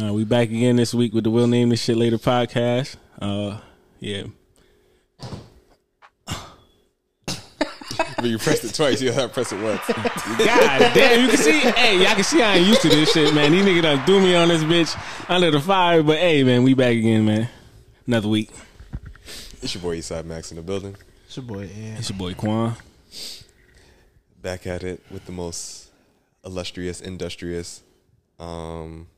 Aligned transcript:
Uh, 0.00 0.10
we 0.14 0.24
back 0.24 0.48
again 0.48 0.76
this 0.76 0.94
week 0.94 1.12
with 1.12 1.22
the 1.22 1.30
We'll 1.30 1.46
Name 1.46 1.68
This 1.68 1.82
Shit 1.82 1.98
Later 1.98 2.16
podcast. 2.16 2.96
Uh, 3.20 3.60
yeah. 4.00 4.22
But 8.16 8.24
you 8.24 8.38
pressed 8.38 8.64
it 8.64 8.74
twice. 8.74 9.02
You 9.02 9.10
gotta 9.10 9.28
press 9.28 9.52
it 9.52 9.60
once. 9.60 9.86
God 9.86 10.94
damn, 10.94 11.20
you 11.20 11.28
can 11.28 11.36
see, 11.36 11.58
hey, 11.58 11.98
y'all 11.98 12.14
can 12.14 12.24
see 12.24 12.40
I 12.40 12.54
ain't 12.54 12.66
used 12.66 12.80
to 12.82 12.88
this 12.88 13.12
shit, 13.12 13.34
man. 13.34 13.52
These 13.52 13.66
niggas 13.66 13.82
done 13.82 14.06
threw 14.06 14.20
me 14.20 14.34
on 14.34 14.48
this 14.48 14.62
bitch 14.62 15.28
under 15.28 15.50
the 15.50 15.60
fire, 15.60 16.02
but 16.02 16.16
hey, 16.16 16.42
man, 16.42 16.62
we 16.62 16.72
back 16.72 16.96
again, 16.96 17.26
man. 17.26 17.50
Another 18.06 18.28
week. 18.28 18.48
It's 19.60 19.74
your 19.74 19.82
boy 19.82 19.98
Eastside 19.98 20.24
Max 20.24 20.50
in 20.50 20.56
the 20.56 20.62
building. 20.62 20.96
It's 21.26 21.36
your 21.36 21.44
boy, 21.44 21.64
yeah. 21.64 21.98
It's 21.98 22.08
your 22.08 22.18
boy 22.18 22.32
Quan. 22.32 22.76
Back 24.40 24.66
at 24.66 24.84
it 24.84 25.02
with 25.10 25.26
the 25.26 25.32
most 25.32 25.90
illustrious, 26.44 27.02
industrious. 27.02 27.82
Um, 28.38 29.08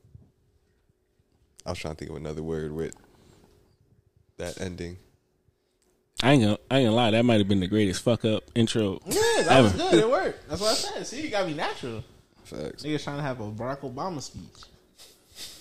I 1.67 1.71
was 1.71 1.79
trying 1.79 1.95
to 1.95 1.99
think 1.99 2.11
of 2.11 2.17
another 2.17 2.43
word 2.43 2.73
with 2.73 2.95
that 4.37 4.61
ending. 4.61 4.99
I 6.23 6.33
ain't 6.33 6.43
gonna, 6.43 6.59
I 6.71 6.79
ain't 6.79 6.87
gonna 6.87 6.97
lie, 6.97 7.11
that 7.11 7.25
might 7.25 7.39
have 7.39 7.49
been 7.49 7.61
the 7.61 7.67
greatest 7.67 8.03
fuck 8.03 8.25
up 8.25 8.45
intro. 8.55 9.01
Yeah, 9.07 9.43
that 9.43 9.63
was 9.63 9.73
good. 9.73 9.95
It 9.95 10.09
worked. 10.09 10.49
That's 10.49 10.61
what 10.61 10.71
I 10.71 10.75
said. 10.75 11.07
See, 11.07 11.23
you 11.23 11.31
gotta 11.31 11.47
be 11.47 11.55
natural. 11.55 12.05
Facts. 12.45 12.83
Niggas 12.83 13.05
trying 13.05 13.17
to 13.17 13.23
have 13.23 13.41
a 13.41 13.51
Barack 13.51 13.81
Obama 13.81 14.23
speech. 14.23 14.65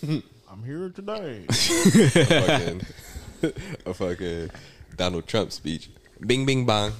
I'm 0.52 0.64
here 0.64 0.90
today. 0.90 1.46
a 1.50 1.54
fucking, 1.54 2.82
a 3.86 3.94
fucking 3.94 4.52
Donald 4.96 5.26
Trump 5.26 5.52
speech. 5.52 5.90
Bing, 6.20 6.46
bing, 6.46 6.66
bong. 6.66 6.92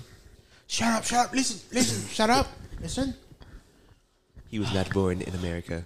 shut 0.68 0.88
up, 0.88 1.04
shut 1.04 1.28
up. 1.28 1.34
Listen, 1.34 1.60
listen, 1.72 2.10
shut 2.10 2.30
up. 2.30 2.48
Listen. 2.82 3.14
He 4.48 4.60
was 4.60 4.74
not 4.74 4.90
born 4.92 5.22
in 5.22 5.36
America. 5.36 5.86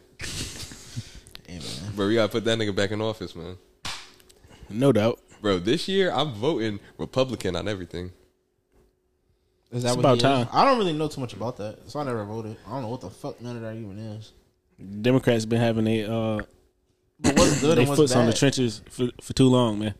Hey, 1.97 2.03
man. 2.03 2.05
Bro, 2.05 2.07
we 2.07 2.13
gotta 2.15 2.31
put 2.31 2.45
that 2.45 2.57
nigga 2.59 2.75
back 2.75 2.91
in 2.91 3.01
office, 3.01 3.35
man. 3.35 3.57
No 4.69 4.91
doubt. 4.91 5.19
Bro, 5.41 5.59
this 5.59 5.87
year 5.87 6.11
I'm 6.11 6.33
voting 6.33 6.79
Republican 6.97 7.55
on 7.55 7.67
everything. 7.67 8.11
Is 9.71 9.83
that 9.83 9.89
It's 9.89 9.97
what 9.97 9.99
about 9.99 10.11
he 10.13 10.17
is? 10.17 10.23
time. 10.23 10.47
I 10.53 10.65
don't 10.65 10.77
really 10.77 10.93
know 10.93 11.07
too 11.07 11.21
much 11.21 11.33
about 11.33 11.57
that, 11.57 11.79
so 11.89 11.99
I 11.99 12.03
never 12.03 12.23
voted. 12.25 12.55
I 12.65 12.71
don't 12.71 12.83
know 12.83 12.87
what 12.89 13.01
the 13.01 13.09
fuck 13.09 13.41
none 13.41 13.55
of 13.57 13.61
that 13.63 13.75
even 13.75 13.97
is. 13.99 14.31
Democrats 15.01 15.45
been 15.45 15.59
having 15.59 15.87
a 15.87 16.03
uh, 16.05 16.41
But 17.19 17.35
what's 17.37 17.61
good 17.61 17.77
they 17.77 17.81
and 17.81 17.89
what's 17.89 17.99
foots 17.99 18.13
bad? 18.13 18.19
on 18.21 18.25
the 18.27 18.33
trenches 18.33 18.81
for, 18.89 19.09
for 19.21 19.33
too 19.33 19.47
long, 19.49 19.79
man. 19.79 19.93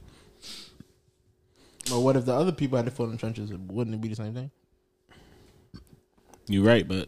But 1.90 2.00
what 2.02 2.16
if 2.16 2.26
the 2.26 2.34
other 2.34 2.52
people 2.52 2.78
had 2.78 2.86
to 2.86 2.92
foot 2.92 3.06
in 3.06 3.12
the 3.14 3.18
trenches? 3.18 3.52
Wouldn't 3.52 3.96
it 3.96 4.02
be 4.02 4.08
the 4.10 4.16
same 4.16 4.34
thing? 4.34 4.52
You're 6.48 6.64
right, 6.66 6.88
but 6.88 7.08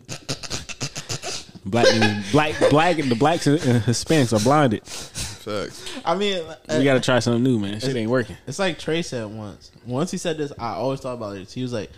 black, 1.69 1.87
black, 2.31 2.55
black, 2.69 2.97
the 2.97 3.15
blacks 3.15 3.47
and 3.47 3.59
Hispanics 3.59 4.37
are 4.37 4.43
blinded. 4.43 4.85
Facts. 4.85 6.01
I 6.05 6.15
mean, 6.15 6.43
uh, 6.45 6.55
We 6.77 6.83
got 6.83 6.95
to 6.95 6.99
try 6.99 7.19
something 7.19 7.43
new, 7.43 7.59
man. 7.59 7.79
Shit 7.79 7.95
ain't 7.95 8.09
working. 8.09 8.37
It's 8.47 8.59
like 8.59 8.77
Trey 8.79 9.01
said 9.01 9.25
once. 9.25 9.71
Once 9.85 10.11
he 10.11 10.17
said 10.17 10.37
this, 10.37 10.51
I 10.59 10.73
always 10.73 10.99
thought 10.99 11.13
about 11.13 11.37
it. 11.37 11.51
He 11.51 11.61
was 11.61 11.73
like, 11.73 11.89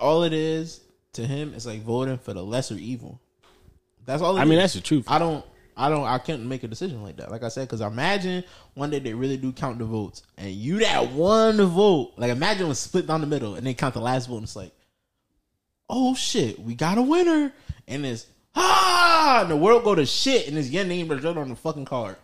all 0.00 0.22
it 0.22 0.32
is 0.32 0.80
to 1.14 1.26
him 1.26 1.54
is 1.54 1.66
like 1.66 1.82
voting 1.82 2.18
for 2.18 2.32
the 2.34 2.42
lesser 2.42 2.74
evil. 2.74 3.20
That's 4.04 4.22
all. 4.22 4.36
It 4.36 4.40
I 4.40 4.44
mean, 4.44 4.58
that's 4.58 4.74
the 4.74 4.80
truth. 4.80 5.04
I 5.08 5.18
don't. 5.18 5.44
I 5.76 5.90
don't. 5.90 6.04
I 6.04 6.18
can't 6.18 6.42
make 6.42 6.62
a 6.62 6.68
decision 6.68 7.02
like 7.02 7.16
that. 7.16 7.30
Like 7.30 7.42
I 7.42 7.48
said, 7.48 7.68
because 7.68 7.80
imagine 7.80 8.44
one 8.74 8.90
day 8.90 8.98
they 8.98 9.12
really 9.12 9.36
do 9.36 9.52
count 9.52 9.78
the 9.78 9.84
votes, 9.84 10.22
and 10.38 10.50
you 10.50 10.78
that 10.78 11.10
one 11.12 11.56
vote. 11.66 12.12
Like 12.16 12.30
imagine 12.30 12.66
when 12.66 12.74
split 12.74 13.06
down 13.06 13.20
the 13.20 13.26
middle, 13.26 13.56
and 13.56 13.66
they 13.66 13.74
count 13.74 13.94
the 13.94 14.00
last 14.00 14.28
vote, 14.28 14.36
and 14.36 14.44
it's 14.44 14.56
like, 14.56 14.72
oh 15.90 16.14
shit, 16.14 16.58
we 16.58 16.74
got 16.74 16.98
a 16.98 17.02
winner, 17.02 17.52
and 17.88 18.06
it's 18.06 18.26
ah, 18.56 19.42
and 19.42 19.50
the 19.50 19.56
world 19.56 19.84
go 19.84 19.94
to 19.94 20.06
shit, 20.06 20.48
and 20.48 20.58
it's 20.58 20.70
your 20.70 20.84
name 20.84 21.08
that's 21.08 21.22
written 21.22 21.38
on 21.38 21.48
the 21.48 21.56
fucking 21.56 21.84
card. 21.84 22.16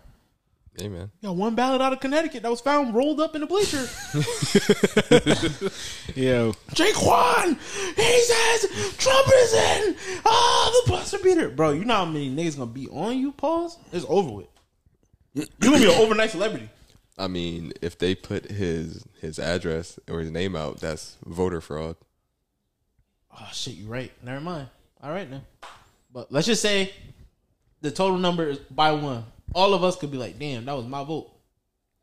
Hey, 0.78 0.88
man. 0.88 1.10
You 1.20 1.28
got 1.28 1.36
one 1.36 1.54
ballot 1.54 1.82
out 1.82 1.92
of 1.92 2.00
Connecticut 2.00 2.42
that 2.42 2.50
was 2.50 2.62
found 2.62 2.94
rolled 2.94 3.20
up 3.20 3.34
in 3.34 3.42
the 3.42 3.46
bleacher. 3.46 3.76
Yo, 6.18 6.52
Jaquan, 6.70 7.58
he 7.94 8.22
says 8.22 8.96
Trump 8.96 9.28
is 9.34 9.52
in. 9.52 9.96
Oh, 10.24 10.82
the 10.84 10.90
buzzer 10.90 11.18
beater, 11.18 11.50
bro. 11.50 11.72
You 11.72 11.84
know 11.84 11.96
how 11.96 12.04
many 12.06 12.34
niggas 12.34 12.56
gonna 12.56 12.70
be 12.70 12.88
on 12.88 13.18
you? 13.18 13.32
Pause. 13.32 13.76
It's 13.92 14.06
over 14.08 14.30
with. 14.30 14.46
You 15.34 15.44
gonna 15.60 15.76
be 15.78 15.84
an 15.84 16.00
overnight 16.00 16.30
celebrity. 16.30 16.70
I 17.18 17.28
mean, 17.28 17.74
if 17.82 17.98
they 17.98 18.14
put 18.14 18.50
his 18.50 19.04
his 19.20 19.38
address 19.38 19.98
or 20.08 20.20
his 20.20 20.30
name 20.30 20.56
out, 20.56 20.80
that's 20.80 21.18
voter 21.26 21.60
fraud. 21.60 21.96
Oh 23.38 23.48
shit, 23.52 23.74
you're 23.74 23.90
right. 23.90 24.10
Never 24.22 24.40
mind. 24.40 24.68
All 25.02 25.10
right 25.10 25.28
then. 25.28 25.42
But 26.12 26.30
let's 26.30 26.46
just 26.46 26.62
say 26.62 26.92
the 27.80 27.90
total 27.90 28.18
number 28.18 28.48
is 28.48 28.58
by 28.58 28.92
one. 28.92 29.24
All 29.54 29.74
of 29.74 29.84
us 29.84 29.96
could 29.96 30.10
be 30.10 30.18
like, 30.18 30.38
damn, 30.38 30.64
that 30.64 30.76
was 30.76 30.86
my 30.86 31.04
vote. 31.04 31.30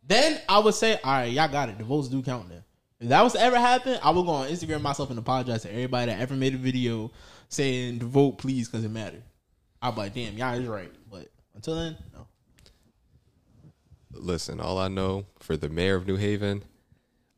Then 0.05 0.39
I 0.47 0.59
would 0.59 0.73
say, 0.73 0.99
all 1.03 1.11
right, 1.13 1.31
y'all 1.31 1.47
got 1.47 1.69
it. 1.69 1.77
The 1.77 1.83
votes 1.83 2.07
do 2.07 2.21
count 2.21 2.49
then. 2.49 2.63
If 2.99 3.09
that 3.09 3.21
was 3.21 3.33
to 3.33 3.41
ever 3.41 3.57
happen, 3.57 3.97
I 4.03 4.09
would 4.09 4.25
go 4.25 4.31
on 4.31 4.49
Instagram 4.49 4.81
myself 4.81 5.09
and 5.09 5.19
apologize 5.19 5.61
to 5.61 5.71
everybody 5.71 6.11
that 6.11 6.19
ever 6.19 6.35
made 6.35 6.53
a 6.53 6.57
video 6.57 7.11
saying 7.47 7.99
vote 7.99 8.37
please 8.37 8.67
because 8.67 8.83
it 8.83 8.89
mattered. 8.89 9.23
I'd 9.81 9.95
be 9.95 10.01
like, 10.01 10.13
damn, 10.13 10.37
y'all 10.37 10.55
is 10.55 10.67
right. 10.67 10.91
But 11.09 11.29
until 11.55 11.75
then, 11.75 11.95
no. 12.13 12.27
Listen, 14.11 14.59
all 14.59 14.77
I 14.77 14.89
know 14.89 15.25
for 15.39 15.55
the 15.55 15.69
mayor 15.69 15.95
of 15.95 16.07
New 16.07 16.17
Haven, 16.17 16.63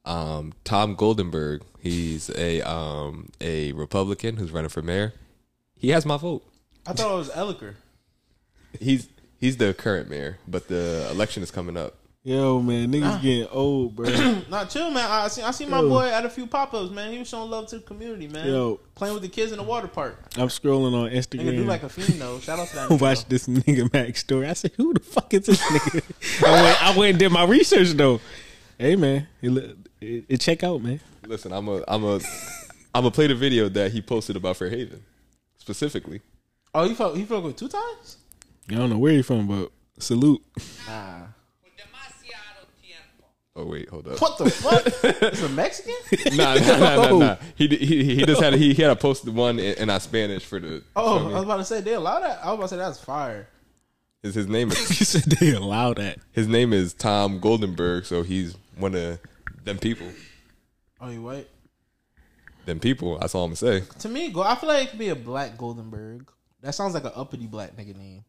um, 0.05 0.53
Tom 0.63 0.95
Goldenberg, 0.95 1.61
he's 1.79 2.29
a 2.31 2.61
um, 2.61 3.29
a 3.39 3.71
Republican 3.73 4.37
who's 4.37 4.51
running 4.51 4.69
for 4.69 4.81
mayor. 4.81 5.13
He 5.75 5.89
has 5.89 6.05
my 6.05 6.17
vote. 6.17 6.43
I 6.85 6.93
thought 6.93 7.13
it 7.13 7.17
was 7.17 7.29
Elicker. 7.29 7.75
He's 8.79 9.07
he's 9.39 9.57
the 9.57 9.73
current 9.73 10.09
mayor, 10.09 10.37
but 10.47 10.67
the 10.67 11.07
election 11.11 11.43
is 11.43 11.51
coming 11.51 11.77
up. 11.77 11.95
yo, 12.23 12.61
man, 12.61 12.91
niggas 12.91 13.21
getting 13.21 13.47
old, 13.51 13.95
bro. 13.95 14.09
Not 14.49 14.69
chill, 14.69 14.89
man. 14.91 15.05
I 15.09 15.27
see. 15.27 15.41
I 15.41 15.51
see 15.51 15.65
my 15.65 15.79
Yo. 15.81 15.89
boy 15.89 16.05
at 16.07 16.25
a 16.25 16.29
few 16.29 16.47
pop 16.47 16.73
ups, 16.73 16.91
man. 16.91 17.11
He 17.11 17.19
was 17.19 17.27
showing 17.27 17.49
love 17.51 17.67
to 17.67 17.77
the 17.77 17.81
community, 17.83 18.27
man. 18.27 18.47
Yo. 18.47 18.79
playing 18.95 19.13
with 19.13 19.23
the 19.23 19.29
kids 19.29 19.51
in 19.51 19.57
the 19.57 19.63
water 19.63 19.87
park. 19.87 20.17
I'm 20.37 20.47
scrolling 20.47 20.93
on 20.93 21.09
Instagram. 21.11 21.45
Nigga 21.45 21.57
do 21.57 21.63
like 21.65 21.83
a 21.83 21.89
fiend 21.89 22.21
though. 22.21 22.39
Shout 22.39 22.59
out 22.59 22.67
to 22.69 22.75
that. 22.75 22.91
I 22.91 22.93
nigga, 22.95 23.01
watched 23.01 23.29
this 23.29 23.47
nigga 23.47 23.91
Max 23.93 24.19
story. 24.21 24.47
I 24.47 24.53
said, 24.53 24.71
"Who 24.77 24.93
the 24.93 24.99
fuck 25.01 25.33
is 25.33 25.45
this 25.45 25.59
nigga?" 25.61 26.43
I 26.47 26.61
went, 26.63 26.83
I 26.83 26.97
went 26.97 27.09
and 27.11 27.19
did 27.19 27.31
my 27.31 27.43
research 27.45 27.89
though. 27.91 28.19
Hey, 28.77 28.95
man, 28.95 29.27
it, 29.41 29.49
look- 29.49 29.75
it, 29.99 30.25
it 30.29 30.37
check 30.41 30.63
out, 30.63 30.81
man. 30.81 30.99
Listen, 31.27 31.51
I'm 31.51 31.67
a 31.67 31.83
I'm 31.87 32.03
a 32.03 32.15
I'm 32.95 33.03
gonna 33.03 33.11
play 33.11 33.27
the 33.27 33.35
video 33.35 33.69
that 33.69 33.91
he 33.91 34.01
posted 34.01 34.35
about 34.35 34.57
Fairhaven 34.57 35.01
specifically. 35.57 36.21
Oh, 36.73 36.87
he 36.87 36.93
fuck. 36.93 37.15
He 37.15 37.25
fuck 37.25 37.43
with 37.43 37.57
two 37.57 37.67
times. 37.67 38.17
I 38.69 38.75
don't 38.75 38.89
know 38.89 38.97
where 38.97 39.13
you 39.13 39.23
from, 39.23 39.47
but 39.47 39.71
salute. 39.99 40.41
Nah. 40.87 41.27
Oh 43.53 43.65
wait, 43.65 43.89
hold 43.89 44.07
up. 44.07 44.21
What 44.21 44.37
the 44.37 44.49
fuck? 44.49 44.85
It's 45.21 45.41
a 45.43 45.49
Mexican? 45.49 45.93
Nah, 46.37 46.55
nah, 46.55 46.59
nah, 46.61 46.77
nah, 46.77 47.17
nah. 47.17 47.35
Oh. 47.39 47.45
He 47.55 47.67
he 47.67 48.15
he 48.15 48.25
just 48.25 48.41
had 48.41 48.53
he, 48.53 48.73
he 48.73 48.81
had 48.81 48.91
a 48.91 48.95
post 48.95 49.25
the 49.25 49.31
one 49.31 49.59
in, 49.59 49.77
in 49.77 49.89
our 49.89 49.99
Spanish 49.99 50.45
for 50.45 50.59
the. 50.59 50.83
Oh, 50.95 51.19
for 51.19 51.25
me. 51.25 51.31
I 51.33 51.35
was 51.35 51.43
about 51.43 51.57
to 51.57 51.65
say 51.65 51.81
they 51.81 51.93
allow 51.93 52.21
that. 52.21 52.39
I 52.43 52.47
was 52.47 52.55
about 52.55 52.61
to 52.61 52.67
say 52.69 52.77
that's 52.77 52.99
fire. 53.03 53.49
his 54.23 54.35
his 54.35 54.47
name 54.47 54.71
is 54.71 54.99
you 54.99 55.05
said 55.05 55.23
they 55.23 55.51
allow 55.51 55.93
that. 55.93 56.19
his 56.31 56.47
name 56.47 56.71
is 56.71 56.93
Tom 56.93 57.41
Goldenberg, 57.41 58.05
so 58.05 58.23
he's 58.23 58.55
one 58.77 58.95
of 58.95 59.19
them 59.65 59.77
people. 59.77 60.07
Oh, 61.01 61.09
you 61.09 61.21
white? 61.21 61.49
Them 62.65 62.79
people. 62.79 63.19
That's 63.19 63.35
all 63.35 63.43
I'm 63.43 63.49
gonna 63.49 63.57
say. 63.57 63.83
To 63.99 64.07
me, 64.07 64.29
go. 64.31 64.43
I 64.43 64.55
feel 64.55 64.69
like 64.69 64.85
it 64.85 64.89
could 64.91 64.99
be 64.99 65.09
a 65.09 65.15
black 65.15 65.57
Goldenberg. 65.57 66.25
That 66.61 66.75
sounds 66.75 66.93
like 66.93 67.03
an 67.05 67.11
uppity 67.15 67.47
black 67.47 67.75
nigga 67.75 67.95
name. 67.97 68.23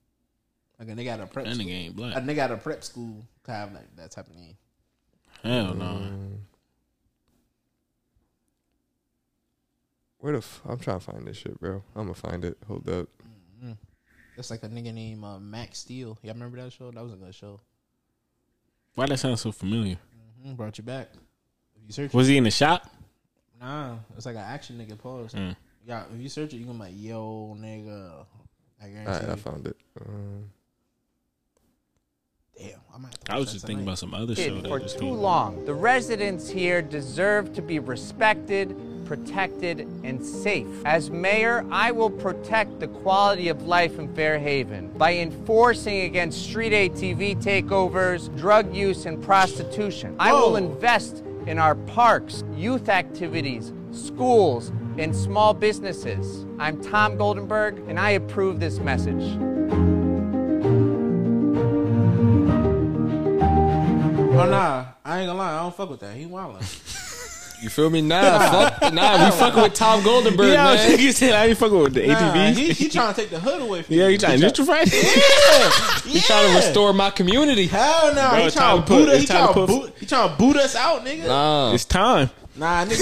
Like 0.78 0.88
a 0.88 0.92
nigga 0.92 1.08
at 1.08 1.20
a 1.20 1.26
prep. 1.26 1.44
That 1.46 1.54
school. 1.54 1.66
nigga 1.66 1.72
ain't 1.72 1.98
A 2.00 2.20
nigga 2.20 2.38
at 2.38 2.50
a 2.50 2.56
prep 2.56 2.82
school 2.82 3.26
to 3.44 3.50
have 3.50 3.72
like 3.72 3.94
that 3.96 4.10
type 4.10 4.26
of 4.28 4.34
name. 4.36 4.56
Hell 5.44 5.74
no. 5.74 6.10
Where 10.18 10.32
the 10.32 10.38
f- 10.38 10.62
I'm 10.68 10.78
trying 10.78 11.00
to 11.00 11.04
find 11.04 11.26
this 11.26 11.36
shit, 11.36 11.58
bro. 11.60 11.82
I'm 11.96 12.02
gonna 12.04 12.14
find 12.14 12.44
it. 12.44 12.56
Hold 12.68 12.88
up. 12.88 13.08
That's 14.34 14.50
like 14.50 14.62
a 14.62 14.68
nigga 14.68 14.94
named 14.94 15.22
uh, 15.22 15.38
Max 15.38 15.80
Steel. 15.80 16.16
Y'all 16.22 16.32
remember 16.32 16.56
that 16.62 16.72
show? 16.72 16.90
That 16.90 17.02
was 17.04 17.12
a 17.12 17.16
good 17.16 17.34
show. 17.34 17.60
Why 18.94 19.04
that 19.06 19.18
sound 19.18 19.38
so 19.38 19.52
familiar? 19.52 19.98
Mm, 20.44 20.56
brought 20.56 20.78
you 20.78 20.84
back. 20.84 21.10
If 21.76 21.82
you 21.86 21.92
search, 21.92 22.14
Was 22.14 22.28
he 22.28 22.38
in 22.38 22.44
the 22.44 22.50
shop? 22.50 22.88
nah, 23.60 23.96
it's 24.16 24.24
like 24.24 24.36
an 24.36 24.40
action 24.42 24.78
nigga 24.78 24.96
pose. 24.98 25.34
Mm. 25.34 25.54
Yeah, 25.86 26.04
if 26.14 26.20
you 26.20 26.28
search 26.28 26.52
it, 26.54 26.58
you 26.58 26.66
gonna 26.66 26.78
be 26.78 26.84
like, 26.84 26.94
yo, 26.96 27.56
nigga. 27.58 28.24
I 28.82 28.88
guarantee. 28.88 29.12
All 29.12 29.20
right, 29.20 29.28
I 29.30 29.36
found 29.36 29.66
it. 29.66 29.76
Um, 30.00 30.50
Damn, 32.58 32.78
I 32.94 32.98
might. 32.98 33.12
Have 33.12 33.24
to 33.24 33.32
I 33.32 33.38
was 33.38 33.52
just 33.52 33.62
that 33.62 33.66
thinking 33.68 33.84
about 33.84 33.98
some 33.98 34.14
other 34.14 34.34
show 34.34 34.60
For 34.62 34.78
just 34.78 34.96
too 34.98 35.04
came 35.06 35.14
out. 35.14 35.20
long. 35.20 35.64
The 35.64 35.74
residents 35.74 36.48
here 36.50 36.82
deserve 36.82 37.54
to 37.54 37.62
be 37.62 37.78
respected, 37.78 38.76
protected, 39.06 39.80
and 40.04 40.24
safe. 40.24 40.66
As 40.84 41.10
mayor, 41.10 41.64
I 41.70 41.90
will 41.92 42.10
protect 42.10 42.78
the 42.78 42.88
quality 42.88 43.48
of 43.48 43.62
life 43.66 43.98
in 43.98 44.14
Fairhaven 44.14 44.90
by 44.98 45.14
enforcing 45.14 46.02
against 46.02 46.42
street 46.42 46.72
ATV 46.72 47.42
takeovers, 47.42 48.34
drug 48.36 48.74
use, 48.74 49.06
and 49.06 49.22
prostitution. 49.22 50.14
I 50.18 50.32
will 50.32 50.56
invest 50.56 51.24
in 51.46 51.58
our 51.58 51.74
parks, 51.74 52.44
youth 52.54 52.88
activities, 52.88 53.72
schools, 53.92 54.70
and 54.98 55.14
small 55.16 55.54
businesses. 55.54 56.44
I'm 56.58 56.80
Tom 56.82 57.16
Goldenberg, 57.16 57.88
and 57.88 57.98
I 57.98 58.10
approve 58.10 58.60
this 58.60 58.78
message. 58.78 59.22
Oh 64.34 64.46
nah, 64.48 64.86
I 65.04 65.20
ain't 65.20 65.26
gonna 65.28 65.34
lie, 65.38 65.54
I 65.58 65.62
don't 65.62 65.74
fuck 65.76 65.90
with 65.90 66.00
that. 66.00 66.14
He 66.16 66.26
wildin'. 66.26 66.98
You 67.62 67.68
feel 67.68 67.90
me? 67.90 68.02
Nah, 68.02 68.70
fuck, 68.70 68.92
nah. 68.92 69.24
We 69.24 69.30
fucking 69.36 69.62
with 69.62 69.74
Tom 69.74 70.00
Goldenberg, 70.00 70.52
Yeah, 70.52 70.64
man. 70.74 70.98
you 70.98 71.12
said 71.12 71.32
I 71.32 71.46
ain't 71.46 71.56
fucking 71.56 71.78
with 71.78 71.94
the 71.94 72.08
Nah, 72.08 72.14
ATVs. 72.34 72.54
he, 72.56 72.72
he 72.72 72.88
trying 72.90 73.14
to 73.14 73.20
take 73.20 73.30
the 73.30 73.38
hood 73.38 73.62
away 73.62 73.82
from 73.82 73.94
you. 73.94 74.00
yeah, 74.00 74.06
you. 74.08 74.12
you 74.14 74.18
trying 74.18 74.40
to 74.40 74.46
gentrify? 74.48 74.84
Yeah, 76.04 76.10
He 76.12 76.18
trying 76.22 76.48
to 76.50 76.56
restore 76.56 76.92
my 76.92 77.10
community. 77.10 77.68
Hell 77.68 78.12
no, 78.16 78.30
Bro, 78.30 78.38
he 78.46 78.50
trying 78.50 78.76
to 78.78 78.82
to 78.82 78.88
boot 78.88 79.08
us. 79.10 79.14
He 79.14 79.22
it's 79.22 79.30
time 79.30 79.36
trying 79.36 79.46
to 79.46 79.60
to 79.60 79.66
put- 79.66 79.68
boot. 79.84 79.94
He 80.00 80.06
trying 80.06 80.28
to 80.30 80.36
boot 80.36 80.56
us 80.56 80.74
out, 80.74 81.04
nigga. 81.04 81.26
Nah, 81.28 81.72
It's 81.72 81.84
time. 81.84 82.30
Nah, 82.54 82.84
nigga 82.84 82.96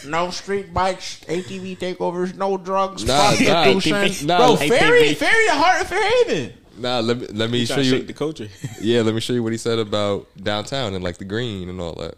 said 0.00 0.10
no 0.10 0.30
street 0.30 0.72
bikes, 0.74 1.20
ATV 1.28 1.78
takeovers, 1.78 2.34
no 2.36 2.58
drugs, 2.58 3.04
Nah, 3.04 3.30
nah, 3.40 3.64
prostitution. 3.64 4.26
nah, 4.26 4.38
Bro, 4.38 4.56
hey, 4.56 4.68
ferry, 4.68 5.14
ferry 5.14 5.46
the 5.46 5.54
heart 5.54 5.80
of 5.80 5.86
Fairhaven. 5.88 6.52
nah. 6.78 7.00
Let 7.00 7.18
me 7.18 7.26
let 7.28 7.50
me 7.50 7.64
show 7.64 7.80
you. 7.80 8.02
the 8.02 8.12
culture. 8.12 8.48
Yeah, 8.80 9.00
let 9.00 9.14
me 9.14 9.20
show 9.20 9.32
you 9.32 9.42
what 9.42 9.52
he 9.52 9.58
said 9.58 9.78
about 9.78 10.26
downtown 10.42 10.92
and 10.94 11.02
like 11.02 11.16
the 11.16 11.24
green 11.24 11.70
and 11.70 11.80
all 11.80 11.94
that. 11.94 12.16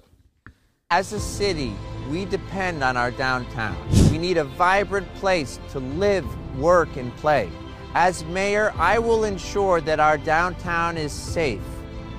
As 0.90 1.12
a 1.12 1.20
city, 1.20 1.72
we 2.10 2.24
depend 2.24 2.82
on 2.82 2.96
our 2.96 3.10
downtown. 3.12 3.76
We 4.10 4.18
need 4.18 4.36
a 4.38 4.44
vibrant 4.44 5.12
place 5.16 5.60
to 5.72 5.78
live, 5.78 6.26
work, 6.58 6.96
and 6.96 7.14
play. 7.18 7.48
As 7.94 8.24
mayor, 8.24 8.72
I 8.76 8.98
will 8.98 9.24
ensure 9.24 9.80
that 9.82 10.00
our 10.00 10.18
downtown 10.18 10.96
is 10.96 11.12
safe 11.12 11.60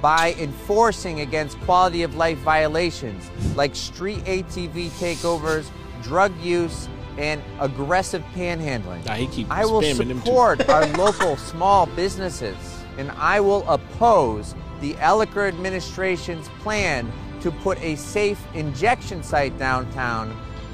by 0.02 0.34
enforcing 0.40 1.22
against 1.22 1.60
quality 1.62 2.04
of 2.04 2.16
life 2.16 2.38
violations 2.40 3.30
like 3.56 3.76
street 3.76 4.24
ATV 4.26 4.90
takeovers, 4.92 5.70
drug 6.02 6.36
use, 6.40 6.88
and 7.18 7.42
aggressive 7.60 8.24
panhandling. 8.34 9.06
Nah, 9.06 9.54
I 9.54 9.66
will 9.66 9.82
spamming 9.82 10.08
them 10.08 10.22
too. 10.22 10.26
support 10.26 10.70
our 10.70 10.88
local 10.98 11.36
small 11.36 11.86
businesses, 11.86 12.56
and 12.98 13.12
I 13.12 13.42
will 13.42 13.68
oppose 13.68 14.56
the 14.80 14.94
Elicker 14.96 15.48
administration's 15.48 16.48
plan 16.62 17.12
to 17.42 17.52
put 17.52 17.78
a 17.82 17.96
safe 17.96 18.42
injection 18.54 19.22
site 19.22 19.58
downtown, 19.58 20.30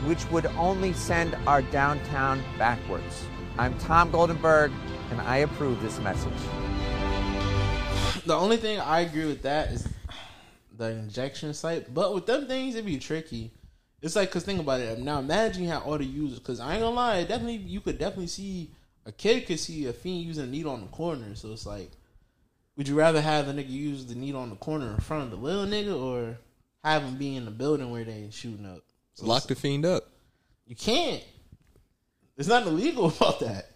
which 0.06 0.30
would 0.30 0.46
only 0.58 0.94
send 0.94 1.36
our 1.48 1.64
downtown 1.64 2.44
backwards. 2.58 3.26
I'm 3.58 3.76
Tom 3.80 4.12
Goldenberg, 4.12 4.72
and 5.10 5.22
I 5.22 5.38
approve 5.38 5.82
this 5.82 6.00
message. 6.00 6.34
The 8.26 8.36
only 8.36 8.58
thing 8.58 8.80
I 8.80 9.02
agree 9.02 9.26
with 9.26 9.44
that 9.44 9.72
is 9.72 9.88
the 10.78 10.92
injection 10.92 11.54
site. 11.54 11.94
But 11.94 12.14
with 12.14 12.26
them 12.26 12.48
things, 12.48 12.76
it'd 12.76 12.86
be 12.86 12.98
tricky. 12.98 13.52
It's 14.02 14.16
like, 14.16 14.30
cause 14.32 14.44
think 14.44 14.60
about 14.60 14.82
it. 14.82 15.00
Now 15.00 15.20
imagine 15.20 15.66
have 15.66 15.84
all 15.84 15.98
the 15.98 16.06
users. 16.06 16.40
Cause 16.40 16.60
I 16.60 16.74
ain't 16.74 16.82
gonna 16.82 16.96
lie, 16.96 17.18
it 17.18 17.28
definitely 17.28 17.58
you 17.58 17.82
could 17.82 17.98
definitely 17.98 18.28
see 18.28 18.72
a 19.06 19.12
kid 19.12 19.46
could 19.46 19.60
see 19.60 19.86
a 19.86 19.94
fiend 19.94 20.26
using 20.26 20.44
a 20.44 20.48
needle 20.48 20.74
on 20.74 20.82
the 20.82 20.88
corner. 20.88 21.36
So 21.36 21.52
it's 21.52 21.66
like, 21.66 21.92
would 22.76 22.88
you 22.88 22.96
rather 22.96 23.22
have 23.22 23.48
the 23.48 23.54
nigga 23.54 23.70
use 23.70 24.06
the 24.06 24.16
needle 24.16 24.42
on 24.42 24.50
the 24.50 24.56
corner 24.56 24.92
in 24.92 24.98
front 24.98 25.24
of 25.24 25.30
the 25.32 25.38
little 25.38 25.66
nigga, 25.66 26.00
or 26.00 26.38
have 26.84 27.04
him 27.04 27.18
be 27.18 27.36
in 27.36 27.46
the 27.46 27.52
building 27.52 27.92
where 27.92 28.04
they 28.04 28.30
shooting 28.32 28.66
up? 28.66 28.80
So 29.14 29.26
Lock 29.26 29.44
the 29.44 29.56
fiend 29.56 29.86
up. 29.86 30.10
You 30.66 30.76
can't. 30.76 31.24
There's 32.36 32.48
nothing 32.48 32.74
illegal 32.74 33.06
about 33.18 33.40
that. 33.42 33.72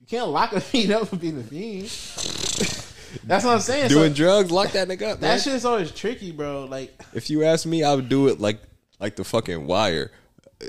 You 0.00 0.06
can't 0.06 0.28
lock 0.28 0.52
a 0.52 0.60
fiend 0.60 0.92
up 0.92 1.08
for 1.08 1.16
being 1.16 1.38
a 1.38 1.42
fiend. 1.42 2.80
That's 3.24 3.44
what 3.44 3.54
I'm 3.54 3.60
saying. 3.60 3.88
So, 3.90 3.96
Doing 3.96 4.12
drugs, 4.12 4.50
lock 4.50 4.72
that 4.72 4.88
nigga 4.88 5.12
up, 5.12 5.20
man. 5.20 5.36
that 5.36 5.40
shit's 5.40 5.64
always 5.64 5.90
tricky, 5.90 6.32
bro. 6.32 6.64
Like, 6.64 6.92
If 7.12 7.30
you 7.30 7.44
ask 7.44 7.66
me, 7.66 7.84
I 7.84 7.94
would 7.94 8.08
do 8.08 8.28
it 8.28 8.40
like 8.40 8.58
like 9.00 9.16
the 9.16 9.24
fucking 9.24 9.66
wire. 9.66 10.10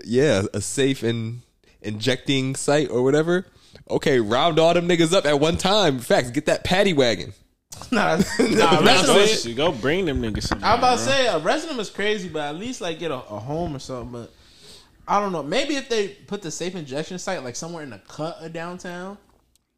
Yeah, 0.04 0.44
a 0.54 0.62
safe 0.62 1.04
and 1.04 1.42
injecting 1.82 2.56
site 2.56 2.90
or 2.90 3.04
whatever. 3.04 3.46
Okay, 3.90 4.20
round 4.20 4.60
all 4.60 4.74
them 4.74 4.88
niggas 4.88 5.14
up 5.14 5.26
at 5.26 5.40
one 5.40 5.58
time. 5.58 6.00
Facts, 6.00 6.32
get 6.32 6.46
that 6.48 6.64
paddy 6.64 6.94
wagon. 6.94 7.34
nah, 7.92 8.18
nah, 8.40 8.80
Nah, 8.82 8.82
arresting 9.16 9.56
them 9.56 9.56
go, 9.58 9.72
go 9.72 9.78
bring 9.78 10.06
them 10.06 10.22
niggas. 10.22 10.44
Somewhere, 10.44 10.70
I'm 10.70 10.80
about 10.80 11.00
to 11.00 11.06
bro. 11.06 11.14
say 11.14 11.28
arresting 11.38 11.72
them 11.72 11.80
is 11.80 11.90
crazy, 11.90 12.30
but 12.30 12.42
at 12.44 12.56
least 12.56 12.80
like 12.82 13.00
get 13.00 13.12
a, 13.12 13.16
a 13.16 13.40
home 13.40 13.76
or 13.76 13.80
something. 13.80 14.12
But 14.12 14.32
I 15.08 15.20
don't 15.20 15.32
know. 15.34 15.44
Maybe 15.44 15.76
if 15.76 15.90
they 15.90 16.08
put 16.08 16.42
the 16.42 16.52
safe 16.52 16.74
injection 16.76 17.20
site 17.20 17.44
like 17.44 17.56
somewhere 17.56 17.84
in 17.84 17.90
the 17.90 18.00
cut 18.08 18.38
of 18.42 18.54
downtown, 18.54 19.18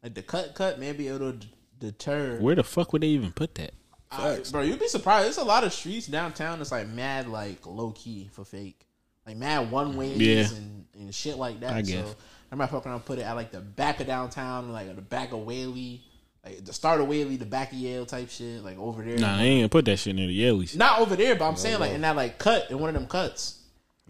like 0.02 0.14
the 0.14 0.22
cut 0.22 0.54
cut, 0.54 0.78
maybe 0.78 1.08
it'll 1.08 1.32
d- 1.32 1.48
deter. 1.78 2.38
Where 2.40 2.54
the 2.54 2.64
fuck 2.64 2.92
would 2.92 3.02
they 3.02 3.08
even 3.08 3.32
put 3.32 3.54
that? 3.56 3.72
I- 4.10 4.40
bro, 4.50 4.62
you'd 4.62 4.80
be 4.80 4.88
surprised. 4.88 5.26
There's 5.26 5.38
a 5.38 5.44
lot 5.44 5.64
of 5.64 5.72
streets 5.72 6.06
downtown 6.06 6.58
that's 6.58 6.72
like 6.72 6.88
mad, 6.88 7.28
like 7.28 7.66
low 7.66 7.90
key 7.92 8.30
for 8.32 8.44
fake, 8.44 8.86
like 9.26 9.36
mad 9.36 9.70
one 9.70 9.96
ways 9.96 10.18
Yeah. 10.18 10.56
and, 10.56 10.86
and 10.94 11.14
shit 11.14 11.36
like 11.36 11.60
that. 11.60 11.72
I 11.72 11.82
guess. 11.82 12.08
So 12.08 12.16
I 12.50 12.54
might 12.54 12.70
fucking 12.70 12.90
around 12.90 13.04
put 13.04 13.18
it 13.18 13.22
at 13.22 13.34
like 13.36 13.50
the 13.52 13.60
back 13.60 14.00
of 14.00 14.06
downtown, 14.06 14.72
like 14.72 14.94
the 14.96 15.02
back 15.02 15.32
of 15.32 15.40
Whalley, 15.40 16.00
like 16.44 16.64
the 16.64 16.72
start 16.72 17.00
of 17.02 17.08
Whalley, 17.08 17.36
the 17.36 17.44
back 17.44 17.72
of 17.72 17.78
Yale 17.78 18.06
type 18.06 18.30
shit, 18.30 18.64
like 18.64 18.78
over 18.78 19.02
there. 19.04 19.18
Nah, 19.18 19.36
they 19.36 19.44
ain't 19.44 19.60
gonna 19.60 19.68
put 19.68 19.84
that 19.84 19.98
shit 19.98 20.14
near 20.16 20.26
the 20.28 20.40
Yalies. 20.42 20.74
Not 20.76 21.00
over 21.00 21.14
there, 21.14 21.34
but 21.34 21.46
I'm 21.46 21.56
saying 21.56 21.78
like 21.78 21.92
in 21.92 22.00
that 22.00 22.16
like 22.16 22.38
cut 22.38 22.70
in 22.70 22.78
one 22.78 22.88
of 22.88 22.94
them 22.94 23.06
cuts. 23.06 23.57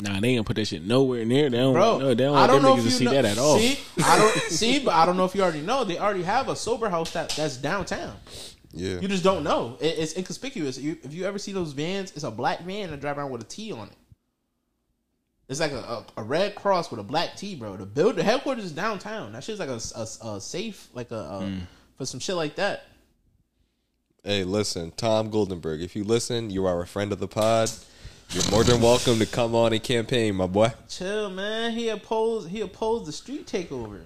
Nah, 0.01 0.21
they 0.21 0.29
ain't 0.29 0.37
gonna 0.39 0.45
put 0.45 0.57
that 0.57 0.67
shit 0.67 0.83
nowhere 0.85 1.25
near. 1.25 1.51
They 1.51 1.57
don't. 1.59 1.73
Bro, 1.75 1.99
no, 1.99 2.09
they 2.09 2.15
don't 2.25 2.37
I 2.37 2.41
want 2.47 2.53
don't 2.53 2.63
them 2.63 2.71
know 2.71 2.77
niggas 2.77 2.79
if 2.79 2.85
to 2.85 2.91
you 2.91 2.97
see 2.99 3.05
know, 3.07 3.11
that 3.11 3.25
at 3.25 3.39
all. 3.39 3.59
See, 3.59 3.79
I 4.05 4.17
don't 4.19 4.33
see, 4.51 4.79
but 4.79 4.95
I 4.95 5.05
don't 5.05 5.17
know 5.17 5.25
if 5.25 5.35
you 5.35 5.43
already 5.43 5.61
know. 5.61 5.83
They 5.85 5.99
already 5.99 6.23
have 6.23 6.49
a 6.49 6.55
sober 6.57 6.89
house 6.89 7.11
that 7.13 7.31
that's 7.31 7.57
downtown. 7.57 8.15
Yeah. 8.73 9.01
You 9.01 9.09
just 9.09 9.25
don't 9.25 9.43
know. 9.43 9.77
It, 9.81 9.99
it's 9.99 10.17
inconspicuous. 10.17 10.79
You, 10.79 10.99
if 11.03 11.13
you 11.13 11.25
ever 11.25 11.39
see 11.39 11.53
those 11.53 11.73
vans, 11.73 12.13
it's 12.13 12.23
a 12.23 12.31
black 12.31 12.61
van 12.61 12.91
that 12.91 13.01
drive 13.01 13.19
around 13.19 13.31
with 13.31 13.41
a 13.41 13.47
T 13.47 13.73
on 13.73 13.89
it. 13.89 13.95
It's 15.49 15.59
like 15.61 15.73
a, 15.73 15.79
a, 15.79 16.05
a 16.19 16.23
red 16.23 16.55
cross 16.55 16.91
with 16.91 17.01
a 17.01 17.03
black 17.03 17.35
T, 17.37 17.55
bro. 17.57 17.77
The 17.77 17.87
build, 17.87 18.17
the 18.17 18.23
headquarters 18.23 18.65
is 18.65 18.73
downtown. 18.73 19.33
That 19.33 19.43
shit's 19.43 19.59
like 19.59 19.71
a, 19.71 19.81
a, 19.97 20.35
a 20.37 20.41
safe, 20.41 20.89
like 20.93 21.11
a, 21.11 21.15
a 21.17 21.41
Hmm. 21.47 21.59
for 21.97 22.05
some 22.05 22.21
shit 22.21 22.37
like 22.37 22.57
that. 22.57 22.85
Hey, 24.23 24.45
listen, 24.45 24.93
Tom 24.97 25.31
Goldenberg. 25.31 25.81
If 25.83 25.97
you 25.97 26.05
listen, 26.05 26.51
you 26.51 26.67
are 26.67 26.83
a 26.83 26.87
friend 26.87 27.13
of 27.13 27.19
the 27.19 27.29
pod. 27.29 27.71
You're 28.31 28.51
more 28.51 28.63
than 28.63 28.81
welcome 28.83 29.19
to 29.21 29.27
come 29.27 29.55
on 29.55 29.73
and 29.73 29.83
campaign, 29.83 30.35
my 30.37 30.47
boy. 30.47 30.71
Chill, 30.89 31.31
man. 31.31 31.73
He 31.73 31.89
opposed. 31.89 32.49
He 32.51 32.61
opposed 32.61 33.07
the 33.07 33.13
street 33.13 33.47
takeovers. 33.47 34.03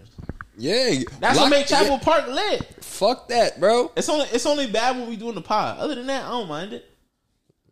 Yeah, 0.57 1.01
That's 1.19 1.37
lock- 1.39 1.47
what 1.47 1.51
make 1.51 1.67
Chapel 1.67 1.93
yeah, 1.95 1.99
Park 1.99 2.29
lit. 2.29 2.85
Fuck 2.85 3.29
that, 3.29 3.59
bro. 3.59 3.91
It's 3.97 4.09
only 4.09 4.27
it's 4.27 4.47
only 4.47 4.71
bad 4.71 4.97
when 4.97 5.09
we 5.09 5.17
doing 5.17 5.35
the 5.35 5.41
pod. 5.41 5.79
Other 5.79 5.95
than 5.97 6.07
that, 6.07 6.25
I 6.25 6.29
don't 6.29 6.49
mind 6.49 6.73
it. 6.75 6.89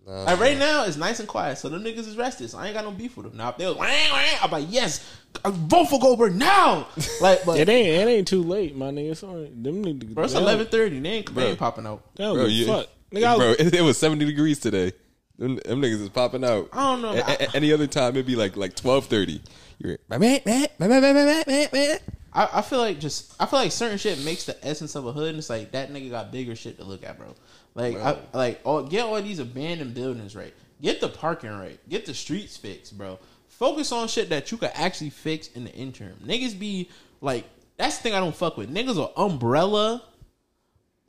like 0.07 0.41
right 0.41 0.59
now, 0.59 0.85
it's 0.85 0.97
nice 0.97 1.21
and 1.21 1.29
quiet, 1.29 1.59
so 1.59 1.69
them 1.69 1.85
niggas 1.85 1.99
is 2.09 2.17
rested. 2.17 2.51
So 2.51 2.59
I 2.59 2.67
ain't 2.67 2.75
got 2.75 2.85
no 2.85 2.91
beef 2.91 3.17
with 3.17 3.27
them. 3.27 3.37
Now 3.37 3.51
if 3.51 3.59
they 3.59 3.67
was, 3.67 3.77
wah, 3.77 3.85
wah, 3.85 4.21
I'm 4.43 4.51
like, 4.51 4.67
yes, 4.71 5.07
vote 5.45 5.85
for 5.85 6.01
Goldberg 6.01 6.35
now. 6.35 6.89
Like, 7.21 7.45
but 7.45 7.61
It 7.61 7.69
ain't. 7.69 7.87
It 7.89 8.09
ain't 8.11 8.27
too 8.29 8.43
late, 8.43 8.75
my 8.75 8.87
nigga. 8.91 9.11
It's 9.13 9.23
only, 9.23 9.51
them 9.51 9.85
niggas. 9.85 10.15
bro, 10.15 10.25
it's 10.25 10.35
eleven 10.35 10.67
thirty. 10.67 10.99
They 10.99 11.09
ain't, 11.11 11.27
they 11.27 11.33
Bro. 11.33 11.45
ain't 11.45 11.59
popping 11.59 11.87
out. 11.87 12.03
Bro, 12.17 12.35
give 12.37 12.45
a 12.47 12.51
you, 12.51 12.67
fuck. 12.67 12.87
Nigga, 13.13 13.25
I 13.25 13.37
was- 13.37 13.57
bro, 13.57 13.67
it, 13.67 13.75
it 13.75 13.83
was 13.83 13.99
70 13.99 14.25
degrees 14.25 14.59
today. 14.59 14.93
Them, 15.41 15.57
them 15.57 15.81
niggas 15.81 16.03
is 16.03 16.11
popping 16.11 16.45
out. 16.45 16.69
I 16.73 16.83
don't 16.83 17.01
know. 17.01 17.13
A- 17.15 17.45
a- 17.45 17.57
any 17.57 17.73
other 17.73 17.87
time, 17.87 18.11
it'd 18.11 18.27
be 18.27 18.37
like 18.37 18.57
like 18.57 18.77
12:30. 18.77 19.41
You're 19.79 19.99
my 20.11 20.19
man, 20.19 20.41
man, 20.45 20.69
man, 20.79 20.91
man, 20.91 21.03
man, 21.03 21.15
man, 21.15 21.45
man, 21.47 21.69
man. 21.73 21.99
I, 22.33 22.49
I 22.55 22.63
feel 22.63 22.79
like 22.79 23.01
just 23.01 23.35
I 23.41 23.47
feel 23.47 23.59
like 23.59 23.73
certain 23.73 23.97
shit 23.97 24.23
makes 24.23 24.45
the 24.45 24.57
essence 24.65 24.95
of 24.95 25.07
a 25.07 25.13
hood, 25.13 25.31
and 25.31 25.39
it's 25.39 25.49
like 25.49 25.73
that 25.73 25.91
nigga 25.91 26.11
got 26.11 26.31
bigger 26.31 26.55
shit 26.55 26.77
to 26.79 26.85
look 26.85 27.03
at, 27.05 27.19
bro. 27.19 27.35
Like, 27.75 27.97
I, 27.97 28.19
like 28.35 28.61
all, 28.65 28.83
get 28.83 29.05
all 29.05 29.21
these 29.23 29.39
abandoned 29.39 29.95
buildings 29.95 30.37
right, 30.37 30.53
get 30.83 31.01
the 31.01 31.09
parking 31.09 31.51
right, 31.51 31.79
get 31.89 32.05
the 32.05 32.13
streets 32.13 32.59
fixed, 32.59 32.99
bro. 32.99 33.19
Focus 33.49 33.93
on 33.93 34.09
shit 34.09 34.29
that 34.29 34.53
you 34.53 34.59
could 34.59 34.73
actually 34.75 35.11
fix 35.11 35.49
in 35.49 35.65
the 35.65 35.73
interim. 35.73 36.17
Niggas 36.25 36.59
be 36.59 36.91
like, 37.23 37.47
that's 37.79 37.97
the 37.97 38.03
thing 38.03 38.15
I 38.15 38.21
don't 38.21 38.35
fuck 38.37 38.57
with. 38.59 38.73
Niggas 38.73 38.99
are 39.01 39.11
umbrella, 39.17 40.03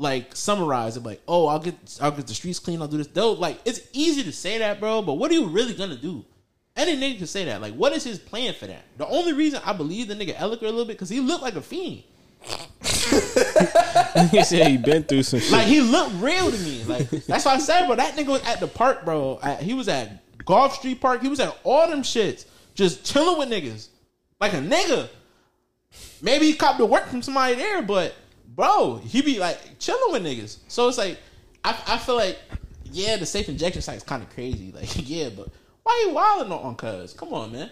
like 0.01 0.35
summarize 0.35 0.97
it, 0.97 1.03
like, 1.03 1.21
oh, 1.27 1.47
I'll 1.47 1.59
get 1.59 1.75
I'll 2.01 2.11
get 2.11 2.27
the 2.27 2.33
streets 2.33 2.59
clean, 2.59 2.81
I'll 2.81 2.87
do 2.87 2.97
this. 2.97 3.07
Though, 3.07 3.33
like, 3.33 3.59
it's 3.65 3.81
easy 3.93 4.23
to 4.23 4.31
say 4.31 4.57
that, 4.57 4.79
bro, 4.79 5.01
but 5.01 5.13
what 5.13 5.31
are 5.31 5.35
you 5.35 5.47
really 5.47 5.73
gonna 5.73 5.95
do? 5.95 6.25
Any 6.75 6.95
nigga 6.95 7.19
can 7.19 7.27
say 7.27 7.45
that. 7.45 7.61
Like, 7.61 7.73
what 7.75 7.93
is 7.93 8.03
his 8.03 8.17
plan 8.17 8.53
for 8.53 8.65
that? 8.65 8.83
The 8.97 9.05
only 9.07 9.33
reason 9.33 9.61
I 9.65 9.73
believe 9.73 10.07
the 10.07 10.15
nigga 10.15 10.35
Elicker 10.35 10.63
a 10.63 10.65
little 10.65 10.85
bit 10.85 10.93
because 10.93 11.09
he 11.09 11.19
looked 11.19 11.43
like 11.43 11.55
a 11.55 11.61
fiend. 11.61 12.03
he 14.31 14.43
said 14.43 14.67
he 14.67 14.77
been 14.77 15.03
through 15.03 15.23
some 15.23 15.39
shit. 15.39 15.51
Like 15.51 15.67
he 15.67 15.81
looked 15.81 16.15
real 16.15 16.49
to 16.49 16.57
me. 16.57 16.83
Like 16.85 17.09
that's 17.09 17.45
why 17.45 17.53
I 17.53 17.59
said, 17.59 17.85
bro. 17.85 17.95
That 17.95 18.15
nigga 18.15 18.27
was 18.27 18.43
at 18.43 18.59
the 18.59 18.67
park, 18.67 19.05
bro. 19.05 19.39
At- 19.43 19.61
he 19.61 19.73
was 19.73 19.87
at 19.87 20.25
Goffe 20.39 20.71
Street 20.71 20.99
Park. 20.99 21.21
He 21.21 21.27
was 21.27 21.39
at 21.39 21.55
all 21.63 21.87
them 21.89 22.01
shits, 22.01 22.45
just 22.73 23.05
chilling 23.05 23.37
with 23.37 23.49
niggas, 23.49 23.89
like 24.39 24.53
a 24.53 24.57
nigga. 24.57 25.09
Maybe 26.21 26.45
he 26.45 26.53
copped 26.53 26.79
the 26.79 26.85
work 26.85 27.07
from 27.07 27.21
somebody 27.21 27.55
there, 27.55 27.81
but 27.81 28.15
bro, 28.55 28.97
he 28.97 29.21
be 29.21 29.39
like 29.39 29.79
chilling 29.79 30.11
with 30.13 30.23
niggas. 30.23 30.57
So 30.67 30.87
it's 30.87 30.97
like, 30.97 31.17
I, 31.63 31.77
I 31.87 31.97
feel 31.97 32.15
like, 32.15 32.39
yeah, 32.85 33.17
the 33.17 33.25
safe 33.25 33.49
injection 33.49 33.81
site 33.81 33.97
is 33.97 34.03
kind 34.03 34.21
of 34.23 34.29
crazy. 34.29 34.71
Like, 34.75 35.09
yeah, 35.09 35.29
but 35.35 35.49
why 35.83 36.03
you 36.07 36.13
wilding 36.13 36.51
on 36.51 36.75
cuz? 36.75 37.13
Come 37.13 37.33
on, 37.33 37.51
man. 37.51 37.69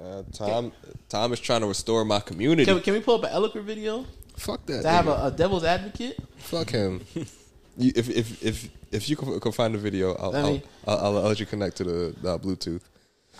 Uh, 0.00 0.22
Tom, 0.32 0.72
Tom 1.08 1.32
is 1.32 1.40
trying 1.40 1.60
to 1.60 1.66
restore 1.66 2.04
my 2.04 2.20
community. 2.20 2.64
Can, 2.64 2.74
we- 2.76 2.80
can 2.80 2.94
we 2.94 3.00
pull 3.00 3.16
up 3.16 3.24
an 3.24 3.30
Elicker 3.30 3.62
video 3.62 4.04
Fuck 4.36 4.64
that. 4.66 4.82
to 4.82 4.88
have 4.88 5.06
a, 5.06 5.26
a 5.26 5.30
devil's 5.30 5.64
advocate? 5.64 6.18
Fuck 6.38 6.70
him. 6.70 7.04
you, 7.76 7.92
if 7.94 8.08
if 8.08 8.42
if 8.42 8.68
if 8.90 9.08
you 9.08 9.16
can, 9.16 9.38
can 9.38 9.52
find 9.52 9.74
the 9.74 9.78
video, 9.78 10.14
I'll 10.16 10.30
Let 10.30 10.44
I'll, 10.44 10.62
I'll, 10.98 11.16
I'll 11.18 11.22
let 11.24 11.40
you 11.40 11.46
connect 11.46 11.76
to 11.76 11.84
the, 11.84 12.14
the 12.20 12.38
Bluetooth. 12.38 12.80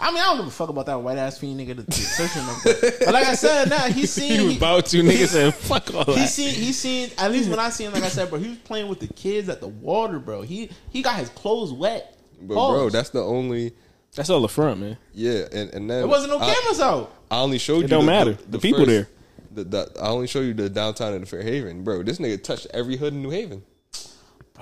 I 0.03 0.11
mean, 0.11 0.19
I 0.21 0.27
don't 0.27 0.39
give 0.39 0.47
a 0.49 0.51
fuck 0.51 0.69
about 0.69 0.87
that 0.87 1.01
white 1.01 1.17
ass 1.17 1.39
fiend 1.39 1.61
nigga 1.61 1.77
that's 1.77 1.97
searching 1.97 2.45
them. 2.45 2.57
But, 2.65 2.81
but 3.05 3.15
like 3.15 3.27
I 3.27 3.35
said, 3.35 3.71
nah, 3.71 3.79
he's 3.89 4.11
seen. 4.19 4.33
He 4.33 4.41
was 4.45 4.53
he- 4.53 4.59
about 4.59 4.87
to 4.87 4.97
nigga 5.03 5.27
said 5.29 5.55
fuck 5.55 5.95
all 5.95 6.05
He 6.05 6.15
that. 6.23 6.29
seen 6.29 6.55
he 6.55 6.73
seen 6.73 7.11
at 7.19 7.31
least 7.31 7.49
when 7.49 7.59
I 7.59 7.71
seen 7.71 7.87
him, 7.87 7.93
like 7.95 8.03
I 8.03 8.09
said, 8.09 8.29
bro, 8.29 8.39
he 8.39 8.49
was 8.51 8.59
playing 8.59 8.89
with 8.89 9.01
the 9.01 9.07
kids 9.07 9.49
at 9.49 9.61
the 9.61 9.69
water, 9.69 10.19
bro. 10.19 10.43
He 10.43 10.71
he 10.91 11.03
got 11.03 11.17
his 11.19 11.29
clothes 11.31 11.73
wet. 11.73 12.19
But 12.41 12.55
Pause. 12.55 12.75
bro, 12.75 12.91
that's 12.91 13.11
the 13.11 13.23
only 13.23 13.73
That's 14.17 14.29
all 14.29 14.41
the 14.41 14.49
front, 14.49 14.81
man. 14.81 14.99
yeah, 15.15 15.45
and 15.53 15.73
and 15.73 15.89
then 15.89 16.03
It 16.03 16.09
wasn't 16.09 16.33
no 16.33 16.39
I- 16.41 16.53
cameras 16.53 16.81
out. 16.81 17.13
I 17.31 17.41
only 17.41 17.59
showed 17.59 17.79
you. 17.79 17.85
It 17.85 17.89
don't 17.89 18.05
matter. 18.07 18.33
The 18.49 18.59
people 18.59 18.85
there. 18.85 19.09
The, 19.55 19.65
the, 19.65 19.93
I 20.01 20.09
only 20.09 20.27
show 20.27 20.41
you 20.41 20.53
the 20.55 20.69
downtown 20.69 21.13
of 21.15 21.21
the 21.21 21.27
Fairhaven, 21.27 21.85
bro. 21.85 22.03
This 22.03 22.19
nigga 22.19 22.43
touched 22.43 22.67
every 22.75 22.97
hood 22.97 23.13
in 23.13 23.23
New 23.23 23.31
Haven. 23.31 23.63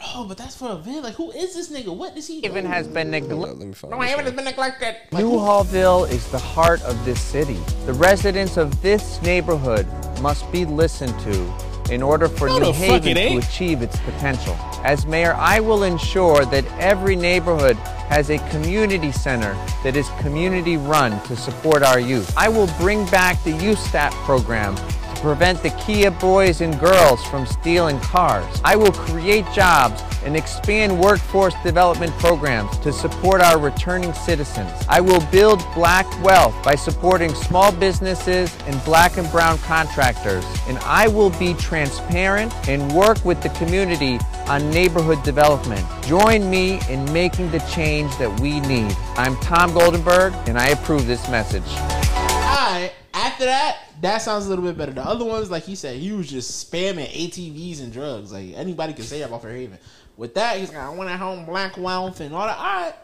Bro, 0.00 0.24
but 0.24 0.38
that's 0.38 0.56
for 0.56 0.70
a 0.70 0.76
vid. 0.76 1.04
Like, 1.04 1.14
who 1.14 1.30
is 1.32 1.54
this 1.54 1.70
nigga? 1.70 1.94
What 1.94 2.14
does 2.14 2.26
he 2.26 2.40
do? 2.40 2.48
Haven 2.48 2.64
has 2.66 2.88
been 2.88 3.10
neglected. 3.10 3.38
up, 3.38 3.58
let. 3.58 3.58
No, 3.58 3.98
this 4.00 4.08
Haven 4.10 4.16
one. 4.16 4.24
has 4.24 4.32
been 4.32 4.44
neglected. 4.44 4.96
Newhallville 5.12 6.10
is 6.10 6.30
the 6.30 6.38
heart 6.38 6.82
of 6.82 7.02
this 7.04 7.20
city. 7.20 7.58
The 7.86 7.92
residents 7.94 8.56
of 8.56 8.80
this 8.82 9.20
neighborhood 9.22 9.86
must 10.20 10.50
be 10.52 10.64
listened 10.64 11.18
to 11.20 11.92
in 11.92 12.02
order 12.02 12.28
for 12.28 12.48
No, 12.48 12.58
New 12.58 12.64
the 12.66 12.72
Haven 12.72 13.14
to 13.14 13.36
achieve 13.38 13.82
its 13.82 13.98
potential. 14.00 14.54
As 14.84 15.06
mayor, 15.06 15.34
I 15.34 15.60
will 15.60 15.82
ensure 15.82 16.44
that 16.46 16.64
every 16.78 17.16
neighborhood 17.16 17.76
has 18.08 18.30
a 18.30 18.38
community 18.50 19.12
center 19.12 19.52
that 19.82 19.96
is 19.96 20.08
community 20.20 20.76
run 20.76 21.20
to 21.24 21.36
support 21.36 21.82
our 21.82 22.00
youth. 22.00 22.32
I 22.36 22.48
will 22.48 22.68
bring 22.78 23.06
back 23.06 23.42
the 23.44 23.52
Youth 23.52 23.78
Stat 23.78 24.12
program 24.24 24.76
to 25.20 25.26
prevent 25.26 25.62
the 25.62 25.70
Kia 25.70 26.10
boys 26.10 26.60
and 26.60 26.78
girls 26.80 27.22
from 27.26 27.46
stealing 27.46 27.98
cars. 28.00 28.60
I 28.64 28.76
will 28.76 28.92
create 28.92 29.44
jobs 29.52 30.02
and 30.24 30.36
expand 30.36 30.98
workforce 30.98 31.54
development 31.62 32.12
programs 32.18 32.78
to 32.78 32.92
support 32.92 33.40
our 33.40 33.58
returning 33.58 34.12
citizens. 34.12 34.70
I 34.88 35.00
will 35.00 35.20
build 35.30 35.62
black 35.74 36.06
wealth 36.22 36.54
by 36.62 36.74
supporting 36.74 37.34
small 37.34 37.72
businesses 37.72 38.56
and 38.66 38.82
black 38.84 39.18
and 39.18 39.30
brown 39.30 39.58
contractors. 39.58 40.44
And 40.68 40.78
I 40.78 41.08
will 41.08 41.30
be 41.38 41.54
transparent 41.54 42.52
and 42.68 42.92
work 42.92 43.22
with 43.24 43.42
the 43.42 43.50
community 43.50 44.18
on 44.48 44.70
neighborhood 44.70 45.22
development. 45.22 45.86
Join 46.02 46.50
me 46.50 46.80
in 46.88 47.10
making 47.12 47.50
the 47.50 47.60
change 47.60 48.16
that 48.18 48.40
we 48.40 48.60
need. 48.60 48.94
I'm 49.16 49.36
Tom 49.36 49.72
Goldenberg, 49.72 50.32
and 50.48 50.58
I 50.58 50.68
approve 50.68 51.06
this 51.06 51.28
message. 51.28 51.66
Alright, 51.68 52.92
after 53.40 53.46
that, 53.46 54.02
that 54.02 54.18
sounds 54.18 54.46
a 54.46 54.48
little 54.48 54.64
bit 54.64 54.76
better. 54.76 54.92
The 54.92 55.04
other 55.04 55.24
ones, 55.24 55.50
like 55.50 55.64
he 55.64 55.74
said, 55.74 55.96
he 55.96 56.12
was 56.12 56.28
just 56.30 56.70
spamming 56.70 57.08
ATVs 57.08 57.80
and 57.82 57.92
drugs. 57.92 58.32
Like 58.32 58.52
anybody 58.54 58.92
can 58.92 59.04
say 59.04 59.20
that 59.20 59.28
about 59.28 59.42
Fairhaven. 59.42 59.78
With 60.16 60.34
that, 60.34 60.58
he's 60.58 60.68
like, 60.68 60.78
I 60.78 60.90
want 60.90 61.08
to 61.08 61.16
home 61.16 61.46
black 61.46 61.76
wealth 61.78 62.20
and 62.20 62.34
all 62.34 62.46
that. 62.46 62.58
Alright. 62.58 62.94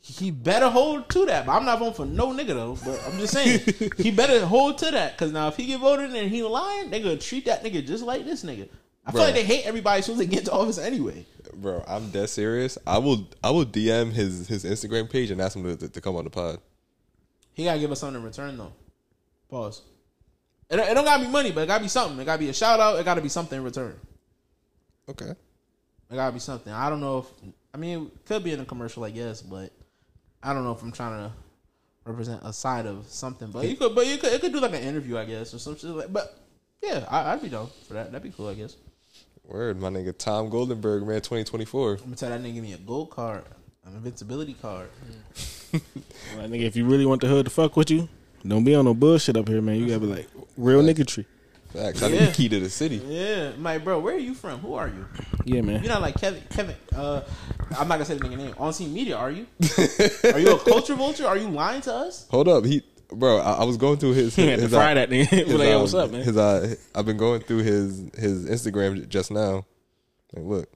He 0.00 0.30
better 0.30 0.68
hold 0.68 1.08
to 1.10 1.24
that. 1.26 1.46
But 1.46 1.52
I'm 1.52 1.64
not 1.64 1.78
voting 1.78 1.94
for 1.94 2.06
no 2.06 2.28
nigga 2.28 2.48
though. 2.48 2.78
But 2.84 3.02
I'm 3.06 3.18
just 3.18 3.32
saying, 3.32 3.60
he 3.96 4.10
better 4.10 4.44
hold 4.44 4.78
to 4.78 4.90
that. 4.90 5.16
Cause 5.18 5.32
now 5.32 5.48
if 5.48 5.56
he 5.56 5.66
get 5.66 5.80
voted 5.80 6.14
and 6.14 6.30
he 6.30 6.42
lying, 6.42 6.90
they 6.90 7.00
gonna 7.00 7.16
treat 7.16 7.46
that 7.46 7.64
nigga 7.64 7.84
just 7.84 8.04
like 8.04 8.24
this 8.24 8.44
nigga. 8.44 8.68
I 9.06 9.12
feel 9.12 9.22
like 9.22 9.34
they 9.34 9.44
hate 9.44 9.66
everybody 9.66 9.98
as 9.98 10.06
soon 10.06 10.14
as 10.14 10.18
they 10.20 10.26
get 10.26 10.40
into 10.40 10.52
office 10.52 10.78
anyway. 10.78 11.26
bro. 11.54 11.84
I'm 11.86 12.10
dead 12.10 12.30
serious. 12.30 12.78
I 12.86 12.98
will 12.98 13.28
I 13.42 13.50
will 13.50 13.66
DM 13.66 14.12
his 14.12 14.46
his 14.46 14.64
Instagram 14.64 15.10
page 15.10 15.30
and 15.30 15.40
ask 15.40 15.56
him 15.56 15.64
to, 15.64 15.76
to, 15.76 15.88
to 15.88 16.00
come 16.00 16.16
on 16.16 16.24
the 16.24 16.30
pod. 16.30 16.58
He 17.54 17.64
gotta 17.64 17.80
give 17.80 17.90
us 17.90 18.00
something 18.00 18.20
in 18.20 18.26
return 18.26 18.56
though. 18.56 18.72
Pause. 19.54 19.82
It, 20.68 20.80
it 20.80 20.94
don't 20.94 21.04
gotta 21.04 21.22
be 21.22 21.30
money, 21.30 21.52
but 21.52 21.60
it 21.60 21.66
gotta 21.68 21.84
be 21.84 21.88
something. 21.88 22.18
It 22.18 22.24
gotta 22.24 22.40
be 22.40 22.48
a 22.48 22.52
shout 22.52 22.80
out. 22.80 22.98
It 22.98 23.04
gotta 23.04 23.20
be 23.20 23.28
something 23.28 23.56
in 23.56 23.64
return. 23.64 23.94
Okay. 25.08 25.30
It 25.30 26.14
gotta 26.16 26.32
be 26.32 26.40
something. 26.40 26.72
I 26.72 26.90
don't 26.90 26.98
know 27.00 27.18
if 27.18 27.26
I 27.72 27.76
mean 27.76 28.06
it 28.06 28.26
could 28.26 28.42
be 28.42 28.50
in 28.50 28.58
a 28.58 28.64
commercial, 28.64 29.04
I 29.04 29.10
guess, 29.10 29.42
but 29.42 29.70
I 30.42 30.54
don't 30.54 30.64
know 30.64 30.72
if 30.72 30.82
I'm 30.82 30.90
trying 30.90 31.28
to 31.28 31.32
represent 32.04 32.40
a 32.42 32.52
side 32.52 32.86
of 32.86 33.06
something. 33.06 33.52
But 33.52 33.68
you 33.68 33.76
could, 33.76 33.94
but 33.94 34.08
you 34.08 34.18
could, 34.18 34.32
it 34.32 34.40
could 34.40 34.52
do 34.52 34.58
like 34.58 34.74
an 34.74 34.82
interview, 34.82 35.16
I 35.18 35.24
guess, 35.24 35.54
or 35.54 35.60
some 35.60 35.76
shit 35.76 35.90
like. 35.90 36.12
But 36.12 36.36
yeah, 36.82 37.06
I, 37.08 37.32
I'd 37.32 37.40
be 37.40 37.48
down 37.48 37.68
for 37.86 37.94
that. 37.94 38.10
That'd 38.10 38.24
be 38.24 38.36
cool, 38.36 38.48
I 38.48 38.54
guess. 38.54 38.76
Word, 39.44 39.80
my 39.80 39.88
nigga 39.88 40.18
Tom 40.18 40.50
Goldenberg, 40.50 41.06
man, 41.06 41.20
2024. 41.20 41.92
I'm 41.92 41.98
gonna 41.98 42.16
tell 42.16 42.30
that 42.30 42.42
nigga 42.42 42.54
give 42.54 42.64
me 42.64 42.72
a 42.72 42.78
gold 42.78 43.10
card, 43.10 43.44
an 43.86 43.94
invincibility 43.94 44.54
card. 44.54 44.88
Like, 46.36 46.50
nigga, 46.50 46.62
if 46.62 46.76
you 46.76 46.84
really 46.86 47.04
want 47.04 47.20
the 47.20 47.26
hood 47.26 47.46
to 47.46 47.50
fuck 47.50 47.76
with 47.76 47.90
you, 47.90 48.08
don't 48.46 48.64
be 48.64 48.74
on 48.74 48.84
no 48.84 48.94
bullshit 48.94 49.36
up 49.36 49.48
here, 49.48 49.60
man. 49.62 49.76
You 49.76 49.86
gotta 49.86 50.00
be 50.00 50.06
like 50.06 50.28
real 50.56 50.82
niggatry. 50.82 51.26
Facts. 51.72 52.02
I 52.02 52.08
Yeah. 52.08 52.20
need 52.20 52.28
the 52.28 52.32
key 52.32 52.48
to 52.50 52.60
the 52.60 52.70
city. 52.70 53.02
Yeah, 53.04 53.50
my 53.58 53.78
bro, 53.78 53.98
where 53.98 54.14
are 54.14 54.18
you 54.18 54.34
from? 54.34 54.60
Who 54.60 54.74
are 54.74 54.86
you? 54.86 55.06
Yeah, 55.44 55.60
man. 55.62 55.82
You're 55.82 55.92
not 55.92 56.02
like 56.02 56.14
Kevin. 56.20 56.42
Kevin. 56.50 56.76
Uh, 56.94 57.22
I'm 57.76 57.88
not 57.88 57.94
gonna 57.96 58.04
say 58.04 58.14
the 58.14 58.24
nigga 58.24 58.36
name. 58.36 58.54
On 58.58 58.72
scene 58.72 58.94
media, 58.94 59.16
are 59.16 59.30
you? 59.30 59.46
are 60.32 60.38
you 60.38 60.52
a 60.54 60.58
culture 60.58 60.94
vulture? 60.94 61.26
Are 61.26 61.36
you 61.36 61.48
lying 61.48 61.80
to 61.82 61.92
us? 61.92 62.26
Hold 62.30 62.46
up, 62.48 62.64
he, 62.64 62.82
bro. 63.10 63.38
I, 63.38 63.54
I 63.54 63.64
was 63.64 63.76
going 63.76 63.96
through 63.98 64.12
his. 64.12 64.36
He 64.36 64.46
had 64.46 64.56
to 64.56 64.62
his, 64.62 64.70
fry 64.72 64.94
that 64.94 65.10
nigga. 65.10 65.26
His, 65.26 65.52
like, 65.54 65.68
yo, 65.68 65.74
um, 65.76 65.80
what's 65.80 65.94
up, 65.94 66.10
man? 66.12 66.22
His, 66.22 66.36
uh, 66.36 66.76
I've 66.94 67.06
been 67.06 67.16
going 67.16 67.40
through 67.40 67.58
his 67.64 68.04
his 68.16 68.46
Instagram 68.46 69.08
just 69.08 69.32
now. 69.32 69.66
Like, 70.32 70.44
look, 70.44 70.68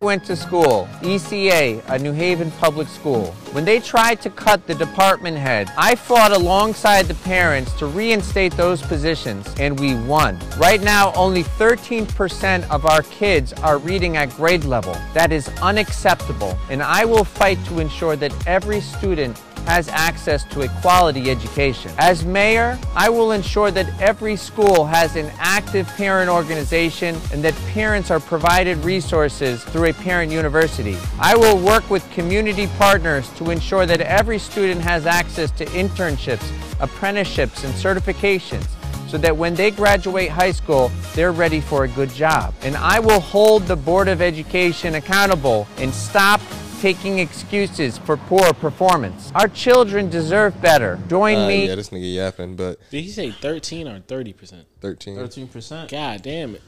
went 0.00 0.24
to 0.24 0.36
school, 0.36 0.88
ECA, 1.00 1.82
a 1.88 1.98
New 1.98 2.12
Haven 2.12 2.52
public 2.52 2.86
school. 2.86 3.32
When 3.50 3.64
they 3.64 3.80
tried 3.80 4.20
to 4.22 4.30
cut 4.30 4.64
the 4.64 4.74
department 4.76 5.36
head, 5.36 5.72
I 5.76 5.96
fought 5.96 6.30
alongside 6.30 7.06
the 7.06 7.14
parents 7.14 7.72
to 7.80 7.86
reinstate 7.86 8.52
those 8.52 8.80
positions, 8.80 9.52
and 9.58 9.80
we 9.80 9.96
won. 10.04 10.38
Right 10.56 10.80
now, 10.80 11.12
only 11.14 11.42
13% 11.42 12.70
of 12.70 12.86
our 12.86 13.02
kids 13.02 13.52
are 13.54 13.78
reading 13.78 14.16
at 14.16 14.30
grade 14.36 14.62
level. 14.62 14.92
That 15.14 15.32
is 15.32 15.48
unacceptable, 15.62 16.56
and 16.70 16.80
I 16.80 17.04
will 17.04 17.24
fight 17.24 17.58
to 17.64 17.80
ensure 17.80 18.14
that 18.14 18.46
every 18.46 18.80
student 18.80 19.36
has 19.68 19.86
access 19.90 20.44
to 20.44 20.62
a 20.62 20.68
quality 20.80 21.30
education. 21.30 21.92
As 21.98 22.24
mayor, 22.24 22.78
I 22.96 23.10
will 23.10 23.32
ensure 23.32 23.70
that 23.70 23.86
every 24.00 24.34
school 24.34 24.86
has 24.86 25.14
an 25.14 25.30
active 25.38 25.86
parent 25.88 26.30
organization 26.30 27.14
and 27.34 27.44
that 27.44 27.54
parents 27.74 28.10
are 28.10 28.18
provided 28.18 28.78
resources 28.78 29.62
through 29.64 29.90
a 29.90 29.92
parent 29.92 30.32
university. 30.32 30.96
I 31.20 31.36
will 31.36 31.58
work 31.58 31.90
with 31.90 32.10
community 32.12 32.66
partners 32.78 33.28
to 33.36 33.50
ensure 33.50 33.84
that 33.84 34.00
every 34.00 34.38
student 34.38 34.80
has 34.80 35.04
access 35.04 35.50
to 35.58 35.66
internships, 35.66 36.50
apprenticeships, 36.80 37.62
and 37.62 37.74
certifications 37.74 38.66
so 39.06 39.18
that 39.18 39.36
when 39.36 39.54
they 39.54 39.70
graduate 39.70 40.30
high 40.30 40.52
school, 40.52 40.90
they're 41.14 41.32
ready 41.32 41.60
for 41.60 41.84
a 41.84 41.88
good 41.88 42.10
job. 42.10 42.54
And 42.62 42.74
I 42.74 43.00
will 43.00 43.20
hold 43.20 43.64
the 43.64 43.76
Board 43.76 44.08
of 44.08 44.22
Education 44.22 44.94
accountable 44.94 45.68
and 45.76 45.92
stop 45.92 46.40
taking 46.80 47.18
excuses 47.18 47.98
for 47.98 48.16
poor 48.16 48.52
performance. 48.54 49.30
Our 49.34 49.48
children 49.48 50.08
deserve 50.08 50.60
better. 50.62 50.98
Join 51.08 51.36
uh, 51.36 51.48
me. 51.48 51.66
yeah, 51.68 51.74
this 51.74 51.90
nigga 51.90 52.14
yapping, 52.14 52.56
but 52.56 52.78
Did 52.90 53.02
he 53.04 53.10
say 53.10 53.30
thirteen 53.30 53.86
or 53.88 54.00
thirty 54.00 54.32
percent? 54.32 54.66
13. 54.80 55.16
Thirteen 55.16 55.48
percent. 55.48 55.90
God 55.90 56.22
damn 56.22 56.54
it. 56.54 56.62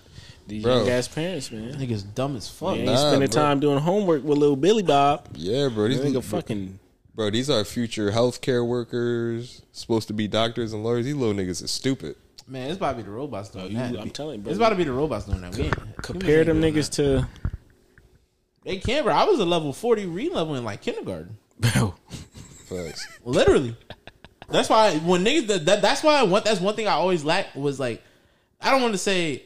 These 0.47 0.62
Bro. 0.64 0.79
young 0.79 0.88
ass 0.88 1.07
parents, 1.09 1.52
man. 1.52 1.75
Nigga's 1.75 2.02
dumb 2.02 2.35
as 2.37 2.49
fuck. 2.49 2.75
They 2.75 2.81
ain't 2.81 2.87
Nah, 2.87 2.97
spending 3.11 3.31
bro. 3.31 3.43
time 3.43 3.61
doing 3.61 3.79
homework 3.79 4.25
with 4.25 4.37
little 4.38 4.57
Billy 4.57 4.83
Bob. 4.83 5.29
Yeah, 5.35 5.69
bro. 5.69 5.87
These 5.88 6.02
These 6.02 6.12
nigga 6.14 6.25
fucking 6.25 6.79
bro, 7.14 7.31
these 7.31 7.49
are 7.49 7.64
future 7.64 8.11
healthcare 8.11 8.67
workers, 8.67 9.62
supposed 9.73 10.09
to 10.09 10.14
be 10.14 10.26
doctors 10.26 10.73
and 10.73 10.83
lawyers. 10.83 11.05
These 11.05 11.14
little 11.14 11.35
niggas 11.35 11.62
is 11.62 11.71
stupid. 11.71 12.17
Man, 12.49 12.69
it's 12.69 12.79
about 12.79 12.93
to 12.93 12.97
be 12.97 13.02
the 13.05 13.11
robots 13.11 13.50
doing 13.50 13.67
Oh, 13.67 13.69
you- 13.69 13.76
that. 13.76 14.00
I'm 14.00 14.11
telling 14.11 14.38
you, 14.38 14.43
bro. 14.43 14.50
it's 14.50 14.59
about 14.59 14.71
to 14.71 14.75
be 14.75 14.83
the 14.83 14.93
robots 14.93 15.26
doing 15.26 15.40
that. 15.43 15.55
We 15.57 15.71
compare 16.02 16.43
them 16.43 16.57
ain't 16.64 16.75
doing 16.75 16.83
niggas 16.85 16.90
to 16.93 17.02
that. 17.02 17.29
They 18.64 18.79
can't, 18.79 19.05
bro. 19.05 19.14
I 19.14 19.25
was 19.25 19.38
a 19.38 19.45
level 19.45 19.73
forty 19.73 20.07
read 20.07 20.33
level 20.33 20.55
in 20.55 20.64
like 20.64 20.83
kindergarten. 20.83 21.38
bro. 21.59 21.95
Facts. 22.69 23.07
Literally. 23.25 23.76
That's 24.49 24.69
why 24.69 24.97
when 24.99 25.25
niggas 25.25 25.47
that, 25.49 25.67
that 25.67 25.83
that's 25.83 26.02
why 26.02 26.14
I 26.17 26.25
want 26.25 26.45
that's 26.45 26.61
one 26.61 26.75
thing 26.75 26.88
I 26.88 26.93
always 26.93 27.25
lack 27.25 27.55
was 27.55 27.81
like 27.81 28.02
I 28.61 28.71
don't 28.71 28.83
want 28.83 28.95
to 28.95 28.99
say 28.99 29.45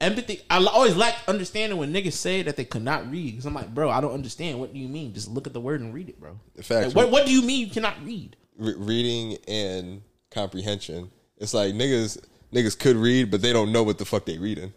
empathy. 0.00 0.42
I 0.50 0.62
always 0.64 0.96
lacked 0.96 1.28
understanding 1.28 1.78
when 1.78 1.92
niggas 1.92 2.12
say 2.12 2.42
that 2.42 2.56
they 2.56 2.64
could 2.64 2.82
not 2.82 3.10
read. 3.10 3.32
Because 3.32 3.46
I'm 3.46 3.54
like, 3.54 3.72
bro, 3.72 3.88
I 3.90 4.00
don't 4.00 4.12
understand. 4.12 4.60
What 4.60 4.72
do 4.72 4.78
you 4.78 4.88
mean? 4.88 5.14
Just 5.14 5.28
look 5.28 5.46
at 5.46 5.52
the 5.52 5.60
word 5.60 5.80
and 5.80 5.94
read 5.94 6.08
it, 6.08 6.20
bro. 6.20 6.38
Facts. 6.56 6.86
Like, 6.86 6.94
what 6.94 7.10
what 7.10 7.26
do 7.26 7.32
you 7.32 7.42
mean 7.42 7.66
you 7.66 7.72
cannot 7.72 7.94
read? 8.04 8.36
Re- 8.58 8.74
reading 8.76 9.38
and 9.48 10.02
comprehension. 10.30 11.10
It's 11.38 11.54
like 11.54 11.74
niggas 11.74 12.22
niggas 12.52 12.78
could 12.78 12.96
read, 12.96 13.30
but 13.30 13.42
they 13.42 13.52
don't 13.52 13.72
know 13.72 13.82
what 13.82 13.98
the 13.98 14.04
fuck 14.04 14.26
they 14.26 14.38
reading. 14.38 14.72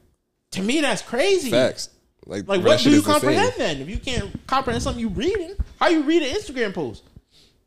To 0.52 0.62
me, 0.62 0.82
that's 0.82 1.02
crazy. 1.02 1.52
Facts. 1.52 1.90
Like, 2.26 2.48
Like, 2.48 2.64
what 2.64 2.80
do 2.80 2.90
you 2.90 2.96
is 2.98 3.00
insane. 3.00 3.12
comprehend 3.14 3.54
then? 3.58 3.78
If 3.82 3.90
you 3.90 3.98
can't 3.98 4.48
comprehend 4.48 4.82
something 4.84 5.00
you 5.02 5.10
reading, 5.10 5.54
how 5.80 5.90
you 5.90 6.04
read 6.04 6.24
an 6.24 6.30
Instagram 6.36 6.74
post? 6.74 7.04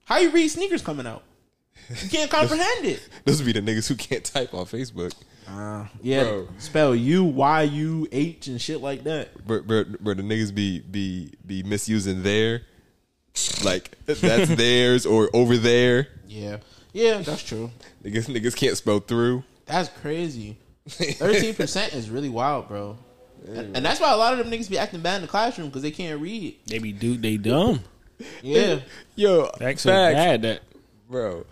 How 0.04 0.18
you 0.18 0.30
read 0.30 0.48
sneakers 0.48 0.82
coming 0.82 1.06
out? 1.06 1.22
You 2.02 2.08
can't 2.10 2.30
comprehend 2.30 2.84
it. 2.86 3.00
Those 3.24 3.38
would 3.42 3.46
be 3.46 3.58
the 3.58 3.60
niggas 3.62 3.86
who 3.88 3.94
can't 3.94 4.24
type 4.24 4.52
on 4.54 4.66
Facebook. 4.66 5.12
Uh, 5.46 5.86
yeah, 6.02 6.24
Bro. 6.24 6.48
spell 6.58 6.94
U 6.94 7.24
Y 7.24 7.62
U 7.62 8.06
H 8.12 8.48
and 8.48 8.60
shit 8.60 8.82
like 8.82 9.04
that. 9.04 9.46
Bro, 9.46 9.62
bro, 9.62 9.84
bro, 10.00 10.14
the 10.14 10.22
niggas 10.22 10.54
be 10.54 10.80
be 10.80 11.32
be 11.46 11.62
misusing 11.62 12.22
their 12.22 12.62
like 13.64 13.96
that's 14.04 14.20
theirs 14.54 15.06
or 15.06 15.30
over 15.32 15.56
there. 15.56 16.08
Yeah, 16.26 16.58
yeah, 16.92 17.22
that's 17.22 17.42
true. 17.42 17.70
Niggas 18.04 18.26
niggas 18.26 18.54
can't 18.56 18.76
spell 18.76 18.98
through. 19.00 19.42
That's 19.64 19.88
crazy. 19.88 20.58
Thirteen 20.88 21.54
percent 21.54 21.94
is 21.94 22.10
really 22.10 22.28
wild, 22.28 22.68
bro. 22.68 22.98
And, 23.46 23.76
and 23.76 23.84
that's 23.84 24.00
why 24.00 24.12
a 24.12 24.16
lot 24.16 24.32
of 24.32 24.38
them 24.38 24.50
niggas 24.50 24.68
be 24.70 24.78
acting 24.78 25.00
bad 25.00 25.16
in 25.16 25.22
the 25.22 25.28
classroom 25.28 25.68
because 25.68 25.82
they 25.82 25.90
can't 25.90 26.20
read. 26.20 26.56
They 26.66 26.78
be 26.78 26.92
dude, 26.92 27.22
they 27.22 27.36
dumb. 27.36 27.80
Yeah, 28.42 28.80
Yo, 29.14 29.48
That's 29.60 29.82
so 29.82 29.90
facts. 29.90 30.14
bad 30.14 30.42
that 30.42 30.62
bro. 31.08 31.46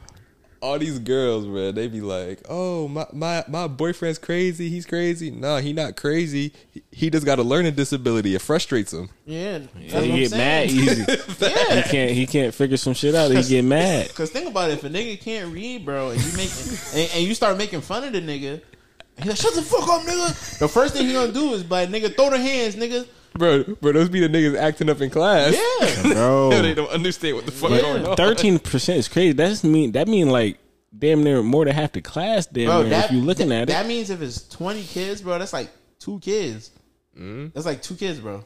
All 0.61 0.79
these 0.81 0.99
girls, 0.99 1.47
man, 1.47 1.77
they 1.77 1.87
be 1.87 2.01
like, 2.01 2.41
"Oh, 2.49 2.89
my 2.89 3.07
my 3.13 3.45
my 3.47 3.69
boyfriend's 3.69 4.19
crazy. 4.19 4.69
He's 4.69 4.85
crazy." 4.85 5.31
No, 5.31 5.59
he 5.59 5.73
not 5.73 5.95
crazy. 5.97 6.53
He, 6.73 6.83
he 6.91 7.11
just 7.11 7.25
got 7.25 7.39
a 7.39 7.43
learning 7.45 7.75
disability. 7.75 8.35
It 8.35 8.41
frustrates 8.43 8.93
him. 8.93 9.11
Yeah, 9.27 9.61
Yeah, 9.79 10.01
he 10.01 10.21
get 10.23 10.31
mad 10.33 10.71
easy. 10.71 11.05
yeah. 11.41 11.75
he 11.77 11.83
can't. 11.83 12.11
He 12.13 12.27
can't 12.27 12.53
figure 12.53 12.79
some 12.79 12.95
shit 12.95 13.15
out. 13.15 13.31
He 13.31 13.41
get 13.45 13.65
mad. 13.77 14.13
Cause 14.15 14.31
think 14.31 14.49
about 14.49 14.71
it, 14.71 14.75
if 14.75 14.85
a 14.85 14.89
nigga 14.89 15.21
can't 15.21 15.53
read, 15.53 15.85
bro, 15.85 16.11
and 16.11 16.21
you 16.21 16.37
make 16.37 16.51
and, 16.95 17.11
and 17.15 17.23
you 17.25 17.35
start 17.35 17.57
making 17.59 17.83
fun 17.83 18.03
of 18.03 18.13
the 18.13 18.21
nigga, 18.23 18.61
he's 19.19 19.27
like, 19.27 19.37
"Shut 19.37 19.55
the 19.55 19.63
fuck 19.63 19.89
up, 19.89 20.03
nigga." 20.03 20.59
The 20.59 20.69
first 20.69 20.95
thing 20.95 21.07
he 21.07 21.13
gonna 21.13 21.33
do 21.33 21.53
is 21.55 21.63
be 21.63 21.69
like, 21.71 21.89
"Nigga, 21.91 22.15
throw 22.15 22.31
the 22.31 22.39
hands, 22.39 22.77
nigga." 22.77 23.07
Bro, 23.35 23.65
bro, 23.83 23.93
those 23.93 24.09
be 24.09 24.21
the 24.21 24.29
niggas 24.29 24.57
acting 24.59 24.89
up 24.89 25.01
in 25.03 25.11
class. 25.11 25.53
Yeah, 25.55 26.03
Bro, 26.15 26.51
they 26.63 26.73
don't 26.73 26.89
understand 26.91 27.37
what 27.37 27.45
the 27.45 27.53
fuck 27.53 27.71
Yeah. 27.71 27.83
going 27.83 28.07
on. 28.07 28.17
thirteen 28.17 28.59
percent 28.59 28.99
is 28.99 29.09
crazy. 29.09 29.33
That's 29.33 29.63
mean. 29.63 29.93
That 29.93 30.09
mean 30.09 30.31
like 30.31 30.59
damn 30.99 31.23
near 31.23 31.43
more 31.43 31.65
than 31.67 31.75
half 31.75 31.93
the 31.93 32.01
class. 32.01 32.47
Damn 32.47 32.67
bro. 32.67 32.81
near. 32.83 32.91
That 32.91 33.05
if 33.07 33.13
you 33.13 33.21
looking 33.21 33.49
that, 33.51 33.63
at 33.63 33.69
that 33.69 33.85
it, 33.85 33.89
means 33.89 34.09
if 34.11 34.23
it's 34.23 34.49
twenty 34.49 34.83
kids, 34.85 35.21
bro, 35.21 35.39
that's 35.39 35.53
like 35.53 35.69
two 35.99 36.19
kids. 36.21 36.71
Mm-hmm. 37.15 37.49
That's 37.53 37.67
like 37.67 37.83
two 37.83 37.95
kids, 37.95 38.21
bro. 38.21 38.43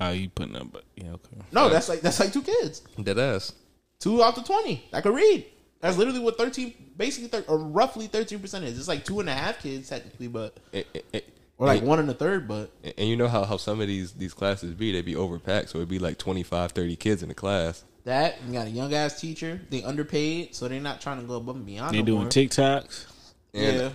oh, 0.00 0.10
you 0.10 0.30
putting 0.30 0.56
up, 0.56 0.72
but 0.72 0.84
yeah, 0.96 1.12
okay. 1.12 1.36
No, 1.52 1.68
that's 1.68 1.88
like 1.90 2.00
that's 2.00 2.18
like 2.20 2.32
two 2.32 2.42
kids. 2.42 2.80
Dead 3.02 3.18
ass. 3.18 3.52
Two 3.98 4.22
out 4.22 4.38
of 4.38 4.44
twenty 4.46 4.84
that 4.92 5.02
could 5.02 5.14
read. 5.14 5.44
That's 5.80 5.98
literally 5.98 6.20
what 6.20 6.38
thirteen, 6.38 6.72
basically, 7.00 7.28
thir- 7.28 7.44
or 7.48 7.58
roughly 7.58 8.06
thirteen 8.06 8.38
percent 8.38 8.64
is. 8.64 8.78
It's 8.78 8.86
like 8.86 9.04
two 9.04 9.18
and 9.18 9.28
a 9.28 9.34
half 9.34 9.60
kids 9.60 9.88
technically, 9.88 10.28
but 10.28 10.56
And, 10.72 10.84
and- 11.12 11.22
or 11.58 11.66
like 11.66 11.80
and- 11.80 11.88
one 11.88 11.98
and 11.98 12.08
a 12.08 12.14
third, 12.14 12.46
but 12.46 12.70
and 12.96 13.08
you 13.08 13.16
know 13.16 13.26
how, 13.28 13.44
how 13.44 13.56
some 13.56 13.80
of 13.80 13.88
these 13.88 14.12
these 14.12 14.32
classes 14.34 14.74
be? 14.74 14.92
They 14.92 15.02
be 15.02 15.14
overpacked, 15.14 15.68
so 15.70 15.78
it'd 15.78 15.88
be 15.88 15.98
like 15.98 16.18
25, 16.18 16.72
30 16.72 16.96
kids 16.96 17.22
in 17.22 17.28
the 17.28 17.34
class. 17.34 17.84
That 18.04 18.36
you 18.46 18.52
got 18.54 18.66
a 18.66 18.70
young 18.70 18.94
ass 18.94 19.20
teacher. 19.20 19.60
They 19.68 19.82
underpaid, 19.82 20.54
so 20.54 20.68
they're 20.68 20.80
not 20.80 21.00
trying 21.00 21.20
to 21.20 21.26
go 21.26 21.34
above 21.34 21.56
and 21.56 21.66
beyond. 21.66 21.94
They 21.94 22.00
no 22.00 22.06
doing 22.06 22.20
more. 22.22 22.28
TikToks. 22.30 23.06
And 23.52 23.76
Yeah, 23.76 23.90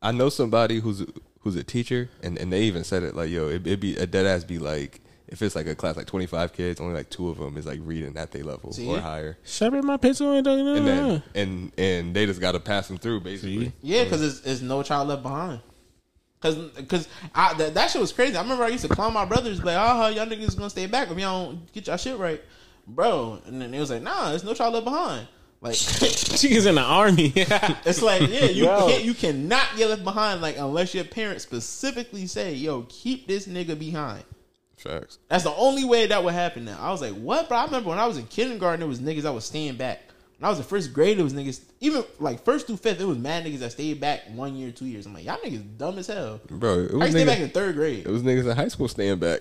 I 0.00 0.12
know 0.12 0.28
somebody 0.28 0.80
who's 0.80 1.04
who's 1.40 1.56
a 1.56 1.64
teacher, 1.64 2.08
and, 2.22 2.38
and 2.38 2.52
they 2.52 2.62
even 2.62 2.82
said 2.84 3.02
it 3.02 3.14
like, 3.14 3.30
yo, 3.30 3.48
it, 3.48 3.66
it'd 3.66 3.80
be 3.80 3.96
a 3.96 4.06
dead 4.06 4.24
ass 4.26 4.42
be 4.44 4.58
like 4.58 5.00
if 5.28 5.42
it's 5.42 5.56
like 5.56 5.66
a 5.66 5.74
class 5.74 5.96
like 5.96 6.06
twenty 6.06 6.26
five 6.26 6.52
kids, 6.52 6.80
only 6.80 6.94
like 6.94 7.10
two 7.10 7.28
of 7.28 7.38
them 7.38 7.56
is 7.56 7.66
like 7.66 7.80
reading 7.82 8.16
at 8.16 8.32
their 8.32 8.44
level 8.44 8.72
See? 8.72 8.86
or 8.86 9.00
higher, 9.00 9.38
Sharpen 9.44 9.84
my 9.84 9.96
pencil 9.96 10.32
and 10.32 10.46
and 10.46 10.86
then 10.86 11.22
and 11.34 11.72
and 11.78 12.14
they 12.14 12.26
just 12.26 12.40
got 12.40 12.52
to 12.52 12.60
pass 12.60 12.88
them 12.88 12.98
through 12.98 13.20
basically. 13.20 13.66
See? 13.66 13.72
yeah, 13.82 14.04
because 14.04 14.22
it's, 14.22 14.46
it's 14.46 14.60
no 14.60 14.82
child 14.82 15.08
left 15.08 15.22
behind. 15.22 15.60
Cause, 16.40 16.58
cause 16.86 17.08
I, 17.34 17.54
that, 17.54 17.74
that 17.74 17.90
shit 17.90 18.00
was 18.00 18.12
crazy. 18.12 18.36
I 18.36 18.42
remember 18.42 18.62
I 18.62 18.68
used 18.68 18.84
to 18.86 18.94
clown 18.94 19.14
my 19.14 19.24
brothers, 19.24 19.64
like, 19.64 19.76
"Oh, 19.78 20.08
y'all 20.08 20.26
niggas 20.26 20.56
gonna 20.56 20.70
stay 20.70 20.86
back 20.86 21.10
if 21.10 21.18
y'all 21.18 21.46
don't 21.46 21.72
get 21.72 21.86
y'all 21.86 21.96
shit 21.96 22.18
right, 22.18 22.42
bro." 22.86 23.40
And 23.46 23.60
then 23.60 23.72
it 23.72 23.80
was 23.80 23.90
like, 23.90 24.02
"Nah, 24.02 24.28
there's 24.28 24.44
no 24.44 24.54
child 24.54 24.74
left 24.74 24.84
behind." 24.84 25.26
Like, 25.62 25.74
she 25.74 26.54
is 26.54 26.66
in 26.66 26.74
the 26.74 26.82
army. 26.82 27.32
it's 27.36 28.02
like, 28.02 28.20
yeah, 28.30 28.44
you 28.44 28.66
Yo. 28.66 28.86
can't, 28.86 29.04
you 29.04 29.14
cannot 29.14 29.66
get 29.76 29.88
left 29.88 30.04
behind, 30.04 30.42
like, 30.42 30.58
unless 30.58 30.94
your 30.94 31.04
parents 31.04 31.42
specifically 31.42 32.26
say, 32.26 32.52
"Yo, 32.52 32.82
keep 32.82 33.26
this 33.26 33.48
nigga 33.48 33.76
behind." 33.76 34.22
Facts. 34.76 35.18
That's 35.28 35.44
the 35.44 35.54
only 35.54 35.84
way 35.84 36.06
that 36.06 36.22
would 36.22 36.34
happen. 36.34 36.66
Now 36.66 36.78
I 36.80 36.90
was 36.90 37.00
like, 37.00 37.14
what? 37.14 37.48
But 37.48 37.54
I 37.56 37.64
remember 37.64 37.88
when 37.90 37.98
I 37.98 38.06
was 38.06 38.18
in 38.18 38.26
kindergarten, 38.26 38.80
there 38.80 38.88
was 38.88 39.00
niggas 39.00 39.22
that 39.22 39.32
was 39.32 39.44
staying 39.44 39.76
back. 39.76 40.00
When 40.38 40.46
I 40.46 40.50
was 40.50 40.58
in 40.58 40.64
first 40.64 40.92
grade, 40.92 41.18
it 41.18 41.22
was 41.22 41.32
niggas. 41.32 41.60
Even 41.80 42.04
like 42.18 42.44
first 42.44 42.66
through 42.66 42.76
fifth, 42.76 43.00
it 43.00 43.06
was 43.06 43.16
mad 43.16 43.44
niggas 43.46 43.60
that 43.60 43.72
stayed 43.72 44.00
back 44.00 44.22
one 44.34 44.54
year, 44.54 44.70
two 44.70 44.84
years. 44.84 45.06
I'm 45.06 45.14
like, 45.14 45.24
y'all 45.24 45.38
niggas 45.38 45.78
dumb 45.78 45.96
as 45.98 46.08
hell. 46.08 46.40
Bro, 46.50 46.80
it 46.80 46.92
I 46.92 46.96
was 46.96 47.10
stayed 47.10 47.26
back 47.26 47.38
niggas, 47.38 47.42
in 47.44 47.50
third 47.50 47.74
grade. 47.74 48.06
it 48.06 48.10
was 48.10 48.22
niggas 48.22 48.50
in 48.50 48.54
high 48.56 48.68
school 48.68 48.86
staying 48.88 49.18
back. 49.18 49.40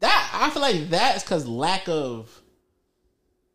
That 0.00 0.30
I 0.32 0.50
feel 0.50 0.62
like 0.62 0.88
that's 0.88 1.24
because 1.24 1.46
lack 1.48 1.88
of. 1.88 2.30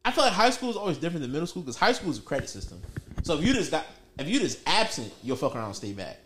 I 0.04 0.12
feel 0.12 0.25
like 0.25 0.34
high 0.34 0.50
school 0.50 0.70
is 0.70 0.75
always 0.75 0.98
different 0.98 1.22
than 1.22 1.32
middle 1.32 1.48
school 1.48 1.62
because 1.62 1.78
high 1.78 1.94
school 1.94 2.12
is 2.12 2.18
a 2.18 2.22
credit 2.22 2.50
system. 2.50 2.82
So 3.24 3.38
if 3.38 3.46
you 3.46 3.54
just 3.54 3.72
got, 3.72 3.86
if 4.20 4.28
you 4.28 4.38
just 4.42 4.60
absent, 4.68 5.13
you'll 5.24 5.38
fuck 5.38 5.56
around 5.56 5.68
and 5.68 5.75
stay 5.78 5.94
back. 5.94 6.20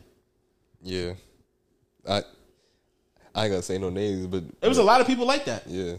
Yeah, 0.81 1.13
I 2.09 2.23
I 3.37 3.43
ain't 3.45 3.51
gonna 3.51 3.61
say 3.61 3.77
no 3.77 3.89
names, 3.89 4.25
but 4.27 4.43
it 4.61 4.67
was 4.67 4.77
a 4.79 4.83
lot 4.83 4.99
of 4.99 5.07
people 5.07 5.25
like 5.25 5.45
that. 5.45 5.63
yeah. 5.67 5.93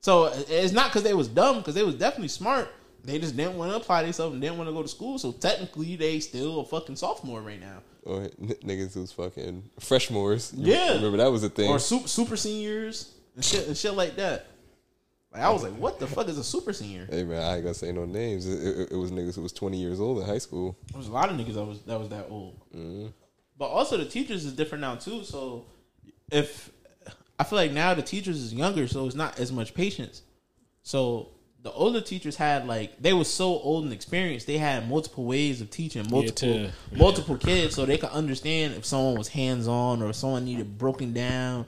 So 0.00 0.26
it's 0.48 0.72
not 0.72 0.86
because 0.90 1.04
they 1.04 1.14
was 1.14 1.28
dumb, 1.28 1.58
because 1.58 1.74
they 1.74 1.84
was 1.84 1.94
definitely 1.94 2.28
smart. 2.28 2.68
They 3.04 3.18
just 3.18 3.36
didn't 3.36 3.56
want 3.56 3.70
to 3.70 3.76
apply 3.76 4.02
themselves 4.02 4.32
and 4.32 4.42
didn't 4.42 4.58
want 4.58 4.68
to 4.68 4.74
go 4.74 4.82
to 4.82 4.88
school. 4.88 5.18
So 5.18 5.32
technically, 5.32 5.96
they 5.96 6.20
still 6.20 6.60
a 6.60 6.64
fucking 6.64 6.96
sophomore 6.96 7.40
right 7.40 7.60
now, 7.60 7.78
Or 8.04 8.22
n- 8.22 8.54
niggas 8.64 8.94
who's 8.94 9.10
fucking 9.12 9.62
freshmores. 9.80 10.52
You 10.56 10.72
Yeah. 10.74 10.94
remember 10.94 11.18
that 11.18 11.30
was 11.32 11.42
a 11.44 11.48
thing. 11.48 11.68
or 11.70 11.78
super, 11.78 12.08
super 12.08 12.36
seniors 12.36 13.12
and 13.36 13.44
shit 13.44 13.66
and 13.68 13.76
shit 13.76 13.94
like 13.94 14.16
that. 14.16 14.46
Like 15.32 15.42
I 15.42 15.50
was 15.50 15.62
like, 15.62 15.72
what 15.72 15.98
the 15.98 16.06
fuck 16.06 16.28
is 16.28 16.36
a 16.36 16.44
super 16.44 16.72
senior? 16.72 17.06
Hey 17.10 17.22
man, 17.24 17.42
I 17.42 17.54
ain't 17.54 17.62
gonna 17.64 17.74
say 17.74 17.90
no 17.92 18.04
names. 18.04 18.46
It, 18.46 18.58
it, 18.58 18.92
it 18.92 18.96
was 18.96 19.10
niggas 19.10 19.34
who 19.36 19.42
was 19.42 19.52
twenty 19.52 19.78
years 19.78 19.98
old 19.98 20.18
in 20.18 20.24
high 20.26 20.38
school. 20.38 20.76
There 20.90 20.98
was 20.98 21.08
a 21.08 21.12
lot 21.12 21.30
of 21.30 21.36
niggas 21.36 21.54
that 21.54 21.64
was 21.64 21.80
that 21.82 21.98
was 21.98 22.08
that 22.10 22.26
old. 22.28 22.56
Mm-hmm. 22.74 23.06
But 23.56 23.66
also 23.66 23.96
the 23.96 24.04
teachers 24.04 24.44
is 24.44 24.52
different 24.52 24.82
now 24.82 24.96
too. 24.96 25.24
So 25.24 25.64
if 26.30 26.70
I 27.42 27.44
feel 27.44 27.56
like 27.56 27.72
now 27.72 27.92
the 27.92 28.02
teachers 28.02 28.40
is 28.40 28.54
younger, 28.54 28.86
so 28.86 29.04
it's 29.04 29.16
not 29.16 29.40
as 29.40 29.50
much 29.50 29.74
patience. 29.74 30.22
So 30.84 31.30
the 31.60 31.72
older 31.72 32.00
teachers 32.00 32.36
had 32.36 32.68
like 32.68 33.02
they 33.02 33.12
were 33.12 33.24
so 33.24 33.46
old 33.46 33.82
and 33.82 33.92
experienced, 33.92 34.46
they 34.46 34.58
had 34.58 34.88
multiple 34.88 35.24
ways 35.24 35.60
of 35.60 35.68
teaching 35.68 36.08
multiple 36.08 36.68
to- 36.68 36.70
multiple 36.96 37.36
kids, 37.36 37.74
so 37.74 37.84
they 37.84 37.98
could 37.98 38.10
understand 38.10 38.74
if 38.74 38.84
someone 38.84 39.18
was 39.18 39.26
hands 39.26 39.66
on 39.66 40.02
or 40.02 40.10
if 40.10 40.14
someone 40.14 40.44
needed 40.44 40.78
broken 40.78 41.12
down. 41.12 41.66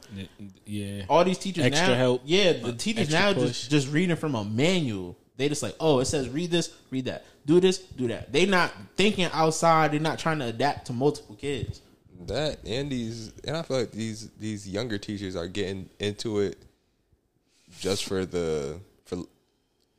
yeah. 0.64 1.06
All 1.08 1.24
these 1.24 1.38
teachers 1.38 1.64
Extra 1.64 1.88
now, 1.88 1.94
help, 1.96 2.22
yeah, 2.24 2.52
the 2.52 2.72
teachers 2.72 3.10
now 3.10 3.32
push. 3.32 3.48
just 3.48 3.70
just 3.72 3.90
reading 3.90 4.14
from 4.14 4.36
a 4.36 4.44
manual. 4.44 5.18
They 5.38 5.48
just 5.48 5.64
like, 5.64 5.74
oh, 5.80 5.98
it 5.98 6.04
says 6.04 6.28
read 6.28 6.52
this, 6.52 6.72
read 6.92 7.06
that, 7.06 7.24
do 7.46 7.58
this, 7.58 7.78
do 7.78 8.06
that. 8.06 8.32
They 8.32 8.46
not 8.46 8.72
thinking 8.94 9.28
outside. 9.32 9.90
They're 9.90 9.98
not 9.98 10.20
trying 10.20 10.38
to 10.38 10.44
adapt 10.44 10.86
to 10.86 10.92
multiple 10.92 11.34
kids. 11.34 11.80
That 12.26 12.58
and 12.64 12.90
these 12.90 13.32
and 13.44 13.56
I 13.56 13.62
feel 13.62 13.78
like 13.78 13.90
these 13.92 14.30
these 14.38 14.68
younger 14.68 14.98
teachers 14.98 15.34
are 15.36 15.48
getting 15.48 15.90
into 15.98 16.38
it 16.40 16.56
just 17.80 18.04
for 18.04 18.24
the 18.24 18.78
for 19.04 19.18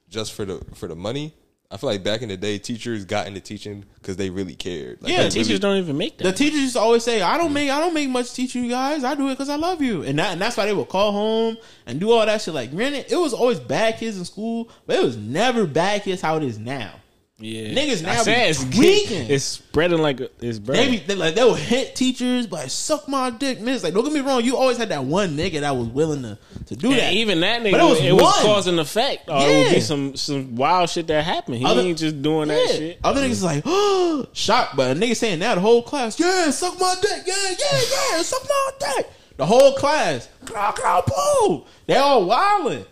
just 0.10 0.34
for 0.34 0.46
the 0.46 0.64
for 0.76 0.88
the 0.88 0.96
money. 0.96 1.34
I 1.70 1.78
feel 1.78 1.90
like 1.90 2.04
back 2.04 2.22
in 2.22 2.30
the 2.30 2.38
day, 2.38 2.58
teachers 2.60 3.06
got 3.06 3.26
into 3.28 3.42
teaching 3.42 3.84
because 3.96 4.16
they 4.18 4.30
really 4.30 4.54
cared. 4.56 5.02
Like, 5.02 5.12
Yeah, 5.12 5.28
Teachers 5.30 5.48
really- 5.50 5.60
don't 5.60 5.78
even 5.78 5.98
make 5.98 6.18
The 6.20 6.26
that. 6.26 6.38
teachers 6.38 6.60
used 6.60 6.74
to 6.76 6.80
always 6.80 7.04
say, 7.04 7.22
"I 7.22 7.38
don't 7.38 7.52
make, 7.52 7.70
I 7.72 7.80
don't 7.80 7.94
make 7.94 8.08
much 8.08 8.34
teaching 8.34 8.64
you 8.64 8.70
guys. 8.70 9.04
I 9.04 9.16
do 9.16 9.28
it 9.28 9.32
because 9.32 9.50
I 9.50 9.56
love 9.56 9.82
you." 9.82 10.04
And 10.04 10.18
that, 10.20 10.32
and 10.34 10.42
that's 10.42 10.56
why 10.56 10.68
they 10.68 10.74
would 10.74 10.88
call 10.90 11.12
home 11.12 11.58
and 11.88 12.00
do 12.00 12.12
all 12.12 12.24
that 12.26 12.42
shit. 12.42 12.54
Like, 12.54 12.72
granted, 12.72 13.08
it 13.12 13.16
was 13.18 13.34
always 13.34 13.60
bad 13.60 13.98
kids 13.98 14.16
in 14.18 14.26
school, 14.26 14.70
but 14.86 14.98
it 14.98 15.04
was 15.04 15.18
never 15.18 15.66
bad 15.66 16.04
kids 16.04 16.22
how 16.22 16.38
it 16.38 16.44
is 16.44 16.60
now. 16.60 16.94
Yeah. 17.40 17.74
niggas 17.74 18.02
now 18.04 18.12
I 18.12 18.16
said 18.18 18.36
be 18.44 18.50
it's 18.50 18.64
tweaking. 18.64 19.30
It's 19.30 19.44
spreading 19.44 20.00
like 20.00 20.20
a- 20.22 20.30
it's 20.40 20.60
They 20.60 20.90
be 20.92 20.98
they, 21.00 21.16
like 21.16 21.36
they 21.36 21.44
would 21.44 21.60
hit 21.60 21.96
teachers, 21.96 22.48
but 22.48 22.62
like, 22.62 22.70
suck 22.70 23.08
my 23.10 23.30
dick, 23.30 23.60
miss. 23.60 23.84
Like, 23.84 23.94
don't 23.94 24.04
get 24.04 24.14
me 24.14 24.22
wrong, 24.22 24.44
you 24.44 24.56
always 24.58 24.78
had 24.78 24.90
that 24.90 25.04
one 25.04 25.36
nigga 25.36 25.60
that 25.62 25.76
was 25.76 25.88
willing 25.88 26.22
to 26.24 26.38
to 26.68 26.76
do 26.76 26.92
And 26.92 27.00
that. 27.00 27.14
even 27.14 27.42
that 27.42 27.62
nigga, 27.62 27.72
But 27.72 27.82
it 27.82 27.84
was 27.84 28.00
it 28.02 28.14
was 28.14 28.42
cause 28.42 28.68
and 28.68 28.80
effect. 28.80 29.30
Or 29.30 29.36
it 29.38 29.48
would 29.48 29.66
Yeah. 29.68 29.74
be 29.74 29.80
some 29.82 30.16
some 30.16 30.56
wild 30.56 30.90
shit 30.90 31.08
that 31.08 31.24
happened. 31.24 31.58
He 31.58 31.66
Other- 31.66 31.82
ain't 31.82 31.98
just 31.98 32.22
doing 32.22 32.48
that 32.48 32.70
shit. 32.70 33.00
Other 33.04 33.22
niggas 33.22 33.32
is 33.32 33.44
like, 33.44 33.64
oh, 33.66 34.26
shocked, 34.34 34.76
but 34.76 34.96
a 34.96 35.00
nigga 35.00 35.16
saying 35.16 35.40
that 35.40 35.56
the 35.56 35.62
whole 35.62 35.82
class, 35.84 36.20
yeah, 36.20 36.50
suck 36.52 36.80
my 36.80 36.96
dick, 37.02 37.24
yeah, 37.26 37.34
yeah, 37.50 37.82
yeah, 38.14 38.22
suck 38.22 38.44
my 38.48 38.70
dick. 38.96 39.10
The 39.38 39.46
whole 39.46 39.74
class, 39.74 40.30
claw, 40.46 40.72
claw, 40.72 41.02
poo. 41.06 41.66
They 41.88 41.98
all 41.98 42.24
wilding, 42.26 42.86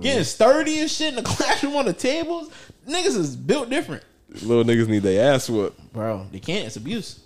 getting 0.00 0.22
sturdy 0.22 0.78
and 0.78 0.88
shit 0.88 1.08
in 1.08 1.16
the 1.16 1.22
classroom 1.28 1.74
on 1.74 1.86
the 1.86 1.92
tables. 1.92 2.48
Niggas 2.88 3.16
is 3.16 3.36
built 3.36 3.68
different, 3.70 4.02
little 4.42 4.64
niggas 4.64 4.88
need 4.88 5.02
their 5.02 5.34
ass 5.34 5.48
whooped. 5.48 5.92
bro. 5.92 6.26
They 6.32 6.40
can't. 6.40 6.66
It's 6.66 6.76
abuse. 6.76 7.20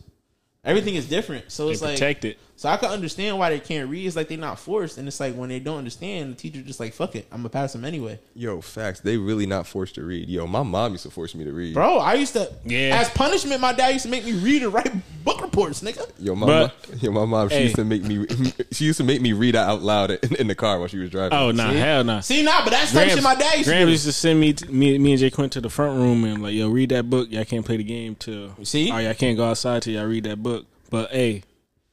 Everything 0.65 0.95
is 0.95 1.09
different, 1.09 1.51
so 1.51 1.67
They 1.67 1.73
it's 1.73 1.83
like 1.83 1.95
protect 1.95 2.25
it. 2.25 2.39
So 2.63 2.69
I 2.69 2.77
can 2.77 2.91
understand 2.91 3.37
why 3.41 3.51
they 3.51 3.59
can't 3.59 3.91
read. 3.91 4.07
It's 4.07 4.15
like 4.15 4.29
they're 4.29 4.39
not 4.39 4.57
forced, 4.57 4.97
and 4.97 5.09
it's 5.09 5.19
like 5.19 5.35
when 5.35 5.49
they 5.49 5.59
don't 5.59 5.79
understand, 5.79 6.31
the 6.31 6.37
teacher 6.37 6.63
just 6.63 6.79
like 6.79 6.95
fuck 6.95 7.17
it, 7.17 7.27
I'm 7.33 7.39
gonna 7.39 7.49
pass 7.49 7.73
them 7.73 7.85
anyway. 7.85 8.21
Yo, 8.37 8.61
facts. 8.61 9.01
They 9.01 9.17
really 9.17 9.47
not 9.47 9.67
forced 9.67 9.97
to 9.97 10.05
read. 10.05 10.29
Yo, 10.29 10.47
my 10.47 10.63
mom 10.63 10.93
used 10.93 11.03
to 11.03 11.11
force 11.11 11.35
me 11.35 11.43
to 11.43 11.51
read. 11.51 11.75
Bro, 11.75 11.99
I 11.99 12.15
used 12.15 12.35
to 12.35 12.53
Yeah. 12.65 13.01
as 13.01 13.09
punishment. 13.11 13.61
My 13.61 13.73
dad 13.73 13.89
used 13.89 14.05
to 14.05 14.09
make 14.13 14.25
me 14.25 14.35
read 14.35 14.63
and 14.63 14.73
write 14.73 14.93
book 15.25 15.41
reports, 15.43 15.83
nigga. 15.83 16.09
Yo, 16.21 16.37
my 16.37 16.47
But- 16.47 16.89
mom, 16.89 16.99
yo, 17.01 17.11
my 17.11 17.25
mom. 17.25 17.49
She 17.49 17.55
Hey. 17.57 17.63
used 17.65 17.75
to 17.75 17.85
make 17.85 18.05
me. 18.05 18.27
She 18.71 18.85
used 18.85 18.99
to 18.99 19.05
make 19.05 19.21
me 19.21 19.33
read 19.33 19.57
out 19.57 19.83
loud 19.83 20.13
in, 20.13 20.37
in 20.37 20.47
the 20.47 20.55
car 20.55 20.79
while 20.79 20.87
she 20.87 20.99
was 20.99 21.11
driving. 21.11 21.37
Oh 21.37 21.51
nah, 21.51 21.69
See? 21.73 21.77
hell 21.79 22.05
nah. 22.05 22.21
See, 22.21 22.43
nah, 22.45 22.63
but 22.63 22.71
that's 22.71 22.93
the 22.93 23.01
type 23.01 23.11
shit 23.11 23.25
my 23.25 23.35
dad 23.35 23.55
used 23.55 23.65
to 23.65 23.71
Grams 23.75 23.87
do. 23.89 23.91
used 23.91 24.05
to 24.05 24.13
send 24.13 24.39
me, 24.39 24.53
to, 24.53 24.71
me, 24.73 24.99
me 24.99 25.11
and 25.11 25.19
Jay 25.21 25.31
Quinn 25.31 25.51
to 25.51 25.61
the 25.61 25.69
front 25.69 25.99
room 25.99 26.23
and 26.23 26.41
like, 26.41 26.55
yo, 26.55 26.69
read 26.69 26.91
that 26.91 27.11
book. 27.11 27.27
Y'all 27.33 27.45
can't 27.45 27.67
play 27.67 27.77
the 27.77 27.83
game 27.83 28.15
till. 28.15 28.55
See? 28.63 28.89
Oh, 28.93 28.99
y'all 28.99 29.15
can't 29.15 29.37
go 29.37 29.51
outside 29.51 29.83
till 29.83 29.95
y'all 29.95 30.07
read 30.07 30.23
that 30.25 30.41
book. 30.41 30.65
But 30.91 31.11
hey, 31.11 31.43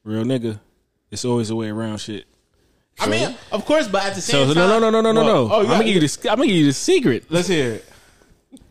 real 0.03 0.23
nigga, 0.23 0.59
it's 1.12 1.25
always 1.25 1.49
a 1.49 1.55
way 1.55 1.69
around 1.69 1.97
shit. 1.99 2.25
I 2.99 3.07
mean, 3.07 3.35
of 3.51 3.65
course, 3.65 3.88
but 3.88 4.03
at 4.03 4.15
the 4.15 4.21
So 4.21 4.45
same 4.45 4.47
no, 4.49 4.53
time, 4.67 4.81
no, 4.81 4.89
no, 4.89 5.01
no, 5.01 5.12
no, 5.12 5.12
no, 5.13 5.23
Well, 5.23 5.47
no. 5.47 5.53
Oh, 5.55 5.59
I'm 5.62 5.65
gonna 5.67 5.83
give 5.85 5.95
you 5.95 5.99
this. 6.01 6.17
I'm 6.25 6.35
gonna 6.35 6.47
give 6.47 6.55
you 6.57 6.65
the 6.65 6.73
secret. 6.73 7.25
Let's 7.29 7.47
hear 7.47 7.75
it. 7.75 7.85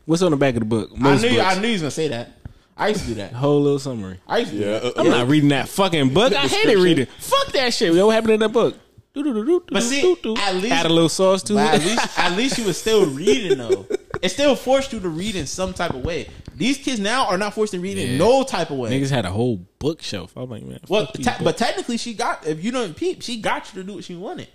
What's 0.04 0.22
on 0.22 0.30
the 0.32 0.36
back 0.36 0.54
of 0.54 0.60
the 0.60 0.66
book? 0.66 0.90
I 0.92 0.96
knew, 1.16 1.30
books. 1.30 1.40
I 1.40 1.54
knew 1.60 1.66
he 1.66 1.72
was 1.72 1.82
gonna 1.82 1.90
say 1.90 2.08
that. 2.08 2.30
I 2.76 2.88
used 2.88 3.00
to 3.02 3.06
do 3.08 3.14
that. 3.14 3.32
Whole 3.32 3.60
little 3.62 3.78
summary. 3.78 4.20
I 4.28 4.38
used 4.38 4.52
to 4.52 4.58
do 4.58 4.64
Yeah, 4.64 4.78
that. 4.80 4.98
uh, 4.98 5.00
I'm 5.00 5.08
not 5.10 5.28
reading 5.28 5.48
that 5.48 5.68
fucking 5.68 6.12
book. 6.14 6.32
I 6.32 6.46
hated 6.46 6.78
reading. 6.78 7.06
Fuck 7.18 7.52
that 7.52 7.72
shit. 7.74 7.92
What 7.94 8.10
happened 8.14 8.34
in 8.34 8.40
that 8.40 8.52
book? 8.52 8.76
But 9.14 9.82
see, 9.82 10.12
at 10.12 10.54
least- 10.56 10.72
add 10.72 10.86
a 10.86 10.88
little 10.90 11.08
sauce 11.08 11.42
to 11.44 11.54
But 11.54 11.74
at 11.74 11.80
it. 11.82 11.86
least, 11.86 12.18
at 12.18 12.36
least 12.36 12.58
you 12.58 12.64
was 12.64 12.78
still 12.78 13.06
reading 13.10 13.58
though. 13.58 13.86
it 14.22 14.28
still 14.28 14.54
forced 14.54 14.92
you 14.92 15.00
to 15.00 15.08
read 15.08 15.34
in 15.34 15.46
some 15.46 15.72
type 15.74 15.92
of 15.94 16.04
way. 16.04 16.28
These 16.58 16.78
kids 16.78 17.00
now 17.00 17.26
are 17.26 17.38
not 17.38 17.54
forced 17.54 17.72
to 17.72 17.80
read 17.80 17.96
in 17.98 18.18
no 18.18 18.42
type 18.42 18.70
of 18.70 18.78
way. 18.78 18.90
Niggas 18.90 19.10
had 19.10 19.24
a 19.24 19.30
whole 19.30 19.66
bookshelf. 19.78 20.36
I'm 20.36 20.50
like, 20.50 20.62
man. 20.64 20.80
well, 20.88 21.06
te- 21.06 21.24
but 21.42 21.56
technically, 21.56 21.96
she 21.96 22.14
got. 22.14 22.46
If 22.46 22.62
you 22.64 22.70
don't 22.72 22.96
peep, 22.96 23.22
she 23.22 23.40
got 23.40 23.72
you 23.72 23.80
to 23.80 23.86
do 23.86 23.94
what 23.94 24.04
she 24.04 24.16
wanted. 24.16 24.48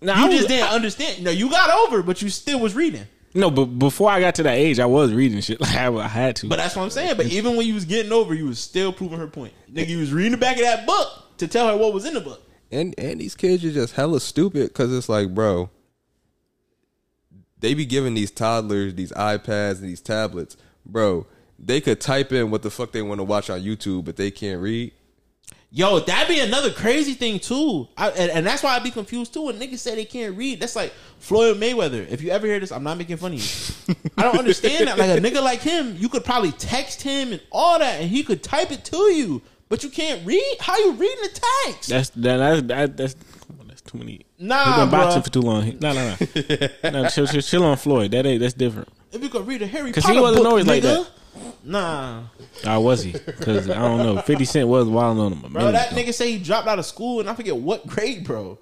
Now 0.00 0.16
You 0.18 0.24
I 0.24 0.28
was- 0.28 0.36
just 0.36 0.48
didn't 0.48 0.68
understand. 0.70 1.24
No, 1.24 1.30
you 1.30 1.50
got 1.50 1.70
over, 1.88 2.02
but 2.02 2.22
you 2.22 2.28
still 2.30 2.60
was 2.60 2.74
reading. 2.74 3.04
No, 3.34 3.50
but 3.50 3.66
before 3.66 4.10
I 4.10 4.20
got 4.20 4.36
to 4.36 4.42
that 4.44 4.54
age, 4.54 4.78
I 4.80 4.86
was 4.86 5.12
reading 5.12 5.40
shit. 5.42 5.60
Like 5.60 5.74
I, 5.76 5.92
I 5.92 6.08
had 6.08 6.36
to. 6.36 6.48
But 6.48 6.56
that's 6.56 6.74
what 6.76 6.82
I'm 6.84 6.90
saying. 6.90 7.16
But 7.16 7.26
even 7.26 7.56
when 7.56 7.66
you 7.66 7.74
was 7.74 7.84
getting 7.84 8.10
over, 8.12 8.32
you 8.32 8.46
was 8.46 8.58
still 8.58 8.92
proving 8.92 9.18
her 9.18 9.26
point. 9.26 9.52
Nigga, 9.72 9.88
you 9.88 9.98
was 9.98 10.12
reading 10.12 10.32
the 10.32 10.38
back 10.38 10.56
of 10.56 10.62
that 10.62 10.86
book 10.86 11.36
to 11.38 11.46
tell 11.48 11.68
her 11.68 11.76
what 11.76 11.92
was 11.92 12.04
in 12.06 12.14
the 12.14 12.20
book. 12.20 12.42
And 12.70 12.94
and 12.98 13.20
these 13.20 13.34
kids 13.34 13.64
are 13.64 13.72
just 13.72 13.94
hella 13.94 14.20
stupid 14.20 14.68
because 14.68 14.92
it's 14.96 15.08
like, 15.08 15.34
bro, 15.34 15.68
they 17.60 17.74
be 17.74 17.86
giving 17.86 18.14
these 18.14 18.30
toddlers 18.30 18.94
these 18.94 19.12
iPads 19.12 19.80
and 19.80 19.88
these 19.88 20.00
tablets, 20.00 20.56
bro. 20.88 21.26
They 21.58 21.80
could 21.80 22.00
type 22.00 22.32
in 22.32 22.50
what 22.50 22.62
the 22.62 22.70
fuck 22.70 22.92
they 22.92 23.02
want 23.02 23.18
to 23.18 23.24
watch 23.24 23.50
on 23.50 23.60
YouTube, 23.60 24.04
but 24.04 24.16
they 24.16 24.30
can't 24.30 24.60
read. 24.60 24.92
Yo, 25.70 26.00
that'd 26.00 26.34
be 26.34 26.40
another 26.40 26.70
crazy 26.70 27.12
thing 27.12 27.38
too. 27.38 27.88
I, 27.96 28.08
and, 28.10 28.30
and 28.30 28.46
that's 28.46 28.62
why 28.62 28.74
I'd 28.74 28.82
be 28.82 28.90
confused 28.90 29.34
too 29.34 29.42
when 29.42 29.58
niggas 29.58 29.80
say 29.80 29.94
they 29.94 30.06
can't 30.06 30.34
read. 30.34 30.60
That's 30.60 30.74
like 30.74 30.94
Floyd 31.18 31.58
Mayweather. 31.58 32.08
If 32.08 32.22
you 32.22 32.30
ever 32.30 32.46
hear 32.46 32.58
this, 32.58 32.72
I'm 32.72 32.82
not 32.82 32.96
making 32.96 33.18
fun 33.18 33.34
of 33.34 33.38
you. 33.38 33.94
I 34.16 34.22
don't 34.22 34.38
understand 34.38 34.88
that. 34.88 34.96
Like 34.98 35.10
a 35.10 35.20
nigga 35.20 35.42
like 35.42 35.60
him, 35.60 35.94
you 35.98 36.08
could 36.08 36.24
probably 36.24 36.52
text 36.52 37.02
him 37.02 37.32
and 37.32 37.42
all 37.52 37.78
that, 37.78 38.00
and 38.00 38.08
he 38.08 38.22
could 38.22 38.42
type 38.42 38.72
it 38.72 38.82
to 38.86 38.96
you, 39.12 39.42
but 39.68 39.84
you 39.84 39.90
can't 39.90 40.26
read. 40.26 40.56
How 40.58 40.78
you 40.78 40.92
reading 40.92 41.22
the 41.22 41.40
text? 41.66 41.90
that's 41.90 42.10
that, 42.10 42.38
that's 42.38 42.62
that, 42.62 42.96
that's 42.96 43.14
come 43.46 43.60
on, 43.60 43.68
that's 43.68 43.82
too 43.82 43.98
many. 43.98 44.24
Nah, 44.40 44.66
We've 44.82 44.90
been 44.90 45.00
boxing 45.00 45.22
for 45.22 45.30
too 45.30 45.40
long. 45.40 45.78
No, 45.80 45.92
no, 45.92 46.14
no. 46.82 46.90
no 47.02 47.08
chill, 47.08 47.26
chill, 47.26 47.40
chill 47.42 47.64
on 47.64 47.76
Floyd. 47.76 48.12
That 48.12 48.24
ain't 48.24 48.40
that's 48.40 48.54
different. 48.54 48.88
If 49.10 49.22
you 49.22 49.28
could 49.28 49.46
read 49.46 49.62
a 49.62 49.66
Harry 49.66 49.90
'Cause 49.92 50.04
he 50.04 50.10
Potter 50.12 50.20
wasn't 50.22 50.44
book, 50.44 50.50
always 50.50 50.66
like 50.66 50.82
nigga. 50.82 51.04
that. 51.04 51.64
Nah, 51.64 52.22
Or 52.66 52.80
was 52.84 53.02
he? 53.02 53.12
Because 53.12 53.68
I 53.68 53.74
don't 53.74 53.98
know. 53.98 54.20
Fifty 54.22 54.44
Cent 54.44 54.68
was 54.68 54.86
wilding 54.88 55.22
on 55.22 55.32
him. 55.32 55.52
bro. 55.52 55.72
That 55.72 55.92
ago. 55.92 56.00
nigga 56.00 56.14
say 56.14 56.32
he 56.32 56.38
dropped 56.38 56.68
out 56.68 56.78
of 56.78 56.86
school, 56.86 57.20
and 57.20 57.28
I 57.28 57.34
forget 57.34 57.56
what 57.56 57.86
grade, 57.86 58.24
bro. 58.24 58.58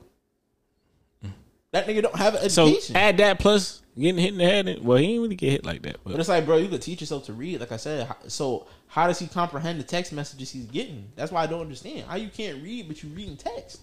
That 1.72 1.86
nigga 1.86 2.02
don't 2.02 2.16
have 2.16 2.36
an 2.36 2.48
So 2.48 2.66
education. 2.68 2.96
add 2.96 3.18
that 3.18 3.38
plus 3.38 3.82
getting 3.98 4.18
hit 4.18 4.32
in 4.32 4.38
the 4.38 4.44
head. 4.44 4.78
Well, 4.82 4.96
he 4.96 5.08
didn't 5.08 5.22
really 5.22 5.34
get 5.36 5.50
hit 5.50 5.66
like 5.66 5.82
that. 5.82 5.96
But 6.04 6.12
But 6.12 6.20
it's 6.20 6.28
like, 6.28 6.46
bro, 6.46 6.56
you 6.56 6.68
could 6.68 6.80
teach 6.80 7.00
yourself 7.02 7.26
to 7.26 7.34
read. 7.34 7.60
Like 7.60 7.72
I 7.72 7.76
said, 7.76 8.08
so 8.28 8.66
how 8.86 9.06
does 9.08 9.18
he 9.18 9.26
comprehend 9.26 9.78
the 9.78 9.84
text 9.84 10.12
messages 10.12 10.50
he's 10.50 10.64
getting? 10.66 11.10
That's 11.16 11.30
why 11.32 11.42
I 11.42 11.46
don't 11.46 11.60
understand 11.60 12.04
how 12.08 12.16
you 12.16 12.28
can't 12.28 12.62
read, 12.62 12.88
but 12.88 13.02
you 13.02 13.10
reading 13.10 13.36
text. 13.36 13.80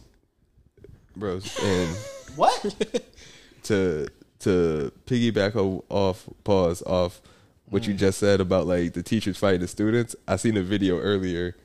Bro. 1.16 1.40
And 1.62 1.98
What? 2.36 2.76
to 3.64 4.08
to 4.40 4.92
piggyback 5.06 5.56
off 5.90 6.28
pause 6.44 6.82
off 6.84 7.22
what 7.70 7.88
you 7.88 7.94
just 7.94 8.20
said 8.20 8.42
about 8.42 8.68
like 8.68 8.94
the 8.94 9.04
teachers 9.04 9.38
fighting 9.38 9.62
the 9.62 9.68
students. 9.68 10.16
I 10.28 10.36
seen 10.38 10.58
a 10.58 10.64
video 10.64 11.00
earlier. 11.00 11.56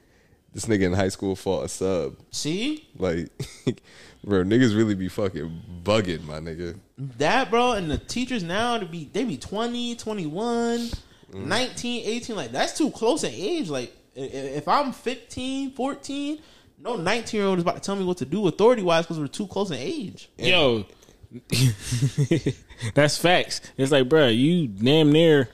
This 0.55 0.65
nigga 0.67 0.83
in 0.83 0.93
high 0.95 1.09
school 1.11 1.37
fought 1.37 1.67
a 1.67 1.69
sub. 1.69 2.17
See 2.31 2.89
Like, 2.97 3.29
bro, 4.25 4.43
niggas 4.45 4.75
really 4.77 4.95
be 4.95 5.09
fucking 5.09 5.63
bugging, 5.83 6.25
my 6.25 6.41
nigga. 6.41 6.79
that, 6.97 7.51
bro, 7.51 7.73
and 7.73 7.91
the 7.91 7.99
teachers 7.99 8.43
now 8.43 8.79
to 8.79 8.87
be 8.87 9.11
they 9.13 9.25
be 9.25 9.37
20, 9.37 9.97
21, 9.97 10.89
Mm. 11.33 11.45
19, 11.45 12.07
18. 12.07 12.37
Like 12.37 12.53
that's 12.53 12.77
too 12.79 12.91
close 12.91 13.23
an 13.23 13.33
age. 13.35 13.69
Like 13.69 13.93
if 14.15 14.67
I'm 14.67 14.93
15, 14.93 15.73
14, 15.73 16.39
no 16.81 16.97
19 16.97 17.39
year 17.39 17.49
old 17.49 17.59
is 17.59 17.63
about 17.63 17.77
to 17.77 17.81
tell 17.81 17.97
me 17.97 18.05
what 18.05 18.19
to 18.19 18.25
do 18.25 18.47
authority 18.49 18.83
wise 18.83 19.05
because 19.05 19.19
we're 19.19 19.27
too 19.27 19.47
close 19.47 19.71
in 19.71 19.79
age. 19.79 20.31
yo, 20.37 20.87
that's 22.95 23.19
facts. 23.19 23.61
It's 23.77 23.93
like, 23.93 24.09
bro, 24.09 24.29
you 24.29 24.69
damn 24.69 25.13
near 25.13 25.49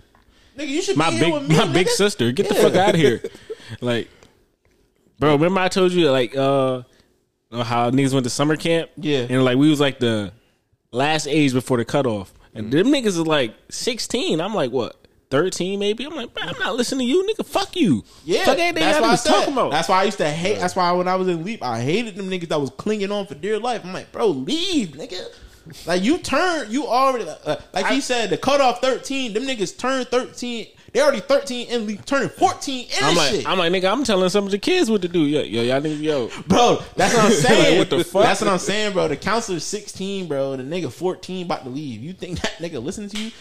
Nigga, 0.56 0.68
you 0.68 0.82
should 0.82 0.96
my 0.96 1.10
be 1.10 1.16
here 1.16 1.24
big 1.24 1.34
with 1.34 1.48
me, 1.48 1.56
my 1.56 1.72
big 1.72 1.88
sister. 1.88 2.30
Get 2.32 2.48
the 2.48 2.54
fuck 2.54 2.74
out 2.74 2.90
of 2.90 2.96
here. 3.00 3.22
Like, 3.80 4.10
bro, 5.18 5.32
remember 5.32 5.58
I 5.58 5.68
told 5.68 5.92
you 5.92 6.10
like 6.10 6.36
uh 6.36 6.82
how 7.50 7.90
niggas 7.90 8.12
went 8.12 8.24
to 8.24 8.30
summer 8.30 8.56
camp? 8.56 8.90
Yeah. 8.96 9.26
And 9.28 9.42
like 9.42 9.56
we 9.56 9.70
was 9.70 9.80
like 9.80 9.98
the 9.98 10.32
last 10.92 11.26
age 11.26 11.54
before 11.54 11.78
the 11.78 11.84
cutoff. 11.84 12.32
And 12.54 12.70
them 12.70 12.88
niggas 12.88 13.06
is 13.06 13.18
like 13.20 13.54
sixteen. 13.70 14.40
I'm 14.40 14.54
like, 14.54 14.70
what? 14.70 15.03
13 15.34 15.80
maybe. 15.80 16.04
I'm 16.04 16.14
like, 16.14 16.30
I'm 16.40 16.58
not 16.60 16.76
listening 16.76 17.08
to 17.08 17.12
you, 17.12 17.26
nigga. 17.26 17.44
Fuck 17.44 17.74
you. 17.74 18.04
Yeah, 18.24 18.44
fuck 18.44 18.56
everything 18.58 18.88
that's 18.88 19.00
what 19.00 19.10
I 19.10 19.14
said. 19.16 19.30
talking 19.32 19.52
about. 19.52 19.72
That's 19.72 19.88
why 19.88 20.02
I 20.02 20.04
used 20.04 20.18
to 20.18 20.30
hate. 20.30 20.60
That's 20.60 20.76
why 20.76 20.92
when 20.92 21.08
I 21.08 21.16
was 21.16 21.26
in 21.26 21.44
Leap, 21.44 21.60
I 21.62 21.80
hated 21.80 22.14
them 22.14 22.30
niggas 22.30 22.48
that 22.48 22.60
was 22.60 22.70
clinging 22.70 23.10
on 23.10 23.26
for 23.26 23.34
dear 23.34 23.58
life. 23.58 23.84
I'm 23.84 23.92
like, 23.92 24.12
bro, 24.12 24.28
leave, 24.28 24.90
nigga. 24.90 25.26
Like 25.86 26.02
you 26.02 26.18
turn, 26.18 26.70
you 26.70 26.86
already 26.86 27.26
uh, 27.28 27.56
like 27.72 27.86
he 27.86 28.00
said 28.00 28.30
the 28.30 28.36
cutoff 28.36 28.80
13. 28.80 29.32
Them 29.32 29.44
niggas 29.44 29.76
turned 29.76 30.08
13. 30.08 30.66
They 30.94 31.00
already 31.00 31.18
13 31.20 31.66
and 31.70 31.86
Leap 31.86 32.04
turning 32.04 32.28
14 32.28 32.86
in 32.86 32.90
I'm 33.02 33.16
like, 33.16 33.30
shit. 33.30 33.48
I'm 33.48 33.58
like, 33.58 33.72
nigga, 33.72 33.90
I'm 33.90 34.04
telling 34.04 34.28
some 34.28 34.44
of 34.44 34.52
the 34.52 34.58
kids 34.58 34.88
what 34.88 35.02
to 35.02 35.08
do. 35.08 35.26
Yo, 35.26 35.40
yo, 35.40 35.62
y'all 35.62 35.80
niggas, 35.80 36.00
yo. 36.00 36.28
Bro, 36.46 36.82
that's 36.94 37.12
what 37.12 37.24
I'm 37.24 37.32
saying. 37.32 37.78
Like, 37.80 37.90
what 37.90 37.98
the 37.98 38.04
fuck? 38.04 38.22
That's 38.22 38.40
what 38.40 38.48
I'm 38.48 38.60
saying, 38.60 38.92
bro. 38.92 39.08
The 39.08 39.16
counselor's 39.16 39.64
16, 39.64 40.28
bro. 40.28 40.56
The 40.56 40.62
nigga 40.62 40.92
14 40.92 41.46
about 41.46 41.64
to 41.64 41.70
leave. 41.70 42.00
You 42.00 42.12
think 42.12 42.40
that 42.42 42.58
nigga 42.58 42.80
listening 42.80 43.08
to 43.08 43.18
you? 43.18 43.32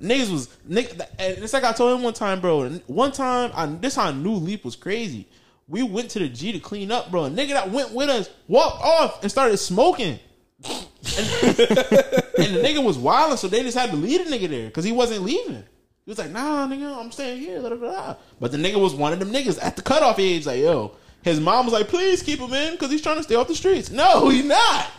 Niggas 0.00 0.30
was 0.30 0.48
nigga, 0.68 1.06
and 1.18 1.38
it's 1.38 1.52
like 1.52 1.64
I 1.64 1.72
told 1.72 1.96
him 1.96 2.02
one 2.02 2.14
time, 2.14 2.40
bro. 2.40 2.68
One 2.86 3.12
time, 3.12 3.52
I 3.54 3.66
this 3.66 3.94
how 3.94 4.06
I 4.06 4.12
knew 4.12 4.34
Leap 4.34 4.64
was 4.64 4.74
crazy. 4.74 5.28
We 5.68 5.82
went 5.82 6.10
to 6.10 6.18
the 6.18 6.28
G 6.28 6.52
to 6.52 6.58
clean 6.58 6.90
up, 6.90 7.10
bro. 7.10 7.26
A 7.26 7.30
nigga 7.30 7.50
that 7.50 7.70
went 7.70 7.92
with 7.92 8.08
us 8.08 8.28
walked 8.48 8.82
off 8.82 9.22
and 9.22 9.30
started 9.30 9.56
smoking. 9.58 10.18
And, 10.64 10.78
and 11.16 12.54
the 12.54 12.60
nigga 12.62 12.84
was 12.84 12.98
wilding, 12.98 13.36
so 13.36 13.48
they 13.48 13.62
just 13.62 13.78
had 13.78 13.90
to 13.90 13.96
leave 13.96 14.28
the 14.28 14.36
nigga 14.36 14.48
there 14.48 14.66
because 14.66 14.84
he 14.84 14.92
wasn't 14.92 15.22
leaving. 15.22 15.64
He 16.04 16.10
was 16.10 16.18
like, 16.18 16.30
nah, 16.30 16.66
nigga, 16.66 16.98
I'm 16.98 17.12
staying 17.12 17.40
here. 17.40 17.62
Da, 17.62 17.70
da, 17.70 17.76
da. 17.76 18.14
But 18.40 18.52
the 18.52 18.58
nigga 18.58 18.80
was 18.80 18.94
one 18.94 19.12
of 19.12 19.20
them 19.20 19.32
niggas 19.32 19.62
at 19.62 19.76
the 19.76 19.82
cutoff 19.82 20.18
age, 20.18 20.44
like, 20.44 20.60
yo. 20.60 20.96
His 21.22 21.40
mom 21.40 21.64
was 21.64 21.72
like, 21.72 21.88
please 21.88 22.22
keep 22.22 22.38
him 22.38 22.52
in 22.52 22.72
because 22.72 22.90
he's 22.90 23.00
trying 23.00 23.16
to 23.16 23.22
stay 23.22 23.34
off 23.34 23.48
the 23.48 23.54
streets. 23.54 23.90
No, 23.90 24.28
he's 24.28 24.44
not. 24.44 24.90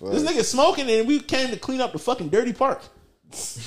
This 0.00 0.22
nigga 0.22 0.44
smoking 0.44 0.88
and 0.88 1.08
we 1.08 1.18
came 1.18 1.50
to 1.50 1.56
clean 1.56 1.80
up 1.80 1.92
the 1.92 1.98
fucking 1.98 2.28
dirty 2.28 2.52
park 2.52 2.82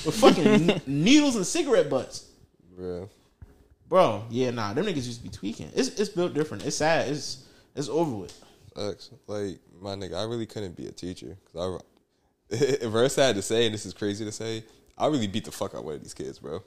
with 0.04 0.14
fucking 0.14 0.82
needles 0.86 1.36
and 1.36 1.46
cigarette 1.46 1.88
butts. 1.90 2.28
Bro. 2.76 3.08
Bro, 3.88 4.24
yeah, 4.30 4.50
nah, 4.50 4.74
them 4.74 4.84
niggas 4.84 5.06
used 5.06 5.18
to 5.18 5.24
be 5.24 5.30
tweaking. 5.30 5.70
It's 5.74 5.88
it's 5.98 6.10
built 6.10 6.34
different. 6.34 6.66
It's 6.66 6.76
sad. 6.76 7.08
It's 7.08 7.46
it's 7.74 7.88
over 7.88 8.14
with. 8.14 8.44
Facts. 8.74 9.10
Like 9.26 9.58
my 9.80 9.94
nigga, 9.94 10.14
I 10.14 10.24
really 10.24 10.46
couldn't 10.46 10.76
be 10.76 10.86
a 10.86 10.92
teacher 10.92 11.36
because 11.44 11.80
I, 12.50 12.56
if 12.84 12.94
I 12.94 13.08
sad 13.08 13.36
to 13.36 13.42
say, 13.42 13.64
and 13.64 13.74
this 13.74 13.86
is 13.86 13.94
crazy 13.94 14.24
to 14.24 14.32
say, 14.32 14.64
I 14.96 15.06
really 15.06 15.26
beat 15.26 15.44
the 15.44 15.52
fuck 15.52 15.74
out 15.74 15.78
of 15.78 15.84
one 15.84 15.94
of 15.94 16.02
these 16.02 16.14
kids, 16.14 16.38
bro. 16.38 16.62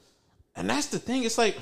And 0.55 0.69
that's 0.69 0.87
the 0.87 0.99
thing. 0.99 1.23
It's 1.23 1.37
like, 1.37 1.55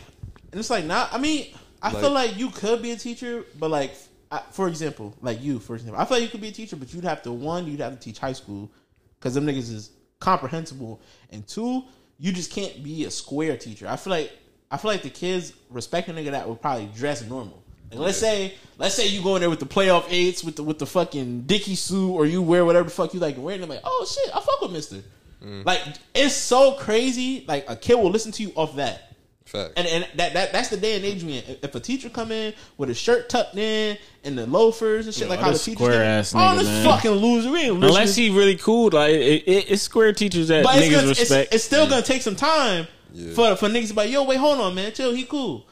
and 0.51 0.59
it's 0.59 0.69
like 0.69 0.85
not. 0.85 1.13
I 1.13 1.17
mean, 1.17 1.47
I 1.81 1.91
feel 1.91 2.11
like 2.11 2.37
you 2.37 2.49
could 2.49 2.81
be 2.81 2.91
a 2.91 2.97
teacher, 2.97 3.45
but 3.57 3.69
like, 3.69 3.91
I, 4.31 4.41
for 4.51 4.67
example, 4.67 5.13
like 5.21 5.41
you, 5.41 5.59
for 5.59 5.75
example, 5.75 5.99
I 5.99 6.05
feel 6.05 6.17
like 6.17 6.23
you 6.23 6.29
could 6.29 6.41
be 6.41 6.49
a 6.49 6.53
teacher, 6.53 6.75
but 6.75 6.93
you'd 6.93 7.03
have 7.03 7.21
to 7.23 7.31
one, 7.31 7.67
you'd 7.67 7.79
have 7.79 7.93
to 7.93 7.99
teach 7.99 8.19
high 8.19 8.33
school 8.33 8.71
because 9.19 9.33
them 9.33 9.45
niggas 9.45 9.71
is 9.73 9.91
comprehensible, 10.19 11.01
and 11.31 11.47
two, 11.47 11.83
you 12.17 12.31
just 12.31 12.51
can't 12.51 12.83
be 12.83 13.05
a 13.05 13.11
square 13.11 13.57
teacher. 13.57 13.87
I 13.87 13.95
feel 13.95 14.11
like 14.11 14.31
I 14.71 14.77
feel 14.77 14.91
like 14.91 15.01
the 15.01 15.09
kids 15.09 15.53
respect 15.69 16.09
a 16.09 16.13
nigga 16.13 16.31
that 16.31 16.47
would 16.47 16.61
probably 16.61 16.89
dress 16.95 17.23
normal. 17.23 17.63
Like 17.91 17.99
let's 17.99 18.17
say, 18.17 18.53
let's 18.77 18.93
say 18.93 19.07
you 19.07 19.23
go 19.23 19.35
in 19.35 19.41
there 19.41 19.49
with 19.49 19.59
the 19.59 19.65
playoff 19.65 20.05
eights 20.09 20.43
with 20.43 20.55
the 20.55 20.63
with 20.63 20.77
the 20.77 20.85
fucking 20.85 21.43
Dickie 21.43 21.75
suit, 21.75 22.11
or 22.11 22.25
you 22.25 22.41
wear 22.41 22.63
whatever 22.65 22.85
the 22.85 22.93
fuck 22.93 23.13
you 23.13 23.19
like 23.19 23.35
and 23.35 23.43
wear. 23.43 23.55
I'm 23.59 23.67
like, 23.67 23.81
oh 23.83 24.05
shit, 24.05 24.35
I 24.35 24.39
fuck 24.39 24.61
with 24.61 24.71
Mister. 24.71 24.97
Mm. 25.43 25.65
Like 25.65 25.81
it's 26.13 26.35
so 26.35 26.73
crazy. 26.73 27.45
Like 27.47 27.65
a 27.67 27.75
kid 27.75 27.95
will 27.95 28.11
listen 28.11 28.31
to 28.33 28.43
you 28.43 28.51
off 28.55 28.75
that. 28.75 29.08
Facts. 29.49 29.73
And 29.77 29.87
and 29.87 30.07
that, 30.15 30.33
that 30.33 30.51
that's 30.51 30.69
the 30.69 30.77
day 30.77 30.95
and 30.95 31.03
age 31.03 31.23
we 31.23 31.39
in. 31.39 31.57
If 31.63 31.73
a 31.73 31.79
teacher 31.79 32.07
come 32.07 32.31
in 32.31 32.53
with 32.77 32.91
a 32.91 32.93
shirt 32.93 33.29
tucked 33.29 33.57
in 33.57 33.97
and 34.23 34.37
the 34.37 34.45
loafers 34.45 35.07
and 35.07 35.15
shit 35.15 35.23
Yo, 35.23 35.29
like 35.29 35.39
how 35.39 35.51
the 35.51 35.57
teachers 35.57 35.79
square 35.79 35.91
get- 35.93 36.05
ass 36.05 36.35
oh 36.35 36.37
nigga, 36.37 36.57
this 36.59 36.85
fucking 36.85 37.11
loser, 37.11 37.49
we 37.49 37.61
ain't 37.61 37.73
listening. 37.73 37.89
Unless 37.89 38.15
he 38.15 38.29
really 38.29 38.57
cool, 38.57 38.91
like 38.91 39.11
it, 39.11 39.43
it, 39.47 39.71
it's 39.71 39.81
square 39.81 40.13
teachers 40.13 40.49
that 40.49 40.63
but 40.63 40.77
it's, 40.77 40.85
niggas 40.85 40.95
gonna, 40.95 41.07
respect. 41.07 41.53
it's 41.53 41.63
still 41.63 41.89
gonna 41.89 42.03
take 42.03 42.21
some 42.21 42.35
time 42.35 42.85
for 43.33 43.55
for 43.55 43.67
niggas 43.69 43.87
to 43.87 43.93
be 43.93 44.01
like, 44.01 44.11
yo, 44.11 44.23
wait, 44.23 44.37
hold 44.37 44.59
on, 44.59 44.75
man, 44.75 44.91
chill, 44.91 45.13
he 45.13 45.23
cool. 45.23 45.65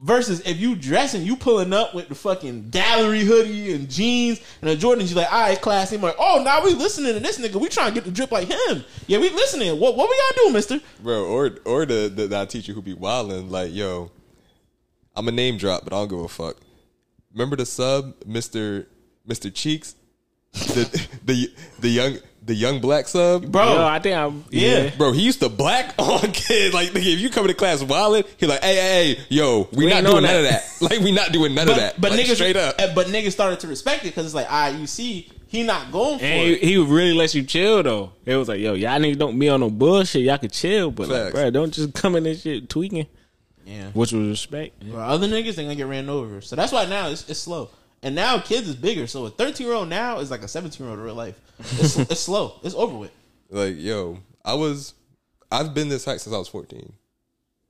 Versus 0.00 0.40
if 0.46 0.58
you 0.58 0.76
dressing, 0.76 1.22
you 1.22 1.34
pulling 1.34 1.72
up 1.72 1.92
with 1.92 2.08
the 2.08 2.14
fucking 2.14 2.70
gallery 2.70 3.24
hoodie 3.24 3.72
and 3.74 3.90
jeans 3.90 4.40
and 4.62 4.70
the 4.70 4.76
Jordans, 4.76 5.08
you 5.10 5.16
like, 5.16 5.32
all 5.32 5.40
right, 5.40 5.60
class. 5.60 5.90
He's 5.90 6.00
like, 6.00 6.14
oh, 6.20 6.40
now 6.44 6.62
we 6.62 6.72
listening 6.74 7.14
to 7.14 7.20
this 7.20 7.36
nigga. 7.40 7.60
We 7.60 7.68
trying 7.68 7.88
to 7.88 7.94
get 7.94 8.04
the 8.04 8.12
drip 8.12 8.30
like 8.30 8.46
him. 8.46 8.84
Yeah, 9.08 9.18
we 9.18 9.28
listening. 9.30 9.80
What 9.80 9.96
what 9.96 10.08
we 10.08 10.16
gotta 10.16 10.40
do, 10.46 10.52
Mister? 10.52 10.80
bro. 11.02 11.24
Or 11.24 11.50
or 11.64 11.84
the, 11.84 12.12
the 12.14 12.28
that 12.28 12.48
teacher 12.48 12.72
who 12.72 12.80
be 12.80 12.94
wilding 12.94 13.50
like, 13.50 13.74
yo, 13.74 14.12
I'm 15.16 15.26
a 15.26 15.32
name 15.32 15.56
drop, 15.58 15.82
but 15.82 15.92
I 15.92 15.96
don't 15.96 16.08
give 16.08 16.20
a 16.20 16.28
fuck. 16.28 16.58
Remember 17.32 17.56
the 17.56 17.66
sub, 17.66 18.14
Mister 18.24 18.86
Mister 19.26 19.50
Cheeks, 19.50 19.96
the 20.52 21.08
the 21.24 21.52
the 21.80 21.88
young 21.88 22.18
the 22.48 22.54
young 22.54 22.80
black 22.80 23.06
sub, 23.06 23.52
Bro, 23.52 23.74
Yo, 23.74 23.84
I 23.84 23.98
think 24.00 24.16
I'm. 24.16 24.44
Yeah. 24.50 24.84
Yeah. 24.84 24.96
Bro, 24.96 25.12
he 25.12 25.22
used 25.22 25.38
to 25.40 25.48
black 25.48 25.94
on 25.98 26.32
kids. 26.32 26.74
Like, 26.74 26.88
nigga, 26.88 27.12
if 27.14 27.20
you 27.20 27.30
come 27.30 27.46
to 27.46 27.54
class 27.54 27.82
wilding, 27.82 28.24
he 28.38 28.46
like, 28.46 28.62
hey, 28.64 28.74
hey, 28.74 29.14
hey, 29.14 29.20
yo, 29.28 29.68
we, 29.72 29.84
We 29.84 29.90
not 29.90 30.02
doing 30.02 30.22
none 30.22 30.22
that. 30.22 30.36
of 30.36 30.44
that. 30.44 30.64
Like, 30.80 31.00
we 31.00 31.12
not 31.12 31.30
doing 31.32 31.54
none 31.54 31.68
of 31.68 31.76
that. 31.76 32.00
But 32.00 32.10
Like, 32.12 32.20
niggas 32.20 32.34
straight 32.34 32.56
up. 32.56 32.76
But 32.94 33.06
niggas 33.08 33.32
started 33.32 33.60
to 33.60 33.68
respect 33.68 34.02
it 34.04 34.08
because 34.08 34.26
it's 34.26 34.34
like, 34.34 34.46
ah, 34.50 34.68
you 34.68 34.86
see, 34.86 35.30
he 35.46 35.62
not 35.62 35.92
going 35.92 36.18
for 36.18 36.24
And 36.24 36.46
he, 36.48 36.52
it. 36.54 36.62
he 36.62 36.78
would 36.78 36.88
really 36.88 37.12
let 37.14 37.34
you 37.34 37.42
chill 37.42 37.82
though. 37.82 38.12
It 38.26 38.36
was 38.36 38.48
like, 38.48 38.60
yo, 38.60 38.74
y'all 38.74 38.98
niggas 38.98 39.18
don't 39.18 39.38
be 39.38 39.48
on 39.48 39.60
no 39.60 39.70
bullshit. 39.70 40.22
Y'all 40.22 40.38
could 40.38 40.52
chill, 40.52 40.90
but 40.90 41.08
like, 41.08 41.32
bro, 41.32 41.50
don't 41.50 41.72
just 41.72 41.94
come 41.94 42.16
in 42.16 42.24
this 42.24 42.42
shit 42.42 42.68
tweaking. 42.68 43.06
Yeah. 43.66 43.88
Which 43.92 44.12
was 44.12 44.28
respect. 44.28 44.82
But 44.90 44.98
other 44.98 45.26
niggas, 45.28 45.56
they 45.56 45.64
gonna 45.64 45.74
get 45.74 45.86
ran 45.86 46.08
over. 46.08 46.40
So 46.40 46.56
that's 46.56 46.72
why 46.72 46.86
now 46.86 47.08
it's, 47.08 47.28
it's 47.28 47.40
slow. 47.40 47.68
And 48.02 48.14
now 48.14 48.38
kids 48.38 48.68
is 48.68 48.76
bigger. 48.76 49.06
So 49.06 49.26
a 49.26 49.30
13 49.30 49.66
year 49.66 49.74
old 49.74 49.88
now 49.88 50.18
is 50.20 50.30
like 50.30 50.42
a 50.42 50.48
17 50.48 50.78
year 50.84 50.90
old 50.90 50.98
in 50.98 51.04
real 51.04 51.14
life. 51.14 51.40
It's, 51.58 51.98
it's 52.10 52.20
slow. 52.20 52.60
It's 52.62 52.74
over 52.74 52.96
with. 52.96 53.10
Like, 53.50 53.74
yo, 53.78 54.18
I 54.44 54.54
was, 54.54 54.94
I've 55.50 55.74
been 55.74 55.88
this 55.88 56.04
height 56.04 56.20
since 56.20 56.34
I 56.34 56.38
was 56.38 56.48
14. 56.48 56.92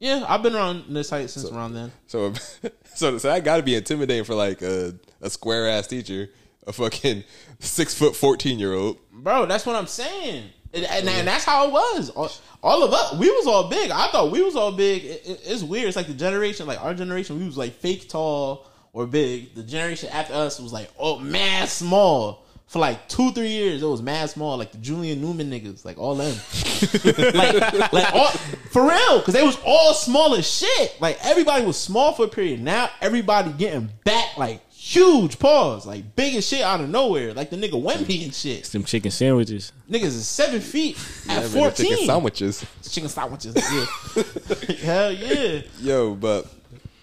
Yeah, 0.01 0.25
I've 0.29 0.43
been 0.43 0.55
around 0.55 0.85
this 0.95 1.11
height 1.11 1.31
since 1.31 1.51
around 1.51 1.75
then. 1.75 1.91
So, 2.07 2.33
so, 2.95 3.19
so 3.19 3.29
that 3.29 3.45
got 3.45 3.57
to 3.57 3.63
be 3.63 3.75
intimidating 3.75 4.25
for 4.25 4.35
like 4.35 4.63
a, 4.63 4.95
a 5.21 5.31
square 5.31 5.69
ass 5.69 5.87
teacher, 5.87 6.29
a 6.67 6.73
fucking 6.73 7.25
six 7.61 7.95
foot 7.95 8.15
14 8.15 8.59
year 8.59 8.75
old. 8.75 8.99
Bro, 9.13 9.47
that's 9.47 9.65
what 9.67 9.77
I'm 9.77 9.87
saying. 9.87 10.51
And, 10.75 10.85
and, 10.85 11.09
and 11.09 11.27
that's 11.27 11.45
how 11.45 11.67
it 11.67 11.73
was. 11.73 12.11
All, 12.11 12.31
all 12.63 12.85
of 12.85 12.93
us, 12.93 13.15
we 13.19 13.31
was 13.31 13.47
all 13.47 13.69
big. 13.71 13.91
I 13.91 14.09
thought 14.09 14.31
we 14.31 14.43
was 14.43 14.55
all 14.55 14.73
big. 14.73 15.05
It- 15.05 15.23
it- 15.27 15.41
it's 15.45 15.63
weird. 15.63 15.87
It's 15.89 15.97
like 15.97 16.07
the 16.09 16.13
generation, 16.15 16.67
like 16.67 16.81
our 16.83 16.93
generation, 16.93 17.39
we 17.39 17.47
was 17.47 17.57
like 17.57 17.73
fake 17.73 18.09
tall 18.09 18.67
or 18.99 19.07
big. 19.07 19.55
The 19.55 19.63
generation 19.63 20.09
after 20.09 20.35
us 20.35 20.59
was 20.59 20.73
like, 20.73 20.91
oh, 20.99 21.21
mad 21.21 21.69
small. 21.69 22.45
For 22.67 22.81
like 22.81 23.09
two, 23.09 23.31
three 23.31 23.49
years, 23.49 23.81
it 23.81 23.87
was 23.87 24.03
mad 24.03 24.29
small. 24.29 24.59
Like 24.59 24.73
the 24.73 24.79
Julian 24.79 25.21
Newman 25.23 25.49
niggas, 25.51 25.85
like 25.85 25.97
all 25.99 26.17
them. 26.17 26.35
like, 27.35 27.93
like 27.93 28.13
all, 28.13 28.29
for 28.73 28.83
real, 28.89 29.21
because 29.21 29.35
they 29.35 29.43
was 29.45 29.57
all 29.65 29.95
small 29.95 30.35
as 30.35 30.51
shit. 30.51 31.01
Like 31.01 31.17
everybody 31.25 31.65
was 31.65 31.79
small 31.79 32.13
for 32.13 32.25
a 32.25 32.29
period. 32.29 32.61
Now 32.61 32.91
everybody 33.01 33.53
getting 33.53 33.89
back 34.05 34.37
like 34.37 34.69
huge 34.71 35.39
paws, 35.39 35.87
like 35.87 36.15
big 36.17 36.35
as 36.35 36.47
shit 36.47 36.61
out 36.61 36.81
of 36.81 36.91
nowhere. 36.91 37.33
Like 37.33 37.49
the 37.51 37.57
nigga 37.57 37.81
Wemby 37.83 38.25
and 38.25 38.35
shit. 38.35 38.65
Them 38.65 38.83
chicken 38.85 39.13
sandwiches. 39.13 39.73
Niggas 39.89 40.03
is 40.07 40.27
seven 40.29 40.61
feet 40.61 40.99
at 40.99 41.27
Yeah, 41.27 41.35
man, 41.37 41.43
the 41.45 41.49
fourteen. 41.51 41.87
chicken 41.91 42.07
sandwiches. 42.07 42.67
Chicken 42.91 43.09
sandwiches. 43.09 43.55
Yeah. 43.57 44.75
Hell 44.83 45.13
yeah. 45.13 45.61
Yo, 45.81 46.15
but 46.17 46.47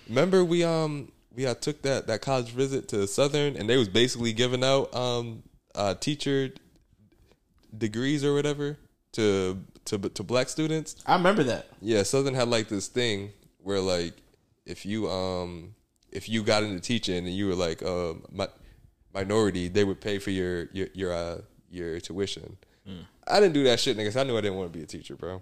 remember 0.10 0.46
we 0.46 0.64
um 0.64 1.12
we 1.36 1.46
uh, 1.46 1.54
took 1.56 1.82
that 1.84 2.08
that 2.08 2.22
college 2.22 2.50
visit 2.50 2.88
to 2.90 3.08
Southern, 3.08 3.56
and 3.58 3.70
they 3.70 3.78
was 3.78 3.90
basically 3.90 4.34
giving 4.34 4.64
out 4.64 4.94
um 4.96 5.44
uh 5.74 5.94
teacher 5.96 6.52
degrees 7.78 8.24
or 8.24 8.34
whatever 8.34 8.78
to 9.14 9.64
to 9.86 9.98
to 9.98 10.24
black 10.24 10.50
students. 10.50 10.96
I 11.06 11.16
remember 11.16 11.44
that. 11.44 11.68
Yeah, 11.82 12.04
Southern 12.04 12.34
had 12.34 12.48
like 12.48 12.70
this 12.70 12.88
thing 12.88 13.32
where 13.60 13.80
like 13.80 14.14
if 14.66 14.86
you 14.86 15.10
um 15.10 15.76
if 16.12 16.30
you 16.30 16.44
got 16.44 16.64
into 16.64 16.80
teaching 16.80 17.26
and 17.26 17.36
you 17.36 17.48
were 17.48 17.56
like 17.56 17.84
uh 17.84 18.14
mi- 18.32 18.46
minority, 19.14 19.68
they 19.68 19.84
would 19.84 20.02
pay 20.02 20.20
for 20.20 20.32
your 20.32 20.70
your 20.72 20.88
your 20.94 21.14
uh, 21.14 21.38
your 21.70 22.00
tuition. 22.00 22.58
I 23.28 23.40
didn't 23.40 23.54
do 23.54 23.64
that 23.64 23.80
shit, 23.80 23.98
niggas. 23.98 24.16
I 24.16 24.24
knew 24.24 24.38
I 24.38 24.42
didn't 24.42 24.58
want 24.58 24.72
to 24.72 24.78
be 24.78 24.84
a 24.84 24.88
teacher, 24.88 25.16
bro. 25.16 25.42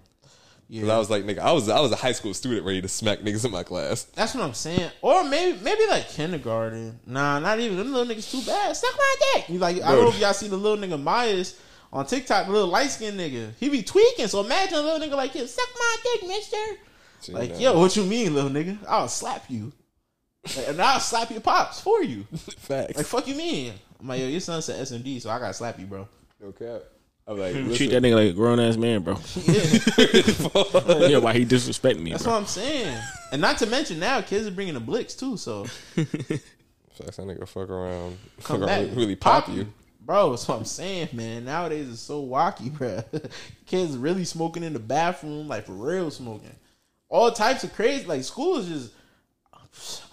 Cause 0.72 0.88
I 0.88 0.98
was 0.98 1.10
like, 1.10 1.24
nigga, 1.24 1.38
I 1.38 1.52
was 1.52 1.68
I 1.68 1.80
was 1.80 1.92
a 1.92 1.96
high 1.96 2.12
school 2.12 2.34
student 2.34 2.64
ready 2.66 2.80
to 2.82 2.88
smack 2.88 3.20
niggas 3.20 3.44
in 3.44 3.50
my 3.50 3.62
class. 3.62 4.04
That's 4.04 4.34
what 4.34 4.42
I'm 4.44 4.54
saying. 4.54 4.90
Or 5.02 5.22
maybe 5.22 5.58
maybe 5.62 5.86
like 5.88 6.08
kindergarten. 6.08 6.98
Nah, 7.06 7.38
not 7.38 7.60
even 7.60 7.76
them 7.76 7.92
little 7.92 8.12
niggas 8.12 8.30
too 8.30 8.44
bad. 8.46 8.74
Suck 8.76 8.94
my 8.96 9.14
dick. 9.34 9.48
You 9.50 9.58
like 9.58 9.82
I 9.82 9.92
don't 9.94 10.04
know 10.04 10.08
if 10.10 10.18
y'all 10.18 10.32
see 10.32 10.48
the 10.48 10.56
little 10.56 10.78
nigga 10.78 11.00
Myers 11.00 11.60
on 11.92 12.06
TikTok, 12.06 12.46
the 12.46 12.52
little 12.52 12.68
light 12.68 12.90
skinned 12.90 13.20
nigga. 13.20 13.52
He 13.60 13.68
be 13.68 13.82
tweaking. 13.82 14.26
So 14.26 14.40
imagine 14.42 14.78
a 14.78 14.82
little 14.82 15.06
nigga 15.06 15.16
like 15.16 15.32
him, 15.32 15.46
suck 15.46 15.68
my 15.78 15.96
dick, 16.02 16.28
mister. 16.28 16.56
See, 17.20 17.32
Like, 17.32 17.50
nah. 17.52 17.58
yo, 17.58 17.78
what 17.78 17.94
you 17.96 18.02
mean, 18.04 18.34
little 18.34 18.50
nigga? 18.50 18.76
I'll 18.88 19.08
slap 19.08 19.44
you. 19.48 19.72
Like, 20.56 20.68
and 20.68 20.82
I'll 20.82 20.98
slap 21.00 21.30
your 21.30 21.40
pops 21.40 21.80
for 21.80 22.02
you. 22.02 22.24
facts. 22.58 22.96
Like, 22.96 23.06
fuck 23.06 23.28
you 23.28 23.34
mean? 23.34 23.74
I'm 24.00 24.08
like, 24.08 24.20
yo, 24.20 24.26
your 24.26 24.40
son's 24.40 24.64
said 24.64 24.84
SMD, 24.86 25.20
so 25.22 25.30
I 25.30 25.38
gotta 25.38 25.54
slap 25.54 25.78
you, 25.78 25.86
bro. 25.86 26.08
no 26.40 26.52
cap. 26.52 26.82
I'm 27.26 27.38
like, 27.38 27.54
Treat 27.76 27.90
that 27.90 28.02
nigga 28.02 28.14
like 28.16 28.30
a 28.30 28.32
grown 28.34 28.60
ass 28.60 28.76
man, 28.76 29.02
bro. 29.02 29.14
yeah, 31.08 31.18
why 31.18 31.32
he 31.32 31.44
disrespect 31.44 31.98
me, 31.98 32.10
That's 32.10 32.24
bro? 32.24 32.32
what 32.34 32.40
I'm 32.40 32.46
saying. 32.46 32.98
And 33.32 33.40
not 33.40 33.58
to 33.58 33.66
mention 33.66 33.98
now, 33.98 34.20
kids 34.20 34.46
are 34.46 34.50
bringing 34.50 34.74
the 34.74 34.80
blicks 34.80 35.14
too, 35.14 35.36
so 35.38 35.64
facts, 35.94 36.06
that 36.96 37.18
nigga 37.18 37.48
fuck 37.48 37.70
around, 37.70 38.18
come 38.42 38.60
fuck 38.60 38.68
back, 38.68 38.82
around, 38.86 38.96
really 38.96 39.16
pop 39.16 39.48
you. 39.48 39.66
bro. 40.00 40.30
That's 40.30 40.46
what 40.46 40.58
I'm 40.58 40.64
saying, 40.66 41.08
man. 41.12 41.46
Nowadays 41.46 41.88
it's 41.90 42.00
so 42.00 42.22
wacky, 42.24 42.70
bro. 42.72 43.02
kids 43.66 43.96
really 43.96 44.24
smoking 44.24 44.62
in 44.62 44.72
the 44.74 44.78
bathroom, 44.78 45.48
like 45.48 45.64
for 45.66 45.72
real 45.72 46.10
smoking. 46.10 46.54
All 47.08 47.30
types 47.32 47.64
of 47.64 47.72
crazy. 47.72 48.04
Like 48.04 48.22
school 48.24 48.58
is 48.58 48.68
just. 48.68 48.92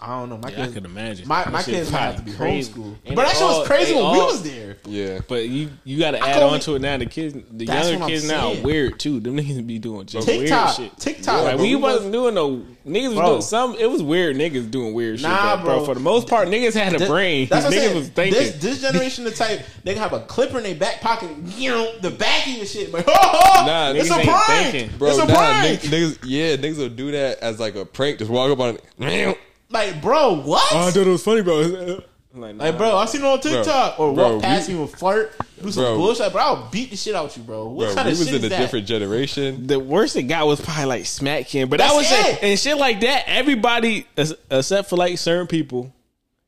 I 0.00 0.18
don't 0.18 0.28
know. 0.28 0.36
My 0.38 0.50
Yeah, 0.50 0.56
I 0.56 0.62
kids, 0.62 0.74
can 0.74 0.84
imagine. 0.84 1.28
My, 1.28 1.44
That 1.44 1.52
my 1.52 1.62
shit 1.62 1.74
kids 1.74 1.92
might 1.92 1.98
have 2.00 2.16
to 2.16 2.22
be 2.22 2.32
crazy. 2.32 2.72
homeschooled. 2.72 2.96
And 3.06 3.14
But 3.16 3.26
that 3.26 3.36
shit 3.36 3.42
was 3.42 3.66
crazy 3.66 3.94
they 3.94 4.02
when 4.02 4.12
we 4.12 4.18
was 4.18 4.42
there. 4.42 4.76
Yeah, 4.86 5.20
But 5.28 5.48
you 5.48 5.70
you 5.84 5.98
got 5.98 6.10
to 6.12 6.18
add 6.20 6.42
on 6.42 6.58
to 6.60 6.74
it 6.74 6.82
now. 6.82 6.96
The 6.96 7.06
kids, 7.06 7.34
the 7.50 7.64
younger 7.66 7.92
what 7.94 8.02
I'm 8.02 8.08
kids 8.08 8.28
now, 8.28 8.50
saying. 8.52 8.62
weird 8.64 8.98
too. 8.98 9.20
Them 9.20 9.36
niggas 9.38 9.64
be 9.66 9.78
doing 9.78 10.06
just 10.06 10.26
TikTok, 10.26 10.78
weird 10.78 10.90
shit. 10.90 10.98
TikTok. 10.98 11.44
Like 11.44 11.56
bro, 11.56 11.64
we 11.64 11.74
was- 11.76 11.94
wasn't 11.94 12.12
doing 12.12 12.34
no 12.34 12.66
niggas 12.86 13.08
was 13.10 13.14
Bro. 13.14 13.26
doing 13.28 13.42
some. 13.42 13.74
It 13.76 13.88
was 13.90 14.02
weird 14.02 14.36
niggas 14.36 14.70
doing 14.70 14.92
weird 14.94 15.20
shit. 15.20 15.28
Nah, 15.28 15.56
bro. 15.62 15.76
bro. 15.76 15.84
For 15.86 15.94
the 15.94 16.00
most 16.00 16.26
part, 16.28 16.48
niggas 16.48 16.74
had 16.74 16.94
a 16.94 16.98
Th- 16.98 17.08
brain. 17.08 17.46
That's 17.48 17.64
what 17.64 17.72
I'm 17.72 17.78
niggas 17.78 17.82
saying. 17.84 17.96
was 17.96 18.08
thinking. 18.08 18.42
This, 18.42 18.52
this 18.60 18.80
generation, 18.82 19.24
the 19.24 19.30
type 19.30 19.60
they 19.84 19.92
can 19.94 20.02
have 20.02 20.12
a 20.12 20.20
clipper 20.20 20.58
in 20.58 20.64
their 20.64 20.74
back 20.74 21.00
pocket, 21.00 21.30
you 21.56 21.70
know, 21.70 21.98
the 22.00 22.10
back 22.10 22.46
of 22.48 22.52
your 22.54 22.66
shit. 22.66 22.92
Like, 22.92 23.04
oh, 23.08 23.62
Nah, 23.66 23.92
it's 23.92 24.10
a 24.10 24.14
niggas 24.14 24.18
ain't 24.18 24.28
prank, 24.28 24.70
thinking. 24.72 24.98
bro. 24.98 25.08
it's 25.10 25.18
a 25.18 25.26
nah, 25.26 25.34
prank. 25.34 25.80
niggas, 25.82 26.18
yeah, 26.24 26.56
niggas 26.56 26.78
will 26.78 26.88
do 26.88 27.12
that 27.12 27.38
as 27.38 27.60
like 27.60 27.76
a 27.76 27.84
prank. 27.86 28.18
Just 28.18 28.30
walk 28.30 28.50
up 28.50 28.58
on 28.58 28.78
it. 28.98 29.38
Like, 29.72 30.02
bro, 30.02 30.34
what? 30.42 30.62
Oh, 30.72 30.90
thought 30.90 31.06
it 31.06 31.10
was 31.10 31.24
funny, 31.24 31.42
bro. 31.42 32.02
Like, 32.34 32.56
nah. 32.56 32.64
like, 32.64 32.78
bro, 32.78 32.96
I 32.96 33.04
seen 33.06 33.20
it 33.20 33.26
on 33.26 33.40
TikTok 33.40 34.00
or 34.00 34.14
bro, 34.14 34.34
walk 34.34 34.42
past 34.42 34.68
we- 34.68 34.74
you 34.74 34.80
and 34.82 34.90
flirt, 34.90 35.34
do 35.62 35.70
some 35.70 35.82
Bro. 35.84 35.96
bullshit. 35.98 36.32
Bro, 36.32 36.40
I'll 36.42 36.70
beat 36.70 36.90
the 36.90 36.96
shit 36.96 37.14
out 37.14 37.36
you, 37.36 37.42
bro. 37.42 37.66
What 37.68 37.86
Bro, 37.88 37.94
kind 37.94 38.06
we 38.06 38.12
of 38.12 38.18
was 38.20 38.26
shit 38.28 38.34
in 38.36 38.40
is 38.40 38.46
a 38.46 38.48
that? 38.48 38.58
different 38.58 38.86
generation. 38.86 39.66
the 39.66 39.78
worst 39.78 40.16
it 40.16 40.22
got 40.24 40.46
was 40.46 40.58
probably 40.60 40.86
like 40.86 41.04
smack 41.06 41.46
him, 41.46 41.68
but 41.68 41.78
that 41.78 41.94
was 41.94 42.10
it. 42.10 42.34
it. 42.34 42.42
And 42.42 42.58
shit 42.58 42.78
like 42.78 43.00
that, 43.00 43.24
everybody 43.26 44.06
except 44.16 44.88
for 44.88 44.96
like 44.96 45.18
certain 45.18 45.46
people, 45.46 45.92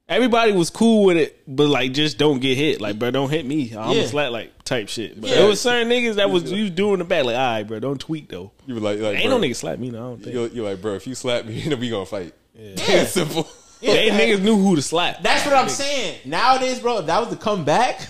everybody 0.09 0.53
was 0.53 0.71
cool 0.71 1.05
with 1.05 1.19
it, 1.19 1.43
but 1.47 1.69
like 1.69 1.93
just 1.93 2.17
don't 2.17 2.41
get 2.41 2.57
hit. 2.57 2.81
Like, 2.81 2.99
bro, 2.99 3.11
don't 3.11 3.29
hit 3.31 3.45
me. 3.45 3.75
I'm 3.77 3.95
Yeah. 3.95 4.03
a 4.05 4.09
slat 4.09 4.33
like 4.33 4.65
type 4.65 4.89
shit. 4.89 5.21
But 5.21 5.29
Yeah. 5.29 5.37
there 5.37 5.49
was 5.49 5.61
certain 5.61 5.91
niggas 5.91 6.15
that 6.15 6.31
was 6.31 6.51
you 6.51 6.63
was 6.63 6.71
doing 6.71 6.99
the 6.99 7.05
back 7.05 7.25
like, 7.27 7.37
all 7.37 7.43
right, 7.43 7.63
bro, 7.63 7.79
don't 7.79 8.01
tweak 8.01 8.31
though. 8.31 8.53
You 8.67 8.77
were 8.77 8.81
like, 8.81 9.01
like 9.01 9.17
Ain't 9.19 9.29
bro, 9.29 9.37
no 9.39 9.47
nigga 9.47 9.55
slap 9.57 9.79
me. 9.79 9.91
No, 9.91 9.99
I 9.99 10.01
don't 10.01 10.23
think. 10.23 10.35
You're, 10.35 10.49
you're 10.49 10.71
like, 10.71 10.81
bro, 10.81 10.95
if 10.95 11.07
you 11.07 11.15
slap 11.15 11.45
me, 11.45 11.61
then 11.69 11.79
we 11.79 11.91
gonna 11.91 12.07
fight. 12.07 12.33
Yeah. 12.55 12.75
It's 12.77 13.13
simple. 13.13 13.49
they 13.81 14.11
niggas 14.11 14.43
knew 14.43 14.57
who 14.57 14.77
to 14.77 14.83
slap. 14.83 15.23
That's 15.23 15.45
what 15.45 15.55
I'm 15.55 15.69
saying. 15.69 16.21
Nowadays, 16.25 16.81
bro, 16.81 16.99
if 16.99 17.07
that 17.07 17.19
was 17.19 17.29
to 17.31 17.37
come 17.37 17.65
back, 17.65 18.01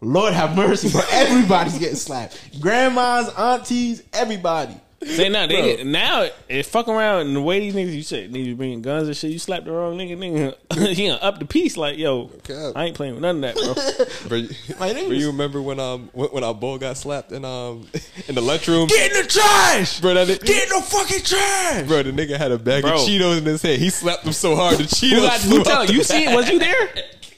Lord 0.00 0.32
have 0.32 0.56
mercy, 0.56 0.90
bro. 0.90 1.02
Everybody's 1.10 1.78
getting 1.78 1.96
slapped. 1.96 2.60
Grandmas, 2.60 3.28
aunties, 3.36 4.02
everybody. 4.12 4.74
Say 5.02 5.30
now, 5.30 5.46
they 5.46 5.82
now 5.82 6.28
it 6.48 6.66
fuck 6.66 6.86
around 6.86 7.22
and 7.28 7.34
the 7.36 7.40
way 7.40 7.58
these 7.60 7.74
niggas 7.74 7.94
you 7.94 8.02
said 8.02 8.30
niggas 8.30 8.54
bringing 8.56 8.82
guns 8.82 9.08
and 9.08 9.16
shit. 9.16 9.30
You 9.30 9.38
slap 9.38 9.64
the 9.64 9.72
wrong 9.72 9.96
nigga, 9.96 10.14
nigga, 10.18 10.88
he 10.94 11.06
gonna 11.08 11.18
up 11.20 11.38
the 11.38 11.46
piece 11.46 11.78
like 11.78 11.96
yo. 11.96 12.26
cap. 12.44 12.72
I 12.76 12.84
ain't 12.84 12.96
playing 12.96 13.14
with 13.14 13.22
none 13.22 13.42
of 13.42 13.54
that, 13.54 13.54
bro. 13.56 14.28
Bro, 14.28 14.36
you, 14.38 14.48
Like, 14.78 14.94
niggas- 14.96 15.06
bro, 15.08 15.16
you 15.16 15.26
remember 15.28 15.62
when 15.62 15.80
um 15.80 16.10
when, 16.12 16.28
when 16.30 16.44
our 16.44 16.52
bull 16.54 16.76
got 16.78 16.98
slapped 16.98 17.32
in 17.32 17.46
um 17.46 17.88
in 18.28 18.34
the 18.34 18.42
lunchroom? 18.42 18.88
Get 18.88 19.10
in 19.12 19.22
the 19.22 19.26
trash, 19.28 20.00
Bro, 20.00 20.14
that 20.14 20.28
ni- 20.28 20.36
Get 20.36 20.64
in 20.64 20.68
the 20.68 20.82
fucking 20.82 21.22
trash. 21.24 21.86
bro, 21.88 22.02
the 22.02 22.12
nigga 22.12 22.36
had 22.36 22.52
a 22.52 22.58
bag 22.58 22.82
Bro. 22.82 22.92
of 22.96 23.00
Cheetos 23.00 23.38
in 23.38 23.44
his 23.46 23.62
head. 23.62 23.78
He 23.78 23.88
slapped 23.88 24.24
him 24.26 24.32
so 24.34 24.54
hard 24.54 24.76
the 24.76 24.84
Cheetos. 24.84 25.10
Who 25.14 25.20
got 25.22 25.40
flew 25.40 25.50
who 25.54 25.60
out 25.60 25.64
tell 25.66 25.86
the 25.86 25.94
you 25.94 26.04
see 26.04 26.24
it? 26.26 26.34
Was 26.36 26.50
you 26.50 26.58
there? 26.58 26.88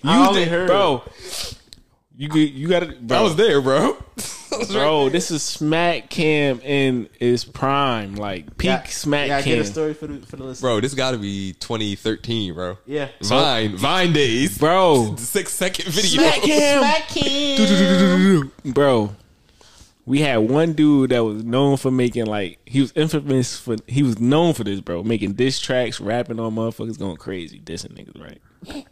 You 0.03 0.11
I 0.11 0.19
was 0.19 0.29
only 0.31 0.45
there, 0.47 0.59
heard. 0.63 0.67
bro. 0.67 1.03
You 2.23 2.29
get- 2.29 2.53
you 2.53 2.69
got 2.69 2.85
it. 2.85 2.99
I 3.11 3.21
was 3.21 3.35
there, 3.35 3.61
bro. 3.61 3.97
bro. 4.71 5.09
This 5.09 5.33
is 5.33 5.43
Smack 5.43 6.09
Cam 6.09 6.61
in 6.61 7.09
its 7.19 7.43
prime, 7.43 8.15
like 8.15 8.57
peak 8.59 8.69
Yeah, 8.69 8.83
Smack 8.85 9.27
yeah, 9.27 9.43
Cam, 9.43 9.57
get 9.57 9.67
a 9.67 9.69
story 9.69 9.93
for 9.93 10.07
the 10.07 10.25
for 10.25 10.37
the 10.37 10.45
listeners. 10.45 10.61
Bro, 10.61 10.83
this 10.83 10.95
got 10.95 11.11
to 11.11 11.19
be 11.19 11.55
2013, 11.55 12.55
bro. 12.55 12.79
Yeah. 12.87 13.09
Vine, 13.23 13.77
Vine 13.77 14.13
days. 14.13 14.57
bro. 14.57 15.17
Six 15.19 15.53
second 15.53 15.87
video. 15.89 16.23
Smack 16.23 16.43
Cam. 16.43 16.79
Smack 16.83 17.11
him. 17.11 18.53
bro. 18.73 19.17
We 20.07 20.21
had 20.21 20.37
one 20.37 20.75
dude 20.75 21.11
that 21.11 21.25
was 21.25 21.43
known 21.43 21.77
for 21.77 21.91
making 21.91 22.27
like 22.27 22.61
he 22.67 22.81
was 22.81 22.93
infamous 22.95 23.59
for 23.59 23.75
he 23.89 24.05
was 24.05 24.21
known 24.21 24.55
for 24.55 24.63
this, 24.63 24.81
bro, 24.81 25.03
making 25.03 25.33
diss 25.33 25.59
tracks, 25.59 26.01
rapping 26.01 26.39
on 26.39 26.55
motherfuckers, 26.55 27.01
going 27.01 27.17
crazy, 27.17 27.59
dissing 27.59 27.95
niggas, 27.97 28.23
right? 28.23 28.87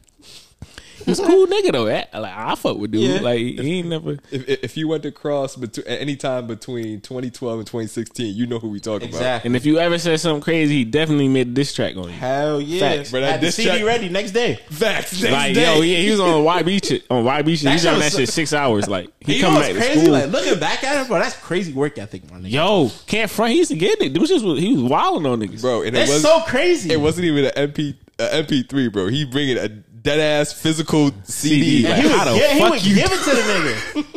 He 1.04 1.10
was 1.10 1.18
a 1.20 1.26
cool 1.26 1.46
nigga 1.46 1.72
though. 1.72 1.84
That, 1.86 2.12
like 2.14 2.32
I 2.36 2.54
fuck 2.54 2.76
with 2.78 2.90
dude. 2.92 3.02
Yeah. 3.02 3.20
Like 3.20 3.38
he 3.38 3.78
ain't 3.78 3.88
never. 3.88 4.12
If, 4.30 4.48
if 4.48 4.64
if 4.64 4.76
you 4.76 4.88
went 4.88 5.02
to 5.04 5.10
cross 5.12 5.56
between 5.56 5.86
any 5.86 6.16
time 6.16 6.46
between 6.46 7.00
2012 7.00 7.58
and 7.58 7.66
2016, 7.66 8.34
you 8.34 8.46
know 8.46 8.58
who 8.58 8.68
we 8.68 8.80
talking 8.80 9.08
Exactly. 9.08 9.48
And 9.48 9.56
if 9.56 9.64
you 9.66 9.78
ever 9.78 9.98
said 9.98 10.20
something 10.20 10.42
crazy, 10.42 10.76
he 10.78 10.84
definitely 10.84 11.28
made 11.28 11.48
a 11.48 11.50
diss 11.50 11.72
track 11.74 11.96
on 11.96 12.04
you. 12.04 12.10
Hell 12.10 12.60
yeah. 12.60 12.80
Facts. 12.96 13.10
Bro, 13.10 13.20
that 13.22 13.30
Had 13.32 13.40
the 13.40 13.46
diss 13.46 13.56
CD 13.56 13.68
track- 13.70 13.84
ready 13.84 14.08
next 14.08 14.30
day. 14.32 14.56
Facts. 14.70 15.20
Next 15.22 15.32
Like 15.32 15.54
day. 15.54 15.64
yo, 15.76 15.80
yeah, 15.82 15.98
he 15.98 16.10
was 16.10 16.20
on 16.20 16.44
YB 16.44 16.84
shit. 16.88 17.04
On 17.10 17.24
YB 17.24 17.56
shit, 17.56 17.64
That 17.64 17.72
he's 17.72 17.86
on 17.86 17.98
that 17.98 18.12
shit 18.12 18.28
six 18.28 18.52
hours. 18.52 18.88
Like 18.88 19.10
he 19.20 19.36
you 19.36 19.42
know 19.42 19.48
come 19.48 19.54
what's 19.56 19.68
back 19.68 19.76
to 19.76 19.82
crazy? 19.84 20.00
school. 20.00 20.12
Like 20.12 20.30
looking 20.30 20.58
back 20.60 20.84
at 20.84 21.02
it, 21.02 21.08
bro, 21.08 21.18
that's 21.18 21.36
crazy 21.36 21.72
work 21.72 21.98
ethic, 21.98 22.30
my 22.30 22.38
nigga. 22.38 22.50
Yo, 22.50 22.90
can't 23.06 23.30
front. 23.30 23.52
He 23.52 23.58
used 23.58 23.70
to 23.70 23.76
get 23.76 24.00
it. 24.00 24.12
Dude, 24.12 24.20
was 24.20 24.30
just 24.30 24.44
he 24.44 24.74
was 24.74 24.82
wilding 24.82 25.26
on 25.26 25.40
niggas, 25.40 25.60
bro, 25.62 25.82
and 25.82 25.96
it 25.96 26.08
was 26.08 26.22
so 26.22 26.40
crazy. 26.46 26.92
it 26.92 27.00
wasn't 27.00 27.24
even 27.26 27.46
an 27.46 27.70
MP 27.70 27.96
a 28.18 28.42
MP3, 28.42 28.92
bro. 28.92 29.06
He 29.08 29.24
bringing 29.24 29.56
a 29.56 29.68
dead 30.00 30.18
ass 30.20 30.52
physical 30.52 31.10
CD. 31.24 31.86
And 31.86 31.94
he 32.02 32.08
Like, 32.08 32.10
would, 32.10 32.12
how 32.18 32.24
the 32.32 32.38
yeah, 32.38 32.52
he 32.54 32.60
fuck 32.60 32.70
would 32.70 32.86
you- 32.86 32.94
give 32.94 33.12
it 33.12 33.18
to 33.18 33.30
the 33.30 33.42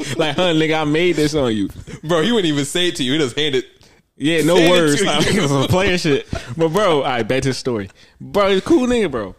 nigga. 0.05 0.17
like, 0.17 0.35
huh, 0.35 0.53
nigga, 0.53 0.81
I 0.81 0.83
made 0.85 1.15
this 1.15 1.35
on 1.35 1.55
you. 1.55 1.69
Bro, 2.03 2.21
he 2.23 2.31
wouldn't 2.31 2.51
even 2.51 2.65
say 2.65 2.87
it 2.89 2.95
to 2.97 3.03
you. 3.03 3.13
He 3.13 3.17
just 3.19 3.37
hand 3.37 3.55
it. 3.55 3.65
Yeah, 4.15 4.43
no 4.43 4.55
words. 4.69 4.97
to 4.99 5.05
Like, 5.05 5.25
it 5.27 5.41
was 5.41 5.49
some 5.51 5.67
player 5.67 5.97
shit. 5.97 6.27
But 6.55 6.69
bro, 6.69 6.97
all 6.97 7.03
right, 7.03 7.23
back 7.27 7.41
to 7.43 7.49
the 7.49 7.53
story. 7.53 7.89
Bro, 8.21 8.49
he's 8.49 8.59
a 8.59 8.61
cool 8.61 8.87
nigga, 8.87 9.09
bro. 9.09 9.35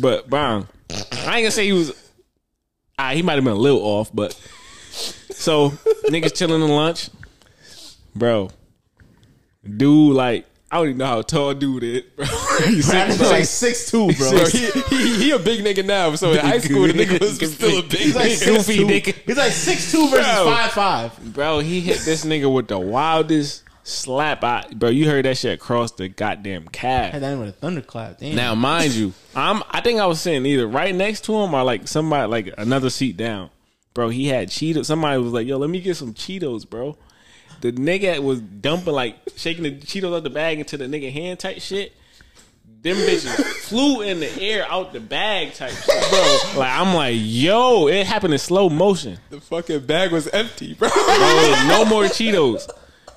But 0.00 0.28
bro, 0.28 0.66
I 0.90 0.94
ain't 0.96 1.24
gonna 1.26 1.50
say 1.52 1.66
he 1.66 1.72
was. 1.72 1.92
Ah, 2.98 3.10
he 3.12 3.22
might 3.22 3.34
have 3.34 3.44
been 3.44 3.52
a 3.52 3.56
little 3.56 3.80
off, 3.80 4.10
but 4.12 4.32
so 4.90 5.70
niggas 6.08 6.34
chilling 6.36 6.60
in 6.62 6.68
lunch, 6.68 7.10
bro. 8.16 8.50
Dude, 9.64 10.16
like 10.16 10.46
I 10.70 10.76
don't 10.76 10.86
even 10.88 10.98
know 10.98 11.06
how 11.06 11.22
tall 11.22 11.54
dude 11.54 11.82
is, 11.82 12.02
bro. 12.14 12.26
He's 12.66 12.86
six, 12.90 13.16
bro. 13.16 13.30
like 13.30 13.44
six 13.46 13.90
two, 13.90 14.12
bro. 14.12 14.30
Bro, 14.30 14.46
he, 14.48 14.70
he, 14.90 15.16
he 15.16 15.30
a 15.30 15.38
big 15.38 15.64
nigga 15.64 15.84
now. 15.84 16.14
So 16.14 16.32
in 16.32 16.38
high 16.40 16.58
school, 16.58 16.86
the 16.86 16.92
nigga 16.92 17.18
was 17.20 17.36
still 17.54 17.78
a 17.78 17.82
big 17.82 17.98
He's 18.00 18.14
like 18.14 18.32
nigga. 18.32 18.44
Goofy 18.44 18.78
nigga. 18.84 19.14
He's 19.24 19.36
like 19.38 19.52
six 19.52 19.90
two 19.90 20.08
versus 20.10 20.26
Bro. 20.26 20.44
five 20.44 20.72
five. 20.72 21.34
bro, 21.34 21.60
he 21.60 21.80
hit 21.80 22.00
this 22.00 22.24
nigga 22.26 22.52
with 22.52 22.68
the 22.68 22.78
wildest 22.78 23.64
slap. 23.82 24.44
I, 24.44 24.66
bro, 24.74 24.90
you 24.90 25.08
heard 25.08 25.24
that 25.24 25.38
shit 25.38 25.54
across 25.54 25.92
the 25.92 26.10
goddamn 26.10 26.68
calf. 26.68 27.12
Had 27.12 27.22
that 27.22 27.38
with 27.38 27.48
a 27.48 27.52
thunderclap. 27.52 28.18
Damn. 28.18 28.36
Now, 28.36 28.54
mind 28.54 28.92
you, 28.92 29.14
I'm 29.34 29.62
I 29.70 29.80
think 29.80 30.00
I 30.00 30.06
was 30.06 30.20
sitting 30.20 30.44
either 30.44 30.66
right 30.68 30.94
next 30.94 31.24
to 31.24 31.34
him 31.34 31.54
or 31.54 31.62
like 31.64 31.88
somebody 31.88 32.28
like 32.30 32.54
another 32.58 32.90
seat 32.90 33.16
down. 33.16 33.48
Bro, 33.94 34.10
he 34.10 34.28
had 34.28 34.48
Cheetos. 34.48 34.84
Somebody 34.84 35.18
was 35.20 35.32
like, 35.32 35.46
"Yo, 35.46 35.56
let 35.56 35.70
me 35.70 35.80
get 35.80 35.96
some 35.96 36.12
Cheetos, 36.12 36.68
bro." 36.68 36.98
The 37.60 37.72
nigga 37.72 38.20
was 38.20 38.40
dumping 38.40 38.92
like 38.92 39.16
shaking 39.36 39.64
the 39.64 39.72
Cheetos 39.72 40.16
out 40.16 40.22
the 40.22 40.30
bag 40.30 40.58
into 40.58 40.76
the 40.76 40.86
nigga 40.86 41.12
hand 41.12 41.40
type 41.40 41.60
shit. 41.60 41.92
Them 42.80 42.96
bitches 42.96 43.42
flew 43.68 44.02
in 44.02 44.20
the 44.20 44.40
air 44.40 44.64
out 44.70 44.92
the 44.92 45.00
bag 45.00 45.52
type 45.54 45.72
shit, 45.72 45.86
bro. 46.10 46.38
Like 46.60 46.70
I'm 46.70 46.94
like, 46.94 47.16
yo, 47.18 47.88
it 47.88 48.06
happened 48.06 48.34
in 48.34 48.38
slow 48.38 48.68
motion. 48.68 49.18
The 49.30 49.40
fucking 49.40 49.86
bag 49.86 50.12
was 50.12 50.28
empty, 50.28 50.74
bro. 50.74 50.88
Bro, 50.88 51.64
no 51.66 51.84
more 51.84 52.04
Cheetos. 52.04 52.70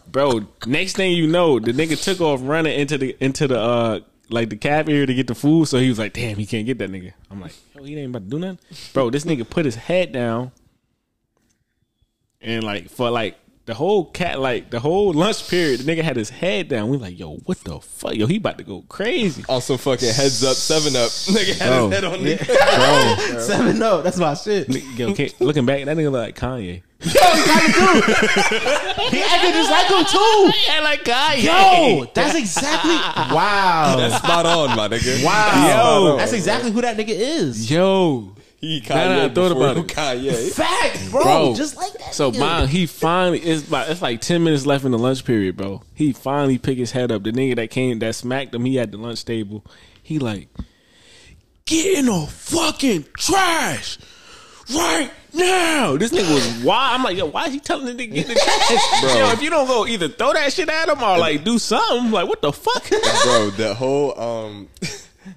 Bro, 0.08 0.48
next 0.66 0.96
thing 0.96 1.14
you 1.14 1.28
know, 1.28 1.60
the 1.60 1.72
nigga 1.72 2.02
took 2.02 2.20
off 2.22 2.40
running 2.44 2.78
into 2.78 2.98
the 2.98 3.16
into 3.20 3.48
the 3.48 3.60
uh 3.60 4.00
like 4.30 4.50
the 4.50 4.56
cab 4.58 4.90
area 4.90 5.06
to 5.06 5.14
get 5.14 5.28
the 5.28 5.36
food. 5.36 5.68
So 5.68 5.78
he 5.78 5.90
was 5.90 6.00
like, 6.00 6.14
damn, 6.14 6.38
he 6.38 6.46
can't 6.46 6.66
get 6.66 6.80
that 6.80 6.92
nigga. 6.92 7.14
I'm 7.30 7.40
like, 7.42 7.54
yo, 7.76 7.84
he 7.84 7.98
ain't 7.98 8.10
about 8.10 8.24
to 8.24 8.30
do 8.30 8.40
nothing. 8.40 8.60
Bro, 8.94 9.12
this 9.12 9.26
nigga 9.26 9.48
put 9.48 9.66
his 9.66 9.76
head 9.76 10.12
down 10.12 10.52
and 12.42 12.64
like 12.64 12.90
for 12.90 13.10
like 13.10 13.38
the 13.72 13.76
whole 13.76 14.04
cat 14.04 14.38
like 14.38 14.70
the 14.70 14.82
whole 14.82 15.14
lunch 15.14 15.48
period, 15.48 15.80
the 15.80 15.90
nigga 15.90 16.04
had 16.04 16.18
his 16.18 16.30
head 16.30 16.68
down. 16.68 16.90
We 16.90 16.98
like, 16.98 17.18
yo, 17.18 17.38
what 17.46 17.58
the 17.60 17.80
fuck? 17.80 18.16
Yo, 18.16 18.28
he 18.28 18.36
about 18.36 18.58
to 18.58 18.66
go 18.66 18.84
crazy. 18.90 19.46
On 19.48 19.62
some 19.62 19.78
fucking 19.78 20.10
heads 20.14 20.44
up, 20.44 20.58
seven 20.58 20.94
up. 20.98 21.08
Nigga 21.32 21.58
had 21.58 21.70
Bro. 21.70 21.90
his 21.90 21.94
head 21.96 22.04
on 22.04 22.22
the 22.22 22.36
Bro, 23.32 23.40
seven 23.40 23.82
up. 23.82 24.04
That's 24.04 24.18
my 24.18 24.34
shit. 24.34 24.68
Yo, 24.68 24.82
yo, 24.98 25.12
okay, 25.12 25.32
looking 25.40 25.66
back, 25.66 25.86
that 25.86 25.96
nigga 25.96 26.12
look 26.12 26.22
like 26.22 26.36
Kanye. 26.36 26.82
Yo, 27.00 27.12
he 27.12 27.44
kind 27.48 27.70
of 27.70 27.76
do. 27.76 29.16
he 29.16 29.24
acted 29.24 29.54
just 29.54 29.72
like 29.72 29.88
him 29.88 30.06
too. 30.06 30.52
Yeah, 30.68 30.82
like 30.82 31.06
Kanye. 31.06 31.44
Yo, 31.44 32.12
that's 32.14 32.36
exactly 32.36 32.96
wow. 33.34 33.96
That's 33.98 34.18
spot 34.18 34.46
on, 34.46 34.76
my 34.76 34.90
nigga. 34.90 35.24
wow. 35.24 36.10
Yo. 36.10 36.18
that's 36.18 36.34
exactly 36.34 36.72
who 36.72 36.82
that 36.82 36.98
nigga 36.98 37.16
is. 37.16 37.72
Yo. 37.72 38.36
He 38.62 38.80
Kanye 38.80 38.90
Now 38.90 39.08
that 39.08 39.20
I 39.20 39.34
thought 39.34 39.50
before 39.50 39.72
about 39.72 39.78
it. 39.78 39.88
Kanye. 39.88 40.52
Fact, 40.54 41.12
bro. 41.12 41.24
Bro. 41.24 41.56
Just 41.56 41.76
like 41.78 41.94
that. 41.94 42.14
So 42.14 42.32
nigga. 42.32 42.40
mine, 42.40 42.68
he 42.68 42.86
finally 42.86 43.40
it's 43.40 43.68
about 43.68 43.90
it's 43.90 44.02
like 44.04 44.22
ten 44.22 44.44
minutes 44.44 44.68
left 44.68 44.86
in 44.86 44.92
the 44.92 45.00
lunch 45.00 45.26
period, 45.26 45.58
bro. 45.58 45.82
He 45.96 46.14
finally 46.14 46.60
picked 46.60 46.80
his 46.80 46.92
head 46.92 47.12
up. 47.12 47.24
The 47.24 47.32
nigga 47.32 47.56
that 47.56 47.72
came 47.72 47.98
that 48.00 48.14
smacked 48.16 48.54
him, 48.54 48.64
he 48.66 48.80
at 48.80 48.92
the 48.92 48.98
lunch 48.98 49.26
table. 49.26 49.66
He 50.04 50.20
like, 50.20 50.48
get 51.66 51.98
in 52.00 52.06
the 52.06 52.28
fucking 52.30 53.06
trash 53.18 53.98
right 54.76 55.10
now. 55.34 55.98
This 55.98 56.12
nigga 56.12 56.32
was 56.32 56.64
wild. 56.64 57.00
I'm 57.00 57.04
like, 57.04 57.18
yo, 57.18 57.26
why 57.26 57.48
is 57.48 57.54
he 57.54 57.60
telling 57.60 57.86
the 57.88 57.94
nigga 57.94 58.10
to 58.10 58.14
get 58.14 58.28
in 58.30 58.34
the 58.36 58.40
trash, 58.40 59.02
Bro. 59.02 59.16
Yo, 59.16 59.32
if 59.32 59.42
you 59.42 59.50
don't 59.50 59.66
go, 59.68 59.88
either 59.88 60.08
throw 60.08 60.34
that 60.34 60.54
shit 60.54 60.70
at 60.70 60.88
him 60.88 61.02
or 61.02 61.18
like 61.18 61.44
do 61.44 61.58
something. 61.58 62.12
Like, 62.12 62.28
what 62.28 62.42
the 62.44 62.52
fuck? 62.54 62.88
bro, 63.24 63.50
the 63.52 63.74
whole 63.76 64.20
um 64.20 64.68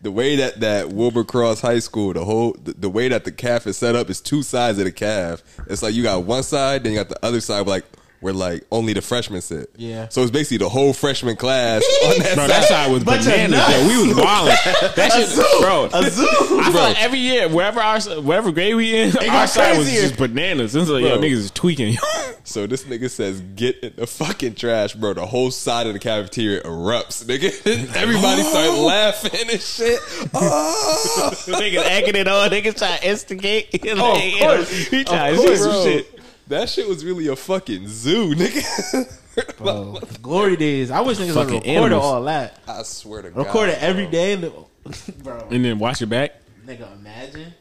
the 0.02 0.10
way 0.10 0.36
that 0.36 0.60
that 0.60 0.90
Wilbur 0.90 1.24
Cross 1.24 1.60
High 1.60 1.78
School, 1.78 2.12
the 2.12 2.24
whole 2.24 2.56
the, 2.62 2.72
the 2.74 2.90
way 2.90 3.08
that 3.08 3.24
the 3.24 3.32
calf 3.32 3.66
is 3.66 3.76
set 3.76 3.94
up 3.94 4.10
is 4.10 4.20
two 4.20 4.42
sides 4.42 4.78
of 4.78 4.84
the 4.84 4.92
calf. 4.92 5.42
It's 5.66 5.82
like 5.82 5.94
you 5.94 6.02
got 6.02 6.24
one 6.24 6.42
side, 6.42 6.84
then 6.84 6.92
you 6.92 6.98
got 6.98 7.08
the 7.08 7.24
other 7.24 7.40
side 7.40 7.66
like 7.66 7.84
where 8.24 8.32
like 8.32 8.64
only 8.72 8.94
the 8.94 9.02
freshmen 9.02 9.42
sit. 9.42 9.68
Yeah. 9.76 10.08
So 10.08 10.22
it's 10.22 10.30
basically 10.30 10.56
the 10.56 10.70
whole 10.70 10.94
freshman 10.94 11.36
class 11.36 11.84
on 12.06 12.18
that 12.20 12.34
Bro, 12.36 12.46
side. 12.46 12.50
that 12.50 12.64
side 12.68 12.90
was 12.90 13.04
Bunch 13.04 13.20
of 13.20 13.26
bananas. 13.26 13.50
nuts. 13.58 13.72
Yo, 13.72 13.86
we 13.88 14.08
was 14.08 14.16
wilding. 14.16 14.54
That 14.96 15.12
shit, 15.12 15.60
bro. 15.60 15.90
a 15.92 16.10
zoo. 16.10 16.26
I 16.30 16.70
feel 16.72 16.80
like 16.80 17.02
every 17.02 17.18
year, 17.18 17.50
wherever 17.50 17.80
our 17.80 18.00
wherever 18.22 18.50
grade 18.50 18.76
we 18.76 18.96
in, 18.96 19.08
our 19.14 19.24
got 19.26 19.48
side 19.50 19.76
was 19.76 19.86
crazier. 19.88 20.08
just 20.08 20.16
bananas. 20.18 20.74
It's 20.74 20.88
like, 20.88 21.02
yo, 21.04 21.18
niggas 21.18 21.32
is 21.32 21.50
tweaking. 21.50 21.96
So 22.46 22.66
this 22.66 22.84
nigga 22.84 23.08
says, 23.10 23.40
"Get 23.56 23.78
in 23.82 23.94
the 23.96 24.06
fucking 24.06 24.56
trash, 24.56 24.92
bro." 24.92 25.14
The 25.14 25.24
whole 25.24 25.50
side 25.50 25.86
of 25.86 25.94
the 25.94 25.98
cafeteria 25.98 26.60
erupts, 26.62 27.24
nigga. 27.24 27.48
Everybody 27.96 28.42
start 28.42 28.68
oh. 28.68 28.84
laughing 28.84 29.48
and 29.50 29.60
shit. 29.62 29.98
Oh, 30.34 31.30
niggas 31.46 31.86
acting 31.86 32.16
it 32.16 32.28
on. 32.28 32.50
Niggas 32.50 32.76
try 32.76 32.98
to 32.98 33.08
instigate. 33.08 33.68
Oh, 33.96 34.14
of 34.14 34.38
course. 34.40 34.70
He 34.88 35.04
try 35.04 35.30
to 35.30 35.36
Of 35.36 35.40
see 35.40 35.46
course. 35.46 35.60
some 35.62 35.84
shit. 35.84 36.20
That 36.48 36.68
shit 36.68 36.88
was 36.88 37.04
really 37.04 37.28
a 37.28 37.36
fucking 37.36 37.88
zoo, 37.88 38.34
nigga. 38.34 39.20
Bro, 39.58 39.98
glory 40.22 40.56
days. 40.56 40.90
I 40.92 41.00
wish 41.00 41.18
niggas 41.18 41.26
would 41.34 41.34
Fucking 41.34 41.54
record 41.60 41.68
animals. 41.68 42.04
all 42.04 42.22
that. 42.24 42.60
I 42.68 42.82
swear 42.84 43.22
to 43.22 43.30
God, 43.30 43.46
Record 43.46 43.68
it 43.70 43.82
every 43.82 44.04
bro. 44.04 44.10
day, 44.12 44.36
bro. 45.24 45.48
And 45.50 45.64
then 45.64 45.78
watch 45.80 46.00
your 46.00 46.06
back. 46.08 46.34
Nigga, 46.64 46.92
imagine. 47.00 47.52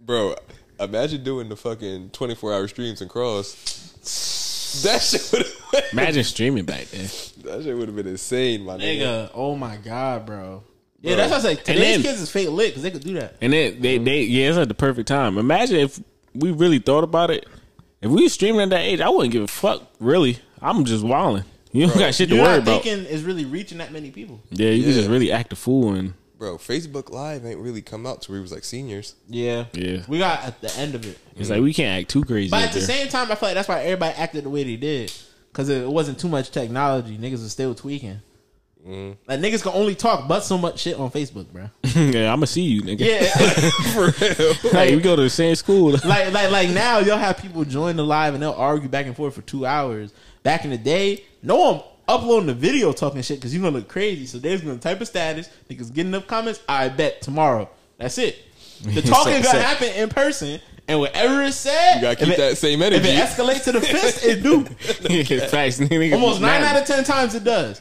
bro. 0.00 0.34
Imagine 0.80 1.22
doing 1.22 1.48
the 1.50 1.56
fucking 1.56 2.10
twenty 2.10 2.34
four 2.34 2.52
hour 2.54 2.66
streams 2.66 3.02
and 3.02 3.10
cross. 3.10 3.52
That 4.84 5.02
shit 5.02 5.28
would 5.32 5.42
have. 5.46 5.84
Imagine 5.92 6.24
streaming 6.24 6.64
back 6.64 6.86
then. 6.86 7.02
That 7.44 7.62
shit 7.62 7.76
would 7.76 7.88
have 7.88 7.96
been 7.96 8.06
insane, 8.06 8.62
my 8.64 8.78
nigga. 8.78 9.00
Nigga, 9.00 9.30
oh 9.34 9.54
my 9.54 9.76
god, 9.76 10.24
bro. 10.24 10.62
Yeah, 11.02 11.16
that's 11.16 11.30
what 11.30 11.40
I 11.40 11.42
say. 11.42 11.54
Today's 11.56 11.96
then- 11.96 12.02
kids 12.04 12.20
is 12.22 12.30
fake 12.30 12.48
lit 12.48 12.68
because 12.70 12.82
they 12.84 12.90
could 12.90 13.04
do 13.04 13.14
that. 13.14 13.36
And 13.42 13.52
then 13.52 13.80
they, 13.82 13.98
they, 13.98 14.22
yeah, 14.22 14.48
it's 14.48 14.56
at 14.56 14.68
the 14.68 14.74
perfect 14.74 15.08
time. 15.08 15.36
Imagine 15.36 15.76
if 15.80 16.00
we 16.34 16.52
really 16.52 16.78
thought 16.78 17.04
about 17.04 17.30
it. 17.30 17.46
If 18.02 18.10
we 18.10 18.24
was 18.24 18.32
streaming 18.32 18.60
at 18.62 18.70
that 18.70 18.80
age, 18.80 19.00
I 19.00 19.08
wouldn't 19.08 19.32
give 19.32 19.42
a 19.44 19.46
fuck. 19.48 19.82
Really, 20.00 20.38
I'm 20.60 20.84
just 20.84 21.04
wilding. 21.04 21.44
You 21.72 21.86
don't 21.86 21.98
got 21.98 22.14
shit 22.14 22.28
to 22.28 22.34
You're 22.34 22.44
worry 22.44 22.58
not 22.58 22.62
about. 22.64 22.82
thinking 22.82 23.06
is 23.06 23.22
really 23.22 23.44
reaching 23.46 23.78
that 23.78 23.92
many 23.92 24.10
people. 24.10 24.42
Yeah, 24.50 24.70
you 24.70 24.82
can 24.82 24.90
Yeah. 24.90 24.96
just 24.98 25.08
really 25.08 25.32
act 25.32 25.52
a 25.52 25.56
fool 25.56 25.92
and 25.94 26.14
Bro, 26.38 26.58
Facebook 26.58 27.08
Live 27.10 27.46
ain't 27.46 27.60
really 27.60 27.80
come 27.82 28.04
out 28.04 28.20
to 28.22 28.32
where 28.32 28.38
it 28.40 28.42
was 28.42 28.50
like 28.52 28.64
seniors. 28.64 29.14
Yeah, 29.28 29.66
Yeah. 29.72 30.02
We 30.08 30.18
got 30.18 30.42
at 30.42 30.60
the 30.60 30.76
end 30.76 30.96
of 30.96 31.06
it, 31.06 31.16
it's 31.36 31.48
like 31.48 31.62
we 31.62 31.72
can't 31.72 32.00
act 32.02 32.10
too 32.10 32.24
crazy. 32.24 32.50
but 32.50 32.56
out 32.56 32.62
at 32.64 32.72
the 32.72 32.80
there. 32.80 32.88
same 32.88 33.08
time, 33.08 33.30
I 33.30 33.36
feel 33.36 33.48
like 33.50 33.54
that's 33.54 33.68
why 33.68 33.80
everybody 33.84 34.14
acted 34.16 34.44
the 34.44 34.50
way 34.50 34.64
they 34.64 34.74
did 34.76 35.12
because 35.52 35.68
it 35.68 35.88
wasn't 35.88 36.18
too 36.18 36.28
much 36.28 36.50
technology. 36.50 37.16
Niggas 37.16 37.42
was 37.42 37.52
still 37.52 37.74
tweaking. 37.76 38.20
Mm. 38.86 39.16
Like 39.28 39.38
niggas 39.40 39.62
can 39.62 39.72
only 39.74 39.94
talk 39.94 40.26
but 40.26 40.40
so 40.40 40.58
much 40.58 40.80
shit 40.80 40.98
on 40.98 41.10
Facebook, 41.10 41.46
bro. 41.52 41.70
yeah, 41.94 42.32
I'm 42.32 42.38
gonna 42.38 42.48
see 42.48 42.62
you, 42.62 42.82
nigga. 42.82 43.00
Yeah, 43.00 43.70
for 43.92 44.06
real. 44.24 44.72
Hey, 44.72 44.96
we 44.96 45.02
go 45.02 45.14
to 45.14 45.22
the 45.22 45.30
same 45.30 45.54
school. 45.54 45.92
like 46.04 46.32
like 46.32 46.50
like 46.50 46.70
now 46.70 46.98
you'll 46.98 47.16
have 47.16 47.38
people 47.38 47.64
join 47.64 47.94
the 47.96 48.04
live 48.04 48.34
and 48.34 48.42
they'll 48.42 48.50
argue 48.52 48.88
back 48.88 49.06
and 49.06 49.14
forth 49.14 49.34
for 49.34 49.42
two 49.42 49.64
hours. 49.64 50.12
Back 50.42 50.64
in 50.64 50.70
the 50.70 50.78
day, 50.78 51.22
no 51.44 51.56
one 51.56 51.82
uploading 52.08 52.48
the 52.48 52.54
video 52.54 52.92
talking 52.92 53.22
shit 53.22 53.38
because 53.38 53.54
you're 53.54 53.62
gonna 53.62 53.76
look 53.76 53.88
crazy. 53.88 54.26
So 54.26 54.38
they're 54.38 54.58
gonna 54.58 54.78
type 54.78 55.00
a 55.00 55.06
status, 55.06 55.48
niggas 55.70 55.94
getting 55.94 56.14
up 56.14 56.26
comments. 56.26 56.60
I 56.68 56.88
bet 56.88 57.22
tomorrow. 57.22 57.70
That's 57.98 58.18
it. 58.18 58.36
The 58.82 59.00
talking 59.00 59.34
Set- 59.34 59.44
gonna 59.44 59.58
set. 59.60 59.64
happen 59.64 59.88
in 59.94 60.08
person, 60.08 60.60
and 60.88 60.98
whatever 60.98 61.40
is 61.42 61.54
said, 61.54 61.94
You 61.96 62.00
gotta 62.00 62.16
keep 62.16 62.28
it- 62.30 62.36
that 62.38 62.58
same 62.58 62.82
energy. 62.82 62.96
If 62.96 63.04
energy. 63.14 63.20
it 63.20 63.28
escalates 63.46 63.62
to 63.64 63.72
the 63.72 63.80
fist, 63.80 64.24
it 64.24 64.42
do. 64.42 64.64
Facts, 64.64 65.78
nigga. 65.78 66.14
Almost 66.14 66.40
nine 66.40 66.64
out 66.64 66.76
of 66.80 66.84
ten 66.84 67.04
times 67.04 67.36
it 67.36 67.44
does. 67.44 67.80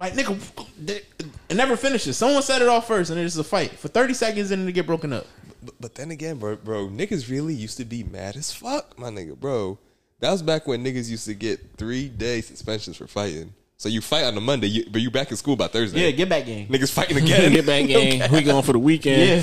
Like 0.00 0.14
nigga, 0.14 1.02
it 1.48 1.54
never 1.54 1.76
finishes. 1.76 2.16
Someone 2.16 2.42
set 2.42 2.62
it 2.62 2.68
off 2.68 2.86
first, 2.86 3.10
and 3.10 3.20
it's 3.20 3.36
a 3.36 3.44
fight 3.44 3.72
for 3.72 3.88
thirty 3.88 4.14
seconds, 4.14 4.50
and 4.50 4.62
then 4.62 4.68
it 4.68 4.72
get 4.72 4.86
broken 4.86 5.12
up. 5.12 5.26
But, 5.62 5.74
but 5.78 5.94
then 5.94 6.10
again, 6.10 6.38
bro, 6.38 6.56
bro, 6.56 6.88
niggas 6.88 7.30
really 7.30 7.52
used 7.52 7.76
to 7.76 7.84
be 7.84 8.02
mad 8.02 8.36
as 8.36 8.50
fuck, 8.50 8.98
my 8.98 9.10
nigga, 9.10 9.38
bro. 9.38 9.78
That 10.20 10.30
was 10.32 10.42
back 10.42 10.66
when 10.66 10.82
niggas 10.84 11.10
used 11.10 11.26
to 11.26 11.34
get 11.34 11.76
three 11.76 12.08
day 12.08 12.40
suspensions 12.40 12.96
for 12.96 13.06
fighting. 13.06 13.52
So 13.76 13.88
you 13.88 14.00
fight 14.02 14.24
on 14.24 14.34
the 14.34 14.40
Monday, 14.42 14.66
you, 14.66 14.84
but 14.90 15.00
you 15.00 15.10
back 15.10 15.30
in 15.30 15.36
school 15.38 15.56
by 15.56 15.66
Thursday. 15.68 16.04
Yeah, 16.04 16.10
get 16.10 16.28
back 16.28 16.44
game. 16.44 16.68
niggas 16.68 16.92
fighting 16.92 17.16
again. 17.16 17.52
Get 17.54 17.64
back 17.64 17.86
gang. 17.86 18.30
We 18.32 18.42
going 18.42 18.62
for 18.62 18.72
the 18.72 18.78
weekend. 18.78 19.22
Yeah. 19.22 19.42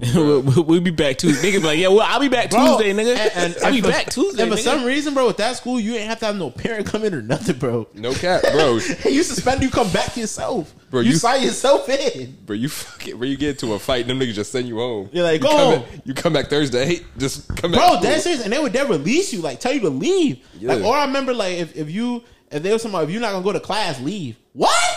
we'll, 0.14 0.42
we'll- 0.42 0.64
we'll 0.64 0.80
be 0.80 0.90
back 0.90 1.18
Tuesday. 1.18 1.50
Niggas 1.50 1.60
be 1.60 1.66
like, 1.66 1.78
yeah, 1.78 1.88
well, 1.88 2.02
I'll 2.02 2.20
be 2.20 2.28
back 2.28 2.50
Bro, 2.50 2.78
Tuesday, 2.78 2.92
nigga. 2.92 3.16
And, 3.16 3.54
and, 3.54 3.64
I'll 3.64 3.72
be 3.72 3.80
for- 3.80 3.88
back 3.88 4.10
Tuesday. 4.10 4.42
And 4.42 4.52
for 4.52 4.58
nigga. 4.58 4.62
some 4.62 4.84
reason, 4.84 5.14
bro, 5.14 5.26
with 5.26 5.36
that 5.38 5.56
school, 5.56 5.80
you 5.80 5.94
ain't 5.94 6.08
have 6.08 6.18
to 6.20 6.26
have 6.26 6.36
no 6.36 6.50
parent 6.50 6.86
come 6.86 7.04
in 7.04 7.14
or 7.14 7.22
nothing, 7.22 7.58
bro. 7.58 7.88
No 7.94 8.12
cap, 8.12 8.42
bro. 8.52 8.74
you 9.04 9.22
suspend, 9.22 9.62
you 9.62 9.70
come 9.70 9.90
back 9.90 10.16
yourself. 10.16 10.74
Bro, 10.90 11.00
you, 11.00 11.10
you- 11.10 11.16
sign 11.16 11.42
yourself 11.42 11.88
in. 11.88 12.36
Bro, 12.44 12.56
you 12.56 12.68
fucking, 12.68 13.18
bro, 13.18 13.26
you 13.26 13.36
get 13.36 13.50
into 13.50 13.74
a 13.74 13.78
fight, 13.78 14.06
them 14.06 14.20
niggas 14.20 14.34
just 14.34 14.52
send 14.52 14.68
you 14.68 14.76
home. 14.76 15.08
You're 15.12 15.24
like, 15.24 15.40
you 15.40 15.46
go 15.46 15.48
come 15.50 15.60
oh. 15.60 15.78
home. 15.78 15.88
in- 15.94 16.02
you 16.04 16.14
come 16.14 16.32
back 16.32 16.48
Thursday, 16.48 17.00
just 17.16 17.48
come 17.56 17.72
back. 17.72 17.80
Bro, 17.80 18.00
to 18.00 18.06
that's 18.06 18.24
serious. 18.24 18.44
And 18.44 18.52
they 18.52 18.58
would 18.58 18.72
then 18.72 18.88
release 18.88 19.32
you, 19.32 19.40
like 19.40 19.60
tell 19.60 19.72
you 19.72 19.80
to 19.80 19.90
leave. 19.90 20.44
Yeah. 20.58 20.74
Like, 20.74 20.84
or 20.84 20.96
I 20.96 21.06
remember, 21.06 21.32
like, 21.34 21.56
if, 21.56 21.76
if 21.76 21.90
you 21.90 22.22
if 22.50 22.62
there 22.62 22.72
was 22.72 22.82
somebody, 22.82 23.06
if 23.06 23.10
you're 23.10 23.20
not 23.20 23.32
gonna 23.32 23.44
go 23.44 23.52
to 23.52 23.60
class, 23.60 24.00
leave. 24.00 24.36
What? 24.52 24.95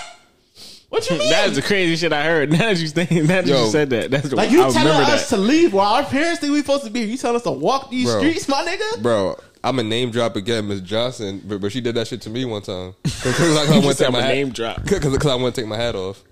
What 0.90 1.10
you 1.10 1.18
mean? 1.20 1.30
That's 1.30 1.56
the 1.56 1.62
crazy 1.62 1.96
shit 1.96 2.12
I 2.14 2.24
heard. 2.24 2.52
Now 2.52 2.58
that 2.58 2.78
you 2.78 2.88
saying, 2.88 3.08
now 3.28 3.42
that 3.42 3.48
Yo. 3.48 3.66
you 3.66 3.72
said 3.72 3.90
that, 3.92 4.12
that's 4.12 4.30
the 4.30 4.36
like 4.36 4.52
you 4.52 4.60
I 4.64 4.70
telling 4.72 4.88
remember 4.88 5.12
us 5.12 5.30
that. 5.30 5.36
to 5.36 5.42
leave 5.42 5.72
while 5.74 5.94
our 5.94 6.04
parents 6.04 6.40
think 6.40 6.52
we 6.54 6.60
supposed 6.60 6.84
to 6.86 6.90
be 6.90 7.00
here. 7.02 7.10
You 7.10 7.18
telling 7.18 7.36
us 7.38 7.44
to 7.44 7.52
walk 7.52 7.90
these 7.90 8.08
Bro. 8.08 8.20
streets, 8.20 8.48
my 8.48 8.66
nigga? 8.66 9.02
Bro, 9.04 9.40
I'm 9.64 9.78
a 9.80 9.84
name 9.84 10.10
drop 10.12 10.36
again, 10.36 10.68
Miss 10.68 10.82
Johnson, 10.82 11.42
but, 11.46 11.62
but 11.62 11.72
she 11.72 11.80
did 11.82 11.96
that 11.96 12.08
shit 12.08 12.22
to 12.22 12.30
me 12.30 12.46
one 12.46 12.62
time. 12.64 12.96
Because 13.04 13.40
like, 13.56 13.70
I 13.70 13.76
You 13.76 13.82
want 13.82 13.84
to 13.86 13.94
said 13.96 14.06
take 14.06 14.14
my 14.14 14.20
my 14.20 14.26
hat, 14.26 14.34
name 14.34 14.50
drop. 14.50 14.84
Because 14.84 15.26
I 15.26 15.36
want 15.36 15.54
to 15.56 15.62
take 15.62 15.68
my 15.70 15.78
hat 15.78 15.96
off. 15.96 16.24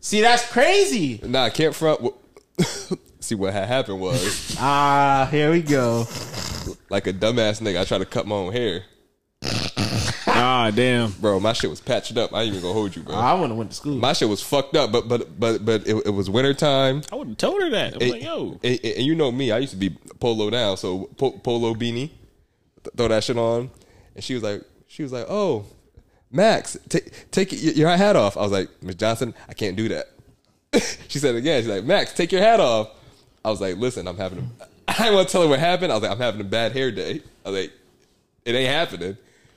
See, 0.00 0.20
that's 0.20 0.46
crazy. 0.52 1.20
Nah, 1.24 1.44
I 1.44 1.50
can't 1.50 1.74
front. 1.74 2.00
See 3.20 3.34
what 3.34 3.52
had 3.52 3.66
happened 3.66 4.00
was 4.00 4.54
Ah, 4.58 5.26
here 5.30 5.50
we 5.50 5.60
go. 5.62 6.06
like 6.90 7.06
a 7.06 7.12
dumbass 7.12 7.60
nigga. 7.60 7.80
I 7.80 7.84
tried 7.84 7.98
to 7.98 8.04
cut 8.06 8.26
my 8.26 8.36
own 8.36 8.52
hair, 8.52 8.84
Ah, 10.68 10.70
damn. 10.76 11.10
bro. 11.12 11.40
My 11.40 11.52
shit 11.52 11.70
was 11.70 11.80
patched 11.80 12.16
up. 12.16 12.32
I 12.34 12.42
ain't 12.42 12.50
even 12.50 12.62
gonna 12.62 12.74
hold 12.74 12.94
you, 12.96 13.02
bro. 13.02 13.14
I 13.14 13.32
wouldn't 13.34 13.50
have 13.50 13.58
went 13.58 13.70
to 13.70 13.76
school. 13.76 13.96
My 13.96 14.12
shit 14.12 14.28
was 14.28 14.42
fucked 14.42 14.76
up, 14.76 14.92
but 14.92 15.08
but 15.08 15.38
but 15.38 15.64
but 15.64 15.86
it, 15.86 16.06
it 16.06 16.10
was 16.10 16.28
winter 16.30 16.54
time. 16.54 17.02
I 17.12 17.16
would 17.16 17.28
have 17.28 17.36
told 17.36 17.62
her 17.62 17.70
that. 17.70 17.94
I'm 17.96 18.02
And, 18.02 18.10
like, 18.10 18.22
yo, 18.22 18.58
and, 18.62 18.80
and 18.84 19.06
you 19.06 19.14
know 19.14 19.30
me, 19.32 19.52
I 19.52 19.58
used 19.58 19.72
to 19.72 19.78
be 19.78 19.90
polo 20.20 20.50
down, 20.50 20.76
so 20.76 21.04
po- 21.16 21.32
polo 21.32 21.74
beanie, 21.74 22.10
throw 22.96 23.08
that 23.08 23.24
shit 23.24 23.36
on, 23.38 23.70
and 24.14 24.24
she 24.24 24.34
was 24.34 24.42
like, 24.42 24.62
she 24.88 25.02
was 25.02 25.12
like, 25.12 25.26
oh, 25.28 25.64
Max, 26.30 26.76
take 26.88 27.30
take 27.30 27.52
your 27.52 27.88
hat 27.96 28.16
off. 28.16 28.36
I 28.36 28.40
was 28.40 28.52
like, 28.52 28.68
Miss 28.82 28.96
Johnson, 28.96 29.34
I 29.48 29.54
can't 29.54 29.76
do 29.76 29.88
that. 29.88 30.06
she 31.08 31.18
said 31.18 31.34
it 31.34 31.38
again. 31.38 31.62
She's 31.62 31.70
like, 31.70 31.84
Max, 31.84 32.12
take 32.12 32.32
your 32.32 32.42
hat 32.42 32.60
off. 32.60 32.90
I 33.44 33.50
was 33.50 33.60
like, 33.60 33.76
listen, 33.76 34.08
I'm 34.08 34.16
having 34.16 34.38
a. 34.60 34.64
I 34.88 34.94
didn't 35.04 35.14
want 35.14 35.28
to 35.28 35.32
tell 35.32 35.42
her 35.42 35.48
what 35.48 35.58
happened. 35.58 35.92
I 35.92 35.96
was 35.96 36.02
like, 36.02 36.12
I'm 36.12 36.18
having 36.18 36.40
a 36.40 36.44
bad 36.44 36.72
hair 36.72 36.90
day. 36.90 37.20
I 37.44 37.50
was 37.50 37.60
like, 37.62 37.72
it 38.44 38.54
ain't 38.54 38.70
happening. 38.72 39.16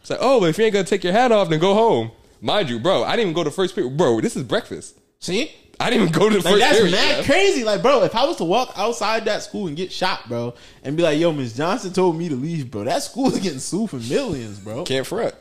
She's 0.10 0.18
like, 0.18 0.26
oh, 0.28 0.40
but 0.40 0.50
if 0.50 0.58
you 0.58 0.66
ain't 0.66 0.74
gonna 0.74 0.86
take 0.86 1.04
your 1.04 1.14
hat 1.14 1.32
off, 1.32 1.50
then 1.50 1.60
go 1.60 1.74
home. 1.76 2.12
Mind 2.42 2.68
you, 2.70 2.80
bro, 2.80 3.04
I 3.04 3.12
didn't 3.12 3.22
even 3.32 3.34
go 3.34 3.44
to 3.44 3.52
first 3.52 3.76
period. 3.76 3.96
Bro, 3.96 4.22
this 4.22 4.36
is 4.36 4.44
breakfast. 4.44 4.98
See? 5.20 5.52
I 5.80 5.90
didn't 5.92 6.10
even 6.10 6.14
go 6.20 6.30
to 6.30 6.38
the 6.40 6.44
Like 6.44 6.54
first 6.56 6.60
that's 6.62 6.78
period. 6.78 6.94
That's 6.96 7.08
mad 7.10 7.18
man. 7.18 7.26
crazy. 7.26 7.64
Like, 7.64 7.82
bro, 7.82 8.04
if 8.04 8.16
I 8.16 8.26
was 8.26 8.38
to 8.38 8.44
walk 8.44 8.74
outside 8.76 9.26
that 9.26 9.44
school 9.44 9.68
and 9.68 9.78
get 9.78 9.92
shot, 9.92 10.28
bro, 10.28 10.56
and 10.84 10.98
be 10.98 11.04
like, 11.04 11.20
"Yo, 11.20 11.32
Miss 11.32 11.56
Johnson 11.56 11.94
told 11.94 12.18
me 12.18 12.28
to 12.28 12.36
leave, 12.36 12.70
bro," 12.72 12.84
that 12.86 13.04
school 13.04 13.28
is 13.28 13.40
getting 13.40 13.60
sued 13.60 13.90
for 13.92 13.98
millions, 13.98 14.60
bro. 14.60 14.84
Can't 14.84 15.06
front. 15.08 15.36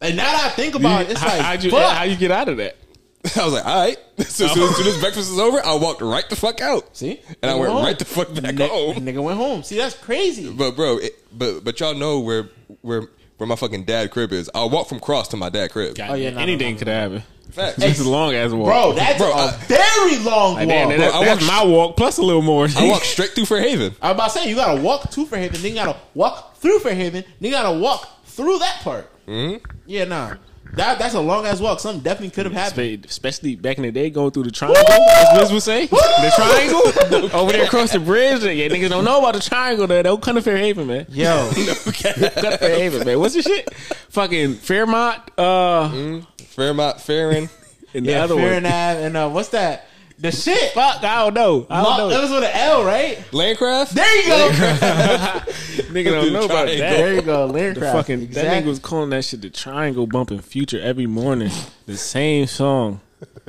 And 0.00 0.16
now 0.16 0.24
that 0.30 0.44
I 0.44 0.48
think 0.50 0.74
about 0.74 1.02
it, 1.02 1.10
it's 1.10 1.20
how, 1.20 1.28
like, 1.28 1.40
how'd 1.40 1.64
you 1.64 1.70
fuck. 1.70 1.96
how 1.96 2.04
you 2.04 2.16
get 2.16 2.30
out 2.30 2.48
of 2.48 2.56
that? 2.58 2.76
I 3.36 3.44
was 3.44 3.52
like, 3.54 3.66
all 3.66 3.84
right. 3.86 3.98
So 4.26 4.44
as 4.46 4.52
soon 4.52 4.62
as 4.68 4.76
soon 4.76 4.86
as 4.86 5.00
breakfast 5.00 5.30
is 5.32 5.38
over, 5.38 5.64
I 5.64 5.74
walked 5.74 6.00
right 6.02 6.28
the 6.30 6.36
fuck 6.36 6.60
out. 6.60 6.96
See, 6.96 7.20
And 7.42 7.50
I 7.50 7.54
went 7.54 7.72
home. 7.72 7.84
right 7.84 7.98
the 7.98 8.04
fuck 8.04 8.32
back 8.40 8.54
Ni- 8.54 8.68
home. 8.68 8.96
Nigga 8.96 9.22
went 9.22 9.38
home. 9.38 9.62
See, 9.64 9.76
that's 9.76 9.96
crazy. 9.96 10.50
But 10.50 10.76
bro, 10.76 10.98
it, 10.98 11.12
but 11.36 11.60
but 11.64 11.78
y'all 11.80 11.94
know 11.94 12.20
where 12.20 12.48
where 12.82 13.08
where 13.38 13.46
my 13.46 13.56
fucking 13.56 13.84
dad 13.84 14.10
crib 14.10 14.32
is. 14.32 14.50
I'll 14.54 14.70
walk 14.70 14.88
from 14.88 15.00
Cross 15.00 15.28
to 15.28 15.36
my 15.36 15.48
dad 15.48 15.70
crib. 15.70 15.96
God, 15.96 16.10
Oh, 16.10 16.14
yeah, 16.14 16.30
no, 16.30 16.40
anything 16.40 16.66
no, 16.68 16.72
no, 16.72 16.78
could 16.78 16.88
happen. 16.88 17.22
Facts. 17.50 17.78
It's 17.82 18.00
a 18.00 18.08
long 18.08 18.34
ass 18.34 18.50
walk, 18.50 18.66
Bro, 18.66 18.92
that's 18.94 19.18
Bro, 19.18 19.30
a 19.30 19.32
I- 19.34 19.50
very 19.68 20.18
long 20.24 20.54
Like, 20.54 20.66
walk. 20.66 20.68
damn, 20.68 20.88
bro. 20.88 20.96
that- 20.98 21.14
I 21.14 21.24
that's 21.24 21.40
walk- 21.46 21.64
my 21.64 21.64
walk 21.70 21.96
plus 21.96 22.18
a 22.18 22.22
little 22.22 22.42
more. 22.42 22.66
I 22.76 22.88
walk 22.88 23.04
straight 23.04 23.30
through 23.30 23.44
Fairhaven. 23.44 23.94
I'm 24.02 24.12
about 24.12 24.32
to 24.32 24.38
say 24.40 24.48
you 24.48 24.56
gotta 24.56 24.80
walk 24.80 25.10
to 25.10 25.24
Fairhaven, 25.26 25.62
then 25.62 25.70
you 25.70 25.74
gotta 25.74 25.96
walk 26.14 26.56
through 26.56 26.80
Fairhaven, 26.80 27.12
then 27.12 27.24
you 27.40 27.50
gotta 27.50 27.78
walk 27.78 28.08
through 28.26 28.58
that 28.58 28.80
part. 28.82 29.08
Mm-hmm. 29.28 29.64
Yeah, 29.86 30.04
nah, 30.04 30.34
that 30.72 30.98
that's 30.98 31.14
a 31.14 31.20
long 31.20 31.46
ass 31.46 31.60
walk. 31.60 31.78
Something 31.80 32.02
definitely 32.02 32.30
could 32.30 32.46
have 32.46 32.52
happened. 32.54 33.04
Especially 33.04 33.54
back 33.54 33.76
in 33.76 33.84
the 33.84 33.92
day, 33.92 34.10
going 34.10 34.30
through 34.32 34.44
the 34.44 34.50
triangle, 34.50 34.82
as 34.82 35.38
Liz 35.40 35.52
would 35.52 35.62
say. 35.62 35.86
The 35.86 36.32
triangle 36.36 37.30
over 37.40 37.52
there 37.52 37.64
across 37.64 37.92
the 37.92 38.00
bridge. 38.00 38.42
Yeah, 38.42 38.68
niggas 38.68 38.88
don't 38.88 39.04
know 39.04 39.18
about 39.20 39.34
the 39.34 39.40
triangle. 39.40 39.86
There, 39.86 40.02
don't 40.02 40.22
come 40.22 40.36
to 40.36 40.42
Fairhaven, 40.42 40.86
man. 40.86 41.06
Yo, 41.10 41.48
Come 41.54 41.62
to 41.84 42.58
Fairhaven, 42.58 43.06
man. 43.06 43.20
What's 43.20 43.34
the 43.34 43.42
shit? 43.42 43.72
Fucking 44.10 44.54
Fairmont. 44.54 45.20
Uh, 45.38 46.20
Fairmont, 46.38 47.00
Farron. 47.00 47.48
and 47.94 48.06
the 48.06 48.10
yeah, 48.10 48.24
other 48.24 48.36
Fair 48.36 48.54
one. 48.54 48.66
Ave, 48.66 49.04
and 49.04 49.16
uh, 49.16 49.28
what's 49.30 49.50
that? 49.50 49.86
The 50.18 50.30
shit. 50.30 50.72
Fuck, 50.72 51.02
I 51.02 51.24
don't 51.24 51.34
know. 51.34 51.66
I 51.68 51.82
don't 51.82 52.08
That 52.08 52.14
know. 52.16 52.22
was 52.22 52.30
with 52.30 52.44
an 52.44 52.50
L, 52.54 52.84
right? 52.84 53.18
Landcraft? 53.32 53.90
There 53.90 54.16
you 54.22 54.28
go. 54.28 54.48
Nigga 55.92 56.04
don't 56.10 56.32
know 56.32 56.44
about 56.44 56.66
that. 56.68 56.78
there 56.78 57.14
you 57.14 57.22
go. 57.22 57.48
The 57.48 57.52
Landcraft. 57.58 57.92
fucking 57.92 58.26
that 58.28 58.62
nigga 58.62 58.66
was 58.66 58.78
calling 58.78 59.10
that 59.10 59.24
shit 59.24 59.42
the 59.42 59.50
triangle 59.50 60.06
bumping 60.06 60.40
future 60.40 60.80
every 60.80 61.06
morning. 61.06 61.50
The 61.86 61.96
same 61.96 62.46
song. 62.46 63.00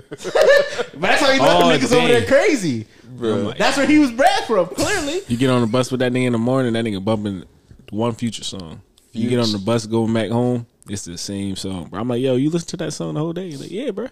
But 0.09 0.20
that's 0.99 1.22
how 1.22 1.32
you 1.32 1.39
know 1.39 1.59
Oh, 1.63 1.70
the 1.70 1.78
niggas 1.78 1.91
over 1.95 2.07
damn. 2.07 2.09
there 2.09 2.26
crazy. 2.26 2.88
Bro. 3.03 3.53
That's 3.53 3.78
where 3.78 3.86
he 3.86 3.99
was 3.99 4.11
bred 4.11 4.43
from. 4.45 4.68
Clearly. 4.68 5.22
You 5.28 5.38
get 5.38 5.49
on 5.49 5.61
the 5.61 5.68
bus 5.68 5.91
with 5.91 5.99
that 5.99 6.11
nigga 6.11 6.26
in 6.28 6.34
the 6.34 6.39
morning, 6.39 6.74
that 6.74 6.84
nigga 6.84 7.03
bumping 7.03 7.43
one 7.91 8.13
future 8.13 8.43
song. 8.43 8.82
You 9.11 9.30
get 9.30 9.39
on 9.39 9.51
the 9.51 9.59
bus 9.59 9.86
going 9.86 10.13
back 10.13 10.30
home, 10.30 10.66
it's 10.89 11.05
the 11.05 11.18
same 11.18 11.55
song, 11.55 11.86
bro. 11.89 12.01
I'm 12.01 12.07
like, 12.09 12.22
yo, 12.22 12.36
you 12.36 12.49
listen 12.49 12.68
to 12.70 12.78
that 12.78 12.91
song 12.91 13.13
the 13.13 13.22
whole 13.22 13.32
day? 13.34 13.45
He's 13.49 13.61
like, 13.61 13.72
yeah, 13.72 13.91
bro. 13.91 14.07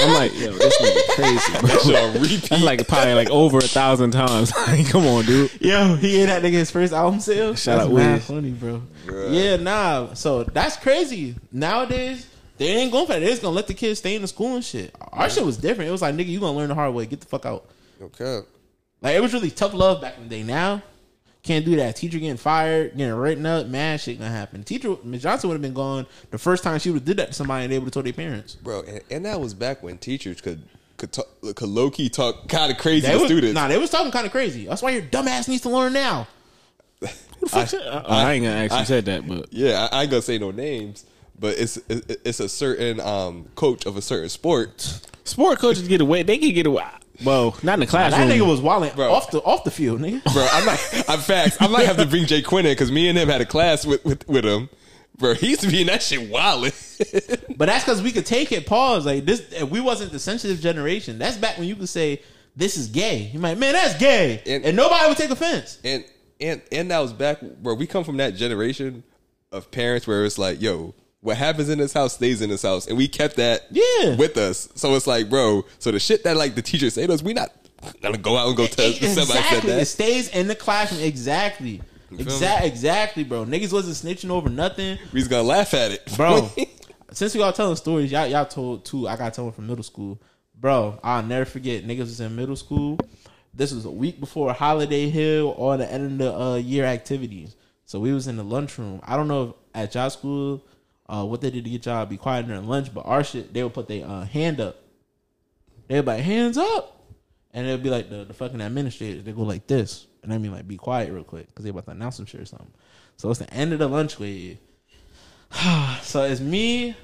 I'm 0.00 0.14
like, 0.14 0.32
yo, 0.38 0.52
this 0.52 0.76
nigga 0.80 1.14
crazy, 1.14 1.60
bro. 1.60 1.78
Shit 1.80 1.96
on 1.96 2.12
repeat. 2.22 2.42
That's 2.48 2.62
like 2.62 2.88
probably 2.88 3.14
like 3.14 3.30
over 3.30 3.58
a 3.58 3.62
thousand 3.62 4.10
times. 4.12 4.52
Like, 4.68 4.88
come 4.88 5.06
on, 5.06 5.24
dude. 5.24 5.50
Yo, 5.60 5.94
he 5.96 6.12
gave 6.12 6.26
that 6.28 6.42
nigga 6.42 6.52
his 6.52 6.70
first 6.70 6.92
album 6.92 7.20
sale. 7.20 7.54
Shout 7.54 7.78
that's 7.78 7.88
out 7.88 7.92
Wiz. 7.94 8.26
funny, 8.26 8.50
bro. 8.50 8.82
Yeah, 9.30 9.56
nah. 9.56 10.12
So 10.14 10.44
that's 10.44 10.76
crazy. 10.76 11.36
Nowadays, 11.52 12.26
they 12.58 12.66
ain't 12.68 12.92
going 12.92 13.06
for 13.06 13.12
that. 13.14 13.20
They 13.20 13.26
just 13.26 13.40
gonna 13.42 13.54
let 13.54 13.66
the 13.66 13.74
kids 13.74 14.00
stay 14.00 14.14
in 14.14 14.22
the 14.22 14.28
school 14.28 14.56
and 14.56 14.64
shit. 14.64 14.94
Our 15.12 15.30
shit 15.30 15.44
was 15.44 15.56
different. 15.56 15.88
It 15.88 15.92
was 15.92 16.02
like, 16.02 16.14
nigga, 16.14 16.26
you 16.26 16.40
gonna 16.40 16.56
learn 16.56 16.68
the 16.68 16.74
hard 16.74 16.92
way. 16.92 17.06
Get 17.06 17.20
the 17.20 17.26
fuck 17.26 17.46
out. 17.46 17.64
Okay. 18.02 18.40
Like 19.00 19.14
it 19.16 19.20
was 19.20 19.32
really 19.32 19.50
tough 19.50 19.74
love 19.74 20.00
back 20.00 20.16
in 20.18 20.24
the 20.24 20.28
day. 20.28 20.42
Now, 20.42 20.82
can't 21.42 21.64
do 21.64 21.76
that. 21.76 21.96
Teacher 21.96 22.18
getting 22.18 22.36
fired, 22.36 22.96
getting 22.96 23.14
written 23.14 23.46
up, 23.46 23.66
mad 23.66 24.00
shit 24.00 24.18
gonna 24.18 24.30
happen. 24.30 24.64
Teacher 24.64 24.96
Ms. 25.04 25.22
Johnson 25.22 25.48
would 25.48 25.54
have 25.54 25.62
been 25.62 25.74
gone 25.74 26.06
the 26.30 26.38
first 26.38 26.62
time 26.64 26.78
she 26.78 26.90
would 26.90 27.00
have 27.00 27.04
did 27.06 27.16
that 27.18 27.28
to 27.28 27.32
somebody 27.32 27.64
and 27.64 27.72
they 27.72 27.78
would 27.78 27.86
have 27.86 27.92
told 27.92 28.06
their 28.06 28.12
parents. 28.12 28.54
Bro, 28.56 28.82
and, 28.82 29.00
and 29.10 29.24
that 29.24 29.40
was 29.40 29.54
back 29.54 29.82
when 29.82 29.98
teachers 29.98 30.40
could 30.40 30.62
could, 30.96 31.12
talk, 31.12 31.26
could 31.54 31.68
low 31.68 31.90
key 31.90 32.08
talk 32.08 32.48
kind 32.48 32.72
of 32.72 32.78
crazy 32.78 33.06
They 33.06 33.12
to 33.12 33.18
was, 33.20 33.26
students. 33.28 33.54
Nah, 33.54 33.68
they 33.68 33.78
was 33.78 33.88
talking 33.88 34.10
kind 34.10 34.26
of 34.26 34.32
crazy. 34.32 34.66
That's 34.66 34.82
why 34.82 34.90
your 34.90 35.02
dumbass 35.02 35.48
needs 35.48 35.62
to 35.62 35.68
learn 35.70 35.92
now. 35.92 36.26
Who 37.00 37.06
the 37.40 37.48
fuck 37.48 37.68
said- 37.68 37.86
I, 37.86 37.98
I 38.00 38.32
ain't 38.32 38.44
gonna 38.44 38.56
actually 38.56 38.84
said 38.84 39.04
that, 39.04 39.26
but 39.26 39.46
Yeah, 39.52 39.88
I, 39.92 39.98
I 39.98 40.02
ain't 40.02 40.10
gonna 40.10 40.22
say 40.22 40.38
no 40.38 40.50
names, 40.50 41.04
but 41.38 41.56
it's 41.56 41.76
it, 41.88 42.20
it's 42.24 42.40
a 42.40 42.48
certain 42.48 42.98
um, 43.00 43.46
coach 43.54 43.86
of 43.86 43.96
a 43.96 44.02
certain 44.02 44.28
sport. 44.28 44.80
sport 45.22 45.60
coaches 45.60 45.86
get 45.86 46.00
away. 46.00 46.24
They 46.24 46.36
can 46.38 46.52
get 46.52 46.66
away. 46.66 46.84
Well, 47.24 47.56
not 47.62 47.74
in 47.74 47.80
the 47.80 47.86
classroom. 47.86 48.28
That 48.28 48.34
nigga 48.38 48.46
was 48.48 48.60
wilding 48.60 48.92
Bro. 48.94 49.12
off 49.12 49.30
the 49.30 49.40
off 49.42 49.64
the 49.64 49.70
field, 49.70 50.00
nigga. 50.00 50.22
Bro, 50.32 50.46
I'm 50.52 50.64
not. 50.64 51.04
I'm 51.08 51.18
facts. 51.20 51.56
I 51.60 51.66
might 51.66 51.86
have 51.86 51.96
to 51.96 52.06
bring 52.06 52.26
Jay 52.26 52.42
Quinn 52.42 52.64
in 52.66 52.72
because 52.72 52.92
me 52.92 53.08
and 53.08 53.18
him 53.18 53.28
had 53.28 53.40
a 53.40 53.46
class 53.46 53.84
with 53.84 54.04
with, 54.04 54.26
with 54.28 54.44
him. 54.44 54.68
Bro, 55.18 55.34
he 55.34 55.48
used 55.50 55.62
to 55.62 55.68
be 55.68 55.80
in 55.80 55.88
that 55.88 56.02
shit 56.02 56.30
wildin'. 56.30 56.74
But 57.58 57.66
that's 57.66 57.84
because 57.84 58.00
we 58.02 58.12
could 58.12 58.24
take 58.26 58.52
it. 58.52 58.66
Pause. 58.66 59.06
Like 59.06 59.24
this, 59.24 59.40
if 59.52 59.68
we 59.68 59.80
wasn't 59.80 60.12
the 60.12 60.20
sensitive 60.20 60.60
generation. 60.60 61.18
That's 61.18 61.36
back 61.36 61.58
when 61.58 61.66
you 61.66 61.74
could 61.74 61.88
say 61.88 62.22
this 62.54 62.76
is 62.76 62.86
gay. 62.88 63.30
You 63.32 63.40
might, 63.40 63.58
man, 63.58 63.72
that's 63.72 63.98
gay, 63.98 64.40
And- 64.46 64.64
and, 64.64 64.76
nobody 64.76 65.08
would 65.08 65.16
take 65.16 65.30
offense. 65.30 65.78
and 65.82 66.04
and 66.40 66.62
and 66.70 66.90
that 66.92 67.00
was 67.00 67.12
back 67.12 67.38
where 67.62 67.74
we 67.74 67.86
come 67.88 68.04
from 68.04 68.18
that 68.18 68.36
generation 68.36 69.02
of 69.50 69.70
parents 69.72 70.06
where 70.06 70.24
it's 70.24 70.38
like, 70.38 70.60
yo, 70.62 70.94
what 71.20 71.36
happens 71.36 71.68
in 71.68 71.78
this 71.78 71.92
house 71.92 72.14
stays 72.14 72.40
in 72.42 72.50
this 72.50 72.62
house, 72.62 72.86
and 72.86 72.96
we 72.96 73.08
kept 73.08 73.36
that 73.36 73.66
Yeah. 73.70 74.16
with 74.16 74.36
us. 74.36 74.68
So 74.74 74.94
it's 74.94 75.06
like, 75.06 75.28
bro, 75.28 75.64
so 75.78 75.90
the 75.90 75.98
shit 75.98 76.24
that 76.24 76.36
like 76.36 76.54
the 76.54 76.62
teachers 76.62 76.94
say 76.94 77.06
to 77.06 77.12
us, 77.12 77.22
we 77.22 77.32
not 77.34 77.50
gonna 78.02 78.18
go 78.18 78.36
out 78.36 78.48
and 78.48 78.56
go 78.56 78.66
tell 78.66 78.90
somebody 78.92 79.26
said 79.26 79.34
Exactly. 79.34 79.72
It 79.72 79.84
stays 79.86 80.28
in 80.28 80.46
the 80.48 80.54
classroom. 80.54 81.02
Exactly. 81.02 81.80
feel 82.08 82.20
Exact. 82.20 82.64
Exactly, 82.64 83.24
bro. 83.24 83.44
Niggas 83.44 83.72
wasn't 83.72 83.96
snitching 83.96 84.30
over 84.30 84.48
nothing, 84.48 84.98
We 85.12 85.20
just 85.20 85.30
gonna 85.30 85.42
laugh 85.42 85.74
at 85.74 85.90
it, 85.92 86.08
bro. 86.16 86.50
since 87.12 87.34
we 87.34 87.42
all 87.42 87.52
telling 87.52 87.76
stories, 87.76 88.10
y'all 88.12 88.26
y'all 88.26 88.46
told 88.46 88.84
too. 88.84 89.08
I 89.08 89.16
got 89.16 89.34
told 89.34 89.54
from 89.54 89.66
middle 89.66 89.84
school, 89.84 90.20
bro. 90.54 90.98
I'll 91.02 91.22
never 91.22 91.44
forget. 91.44 91.84
Niggas 91.86 91.98
was 92.00 92.20
in 92.20 92.34
middle 92.36 92.56
school. 92.56 92.98
This 93.54 93.72
was 93.72 93.84
a 93.86 93.90
week 93.90 94.20
before 94.20 94.52
Holiday 94.52 95.08
Hill 95.10 95.52
or 95.56 95.76
the 95.76 95.90
end 95.90 96.12
of 96.12 96.18
the 96.18 96.38
uh, 96.38 96.54
year 96.56 96.84
activities. 96.84 97.56
So 97.86 97.98
we 97.98 98.12
was 98.12 98.28
in 98.28 98.36
the 98.36 98.44
lunchroom. 98.44 99.00
I 99.04 99.16
don't 99.16 99.26
know 99.28 99.42
if 99.48 99.54
at 99.74 99.94
y'all 99.94 100.10
school 100.10 100.62
uh, 101.08 101.24
what 101.24 101.40
they 101.40 101.50
did 101.50 101.64
to 101.64 101.70
get 101.70 101.86
y'all 101.86 102.04
to 102.04 102.10
be 102.10 102.16
quiet 102.16 102.46
during 102.46 102.66
lunch, 102.66 102.92
but 102.92 103.06
our 103.06 103.24
shit 103.24 103.52
they 103.54 103.62
would 103.62 103.74
put 103.74 103.88
their 103.88 104.06
uh, 104.06 104.24
hand 104.24 104.60
up. 104.60 104.76
They'd 105.88 106.02
be 106.02 106.06
like 106.06 106.22
hands 106.22 106.58
up, 106.58 107.02
and 107.52 107.66
it'd 107.66 107.82
be 107.82 107.90
like 107.90 108.10
the, 108.10 108.24
the 108.24 108.34
fucking 108.34 108.60
administrators. 108.60 109.24
They 109.24 109.32
go 109.32 109.42
like 109.42 109.66
this, 109.66 110.06
and 110.22 110.32
I 110.32 110.38
mean 110.38 110.52
like 110.52 110.68
be 110.68 110.76
quiet 110.76 111.12
real 111.12 111.24
quick 111.24 111.46
because 111.46 111.64
they 111.64 111.70
about 111.70 111.86
to 111.86 111.92
announce 111.92 112.16
some 112.16 112.26
shit 112.26 112.40
or 112.40 112.44
something. 112.44 112.70
So 113.16 113.30
it's 113.30 113.38
the 113.38 113.52
end 113.52 113.72
of 113.72 113.78
the 113.78 113.88
lunch 113.88 114.18
wave. 114.18 114.58
So 116.02 116.22
it's 116.24 116.40
me. 116.40 116.94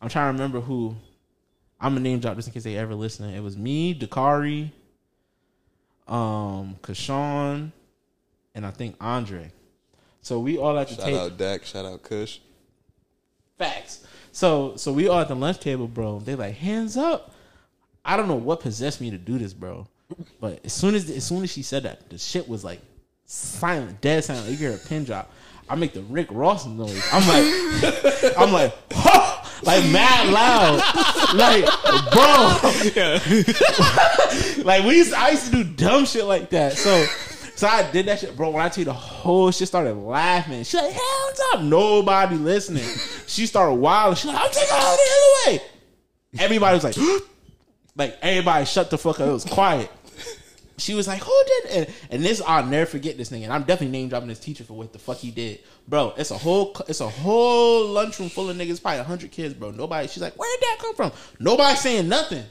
I'm 0.00 0.08
trying 0.08 0.28
to 0.28 0.32
remember 0.32 0.60
who. 0.60 0.96
I'm 1.80 1.92
gonna 1.92 2.00
name 2.00 2.20
drop 2.20 2.36
just 2.36 2.48
in 2.48 2.54
case 2.54 2.64
they 2.64 2.76
ever 2.76 2.94
listen. 2.94 3.28
It 3.28 3.40
was 3.40 3.56
me, 3.56 3.94
Dakari, 3.98 4.70
um, 6.08 6.76
Kashawn, 6.82 7.72
and 8.54 8.64
I 8.66 8.70
think 8.70 8.96
Andre. 9.00 9.52
So 10.22 10.38
we 10.38 10.56
all 10.58 10.78
at 10.78 10.88
the 10.88 10.94
Shout 10.94 11.04
table. 11.04 11.18
out 11.20 11.36
Dak, 11.36 11.64
shout 11.64 11.84
out 11.84 12.02
Kush. 12.02 12.38
Facts. 13.62 14.04
So 14.32 14.76
so 14.76 14.92
we 14.92 15.08
all 15.08 15.20
at 15.20 15.28
the 15.28 15.36
lunch 15.36 15.60
table, 15.60 15.86
bro. 15.86 16.18
They 16.18 16.34
like 16.34 16.56
hands 16.56 16.96
up. 16.96 17.34
I 18.04 18.16
don't 18.16 18.28
know 18.28 18.34
what 18.34 18.60
possessed 18.60 19.00
me 19.00 19.10
to 19.10 19.18
do 19.18 19.38
this, 19.38 19.52
bro. 19.52 19.86
But 20.40 20.60
as 20.64 20.72
soon 20.72 20.94
as 20.94 21.08
as 21.10 21.24
soon 21.24 21.42
as 21.42 21.50
she 21.52 21.62
said 21.62 21.84
that, 21.84 22.08
the 22.10 22.18
shit 22.18 22.48
was 22.48 22.64
like 22.64 22.80
silent, 23.26 24.00
dead 24.00 24.24
silent. 24.24 24.50
You 24.50 24.56
hear 24.56 24.74
a 24.74 24.78
pin 24.78 25.04
drop. 25.04 25.30
I 25.68 25.76
make 25.76 25.92
the 25.92 26.02
Rick 26.02 26.28
Ross 26.30 26.66
noise. 26.66 27.02
I'm 27.12 27.26
like, 27.28 28.36
I'm 28.38 28.52
like, 28.52 28.74
ha! 28.92 29.42
like 29.64 29.84
mad 29.90 30.28
loud, 30.28 30.78
like 31.36 31.64
bro, 32.12 32.58
like 34.64 34.84
we 34.84 34.96
used, 34.96 35.14
I 35.14 35.30
used 35.30 35.46
to 35.46 35.62
do 35.62 35.64
dumb 35.64 36.04
shit 36.04 36.24
like 36.24 36.50
that. 36.50 36.76
So, 36.76 37.06
so 37.54 37.66
I 37.66 37.90
did 37.90 38.06
that 38.06 38.20
shit, 38.20 38.36
bro. 38.36 38.50
When 38.50 38.62
I 38.62 38.68
tell 38.68 38.82
you 38.82 38.86
the 38.86 38.92
whole 38.92 39.50
shit 39.50 39.68
started 39.68 39.94
laughing, 39.94 40.64
she 40.64 40.76
like 40.76 40.92
hands 40.92 41.40
up, 41.52 41.62
nobody 41.62 42.36
listening. 42.36 42.88
She 43.26 43.46
started 43.46 43.74
wilding. 43.74 44.16
She 44.16 44.28
like 44.28 44.38
I'm 44.38 44.50
taking 44.50 44.74
all 44.74 44.96
the 44.96 45.02
hell 45.08 45.52
away. 45.52 45.62
Everybody 46.38 46.74
was 46.74 46.84
like, 46.84 46.96
like 47.96 48.18
everybody 48.22 48.64
shut 48.64 48.90
the 48.90 48.98
fuck 48.98 49.20
up. 49.20 49.28
It 49.28 49.32
was 49.32 49.44
quiet. 49.44 49.90
She 50.78 50.94
was 50.94 51.06
like, 51.06 51.22
"Who 51.22 51.44
did?" 51.46 51.70
And, 51.70 51.94
and 52.10 52.24
this, 52.24 52.42
I'll 52.44 52.66
never 52.66 52.86
forget 52.86 53.16
this 53.16 53.30
nigga. 53.30 53.44
And 53.44 53.52
I'm 53.52 53.62
definitely 53.62 53.96
name 53.96 54.08
dropping 54.08 54.28
this 54.28 54.40
teacher 54.40 54.64
for 54.64 54.74
what 54.74 54.92
the 54.92 54.98
fuck 54.98 55.18
he 55.18 55.30
did, 55.30 55.60
bro. 55.86 56.12
It's 56.16 56.30
a 56.30 56.38
whole, 56.38 56.74
it's 56.88 57.00
a 57.00 57.08
whole 57.08 57.86
lunchroom 57.86 58.28
full 58.28 58.50
of 58.50 58.56
niggas, 58.56 58.82
probably 58.82 59.04
hundred 59.04 59.30
kids, 59.30 59.54
bro. 59.54 59.70
Nobody. 59.70 60.08
She's 60.08 60.22
like, 60.22 60.36
"Where 60.38 60.50
did 60.56 60.62
that 60.62 60.78
come 60.80 60.94
from?" 60.94 61.12
Nobody 61.38 61.76
saying 61.76 62.08
nothing. 62.08 62.44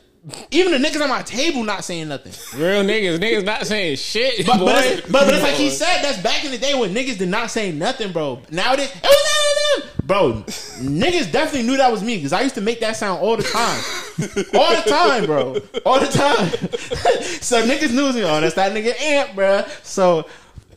Even 0.51 0.79
the 0.79 0.87
niggas 0.87 1.01
on 1.01 1.09
my 1.09 1.23
table 1.23 1.63
not 1.63 1.83
saying 1.83 2.07
nothing. 2.07 2.31
Real 2.59 2.83
niggas, 2.83 3.17
niggas 3.17 3.43
not 3.43 3.65
saying 3.65 3.95
shit. 3.95 4.45
But, 4.45 4.59
boy. 4.59 4.65
but, 4.65 4.85
it's, 4.85 5.01
but, 5.01 5.25
but 5.25 5.33
it's 5.33 5.41
like 5.41 5.55
he 5.55 5.71
said, 5.71 6.03
that's 6.03 6.21
back 6.21 6.45
in 6.45 6.51
the 6.51 6.59
day 6.59 6.75
when 6.75 6.93
niggas 6.93 7.17
did 7.17 7.29
not 7.29 7.49
say 7.49 7.71
nothing, 7.71 8.11
bro. 8.11 8.39
Nowadays, 8.51 8.91
it 8.93 9.03
was 9.03 9.83
them. 9.83 9.89
Bro, 10.05 10.33
niggas 10.43 11.31
definitely 11.31 11.63
knew 11.63 11.77
that 11.77 11.91
was 11.91 12.03
me 12.03 12.17
because 12.17 12.33
I 12.33 12.41
used 12.41 12.53
to 12.55 12.61
make 12.61 12.79
that 12.81 12.97
sound 12.97 13.19
all 13.19 13.35
the 13.35 13.43
time. 13.43 13.83
all 14.53 14.75
the 14.75 14.89
time, 14.89 15.25
bro. 15.25 15.57
All 15.85 15.99
the 15.99 16.07
time. 16.07 16.49
so 17.41 17.65
niggas 17.65 17.91
knew 17.91 18.13
me. 18.13 18.23
Oh, 18.23 18.41
that's 18.41 18.55
that 18.55 18.73
nigga 18.73 18.99
Amp, 19.01 19.33
bro. 19.33 19.65
So 19.81 20.27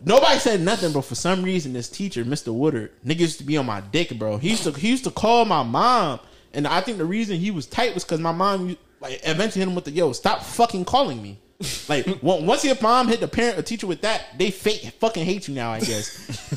nobody 0.02 0.38
said 0.38 0.62
nothing, 0.62 0.92
bro. 0.92 1.02
For 1.02 1.16
some 1.16 1.42
reason, 1.42 1.74
this 1.74 1.90
teacher, 1.90 2.24
Mr. 2.24 2.54
Woodard, 2.54 2.92
niggas 3.04 3.20
used 3.20 3.38
to 3.38 3.44
be 3.44 3.58
on 3.58 3.66
my 3.66 3.82
dick, 3.82 4.18
bro. 4.18 4.38
He 4.38 4.50
used 4.50 4.62
to 4.62 4.72
he 4.72 4.88
used 4.88 5.04
to 5.04 5.10
call 5.10 5.44
my 5.44 5.62
mom. 5.62 6.20
And 6.54 6.66
I 6.66 6.80
think 6.80 6.98
the 6.98 7.04
reason 7.04 7.36
he 7.36 7.50
was 7.50 7.66
tight 7.66 7.92
was 7.94 8.04
because 8.04 8.20
my 8.20 8.32
mom 8.32 8.76
like 9.04 9.20
eventually 9.24 9.60
hit 9.60 9.68
him 9.68 9.74
with 9.74 9.84
the 9.84 9.90
yo, 9.90 10.12
stop 10.12 10.42
fucking 10.42 10.84
calling 10.86 11.22
me. 11.22 11.38
Like 11.88 12.06
once 12.22 12.64
your 12.64 12.76
mom 12.80 13.06
hit 13.06 13.20
the 13.20 13.28
parent 13.28 13.58
or 13.58 13.62
teacher 13.62 13.86
with 13.86 14.00
that, 14.00 14.38
they 14.38 14.50
fake 14.50 14.82
fucking 14.98 15.24
hate 15.24 15.46
you 15.46 15.54
now. 15.54 15.70
I 15.72 15.80
guess. 15.80 16.06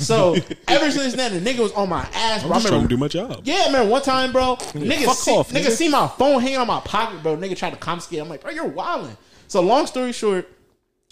So 0.04 0.36
ever 0.68 0.90
since 0.90 1.14
then, 1.14 1.44
the 1.44 1.52
nigga 1.52 1.60
was 1.60 1.72
on 1.74 1.90
my 1.90 2.08
ass. 2.14 2.44
Bro. 2.44 2.52
I 2.52 2.56
I'm 2.56 2.62
just 2.62 2.68
trying 2.68 2.82
remember- 2.82 2.88
to 2.90 2.96
do 2.96 2.98
my 2.98 3.08
job. 3.08 3.42
yeah, 3.44 3.64
I 3.64 3.66
remember 3.68 3.92
one 3.92 4.02
time, 4.02 4.32
bro. 4.32 4.56
Nigga, 4.58 5.06
fuck 5.06 5.18
see, 5.18 5.32
off, 5.32 5.52
nigga. 5.52 5.66
nigga. 5.66 5.72
see 5.72 5.90
my 5.90 6.08
phone 6.08 6.42
hanging 6.42 6.58
on 6.58 6.68
my 6.68 6.80
pocket, 6.80 7.22
bro. 7.22 7.36
Nigga 7.36 7.58
tried 7.58 7.72
to 7.72 7.78
confiscate. 7.78 8.20
I'm 8.20 8.30
like, 8.30 8.42
bro, 8.42 8.52
you're 8.52 8.66
wilding. 8.66 9.18
So 9.48 9.62
long 9.62 9.86
story 9.88 10.14
short, 10.14 10.50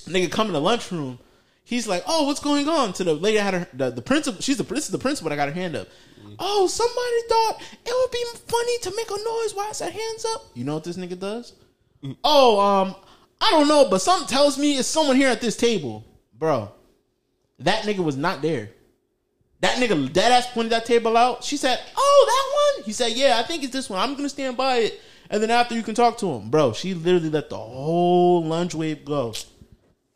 nigga 0.06 0.32
come 0.32 0.48
in 0.48 0.54
the 0.54 0.62
lunchroom. 0.62 1.20
He's 1.64 1.88
like, 1.88 2.04
oh, 2.08 2.28
what's 2.28 2.40
going 2.40 2.70
on? 2.70 2.94
To 2.94 3.04
the 3.04 3.14
lady 3.16 3.38
that 3.38 3.44
had 3.44 3.54
her 3.56 3.68
the, 3.74 3.90
the 3.90 4.02
principal. 4.02 4.40
She's 4.42 4.58
the 4.58 4.64
this 4.64 4.86
is 4.86 4.92
the 4.92 5.00
principal. 5.00 5.34
I 5.34 5.36
got 5.36 5.50
her 5.50 5.54
hand 5.54 5.76
up. 5.76 5.88
Oh, 6.40 6.68
somebody 6.68 7.22
thought 7.30 7.62
it 7.86 7.94
would 7.94 8.12
be 8.12 8.24
funny 8.48 8.78
to 8.80 8.94
make 8.96 9.10
a 9.10 9.24
noise 9.24 9.56
while 9.56 9.68
I 9.70 9.72
said 9.74 9.92
hands 9.92 10.26
up. 10.26 10.46
You 10.54 10.64
know 10.64 10.76
what 10.76 10.84
this 10.84 10.98
nigga 10.98 11.20
does? 11.20 11.54
Oh, 12.24 12.60
um, 12.60 12.96
I 13.42 13.52
don't 13.52 13.68
know, 13.68 13.88
but 13.90 14.00
something 14.00 14.28
tells 14.28 14.58
me 14.58 14.78
it's 14.78 14.88
someone 14.88 15.16
here 15.16 15.30
at 15.30 15.42
this 15.42 15.58
table, 15.58 16.06
bro. 16.34 16.72
That 17.60 17.84
nigga 17.84 18.04
was 18.04 18.18
not 18.18 18.42
there. 18.42 18.70
That 19.62 19.78
nigga 19.78 20.12
dead 20.12 20.32
ass 20.32 20.48
pointed 20.52 20.72
that 20.72 20.86
table 20.86 21.18
out. 21.18 21.44
She 21.44 21.58
said, 21.58 21.80
"Oh, 21.96 22.26
that 22.28 22.78
one." 22.82 22.86
He 22.86 22.94
said, 22.94 23.14
"Yeah, 23.14 23.40
I 23.40 23.44
think 23.44 23.64
it's 23.64 23.74
this 23.74 23.90
one. 23.90 24.00
I'm 24.00 24.16
gonna 24.16 24.30
stand 24.30 24.58
by 24.58 24.78
it, 24.78 25.02
and 25.30 25.42
then 25.42 25.50
after 25.50 25.74
you 25.74 25.82
can 25.82 25.96
talk 25.96 26.18
to 26.20 26.32
him, 26.34 26.50
bro." 26.50 26.74
She 26.74 26.94
literally 26.94 27.30
let 27.30 27.50
the 27.50 27.58
whole 27.58 28.44
lunch 28.44 28.76
wave 28.76 29.06
go, 29.06 29.34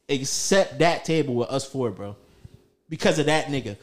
except 0.08 0.80
that 0.80 1.06
table 1.06 1.36
with 1.36 1.50
us 1.50 1.66
four, 1.66 1.92
bro, 1.92 2.16
because 2.90 3.18
of 3.18 3.26
that 3.28 3.46
nigga. 3.46 3.78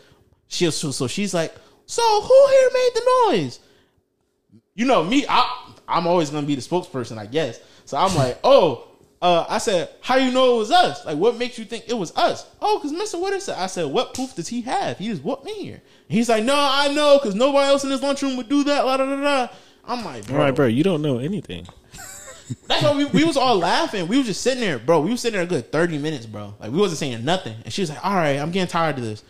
She 0.49 0.70
so, 0.70 0.91
so 0.93 1.07
she's 1.09 1.34
like, 1.34 1.55
"So 1.87 2.03
who 2.20 2.47
here 2.49 2.70
made 2.72 2.91
the 2.95 3.30
noise?" 3.30 3.61
You 4.74 4.84
know 4.84 5.03
me, 5.03 5.24
I 5.28 5.72
I'm 5.89 6.07
always 6.07 6.30
gonna 6.30 6.47
be 6.47 6.55
the 6.55 6.61
spokesperson, 6.61 7.18
I 7.18 7.26
guess. 7.26 7.61
So 7.84 7.97
I'm 7.97 8.14
like, 8.14 8.39
"Oh." 8.45 8.89
Uh, 9.22 9.47
I 9.49 9.57
said, 9.57 9.89
"How 10.03 10.16
you 10.16 10.30
know 10.30 10.57
it 10.57 10.59
was 10.59 10.70
us? 10.70 11.07
Like, 11.07 11.16
what 11.16 11.39
makes 11.39 11.59
you 11.59 11.64
think 11.64 11.84
it 11.89 11.95
was 11.95 12.14
us?" 12.16 12.47
Oh, 12.61 12.78
because 12.78 12.93
Mister 12.93 13.18
Woodard 13.18 13.41
said. 13.41 13.57
I 13.59 13.66
said, 13.66 13.87
"What 13.87 14.12
proof 14.12 14.34
does 14.34 14.49
he 14.49 14.61
have? 14.61 14.99
He 14.99 15.09
just 15.09 15.24
whooped 15.24 15.43
me 15.43 15.55
here." 15.55 15.80
He's 16.07 16.28
like, 16.28 16.45
"No, 16.45 16.55
I 16.55 16.93
know, 16.93 17.18
because 17.18 17.34
nobody 17.34 17.66
else 17.66 17.82
in 17.82 17.89
this 17.89 18.03
lunchroom 18.03 18.37
would 18.37 18.51
do 18.51 18.62
that." 18.64 18.84
La, 18.84 18.99
da, 18.99 19.07
da, 19.07 19.20
da. 19.22 19.53
I'm 19.89 20.05
like, 20.05 20.24
All 20.24 20.37
bro, 20.37 20.39
right, 20.39 20.55
bro, 20.55 20.66
you 20.66 20.82
don't 20.82 21.03
know 21.03 21.18
anything. 21.18 21.66
that's 22.66 22.82
why 22.82 22.95
we, 22.97 23.05
we 23.07 23.24
was 23.24 23.37
all 23.37 23.57
laughing. 23.57 24.09
We 24.09 24.18
was 24.18 24.26
just 24.26 24.41
sitting 24.41 24.61
there, 24.61 24.78
bro. 24.78 25.01
We 25.01 25.11
was 25.11 25.20
sitting 25.20 25.37
there 25.37 25.45
a 25.45 25.49
good 25.49 25.70
30 25.72 25.99
minutes, 25.99 26.26
bro. 26.26 26.55
Like 26.61 26.72
we 26.72 26.78
wasn't 26.78 26.99
saying 26.99 27.24
nothing. 27.24 27.57
And 27.64 27.72
she 27.72 27.82
was 27.82 27.91
like, 27.91 28.05
all 28.05 28.14
right, 28.14 28.39
I'm 28.39 28.51
getting 28.51 28.68
tired 28.68 28.99
of 28.99 29.05
this. 29.05 29.22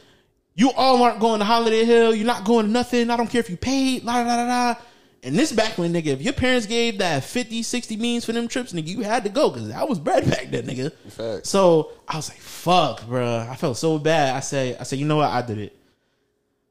You 0.57 0.73
all 0.73 1.03
aren't 1.03 1.21
going 1.21 1.39
to 1.39 1.45
Holiday 1.45 1.85
Hill. 1.85 2.15
You're 2.15 2.27
not 2.27 2.45
going 2.45 2.67
to 2.67 2.73
nothing. 2.73 3.11
I 3.11 3.17
don't 3.17 3.29
care 3.29 3.41
if 3.41 3.51
you 3.51 3.57
paid. 3.59 4.03
La 4.05 4.25
da 4.25 4.25
da 4.25 4.37
da. 4.37 4.75
da. 4.75 4.81
And 5.23 5.35
this 5.35 5.53
back 5.53 5.77
when, 5.77 5.93
nigga, 5.93 6.07
if 6.07 6.23
your 6.23 6.33
parents 6.33 6.67
gave 6.67 6.99
that 6.99 7.25
50, 7.25 7.63
60 7.63 7.97
means 7.97 8.25
for 8.25 8.33
them 8.33 8.49
trips, 8.49 8.73
nigga, 8.73 8.87
you 8.87 9.03
had 9.03 9.25
to 9.25 9.29
go 9.29 9.51
because 9.51 9.69
that 9.69 9.89
was 9.89 9.99
bread 9.99 10.29
back 10.31 10.51
then, 10.51 10.65
nigga. 10.65 10.93
Facts. 11.11 11.51
So 11.51 11.93
I 12.09 12.17
was 12.17 12.29
like, 12.29 12.39
fuck, 12.39 13.07
bro. 13.07 13.47
I 13.51 13.57
felt 13.57 13.77
so 13.77 13.99
bad. 13.99 14.35
I 14.35 14.41
said, 14.41 14.77
I 14.79 14.85
said, 14.85 14.99
you 14.99 15.05
know 15.05 15.17
what? 15.17 15.31
I 15.31 15.43
did 15.43 15.59
it. 15.59 15.77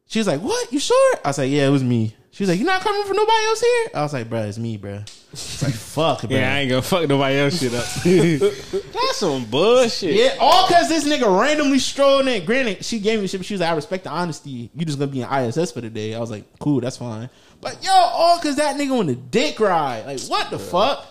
She 0.08 0.20
was 0.20 0.28
like, 0.28 0.42
what? 0.42 0.72
You 0.72 0.80
sure? 0.80 1.18
I 1.24 1.30
like, 1.30 1.52
yeah, 1.52 1.68
it 1.68 1.72
was 1.72 1.84
me. 1.84 2.16
She 2.36 2.44
was 2.44 2.50
like, 2.50 2.60
"You're 2.60 2.68
not 2.68 2.82
coming 2.82 3.02
for 3.06 3.14
nobody 3.14 3.46
else 3.46 3.62
here? 3.62 3.88
I 3.96 4.02
was 4.02 4.12
like, 4.12 4.30
bro, 4.30 4.42
it's 4.42 4.58
me, 4.58 4.76
bro. 4.76 5.00
It's 5.32 5.64
like, 5.64 5.74
fuck, 5.74 6.20
bro. 6.20 6.38
Yeah, 6.38 6.54
I 6.54 6.60
ain't 6.60 6.70
gonna 6.70 6.82
fuck 6.82 7.08
nobody 7.08 7.38
else 7.38 7.62
shit 7.62 7.74
up. 7.74 7.86
That's 8.94 9.16
some 9.16 9.46
bullshit. 9.46 10.16
Yeah, 10.16 10.36
all 10.42 10.68
because 10.68 10.90
this 10.90 11.08
nigga 11.08 11.40
randomly 11.40 11.80
strolling 11.80 12.28
in. 12.28 12.44
Granted, 12.44 12.84
she 12.84 13.00
gave 13.00 13.22
me 13.22 13.28
shit, 13.28 13.40
but 13.40 13.46
she 13.46 13.54
was 13.54 13.62
like, 13.62 13.72
I 13.72 13.74
respect 13.74 14.04
the 14.04 14.10
honesty. 14.10 14.70
You 14.76 14.86
just 14.86 15.00
gonna 15.00 15.14
be 15.14 15.22
in 15.22 15.32
ISS 15.32 15.72
for 15.72 15.80
the 15.80 15.90
day. 15.90 16.14
I 16.14 16.20
was 16.20 16.30
like, 16.30 16.44
cool, 16.60 16.82
that's 16.82 16.98
fine. 16.98 17.30
But 17.62 17.82
yo, 17.82 17.94
all 17.94 18.38
because 18.38 18.58
that 18.58 18.76
nigga 18.76 19.00
on 19.00 19.06
the 19.08 19.16
dick 19.16 19.58
ride. 19.62 20.06
Like, 20.06 20.20
what 20.24 20.50
the 20.50 20.60
fuck? 20.60 21.08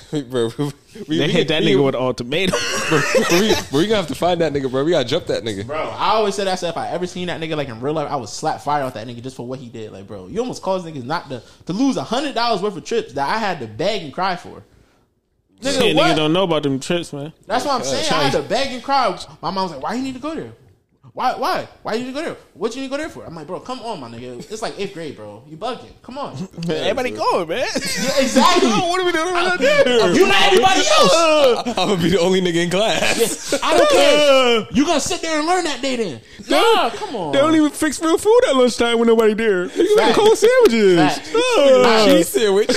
bro, 0.30 0.50
we, 0.58 1.18
They 1.18 1.26
we- 1.26 1.32
hit 1.32 1.48
that 1.48 1.62
we- 1.62 1.68
nigga 1.74 1.84
with 1.84 1.94
an 1.94 2.00
ultimatum. 2.02 2.58
bro, 2.88 3.00
we, 3.32 3.54
bro, 3.70 3.78
we 3.80 3.86
gonna 3.86 3.96
have 3.96 4.06
to 4.08 4.14
find 4.14 4.40
that 4.40 4.52
nigga, 4.52 4.70
bro. 4.70 4.84
We 4.84 4.90
gotta 4.92 5.08
jump 5.08 5.26
that 5.26 5.42
nigga. 5.44 5.66
Bro, 5.66 5.76
I 5.80 6.10
always 6.10 6.34
said 6.34 6.46
that. 6.46 6.52
I 6.52 6.54
said 6.56 6.70
if 6.70 6.76
I 6.76 6.88
ever 6.88 7.06
seen 7.06 7.26
that 7.28 7.40
nigga 7.40 7.56
like 7.56 7.68
in 7.68 7.80
real 7.80 7.94
life, 7.94 8.10
I 8.10 8.16
would 8.16 8.28
slap 8.28 8.60
fire 8.60 8.82
off 8.84 8.94
that 8.94 9.06
nigga 9.06 9.22
just 9.22 9.36
for 9.36 9.46
what 9.46 9.58
he 9.58 9.68
did. 9.68 9.92
Like, 9.92 10.06
bro, 10.06 10.26
you 10.28 10.40
almost 10.40 10.62
caused 10.62 10.86
niggas 10.86 11.04
not 11.04 11.28
to 11.30 11.42
to 11.66 11.72
lose 11.72 11.96
a 11.96 12.04
hundred 12.04 12.34
dollars 12.34 12.62
worth 12.62 12.76
of 12.76 12.84
trips 12.84 13.12
that 13.14 13.28
I 13.28 13.38
had 13.38 13.60
to 13.60 13.66
beg 13.66 14.02
and 14.02 14.12
cry 14.12 14.36
for. 14.36 14.62
Nigga, 15.60 15.78
Shit, 15.80 15.96
what? 15.96 16.06
niggas 16.10 16.16
don't 16.16 16.32
know 16.32 16.42
about 16.44 16.64
them 16.64 16.80
trips, 16.80 17.12
man. 17.12 17.32
That's 17.46 17.64
what 17.64 17.74
I'm 17.74 17.84
saying. 17.84 18.10
I 18.12 18.24
had 18.24 18.32
to 18.32 18.42
beg 18.42 18.72
and 18.72 18.82
cry. 18.82 19.16
My 19.40 19.50
mom 19.50 19.64
was 19.64 19.72
like, 19.72 19.82
"Why 19.82 19.94
you 19.94 20.02
need 20.02 20.14
to 20.14 20.20
go 20.20 20.34
there? 20.34 20.52
Why? 21.14 21.34
Why? 21.34 21.68
Why 21.82 21.92
you 21.94 22.10
go 22.10 22.22
there? 22.22 22.36
What 22.54 22.74
you 22.74 22.88
go 22.88 22.96
there 22.96 23.10
for?" 23.10 23.26
I'm 23.26 23.34
like, 23.34 23.46
"Bro, 23.46 23.60
come 23.60 23.80
on, 23.80 24.00
my 24.00 24.08
nigga. 24.08 24.38
It's 24.50 24.62
like 24.62 24.78
eighth 24.80 24.94
grade, 24.94 25.14
bro. 25.14 25.44
You 25.46 25.58
bugging? 25.58 25.92
Come 26.02 26.16
on." 26.16 26.32
Everybody 26.68 27.10
going, 27.10 27.48
man. 27.48 27.58
Yeah, 27.58 28.20
exactly. 28.20 28.70
what 28.70 28.98
are 28.98 29.04
we 29.04 29.12
doing 29.12 29.36
out 29.36 29.58
there? 29.58 30.14
you 30.14 30.26
not 30.26 30.42
everybody 30.44 30.80
else. 30.80 31.66
I'm 31.66 31.88
gonna 31.88 32.02
be 32.02 32.08
the 32.08 32.18
only 32.18 32.40
nigga 32.40 32.64
in 32.64 32.70
class. 32.70 33.52
I 33.62 33.76
don't 33.76 33.90
care. 33.90 34.66
You 34.72 34.86
gonna 34.86 35.00
sit 35.00 35.20
there 35.20 35.38
and 35.38 35.46
learn 35.46 35.64
that 35.64 35.82
day 35.82 35.96
then? 35.96 36.20
Nah, 36.48 36.88
come 36.90 37.14
on. 37.14 37.32
They 37.32 37.38
don't 37.40 37.54
even 37.56 37.70
fix 37.70 38.00
real 38.00 38.16
food 38.16 38.40
at 38.48 38.56
lunchtime 38.56 38.98
when 38.98 39.06
nobody 39.06 39.34
there. 39.34 39.66
You 39.66 39.96
got 39.96 40.14
Fact. 40.14 40.18
cold 40.18 40.38
sandwiches. 40.38 40.96
Fact. 40.96 42.06
Cheese 42.06 42.28
sandwich. 42.28 42.70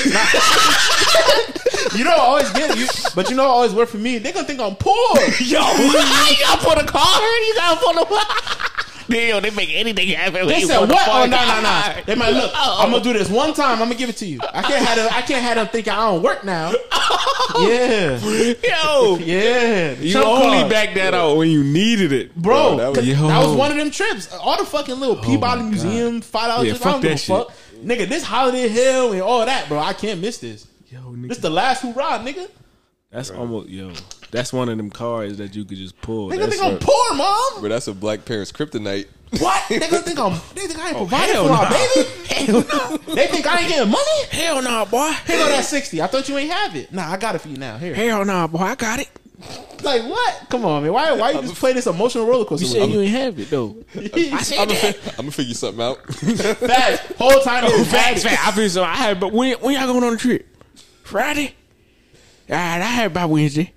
You 1.96 2.04
know, 2.04 2.12
I 2.12 2.20
always 2.20 2.50
get 2.52 2.78
you, 2.78 2.88
but 3.16 3.30
you 3.30 3.38
know, 3.38 3.44
I 3.44 3.48
always 3.48 3.74
work 3.74 3.88
for 3.88 3.98
me. 3.98 4.18
They 4.18 4.34
gonna 4.34 4.46
think 4.46 4.60
I'm 4.60 4.76
poor. 4.76 5.16
Yo, 5.40 5.62
you 5.78 5.94
gotta 5.94 6.60
put 6.66 6.78
a 6.78 6.84
car. 6.86 7.22
You 7.22 7.54
gotta 7.56 7.80
put 7.80 7.96
a. 7.96 8.25
Damn, 9.08 9.44
they 9.44 9.52
make 9.52 9.70
anything 9.72 10.08
happen. 10.10 10.48
They 10.48 10.62
said 10.62 10.80
put 10.80 10.90
a 10.90 10.94
what? 10.94 11.08
Oh 11.08 11.26
no 11.28 11.38
no 11.38 11.62
no! 11.62 12.02
They 12.08 12.16
might 12.16 12.32
look. 12.32 12.52
Oh. 12.56 12.78
I'm 12.84 12.90
gonna 12.92 13.04
do 13.04 13.14
this 13.14 13.30
one 13.30 13.54
time. 13.54 13.74
I'm 13.74 13.88
gonna 13.88 13.94
give 13.96 14.10
it 14.10 14.18
to 14.18 14.26
you. 14.26 14.40
I 14.42 14.64
can't 14.64 14.84
have 14.84 14.98
them. 14.98 15.10
I 15.12 15.22
can't 15.22 15.44
have 15.44 15.58
them 15.58 15.68
thinking 15.68 15.94
I 15.94 16.12
don't 16.12 16.24
work 16.24 16.44
now. 16.44 16.72
Yeah, 17.60 18.18
Yo, 18.20 19.18
yeah. 19.18 19.92
you 19.94 20.12
Trump 20.12 20.28
only 20.28 20.58
card. 20.60 20.70
back 20.72 20.94
that 20.96 21.14
out 21.14 21.38
when 21.38 21.50
you 21.50 21.64
needed 21.64 22.12
it, 22.12 22.36
bro. 22.36 22.76
Bro, 22.76 22.78
that 22.94 22.98
was- 23.02 23.08
that 23.08 23.46
was 23.48 23.56
one 23.56 23.72
of 23.72 23.78
them 23.78 23.92
trips. 23.92 24.34
All 24.34 24.58
the 24.58 24.66
fucking 24.66 25.00
little 25.00 25.18
oh 25.18 25.22
Peabody 25.22 25.62
my 25.62 25.70
Museum 25.70 26.20
five 26.22 26.50
dollars. 26.50 26.68
Yeah, 26.68 26.74
I 26.74 26.78
fuck 26.78 26.92
don't 26.94 27.02
give 27.02 27.12
a 27.12 27.14
that 27.14 27.20
shit. 27.20 27.38
fuck, 27.38 27.52
nigga. 27.82 28.10
This 28.10 28.24
Holiday 28.24 28.68
Hill 28.68 29.14
and 29.14 29.22
all 29.22 29.46
that, 29.46 29.70
bro. 29.70 29.78
I 29.80 29.94
can't 29.94 30.20
miss 30.20 30.40
this. 30.40 30.68
Yo, 30.90 31.00
nigga. 31.00 31.30
This 31.30 31.38
nigga, 31.38 31.42
the 31.44 31.50
last 31.52 31.82
hoorah, 31.84 32.20
nigga. 32.20 32.50
that's 33.12 33.30
almost 33.30 33.70
yo. 33.70 33.94
That's 34.36 34.52
one 34.52 34.68
of 34.68 34.76
them 34.76 34.90
cars 34.90 35.38
that 35.38 35.56
you 35.56 35.64
could 35.64 35.78
just 35.78 36.00
pull. 36.02 36.30
Nigga 36.30 36.40
That's 36.40 36.58
think 36.58 36.64
I'm 36.66 36.74
a- 36.74 36.78
poor, 36.78 37.14
mom. 37.16 37.62
Bro, 37.62 37.70
that's 37.70 37.88
a 37.88 37.94
black 37.94 38.26
parent's 38.26 38.52
kryptonite. 38.52 39.08
What? 39.40 39.64
They 39.70 39.80
gonna 39.80 40.00
think 40.02 40.20
I'm. 40.20 40.34
They 40.54 40.68
think 40.68 40.78
I 40.78 40.90
ain't 40.90 40.98
oh, 40.98 41.08
providing 41.08 41.36
hell 41.36 41.46
for 41.46 41.54
my 41.54 41.64
nah. 41.64 41.70
baby. 41.70 42.10
Hell 42.36 42.66
no, 42.68 43.16
They 43.16 43.28
think 43.28 43.48
I 43.48 43.60
ain't 43.62 43.70
getting 43.70 43.90
money. 43.92 44.24
hell 44.30 44.62
no, 44.62 44.86
boy. 44.86 45.10
Here 45.26 45.38
go 45.38 45.48
that 45.48 45.64
sixty. 45.64 46.02
I 46.02 46.08
thought 46.08 46.28
you 46.28 46.38
ain't 46.38 46.52
have 46.52 46.76
it. 46.76 46.92
Nah, 46.92 47.10
I 47.10 47.18
got 47.18 47.36
it 47.36 47.40
for 47.40 47.48
you 47.48 47.56
now. 47.56 47.78
Here. 47.78 47.96
Hell 47.96 48.26
no, 48.26 48.48
boy. 48.50 48.60
I 48.60 48.76
got 48.76 49.00
it. 49.00 49.10
Like 49.84 50.04
what? 50.04 50.48
Come 50.50 50.66
on, 50.66 50.84
man. 50.84 50.92
Why? 50.92 51.14
Why 51.14 51.32
you 51.32 51.42
just 51.44 51.56
play 51.56 51.72
this 51.72 51.88
emotional 51.88 52.28
roller 52.28 52.44
coaster? 52.44 52.66
You 52.68 52.72
said 52.74 52.90
you 52.90 53.00
ain't 53.02 53.12
have 53.12 53.40
it 53.40 53.50
though. 53.50 53.78
I 53.96 54.42
said 54.42 54.60
I'm 54.60 54.68
that. 54.68 55.14
gonna 55.16 55.32
figure 55.32 55.54
something 55.54 55.82
out. 55.82 56.06
Facts. 56.14 57.14
Whole 57.18 57.40
time. 57.42 57.64
it 57.64 57.78
was 57.80 57.88
Facts, 57.88 58.24
facts. 58.24 58.24
facts. 58.24 58.48
I 58.48 58.52
feel 58.52 58.70
so. 58.70 58.84
I 58.84 58.96
had, 58.96 59.20
but 59.22 59.32
when 59.32 59.54
when 59.60 59.76
y'all 59.76 59.88
going 59.88 60.04
on 60.04 60.12
the 60.12 60.20
trip? 60.20 60.46
Friday. 61.04 61.56
All 62.50 62.56
right, 62.56 62.82
I 62.82 62.86
had 62.86 63.14
by 63.14 63.26
Wednesday. 63.26 63.72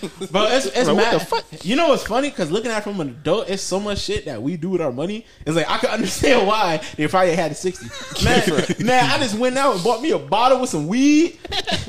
But 0.30 0.52
it's, 0.52 0.66
it's 0.66 0.76
Like, 0.76 0.86
what 0.88 0.96
mad. 0.96 1.14
the 1.20 1.24
fuck? 1.24 1.44
You 1.64 1.76
know 1.76 1.88
what's 1.88 2.04
funny? 2.04 2.30
Because 2.30 2.50
looking 2.50 2.70
at 2.70 2.78
it 2.78 2.82
from 2.84 3.00
an 3.00 3.08
adult, 3.10 3.48
it's 3.48 3.62
so 3.62 3.78
much 3.80 3.98
shit 4.00 4.24
that 4.26 4.42
we 4.42 4.56
do 4.56 4.70
with 4.70 4.80
our 4.80 4.92
money. 4.92 5.24
It's 5.46 5.56
like 5.56 5.68
I 5.68 5.78
can 5.78 5.90
understand 5.98 6.46
why 6.46 6.80
they 6.96 7.06
probably 7.08 7.34
had 7.34 7.52
a 7.52 7.54
sixty. 7.54 7.86
Man, 8.24 8.42
man, 8.84 9.04
I 9.10 9.18
just 9.18 9.36
went 9.38 9.56
out 9.58 9.74
and 9.74 9.84
bought 9.84 10.02
me 10.02 10.10
a 10.12 10.18
bottle 10.18 10.60
with 10.60 10.70
some 10.70 10.86
weed 10.88 11.38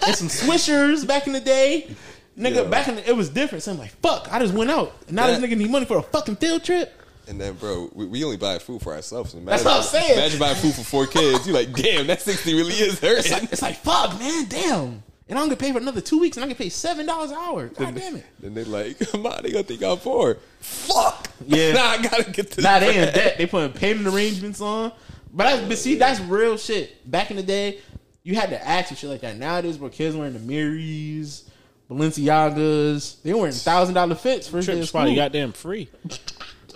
and 0.06 0.16
some 0.16 0.28
Swishers 0.28 1.06
back 1.08 1.28
in 1.28 1.34
the 1.34 1.40
day. 1.40 1.90
Nigga, 2.38 2.56
Yeah. 2.56 2.64
back 2.70 2.88
in 2.88 2.96
the, 2.96 3.10
it 3.10 3.16
was 3.16 3.30
different. 3.30 3.64
So 3.64 3.72
I'm 3.74 3.78
like, 3.80 3.92
fuck, 4.02 4.28
I 4.32 4.40
just 4.40 4.54
went 4.54 4.72
out. 4.72 4.94
And 5.08 5.16
now 5.18 5.28
this 5.28 5.40
nigga 5.40 5.58
need 5.58 5.70
money 5.70 5.86
for 5.86 5.98
a 5.98 6.02
fucking 6.02 6.38
field 6.38 6.64
trip. 6.64 6.94
And 7.28 7.40
then, 7.40 7.54
bro, 7.56 7.90
we, 7.94 8.06
we 8.08 8.24
only 8.24 8.38
buy 8.38 8.58
food 8.60 8.82
for 8.82 8.94
ourselves. 8.96 9.34
Imagine, 9.34 9.46
That's 9.50 9.66
what 9.66 9.78
I'm 9.78 9.84
saying. 9.84 10.18
Imagine 10.18 10.40
buying 10.40 10.56
food 10.56 10.74
for 10.74 10.82
four 10.84 11.06
kids. 11.06 11.46
You're 11.46 11.56
like, 11.56 11.74
damn, 11.74 12.08
that 12.08 12.22
sixty 12.22 12.56
really 12.56 12.74
is 12.74 13.00
It's 13.04 13.30
like, 13.32 13.44
it's 13.52 13.62
like 13.62 13.76
fuck, 13.78 14.18
man, 14.20 14.46
damn. 14.48 15.04
And 15.30 15.38
I'm 15.38 15.46
gonna 15.46 15.58
pay 15.58 15.72
for 15.72 15.78
another 15.78 16.02
two 16.02 16.20
weeks, 16.20 16.38
and 16.38 16.44
I 16.44 16.48
can 16.48 16.56
pay 16.58 16.70
seven 16.70 17.06
dollars 17.06 17.30
an 17.30 17.38
hour. 17.38 17.68
God 17.68 17.94
damn 17.96 18.16
it. 18.16 18.26
Then 18.40 18.56
they 18.56 18.64
like, 18.64 18.98
ma, 19.20 19.40
they 19.42 19.52
gonna 19.52 19.64
think 19.64 19.84
I'm 19.84 19.98
poor. 19.98 20.40
Fuck. 20.60 21.30
Yeah. 21.46 21.74
nah, 21.74 21.82
I 21.82 22.02
gotta 22.02 22.32
get 22.32 22.50
this. 22.52 22.64
Nah, 22.66 22.80
they 22.80 22.98
in 22.98 23.04
bread. 23.04 23.14
debt. 23.14 23.38
They 23.38 23.46
putting 23.46 23.72
payment 23.74 24.08
arrangements 24.08 24.60
on. 24.60 24.92
But 25.32 25.44
that's, 25.44 25.68
but 25.68 25.78
see, 25.78 25.96
that's 25.96 26.20
real 26.22 26.58
shit. 26.58 27.10
Back 27.10 27.30
in 27.30 27.38
the 27.38 27.44
day, 27.44 27.80
you 28.24 28.34
had 28.34 28.50
to 28.50 28.68
ask 28.68 28.90
for 28.90 28.96
shit 28.96 29.10
like 29.10 29.22
that. 29.22 29.38
Nowadays, 29.38 29.78
where 29.78 29.92
kids 29.92 30.16
wearing 30.16 30.34
the 30.34 30.40
Miris, 30.40 31.44
Balenciagas, 31.92 33.22
they 33.22 33.34
wearing 33.34 33.54
thousand 33.54 33.96
dollar 33.96 34.16
fits 34.16 34.48
for 34.48 34.62
their 34.62 34.76
Trips 34.76 34.92
probably 34.92 35.12
school. 35.12 35.24
goddamn 35.24 35.52
free. 35.52 35.90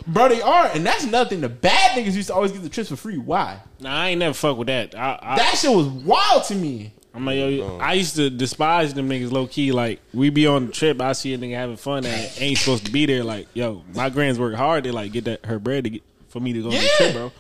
Bro, 0.06 0.30
they 0.30 0.42
are, 0.42 0.68
and 0.68 0.86
that's 0.86 1.06
nothing. 1.06 1.42
The 1.42 1.50
bad 1.50 1.92
niggas 1.98 2.14
used 2.14 2.28
to 2.28 2.34
always 2.36 2.52
get 2.52 2.62
the 2.62 2.70
trips 2.70 2.90
for 2.90 2.96
free. 2.96 3.18
Why? 3.18 3.60
Nah, 3.80 3.96
I 3.96 4.10
ain't 4.10 4.20
never 4.20 4.34
fuck 4.34 4.58
with 4.58 4.68
that. 4.68 4.96
I, 4.96 5.18
I, 5.22 5.38
That 5.38 5.58
shit 5.58 5.72
was 5.74 5.88
wild 5.88 6.44
to 6.46 6.56
me. 6.56 6.94
I'm 7.14 7.26
like, 7.26 7.38
yo, 7.38 7.64
oh. 7.64 7.78
I 7.80 7.94
used 7.94 8.16
to 8.16 8.30
despise 8.30 8.94
them 8.94 9.08
niggas 9.08 9.32
low 9.32 9.46
key. 9.46 9.72
Like, 9.72 10.00
we 10.14 10.32
be 10.32 10.48
on 10.48 10.68
the 10.68 10.72
trip, 10.72 11.00
I 11.00 11.14
see 11.14 11.34
a 11.34 11.38
nigga 11.38 11.56
having 11.56 11.78
fun 11.78 12.04
that 12.04 12.42
ain't 12.42 12.58
supposed 12.58 12.86
to 12.86 12.92
be 12.92 13.06
there. 13.06 13.24
Like, 13.24 13.48
yo, 13.54 13.84
my 13.94 14.10
grands 14.10 14.40
work 14.40 14.56
hard. 14.56 14.84
They 14.84 14.92
like 14.92 15.12
get 15.12 15.26
that 15.26 15.46
her 15.46 15.60
bread 15.60 15.84
to 15.84 15.90
get 15.92 16.04
for 16.30 16.40
me 16.40 16.54
to 16.54 16.62
go 16.62 16.70
on 16.70 16.74
the 16.74 16.90
trip, 16.98 17.14
bro. 17.14 17.32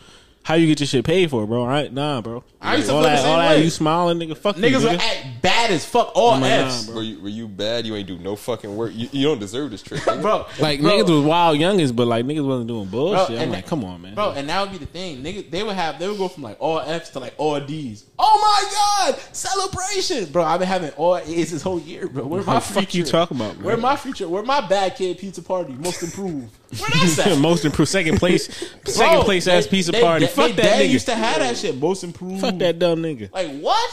How 0.44 0.56
you 0.56 0.68
get 0.68 0.80
your 0.82 0.88
shit 0.88 1.06
paid 1.06 1.30
for, 1.30 1.48
bro? 1.48 1.66
I, 1.66 1.88
nah, 1.88 2.20
bro. 2.22 2.44
I 2.62 2.76
used 2.76 2.89
to 2.89 2.96
all 2.96 3.02
feel 3.02 3.10
the 3.10 3.16
that, 3.16 3.22
same 3.24 3.32
all 3.32 3.38
that, 3.39 3.64
you 3.64 3.70
smiling, 3.70 4.20
nigga. 4.20 4.36
Fuck 4.38 4.58
you, 4.58 4.64
Niggas 4.64 4.80
nigga. 4.82 4.91
would 4.91 5.00
act 5.02 5.41
bad 5.41 5.72
as 5.72 5.86
fuck. 5.86 6.12
All 6.16 6.32
I'm 6.32 6.41
nah, 6.41 6.48
F's, 6.48 6.86
bro. 6.86 6.96
Were 6.96 7.02
you, 7.02 7.22
were 7.22 7.30
you 7.30 7.48
bad? 7.48 7.86
You 7.88 7.96
ain't 7.96 8.08
do 8.08 8.18
no 8.20 8.36
fucking 8.36 8.76
work. 8.76 8.91
You, 8.94 9.08
you 9.14 9.24
don't 9.26 9.39
deserve 9.39 9.72
this 9.72 9.82
trip. 9.82 10.02
nigga. 10.02 10.22
bro. 10.22 10.46
Like 10.60 10.82
bro, 10.82 10.91
niggas 10.91 11.10
was 11.10 11.24
wild 11.26 11.58
youngins, 11.60 11.96
but 11.96 12.08
like 12.08 12.26
niggas 12.26 12.46
wasn't 12.46 12.68
doing 12.68 12.88
bullshit. 12.89 13.28
Bro, 13.28 13.36
I'm 13.38 13.41
and- 13.44 13.52
like, 13.54 13.68
come 13.68 13.86
on, 13.86 14.02
man. 14.02 14.16
Bro, 14.16 14.32
and 14.34 14.50
that 14.50 14.62
would 14.62 14.72
be 14.72 14.78
the 14.80 14.86
thing. 14.86 15.24
Niggas, 15.24 15.50
they 15.50 15.64
would 15.64 15.76
have, 15.76 15.98
they 15.98 16.08
would 16.10 16.18
go 16.18 16.28
from 16.28 16.44
like 16.44 16.58
all 16.60 16.80
F's 16.82 17.10
to 17.12 17.20
like 17.20 17.36
all 17.38 17.60
D's. 17.62 18.04
Oh 18.20 18.39
my 18.41 19.12
god, 19.12 19.20
celebration, 19.36 20.26
bro! 20.32 20.44
I've 20.44 20.60
been 20.60 20.68
having 20.68 20.91
all 20.91 21.18
A's 21.18 21.52
this 21.52 21.62
whole 21.62 21.80
year, 21.80 22.08
bro. 22.08 22.26
Where 22.26 22.44
my 22.44 22.56
What 22.56 22.64
the 22.64 22.74
fuck 22.74 22.84
future? 22.89 22.98
you 23.00 23.04
talking 23.06 23.38
about, 23.38 23.58
bro? 23.58 23.66
Where 23.68 23.78
my 23.78 23.96
future? 23.96 24.28
Where 24.30 24.44
my 24.44 24.62
bad 24.68 24.96
kid 24.96 25.18
pizza 25.18 25.41
party 25.41 25.74
most 25.74 26.04
improved? 26.04 26.50
Where 26.80 26.89
that's 26.91 27.20
at? 27.28 27.38
Most 27.39 27.66
improved, 27.66 27.89
second 27.91 28.18
place, 28.18 28.46
second 28.86 29.16
Bro, 29.18 29.24
place 29.24 29.46
they- 29.46 29.58
ass 29.58 29.68
pizza 29.68 29.91
they- 29.91 30.02
party. 30.02 30.26
they- 30.26 30.32
Fuck 30.34 30.47
they 30.47 30.51
that 30.53 30.61
dad 30.63 30.81
nigga. 30.81 30.89
used 30.89 31.05
to 31.07 31.15
have 31.15 31.39
that 31.39 31.57
shit. 31.57 31.77
Most 31.77 32.03
improved. 32.03 32.41
Fuck 32.41 32.57
that 32.59 32.79
dumb 32.79 33.01
nigga. 33.01 33.31
Like 33.34 33.51
what? 33.59 33.91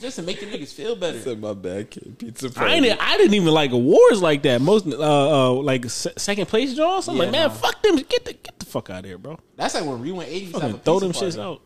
Just 0.00 0.16
to 0.16 0.22
make 0.22 0.40
the 0.40 0.46
niggas 0.46 0.72
feel 0.72 0.96
better. 0.96 1.18
Said 1.20 1.40
my 1.40 1.52
bad 1.54 1.90
kid 1.90 2.18
pizza 2.18 2.46
I 2.48 2.50
party. 2.50 2.72
ain't, 2.88 3.00
I 3.00 3.16
didn't 3.16 3.34
even 3.34 3.52
like 3.52 3.72
awards 3.72 4.20
like 4.22 4.42
that. 4.42 4.60
Most 4.60 4.86
uh, 4.86 4.98
uh 5.00 5.52
like 5.54 5.84
se- 5.90 6.12
second 6.16 6.46
place 6.46 6.74
draws. 6.74 7.08
I'm 7.08 7.16
Yeah, 7.16 7.22
like, 7.24 7.32
man, 7.32 7.48
nah. 7.48 7.54
fuck 7.54 7.82
them. 7.82 7.96
Get 7.96 8.24
the 8.24 8.32
get 8.34 8.58
the 8.58 8.66
fuck 8.66 8.90
out 8.90 9.00
of 9.00 9.04
here, 9.06 9.18
bro. 9.18 9.38
That's 9.56 9.74
like 9.74 9.84
when 9.84 10.00
we 10.00 10.12
went 10.12 10.28
80s. 10.30 10.44
Have 10.44 10.54
a 10.54 10.60
Fucking 10.60 10.70
pizza 10.72 10.84
throw 10.84 11.00
them 11.00 11.12
party. 11.12 11.26
shits 11.26 11.40
out, 11.42 11.60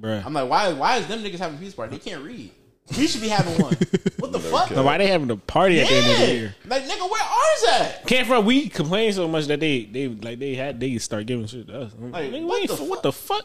bruh. 0.00 0.24
I'm 0.24 0.32
like, 0.32 0.48
why? 0.48 0.72
Why 0.72 0.96
is 0.96 1.06
them 1.06 1.22
niggas 1.22 1.38
having 1.38 1.58
a 1.58 1.60
pizza 1.60 1.76
party? 1.76 1.96
They 1.98 2.10
can't 2.10 2.22
read. 2.24 2.50
We 2.96 3.06
should 3.08 3.20
be 3.20 3.28
having 3.28 3.60
one. 3.60 3.74
What 4.18 4.32
the 4.32 4.38
fuck? 4.52 4.70
Now, 4.70 4.84
why 4.84 4.98
they 4.98 5.08
having 5.08 5.30
a 5.30 5.36
party 5.36 5.80
at 5.80 5.88
the 5.88 5.94
end 5.94 6.10
of 6.10 6.18
the 6.28 6.34
year? 6.34 6.54
Like 6.66 6.84
nigga, 6.84 7.10
where 7.10 7.22
ours 7.22 7.64
at? 7.80 8.06
Can't 8.06 8.26
front. 8.26 8.46
We 8.46 8.68
complain 8.68 9.12
so 9.12 9.26
much 9.26 9.46
that 9.46 9.58
they 9.60 9.84
they 9.86 10.08
like 10.08 10.38
they 10.38 10.54
had 10.54 10.78
they 10.78 10.96
start 10.98 11.26
giving 11.26 11.46
shit 11.46 11.66
to 11.66 11.82
us. 11.82 11.92
I'm 11.94 12.12
Like, 12.12 12.30
nigga, 12.30 12.46
what 12.46 12.68
the 12.68 12.84
what 12.84 13.02
the 13.02 13.12
fuck? 13.12 13.44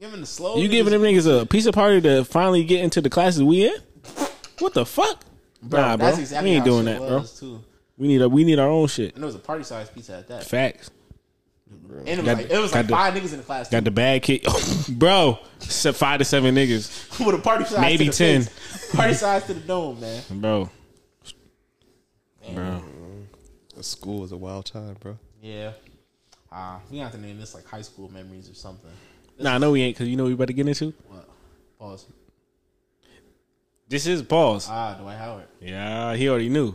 Giving 0.00 0.20
the 0.20 0.26
slow. 0.26 0.56
You 0.56 0.68
giving 0.68 0.92
them 0.92 1.02
niggas 1.02 1.42
a 1.42 1.46
pizza 1.46 1.72
party 1.72 2.00
to 2.02 2.24
finally 2.24 2.64
get 2.64 2.82
into 2.82 3.00
the 3.00 3.10
classes 3.10 3.42
we 3.42 3.66
in? 3.66 3.74
What 4.58 4.74
the 4.74 4.86
fuck? 4.86 5.20
nah, 5.62 5.96
bro. 5.96 6.14
We 6.14 6.50
ain't 6.50 6.64
doing 6.64 6.84
that, 6.86 6.98
bro. 6.98 7.22
Too. 7.24 7.60
We 7.96 8.08
need 8.08 8.22
a 8.22 8.28
we 8.28 8.44
need 8.44 8.58
our 8.58 8.68
own 8.68 8.88
shit. 8.88 9.14
And 9.14 9.22
it 9.22 9.26
was 9.26 9.34
a 9.34 9.38
party 9.40 9.64
size 9.64 9.88
pizza 9.88 10.16
at 10.16 10.28
that. 10.28 10.44
Facts. 10.44 10.90
And 12.06 12.08
it 12.08 12.16
was 12.18 12.24
Got 12.26 12.36
like 12.38 12.48
the- 12.48 12.54
it 12.54 12.58
was 12.58 12.70
got 12.72 12.76
like 12.78 12.86
the- 12.86 12.92
five 12.92 13.14
niggas 13.14 13.32
in 13.32 13.38
the 13.38 13.44
class. 13.44 13.70
Got 13.70 13.84
the 13.84 13.90
bad 13.90 14.22
kid, 14.22 14.46
bro. 14.88 15.38
Said 15.60 15.96
five 15.96 16.18
to 16.18 16.24
seven 16.24 16.54
niggas, 16.54 17.18
with 17.26 17.34
a 17.34 17.38
party 17.38 17.64
size. 17.64 17.80
Maybe 17.80 18.06
to 18.06 18.10
the 18.10 18.16
10. 18.16 18.42
face. 18.42 18.94
Party 18.94 19.14
size 19.14 19.44
to 19.44 19.54
the 19.54 19.60
dome, 19.60 20.00
man. 20.00 20.22
bro. 20.30 20.70
Bro, 22.52 22.82
School 23.80 24.20
was 24.20 24.32
a 24.32 24.36
wild 24.36 24.66
time, 24.66 24.96
bro. 25.00 25.18
Yeah. 25.42 25.72
Ah, 26.52 26.80
we 26.90 26.98
have 26.98 27.12
to 27.12 27.18
name 27.18 27.38
this 27.40 27.54
like 27.54 27.66
high 27.66 27.82
school 27.82 28.10
memories 28.12 28.48
or 28.50 28.54
something. 28.54 28.90
nah, 29.38 29.58
no, 29.58 29.72
we 29.72 29.82
ain't 29.82 29.96
because 29.96 30.08
you 30.08 30.16
know 30.16 30.24
what 30.24 30.28
we 30.30 30.34
better 30.36 30.52
get 30.52 30.68
into. 30.68 30.92
What? 31.08 31.28
Pause. 31.78 32.06
This 33.88 34.06
is 34.06 34.22
pause. 34.22 34.66
Ah, 34.70 34.94
Dwight 35.00 35.18
Howard. 35.18 35.44
Yeah, 35.60 36.14
he 36.14 36.28
already 36.28 36.48
knew. 36.48 36.72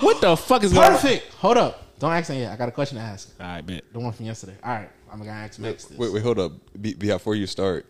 What 0.00 0.20
the 0.20 0.36
fuck 0.36 0.62
is 0.64 0.72
going 0.72 0.84
on? 0.86 0.92
Perfect. 0.92 1.32
Hold 1.34 1.56
up. 1.58 1.85
Don't 1.98 2.12
ask 2.12 2.30
me 2.30 2.40
yet. 2.40 2.52
I 2.52 2.56
got 2.56 2.68
a 2.68 2.72
question 2.72 2.98
to 2.98 3.04
ask. 3.04 3.34
All 3.40 3.46
right, 3.46 3.64
bet. 3.64 3.84
The 3.92 3.98
one 3.98 4.12
from 4.12 4.26
yesterday. 4.26 4.56
All 4.62 4.72
right. 4.72 4.90
I'm 5.10 5.18
gonna 5.18 5.30
ask 5.30 5.58
Max 5.58 5.84
this. 5.84 5.98
Wait, 5.98 6.12
wait, 6.12 6.22
hold 6.22 6.38
up. 6.38 6.52
Be, 6.80 6.94
before 6.94 7.34
you 7.34 7.46
start, 7.46 7.86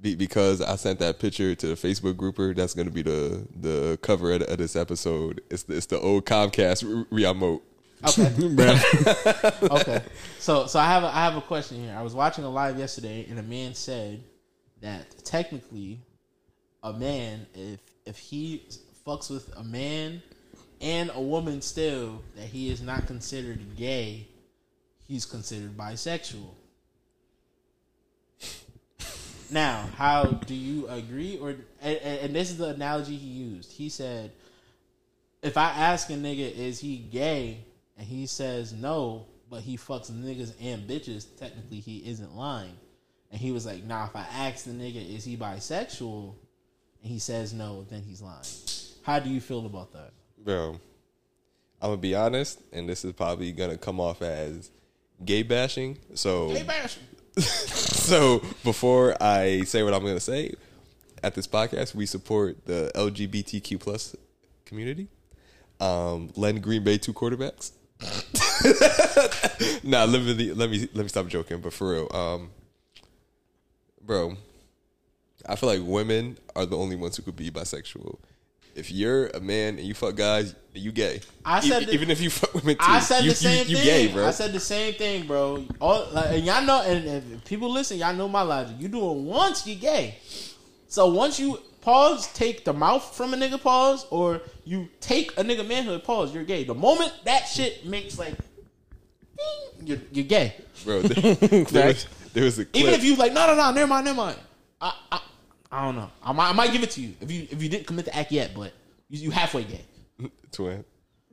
be, 0.00 0.14
because 0.14 0.60
I 0.60 0.76
sent 0.76 0.98
that 1.00 1.18
picture 1.18 1.54
to 1.54 1.66
the 1.66 1.74
Facebook 1.74 2.16
grouper. 2.16 2.54
That's 2.54 2.74
going 2.74 2.86
to 2.86 2.92
be 2.92 3.02
the 3.02 3.46
the 3.60 3.98
cover 4.02 4.32
of, 4.32 4.42
of 4.42 4.58
this 4.58 4.76
episode. 4.76 5.42
It's 5.50 5.64
the, 5.64 5.76
it's 5.76 5.86
the 5.86 5.98
old 5.98 6.24
Comcast 6.26 7.06
re- 7.10 7.24
remote. 7.24 7.62
Okay. 8.06 8.30
okay. 9.70 10.02
So 10.38 10.66
so 10.66 10.78
I 10.78 10.86
have 10.86 11.02
a, 11.02 11.06
I 11.06 11.24
have 11.24 11.36
a 11.36 11.40
question 11.40 11.82
here. 11.82 11.94
I 11.96 12.02
was 12.02 12.14
watching 12.14 12.44
a 12.44 12.50
live 12.50 12.78
yesterday, 12.78 13.26
and 13.28 13.38
a 13.38 13.42
man 13.42 13.74
said 13.74 14.22
that 14.80 15.24
technically, 15.24 16.00
a 16.82 16.92
man 16.92 17.46
if 17.54 17.80
if 18.06 18.18
he 18.18 18.66
fucks 19.06 19.30
with 19.30 19.50
a 19.56 19.64
man 19.64 20.22
and 20.84 21.10
a 21.14 21.20
woman 21.20 21.62
still, 21.62 22.22
that 22.36 22.44
he 22.44 22.70
is 22.70 22.82
not 22.82 23.06
considered 23.06 23.58
gay. 23.74 24.28
He's 25.08 25.24
considered 25.24 25.76
bisexual. 25.78 26.50
Now, 29.50 29.88
how 29.96 30.24
do 30.24 30.54
you 30.54 30.86
agree? 30.88 31.38
Or 31.38 31.56
and, 31.80 31.98
and 31.98 32.34
this 32.34 32.50
is 32.50 32.58
the 32.58 32.68
analogy 32.68 33.16
he 33.16 33.28
used. 33.28 33.72
He 33.72 33.88
said, 33.88 34.32
if 35.42 35.56
I 35.56 35.70
ask 35.70 36.10
a 36.10 36.14
nigga 36.14 36.54
is 36.54 36.80
he 36.80 36.98
gay 36.98 37.64
and 37.96 38.06
he 38.06 38.26
says 38.26 38.74
no, 38.74 39.26
but 39.50 39.62
he 39.62 39.78
fucks 39.78 40.10
niggas 40.10 40.52
and 40.60 40.88
bitches, 40.88 41.26
technically 41.38 41.80
he 41.80 41.98
isn't 42.10 42.36
lying. 42.36 42.76
And 43.32 43.40
he 43.40 43.52
was 43.52 43.64
like, 43.64 43.84
nah, 43.84 44.04
if 44.04 44.16
I 44.16 44.26
ask 44.32 44.64
the 44.64 44.72
nigga 44.72 45.16
is 45.16 45.24
he 45.24 45.36
bisexual 45.36 46.34
and 47.02 47.12
he 47.12 47.18
says 47.18 47.54
no, 47.54 47.86
then 47.88 48.02
he's 48.02 48.20
lying. 48.20 48.44
How 49.02 49.18
do 49.18 49.30
you 49.30 49.40
feel 49.40 49.64
about 49.64 49.92
that? 49.92 50.12
Bro, 50.44 50.78
I'm 51.80 51.88
gonna 51.88 51.96
be 51.96 52.14
honest, 52.14 52.60
and 52.70 52.86
this 52.86 53.02
is 53.02 53.14
probably 53.14 53.50
gonna 53.50 53.78
come 53.78 53.98
off 53.98 54.20
as 54.20 54.70
gay 55.24 55.42
bashing. 55.42 55.96
So, 56.14 56.48
gay 56.48 56.62
bashing. 56.62 57.02
so 57.38 58.42
before 58.62 59.16
I 59.22 59.62
say 59.62 59.82
what 59.82 59.94
I'm 59.94 60.04
gonna 60.04 60.20
say, 60.20 60.52
at 61.22 61.34
this 61.34 61.46
podcast 61.46 61.94
we 61.94 62.04
support 62.04 62.66
the 62.66 62.92
LGBTQ 62.94 63.80
plus 63.80 64.14
community. 64.66 65.08
Um, 65.80 66.30
lend 66.36 66.62
Green 66.62 66.84
Bay 66.84 66.98
two 66.98 67.14
quarterbacks. 67.14 67.72
nah, 69.82 70.04
let 70.04 70.22
me 70.22 70.52
let 70.52 70.68
me 70.68 70.88
let 70.92 71.02
me 71.04 71.08
stop 71.08 71.26
joking. 71.28 71.60
But 71.60 71.72
for 71.72 71.90
real, 71.90 72.08
um, 72.14 72.50
bro, 74.02 74.36
I 75.48 75.56
feel 75.56 75.70
like 75.70 75.80
women 75.82 76.36
are 76.54 76.66
the 76.66 76.76
only 76.76 76.96
ones 76.96 77.16
who 77.16 77.22
could 77.22 77.36
be 77.36 77.50
bisexual. 77.50 78.18
If 78.74 78.90
you're 78.90 79.28
a 79.28 79.40
man 79.40 79.78
and 79.78 79.86
you 79.86 79.94
fuck 79.94 80.16
guys, 80.16 80.54
you 80.72 80.90
gay. 80.90 81.20
I 81.44 81.60
said 81.60 81.82
E- 81.82 81.84
the- 81.86 81.92
even 81.94 82.10
if 82.10 82.20
you 82.20 82.30
fuck 82.30 82.52
women 82.54 82.76
too, 82.76 82.84
I 82.86 82.98
said 83.00 83.22
you, 83.24 83.30
the 83.30 83.36
same 83.36 83.66
you, 83.68 83.70
you 83.70 83.76
thing. 83.76 83.84
gay, 84.08 84.12
bro. 84.12 84.26
I 84.26 84.30
said 84.32 84.52
the 84.52 84.60
same 84.60 84.94
thing, 84.94 85.26
bro. 85.26 85.64
All 85.80 86.08
like, 86.12 86.32
and 86.32 86.44
y'all 86.44 86.62
know, 86.64 86.82
and, 86.82 87.06
and 87.06 87.44
people 87.44 87.70
listen, 87.70 87.98
y'all 87.98 88.14
know 88.14 88.28
my 88.28 88.42
logic. 88.42 88.76
You 88.80 88.88
do 88.88 88.98
it 89.10 89.14
once, 89.18 89.66
you 89.66 89.76
gay. 89.76 90.18
So 90.88 91.06
once 91.12 91.38
you 91.38 91.58
pause, 91.82 92.32
take 92.32 92.64
the 92.64 92.72
mouth 92.72 93.14
from 93.16 93.34
a 93.34 93.36
nigga 93.36 93.60
pause, 93.62 94.06
or 94.10 94.40
you 94.64 94.88
take 95.00 95.32
a 95.38 95.44
nigga 95.44 95.66
manhood 95.66 96.02
pause, 96.02 96.34
you're 96.34 96.44
gay. 96.44 96.64
The 96.64 96.74
moment 96.74 97.12
that 97.24 97.46
shit 97.46 97.86
makes 97.86 98.18
like, 98.18 98.34
ding, 99.36 99.86
you're, 99.86 99.98
you're 100.12 100.24
gay. 100.24 100.54
bro. 100.84 101.02
There, 101.02 101.34
there 101.64 101.86
was, 101.88 102.06
there 102.32 102.44
was 102.44 102.58
a 102.58 102.64
clip. 102.64 102.76
Even 102.82 102.94
if 102.94 103.04
you 103.04 103.16
like, 103.16 103.32
no, 103.32 103.46
no, 103.46 103.54
no, 103.54 103.70
never 103.72 103.86
mind, 103.86 104.04
never 104.06 104.16
mind. 104.16 104.38
I, 104.80 104.94
I, 105.12 105.20
I 105.74 105.84
don't 105.86 105.96
know. 105.96 106.10
I 106.22 106.30
might, 106.30 106.50
I 106.50 106.52
might 106.52 106.70
give 106.70 106.84
it 106.84 106.92
to 106.92 107.00
you 107.00 107.14
if 107.20 107.32
you 107.32 107.48
if 107.50 107.60
you 107.60 107.68
didn't 107.68 107.88
commit 107.88 108.04
the 108.04 108.16
act 108.16 108.30
yet, 108.30 108.54
but 108.54 108.72
you, 109.08 109.22
you 109.22 109.30
halfway 109.32 109.64
gay. 109.64 109.84
twin, 110.52 110.84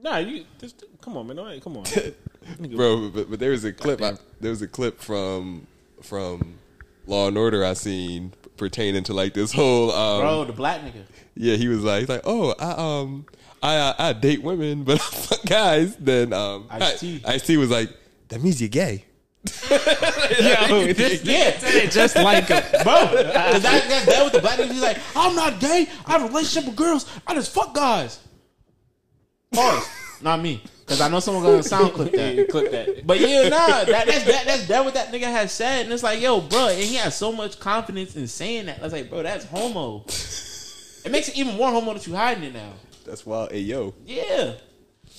Nah, 0.02 0.18
you 0.18 0.46
just 0.58 0.84
come 1.00 1.16
on, 1.16 1.28
man. 1.28 1.38
All 1.38 1.46
right, 1.46 1.62
come 1.62 1.78
on. 1.78 1.84
bro. 2.76 3.10
But, 3.10 3.30
but 3.30 3.40
there 3.40 3.52
was 3.52 3.64
a 3.66 3.72
clip. 3.72 4.02
I, 4.02 4.14
there 4.40 4.50
was 4.50 4.64
a 4.64 4.68
clip 4.68 5.00
from 5.00 5.68
from 6.02 6.56
Law 7.06 7.28
and 7.28 7.38
Order 7.38 7.64
I 7.64 7.74
seen 7.74 8.34
pertaining 8.58 9.04
to 9.04 9.14
like 9.14 9.36
this 9.36 9.54
whole 9.54 9.92
um, 9.92 10.22
bro, 10.22 10.46
the 10.46 10.54
black 10.54 10.82
nigga. 10.82 11.04
yeah, 11.36 11.56
he 11.56 11.68
was 11.68 11.84
like, 11.84 12.00
he's 12.00 12.10
like, 12.10 12.22
oh, 12.24 12.56
I 12.60 12.72
um, 12.72 13.28
I 13.62 13.76
uh, 13.76 13.94
I 14.00 14.14
date 14.14 14.42
women, 14.42 14.84
but 14.86 15.00
guys. 15.46 15.96
Then 15.98 16.34
um, 16.34 16.66
Ice-T. 16.72 17.22
Ice 17.26 17.46
T 17.46 17.58
was 17.58 17.70
like, 17.70 17.96
that 18.30 18.42
means 18.42 18.60
you're 18.60 18.70
gay. 18.70 19.06
Yo, 19.44 20.94
this 20.94 21.24
Yeah, 21.24 21.86
just 21.90 22.16
like 22.16 22.46
him. 22.48 22.64
bro. 22.84 22.94
'Cause 23.08 23.62
that, 23.64 23.86
that's 23.88 24.06
that 24.06 24.24
with 24.24 24.34
the 24.34 24.40
black 24.42 24.60
nigga. 24.60 24.72
He's 24.72 24.82
like, 24.82 24.98
I'm 25.16 25.36
not 25.36 25.60
gay. 25.60 25.88
I 26.06 26.12
have 26.12 26.24
a 26.24 26.28
relationship 26.28 26.68
with 26.68 26.76
girls. 26.76 27.06
I 27.26 27.34
just 27.34 27.52
fuck 27.54 27.74
guys. 27.74 28.20
Pause. 29.54 29.88
not 30.22 30.40
me, 30.42 30.62
because 30.82 31.02
I 31.02 31.10
know 31.10 31.20
someone 31.20 31.44
gonna 31.44 31.64
sound 31.64 31.94
clip 31.94 32.12
that. 32.14 32.48
Clip 32.52 32.72
that. 32.72 33.06
But 33.08 33.20
yeah, 33.20 33.50
nah, 33.50 33.84
that, 33.84 33.88
that's 34.06 34.24
that, 34.26 34.46
that's 34.46 34.68
that 34.68 34.86
what 34.86 34.94
that 34.94 35.12
nigga 35.12 35.24
has 35.24 35.52
said, 35.52 35.84
and 35.86 35.92
it's 35.94 36.04
like, 36.04 36.22
yo, 36.22 36.40
bro, 36.42 36.68
and 36.70 36.80
he 36.80 36.96
has 36.96 37.18
so 37.18 37.32
much 37.32 37.60
confidence 37.60 38.16
in 38.16 38.28
saying 38.28 38.68
that. 38.68 38.80
That's 38.80 38.94
like, 38.94 39.10
bro, 39.10 39.24
that's 39.24 39.46
homo. 39.46 40.06
It 41.04 41.12
makes 41.12 41.30
it 41.30 41.38
even 41.38 41.58
more 41.58 41.72
homo 41.72 41.94
that 41.96 42.06
you 42.08 42.16
hiding 42.16 42.44
it 42.44 42.54
now. 42.54 42.74
That's 43.06 43.26
wild. 43.26 43.52
Hey 43.52 43.60
yo, 43.62 43.94
Yeah. 44.06 44.54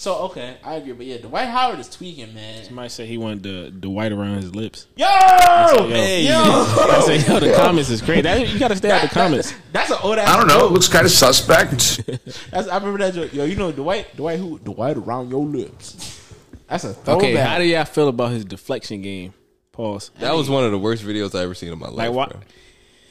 So 0.02 0.16
okay, 0.22 0.56
I 0.64 0.74
agree, 0.74 0.94
but 0.94 1.06
yeah, 1.06 1.18
Dwight 1.18 1.46
Howard 1.46 1.78
is 1.78 1.88
tweaking, 1.88 2.34
man. 2.34 2.64
Somebody 2.64 2.88
said 2.88 3.06
he 3.06 3.18
wanted 3.18 3.44
the 3.44 3.72
the 3.72 3.88
white 3.88 4.10
around 4.10 4.42
his 4.42 4.52
lips. 4.52 4.88
Yo, 4.96 5.06
Yo, 5.06 5.86
Hey. 5.86 6.26
yo, 6.26 6.32
I 6.34 7.02
said, 7.06 7.28
yo, 7.28 7.38
the 7.38 7.54
comments 7.54 7.88
is 7.88 8.02
crazy. 8.02 8.22
That, 8.22 8.48
you 8.48 8.58
gotta 8.58 8.74
stay 8.74 8.90
out 8.90 9.02
the 9.02 9.08
comments. 9.08 9.54
that's 9.70 9.92
an 9.92 9.98
old. 10.02 10.18
I 10.18 10.36
don't 10.36 10.48
know. 10.48 10.66
It 10.66 10.72
looks 10.72 10.88
kind 10.88 11.06
of 11.06 11.12
suspect. 11.12 12.00
That's, 12.50 12.66
I 12.66 12.78
remember 12.78 12.98
that 12.98 13.14
joke. 13.14 13.32
Yo, 13.32 13.44
you 13.44 13.54
know 13.54 13.70
Dwight, 13.70 14.16
Dwight 14.16 14.40
who? 14.40 14.58
Dwight 14.58 14.96
around 14.96 15.30
your 15.30 15.46
lips. 15.46 16.20
That's 16.66 16.82
a 16.82 16.94
throwback. 16.94 17.22
Okay, 17.22 17.36
how 17.36 17.58
do 17.58 17.64
y'all 17.64 17.84
feel 17.84 18.08
about 18.08 18.32
his 18.32 18.44
deflection 18.44 19.02
game? 19.02 19.34
Pause. 19.70 20.10
that 20.18 20.34
was 20.34 20.50
one 20.50 20.64
of 20.64 20.72
the 20.72 20.80
worst 20.80 21.04
videos 21.04 21.38
I 21.38 21.44
ever 21.44 21.54
seen 21.54 21.72
in 21.72 21.78
my 21.78 21.86
life. 21.86 22.08
Like 22.08 22.12
what? 22.12 22.36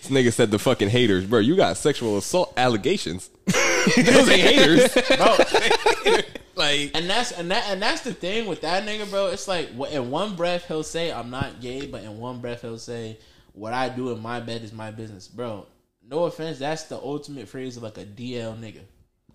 Bro. 0.08 0.16
This 0.16 0.26
nigga 0.26 0.34
said 0.34 0.52
the 0.52 0.60
fucking 0.60 0.89
haters, 0.89 1.26
bro. 1.26 1.39
You 1.39 1.56
got 1.56 1.78
sexual 1.78 2.18
assault 2.18 2.54
allegations. 2.58 3.30
Those 3.47 4.30
ain't 4.30 4.41
haters. 4.41 4.93
bro. 5.18 5.38
like 6.56 6.91
And 6.93 7.10
that's 7.10 7.32
and 7.32 7.52
that 7.52 7.66
and 7.70 7.82
that's 7.82 8.02
the 8.02 8.14
thing 8.14 8.47
with 8.47 8.62
that 8.62 8.84
nigga, 8.86 9.10
bro. 9.10 9.28
It's 9.28 9.47
like 9.47 9.70
in 9.91 10.12
one 10.12 10.36
breath 10.36 10.68
he'll 10.68 10.84
say 10.84 11.12
I'm 11.12 11.30
not 11.30 11.62
gay, 11.62 11.86
but 11.88 12.04
in 12.04 12.18
one 12.20 12.39
breath 12.39 12.62
he'll 12.62 12.78
say 12.78 13.18
what 13.54 13.74
I 13.74 13.89
do 13.89 14.12
in 14.12 14.22
my 14.22 14.39
bed 14.39 14.64
is 14.64 14.72
my 14.74 14.91
business, 14.91 15.28
bro. 15.28 15.66
No 16.08 16.24
offense, 16.26 16.60
that's 16.60 16.84
the 16.84 16.97
ultimate 16.97 17.47
phrase 17.47 17.78
of 17.78 17.84
like 17.84 17.97
a 17.97 18.06
DL 18.06 18.58
nigga, 18.60 18.82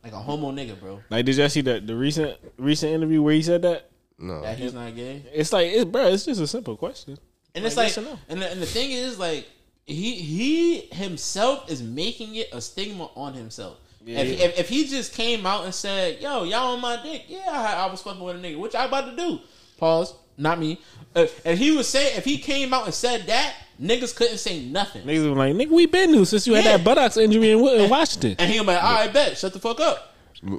like 0.03 0.12
a 0.12 0.19
homo 0.19 0.51
nigga, 0.53 0.79
bro. 0.79 1.01
Like, 1.11 1.25
did 1.25 1.37
y'all 1.37 1.49
see 1.49 1.61
the 1.62 1.81
the 1.81 1.95
recent 1.97 2.37
recent 2.59 2.93
interview 2.93 3.23
where 3.23 3.35
he 3.35 3.43
said 3.43 3.62
that? 3.62 3.91
no. 4.19 4.43
That 4.43 4.59
he's 4.59 4.73
not 4.75 4.95
gay, 4.97 5.23
It's 5.33 5.53
like, 5.53 5.69
it's, 5.69 5.85
bro, 5.85 6.07
it's 6.09 6.25
just 6.25 6.41
a 6.41 6.47
simple 6.47 6.77
question. 6.77 7.19
and 7.55 7.64
it's 7.67 7.77
Like, 7.77 7.95
like, 7.95 7.97
yes 7.97 8.05
no? 8.05 8.19
and 8.31 8.41
the, 8.43 8.51
and 8.51 8.62
the 8.62 8.67
thing 8.67 8.91
is 8.91 9.19
like 9.19 9.47
he 9.87 10.14
he 10.14 10.80
himself 10.93 11.70
is 11.70 11.82
making 11.82 12.34
it 12.34 12.49
a 12.53 12.61
stigma 12.61 13.11
on 13.14 13.34
himself. 13.34 13.78
If, 14.09 14.41
if, 14.41 14.59
if 14.61 14.68
he 14.68 14.87
just 14.87 15.14
came 15.14 15.47
out 15.47 15.64
and 15.64 15.74
said, 15.74 16.20
"Yo, 16.20 16.45
y'all 16.45 16.74
on 16.74 16.80
my 16.80 17.03
dick," 17.03 17.24
yeah, 17.28 17.45
I, 17.49 17.87
I 17.87 17.91
was 17.91 18.03
fucking 18.03 18.22
with 18.22 18.37
a 18.37 18.39
nigga, 18.39 18.59
which 18.59 18.74
I 18.74 18.84
about 18.84 19.11
to 19.11 19.16
do. 19.16 19.41
Pause. 19.78 20.14
Not 20.39 20.59
me. 20.59 20.80
Uh, 21.14 21.26
and 21.45 21.59
he 21.59 21.74
was 21.74 21.89
saying, 21.89 22.16
if 22.16 22.24
he 22.24 22.37
came 22.39 22.74
out 22.74 22.84
and 22.84 22.93
said 22.93 23.26
that, 23.26 23.55
niggas 23.80 24.14
couldn't 24.14 24.37
say 24.39 24.62
nothing. 24.64 25.03
Niggas 25.03 25.30
were 25.30 25.37
like, 25.37 25.55
nigga, 25.55 25.70
we 25.70 25.87
been 25.87 26.12
new 26.12 26.24
since 26.26 26.47
you 26.47 26.55
had 26.55 26.64
that 26.66 26.84
buttocks 26.84 27.16
injury 27.16 27.53
in, 27.53 27.59
in 27.59 27.89
Washington. 27.91 28.37
And 28.39 28.51
he 28.51 28.59
was 28.59 28.66
like, 28.66 28.82
"All 28.82 28.95
right, 28.95 29.12
bet, 29.12 29.39
shut 29.39 29.53
the 29.53 29.59
fuck 29.59 29.80
up." 29.80 30.14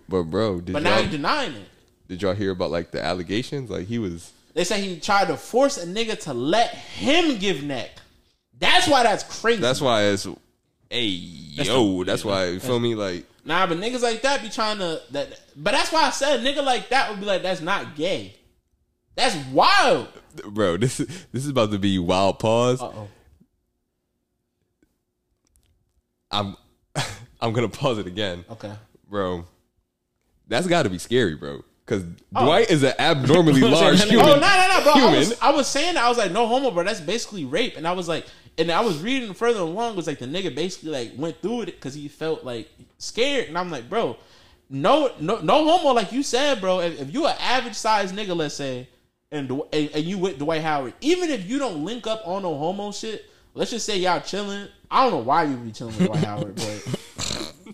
But 0.09 0.23
bro, 0.23 0.59
did 0.59 0.73
But 0.73 0.83
now 0.83 0.95
y'all, 0.95 1.03
he's 1.03 1.11
denying 1.11 1.53
it. 1.53 1.69
did 2.07 2.21
y'all 2.21 2.33
hear 2.33 2.51
about 2.51 2.71
like 2.71 2.91
the 2.91 3.03
allegations? 3.03 3.69
Like 3.69 3.85
he 3.87 3.99
was 3.99 4.31
They 4.53 4.63
say 4.63 4.81
he 4.81 4.99
tried 4.99 5.27
to 5.27 5.37
force 5.37 5.77
a 5.77 5.85
nigga 5.85 6.19
to 6.21 6.33
let 6.33 6.73
him 6.73 7.37
give 7.37 7.63
neck. 7.63 7.91
That's 8.59 8.87
why 8.87 9.03
that's 9.03 9.23
crazy. 9.41 9.61
that's 9.61 9.81
why 9.81 10.03
it's 10.03 10.27
hey 10.89 11.05
yo, 11.05 12.03
that's 12.03 12.23
why 12.25 12.45
you 12.47 12.59
feel 12.59 12.79
me? 12.79 12.95
Like 12.95 13.25
Nah, 13.45 13.65
but 13.65 13.77
niggas 13.77 14.01
like 14.01 14.21
that 14.23 14.41
be 14.41 14.49
trying 14.49 14.77
to 14.79 15.01
that. 15.11 15.39
But 15.55 15.71
that's 15.71 15.91
why 15.91 16.03
I 16.03 16.09
said 16.09 16.41
nigga 16.41 16.63
like 16.63 16.89
that 16.89 17.09
would 17.09 17.19
be 17.19 17.25
like 17.25 17.43
that's 17.43 17.61
not 17.61 17.95
gay. 17.95 18.35
That's 19.15 19.35
wild. 19.47 20.09
bro, 20.49 20.77
this 20.77 20.99
is 20.99 21.07
this 21.31 21.43
is 21.45 21.49
about 21.49 21.71
to 21.71 21.79
be 21.79 21.97
wild 21.97 22.39
pause. 22.39 22.81
Uh 22.81 22.87
oh. 22.93 23.07
I'm 26.31 26.55
I'm 27.41 27.53
gonna 27.53 27.69
pause 27.69 27.99
it 27.99 28.07
again. 28.07 28.43
Okay. 28.49 28.71
Bro. 29.09 29.45
That's 30.47 30.67
gotta 30.67 30.89
be 30.89 30.97
scary, 30.97 31.35
bro. 31.35 31.63
Cause 31.85 32.03
Dwight 32.33 32.69
is 32.69 32.83
an 32.83 32.93
abnormally 32.99 33.61
large 33.69 34.01
Oh, 34.01 34.05
human. 34.07 34.25
Oh 34.25 34.33
no 34.33 34.39
no 34.39 34.67
no, 34.77 34.83
bro! 34.83 34.93
I 34.93 35.17
was, 35.17 35.39
I 35.41 35.51
was 35.51 35.67
saying 35.67 35.93
that 35.93 36.03
I 36.03 36.09
was 36.09 36.17
like 36.17 36.33
no 36.33 36.45
homo, 36.47 36.71
bro. 36.71 36.83
That's 36.83 36.99
basically 36.99 37.45
rape, 37.45 37.77
and 37.77 37.87
I 37.87 37.93
was 37.93 38.09
like, 38.09 38.25
and 38.57 38.71
I 38.71 38.81
was 38.81 38.99
reading 38.99 39.33
further 39.33 39.59
along 39.59 39.93
it 39.93 39.97
was 39.97 40.07
like 40.07 40.19
the 40.19 40.25
nigga 40.25 40.53
basically 40.53 40.89
like 40.89 41.11
went 41.17 41.41
through 41.41 41.63
it 41.63 41.65
because 41.67 41.93
he 41.93 42.07
felt 42.07 42.43
like 42.43 42.69
scared, 42.97 43.47
and 43.47 43.57
I'm 43.57 43.69
like, 43.69 43.89
bro, 43.89 44.17
no 44.69 45.11
no 45.19 45.39
no 45.39 45.63
homo, 45.63 45.93
like 45.93 46.11
you 46.11 46.23
said, 46.23 46.59
bro. 46.59 46.79
If, 46.81 47.01
if 47.01 47.13
you 47.13 47.27
an 47.27 47.35
average 47.39 47.75
size 47.75 48.11
nigga, 48.11 48.35
let's 48.35 48.55
say, 48.55 48.87
and, 49.31 49.49
and 49.71 49.89
and 49.91 50.03
you 50.03 50.17
with 50.17 50.39
Dwight 50.39 50.61
Howard, 50.61 50.93
even 51.01 51.29
if 51.29 51.47
you 51.49 51.59
don't 51.59 51.85
link 51.85 52.07
up 52.07 52.27
on 52.27 52.43
no 52.43 52.57
homo 52.57 52.91
shit, 52.91 53.25
let's 53.53 53.71
just 53.71 53.85
say 53.85 53.97
y'all 53.97 54.19
chilling. 54.19 54.67
I 54.89 55.03
don't 55.03 55.11
know 55.11 55.23
why 55.23 55.43
you 55.43 55.55
be 55.57 55.71
chilling 55.71 55.97
with 55.97 56.07
Dwight 56.07 56.23
Howard, 56.23 56.55
but. 56.85 56.99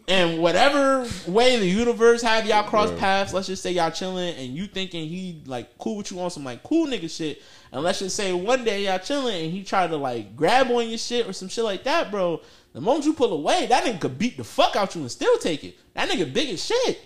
And 0.08 0.40
whatever 0.40 1.08
way 1.28 1.58
the 1.58 1.66
universe 1.66 2.22
have 2.24 2.46
y'all 2.46 2.64
cross 2.64 2.92
paths, 3.00 3.34
let's 3.34 3.48
just 3.48 3.64
say 3.64 3.72
y'all 3.72 3.90
chilling 3.90 4.36
and 4.36 4.54
you 4.54 4.68
thinking 4.68 5.08
he 5.08 5.42
like 5.46 5.78
cool 5.78 5.98
with 5.98 6.12
you 6.12 6.20
on 6.20 6.30
some 6.30 6.44
like 6.44 6.62
cool 6.62 6.88
nigga 6.88 7.10
shit. 7.10 7.42
And 7.72 7.84
let's 7.84 8.00
just 8.00 8.16
say 8.16 8.34
one 8.34 8.66
day 8.66 8.84
y'all 8.86 9.00
chilling 9.00 9.46
and 9.46 9.52
he 9.52 9.64
tried 9.64 9.92
to 9.92 9.98
like 9.98 10.36
grab 10.36 10.70
on 10.72 10.90
your 10.90 10.98
shit 10.98 11.28
or 11.28 11.32
some 11.32 11.48
shit 11.48 11.64
like 11.64 11.86
that, 11.86 12.12
bro. 12.12 12.42
The 12.74 12.82
moment 12.82 13.06
you 13.06 13.14
pull 13.14 13.32
away, 13.32 13.68
that 13.68 13.86
nigga 13.86 14.02
could 14.02 14.20
beat 14.20 14.36
the 14.36 14.44
fuck 14.44 14.76
out 14.76 14.94
you 14.94 15.02
and 15.02 15.12
still 15.12 15.38
take 15.38 15.64
it. 15.64 15.78
That 15.94 16.10
nigga 16.10 16.34
big 16.34 16.50
as 16.50 16.66
shit. 16.66 17.00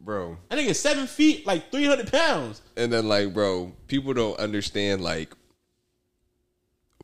Bro. 0.00 0.36
That 0.48 0.58
nigga 0.58 0.74
seven 0.74 1.06
feet, 1.06 1.46
like 1.46 1.70
three 1.70 1.84
hundred 1.84 2.10
pounds. 2.10 2.62
And 2.76 2.92
then 2.92 3.08
like, 3.08 3.32
bro, 3.32 3.72
people 3.86 4.12
don't 4.12 4.38
understand 4.40 5.02
like 5.02 5.32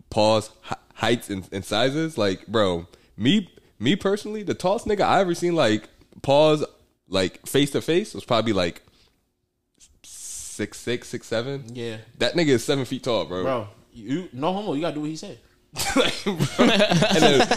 pause 0.08 0.50
heights 0.94 1.30
and, 1.30 1.48
and 1.52 1.64
sizes. 1.64 2.18
Like, 2.18 2.46
bro, 2.48 2.88
me 3.16 3.48
me 3.80 3.96
personally, 3.96 4.42
the 4.44 4.54
tallest 4.54 4.86
nigga 4.86 5.00
I 5.00 5.20
ever 5.20 5.34
seen 5.34 5.56
like 5.56 5.88
pause 6.22 6.64
like 7.08 7.44
face 7.46 7.72
to 7.72 7.80
face 7.82 8.14
was 8.14 8.24
probably 8.24 8.52
like 8.52 8.82
six 10.04 10.78
six 10.78 11.08
six 11.08 11.26
seven. 11.26 11.64
Yeah, 11.74 11.96
That 12.18 12.34
nigga 12.34 12.48
is 12.48 12.64
seven 12.64 12.84
feet 12.84 13.02
tall, 13.02 13.24
bro. 13.24 13.42
bro. 13.42 13.68
You 13.92 14.28
no 14.32 14.52
homo. 14.52 14.74
You 14.74 14.82
gotta 14.82 14.94
do 14.94 15.00
what 15.00 15.10
he 15.10 15.16
said. 15.16 15.38
Like, 15.96 16.24
bro. 16.24 16.34
and, 16.58 17.22
then, 17.22 17.48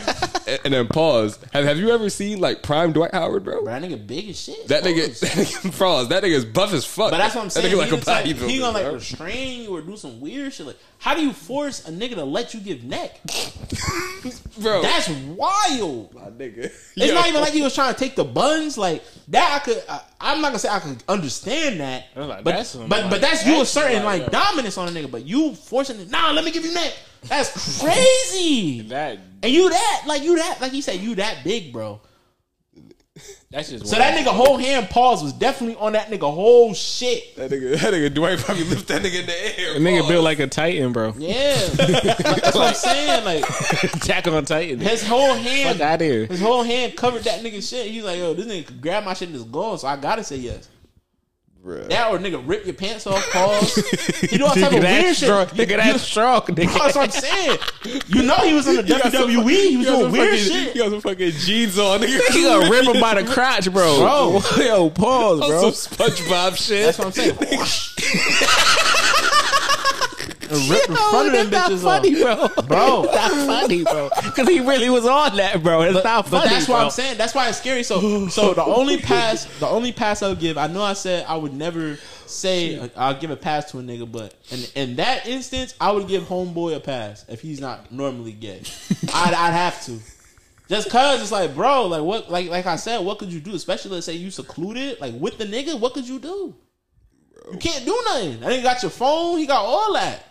and 0.64 0.74
then 0.74 0.88
pause. 0.88 1.40
Have 1.52 1.66
Have 1.66 1.78
you 1.80 1.90
ever 1.90 2.10
seen 2.12 2.40
like 2.40 2.62
prime 2.62 2.92
Dwight 2.94 3.12
Howard, 3.12 3.44
bro? 3.44 3.64
Bro, 3.64 3.80
that 3.80 3.82
nigga 3.82 4.06
big 4.06 4.30
as 4.30 4.40
shit. 4.40 4.68
That 4.68 4.84
nigga, 4.84 5.08
Pause. 5.08 5.20
that 5.22 5.30
nigga, 5.32 5.80
pause. 5.80 6.10
That 6.10 6.24
nigga 6.24 6.34
is 6.34 6.46
buff 6.46 6.74
as 6.74 6.86
fuck. 6.86 7.10
But 7.12 7.18
that's 7.18 7.34
what 7.34 7.44
I'm 7.44 7.50
saying. 7.50 7.72
That 7.72 7.76
nigga 7.76 7.80
like 7.80 7.90
he, 7.90 7.96
a 7.96 8.00
the 8.00 8.06
type- 8.06 8.26
bodybuilder, 8.26 8.50
he 8.50 8.60
gonna 8.60 8.74
like 8.74 8.84
bro. 8.84 8.94
restrain 8.94 9.62
you 9.64 9.76
or 9.76 9.82
do 9.82 9.98
some 9.98 10.22
weird 10.22 10.54
shit. 10.54 10.68
Like, 10.68 10.78
how 11.00 11.16
do 11.16 11.24
you 11.24 11.34
force 11.34 11.88
a 11.88 11.92
nigga 11.92 12.16
to 12.16 12.24
let 12.24 12.54
you 12.54 12.60
give 12.60 12.84
neck? 12.84 13.20
bro. 14.62 14.82
That's 14.84 15.10
wild. 15.10 16.14
my 16.14 16.22
nigga. 16.22 16.66
It's 16.66 16.96
Yo. 16.96 17.14
not 17.16 17.28
even 17.28 17.42
like 17.42 17.54
he 17.54 17.64
was 17.64 17.74
trying 17.74 17.94
to 17.94 18.00
take 18.00 18.16
the 18.16 18.24
buns. 18.24 18.78
Like 18.78 19.04
that, 19.30 19.60
I 19.60 19.66
could. 19.66 19.84
I, 19.90 20.02
I'm 20.22 20.42
not 20.42 20.50
gonna 20.50 20.60
say 20.60 20.70
I 20.70 20.80
could 20.80 21.04
understand 21.08 21.80
that. 21.80 22.06
Like, 22.16 22.44
but 22.44 22.56
that's 22.56 22.70
some, 22.70 22.88
but 22.88 23.10
but 23.10 23.22
that's 23.22 23.46
you 23.46 23.58
that's 23.58 23.76
asserting 23.76 24.04
like, 24.04 24.22
like 24.24 24.32
dominance 24.32 24.78
on 24.78 24.88
a 24.88 24.92
nigga. 24.92 25.10
But 25.10 25.26
you 25.26 25.56
forcing 25.56 26.00
it. 26.00 26.12
Nah, 26.12 26.32
let 26.32 26.46
me 26.46 26.52
give 26.52 26.64
you 26.64 26.74
neck. 26.74 26.94
That's 27.24 27.80
crazy. 27.82 28.82
That 28.90 29.20
and 29.42 29.52
you 29.52 29.70
that 29.70 30.04
like 30.08 30.24
you 30.24 30.36
that 30.38 30.58
like 30.62 30.72
he 30.72 30.82
said 30.82 31.00
you 31.00 31.16
that 31.16 31.44
big, 31.44 31.72
bro. 31.74 32.02
that's 33.52 33.70
just 33.70 33.88
So 33.88 33.98
that 33.98 34.18
nigga 34.18 34.32
whole 34.32 34.58
hand 34.58 34.90
pause 34.90 35.22
was 35.22 35.34
definitely 35.34 35.76
on 35.76 35.94
that 35.94 36.08
nigga 36.08 36.34
whole 36.34 36.74
shit. 36.74 37.36
That 37.36 37.52
nigga, 37.52 37.80
that 37.80 37.94
nigga 37.94 38.14
Dwight 38.14 38.40
probably 38.40 38.64
lift 38.64 38.88
that 38.88 39.02
nigga 39.04 39.20
in 39.22 39.26
the 39.28 39.60
air. 39.60 39.76
A 39.76 39.80
nigga 39.80 40.00
Pause. 40.02 40.10
built 40.10 40.24
like 40.24 40.40
a 40.40 40.48
titan, 40.48 40.92
bro. 40.92 41.14
Yeah, 41.18 41.54
Like, 41.78 42.02
that's 42.04 42.56
what 42.56 42.68
I'm 42.70 42.74
saying. 42.74 43.24
Like 43.26 43.44
Attack 43.84 44.28
on 44.28 44.46
Titan. 44.46 44.80
his 44.80 45.06
whole 45.06 45.34
hand, 45.36 45.78
Fuck 45.80 45.88
out 45.88 46.02
here. 46.02 46.26
his 46.26 46.40
whole 46.42 46.64
hand 46.64 46.96
covered 46.96 47.24
that 47.24 47.42
nigga 47.42 47.68
shit. 47.68 47.92
He's 47.92 48.04
like, 48.04 48.18
yo, 48.18 48.34
this 48.34 48.48
nigga 48.48 48.66
could 48.66 48.82
grab 48.82 49.04
my 49.04 49.14
shit 49.14 49.30
and 49.30 49.38
just 49.38 49.52
go. 49.52 49.76
So 49.78 49.88
I 49.88 49.96
gotta 49.98 50.24
say 50.24 50.38
yes. 50.38 50.68
Bruh. 51.64 51.88
That 51.88 52.12
or 52.12 52.18
nigga 52.20 52.44
rip 52.46 52.66
your 52.66 52.74
pants 52.74 53.08
off, 53.08 53.26
pause. 53.32 53.78
You 54.30 54.38
know 54.38 54.48
what 54.48 54.56
type 54.60 54.72
Nigga, 54.74 54.76
of 54.78 54.82
that 54.82 55.02
weird 55.04 55.16
shit. 55.16 55.30
Nigga, 55.30 55.78
that's 55.78 56.04
strong. 56.04 56.42
Nigga. 56.42 56.74
That's 56.78 56.96
what 56.98 57.04
I'm 57.06 57.10
saying. 57.12 57.58
You 58.08 58.24
know 58.24 58.36
he 58.36 58.54
was 58.54 58.68
in 58.68 58.76
the 58.76 58.84
got 58.84 59.04
some- 59.14 59.30
WWE. 59.30 59.70
He 59.70 59.78
was 59.78 59.86
got 59.86 60.00
doing 60.00 60.12
weird 60.12 60.30
fucking- 60.40 60.44
shit. 60.54 60.74
He 60.74 60.80
got 60.80 60.90
some 60.92 61.00
fucking 61.00 61.32
jeans 61.32 61.80
on, 61.80 62.02
nigga. 62.02 62.20
He 62.34 62.44
gonna 62.44 62.70
rip 62.70 62.86
him 62.86 63.00
by 63.00 63.22
the 63.22 63.24
crotch, 63.32 63.72
bro. 63.72 63.98
Bro. 63.98 64.42
yo, 64.66 64.90
pause, 64.90 65.40
bro. 65.40 65.72
some 65.72 65.96
SpongeBob 65.96 66.58
shit. 66.58 66.84
That's 66.86 66.98
what 66.98 67.08
I'm 67.08 67.14
saying. 67.14 67.38
and 70.54 70.70
rip 70.70 70.88
the 70.88 70.96
front 70.96 71.28
of 71.28 71.34
them 71.34 71.50
that's 71.50 71.74
bitches 71.74 71.84
funny, 71.84 72.24
off. 72.24 72.56
bro. 72.56 72.66
Bro. 72.68 73.04
Not 73.04 73.32
funny, 73.32 73.84
bro. 73.84 74.10
Because 74.24 74.48
he 74.48 74.60
really 74.60 74.90
was 74.90 75.06
on 75.06 75.36
that, 75.38 75.64
bro. 75.64 75.82
It's 75.82 76.04
not 76.04 76.28
funny. 76.28 76.44
But 76.44 76.50
that's 76.50 76.66
bro. 76.66 76.76
what 76.76 76.84
I'm 76.86 76.92
saying. 76.92 77.18
That's 77.18 77.36
why 77.36 77.50
it's 77.50 77.58
scary. 77.58 77.84
So, 77.84 78.28
so 78.30 78.54
the 78.54 78.64
only 78.66 78.98
pass, 78.98 79.46
the 79.60 79.68
only 79.68 79.92
pass 79.92 80.22
I 80.22 80.30
would 80.30 80.40
give, 80.40 80.58
I 80.58 80.68
know 80.68 80.84
I 80.84 80.94
said 80.94 81.26
I 81.28 81.36
would 81.36 81.54
never 81.54 81.98
say 82.26 82.80
uh, 82.80 82.90
I'll 82.96 83.20
give 83.20 83.32
a 83.32 83.36
pass 83.36 83.72
to 83.72 83.80
a 83.80 83.82
nigga, 83.82 84.12
but 84.12 84.36
in 84.52 84.60
in 84.76 84.96
that 84.98 85.28
instance, 85.28 85.76
I 85.80 85.92
would 85.92 86.08
give 86.08 86.24
homeboy 86.24 86.76
a 86.76 86.80
pass 86.80 87.26
if 87.28 87.42
he's 87.42 87.60
not 87.60 87.92
normally 87.92 88.34
gay. 88.34 88.62
I'd, 89.14 89.34
I'd 89.34 89.54
have 89.54 89.84
to. 89.86 90.00
Just 90.70 90.90
cause 90.90 91.22
it's 91.22 91.32
like, 91.32 91.54
bro, 91.56 91.88
like 91.88 92.04
what, 92.04 92.32
like 92.32 92.50
like 92.50 92.66
I 92.66 92.78
said, 92.78 93.00
what 93.00 93.20
could 93.20 93.32
you 93.32 93.40
do? 93.40 93.54
Especially 93.54 93.92
let's 93.92 94.06
say 94.06 94.14
you 94.14 94.32
secluded, 94.32 95.00
like 95.00 95.14
with 95.14 95.38
the 95.38 95.46
nigga, 95.46 95.80
what 95.80 95.94
could 95.94 96.08
you 96.08 96.20
do? 96.20 96.56
You 97.52 97.58
can't 97.58 97.86
do 97.86 98.02
nothing. 98.06 98.40
That 98.40 98.52
nigga 98.52 98.64
got 98.64 98.82
your 98.82 98.92
phone. 98.92 99.38
He 99.38 99.46
got 99.46 99.64
all 99.64 99.94
that. 99.94 100.26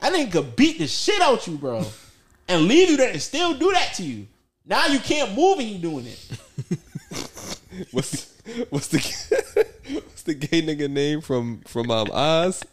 That 0.00 0.12
nigga 0.12 0.32
could 0.32 0.56
beat 0.56 0.78
the 0.78 0.86
shit 0.86 1.20
out 1.20 1.46
you, 1.46 1.56
bro, 1.56 1.84
and 2.48 2.64
leave 2.66 2.90
you 2.90 2.96
there 2.96 3.10
and 3.10 3.20
still 3.22 3.54
do 3.54 3.72
that 3.72 3.94
to 3.94 4.02
you. 4.02 4.26
Now 4.64 4.86
you 4.86 4.98
can't 4.98 5.34
move 5.34 5.58
and 5.58 5.68
he 5.68 5.78
doing 5.78 6.06
it. 6.06 6.28
What's 7.92 8.32
what's 8.70 8.88
the 8.88 8.98
what's 9.92 10.22
the 10.22 10.34
gay 10.34 10.62
nigga 10.62 10.90
name 10.90 11.20
from 11.20 11.60
from 11.60 11.90
um 11.90 12.10
Oz? 12.10 12.64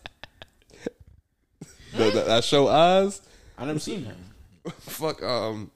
The, 1.94 2.12
the- 2.12 2.24
that 2.24 2.44
show 2.44 2.68
Oz. 2.68 3.22
I 3.58 3.66
never 3.66 3.80
seen 3.80 4.06
that. 4.06 4.74
Fuck 4.82 5.22
um. 5.22 5.70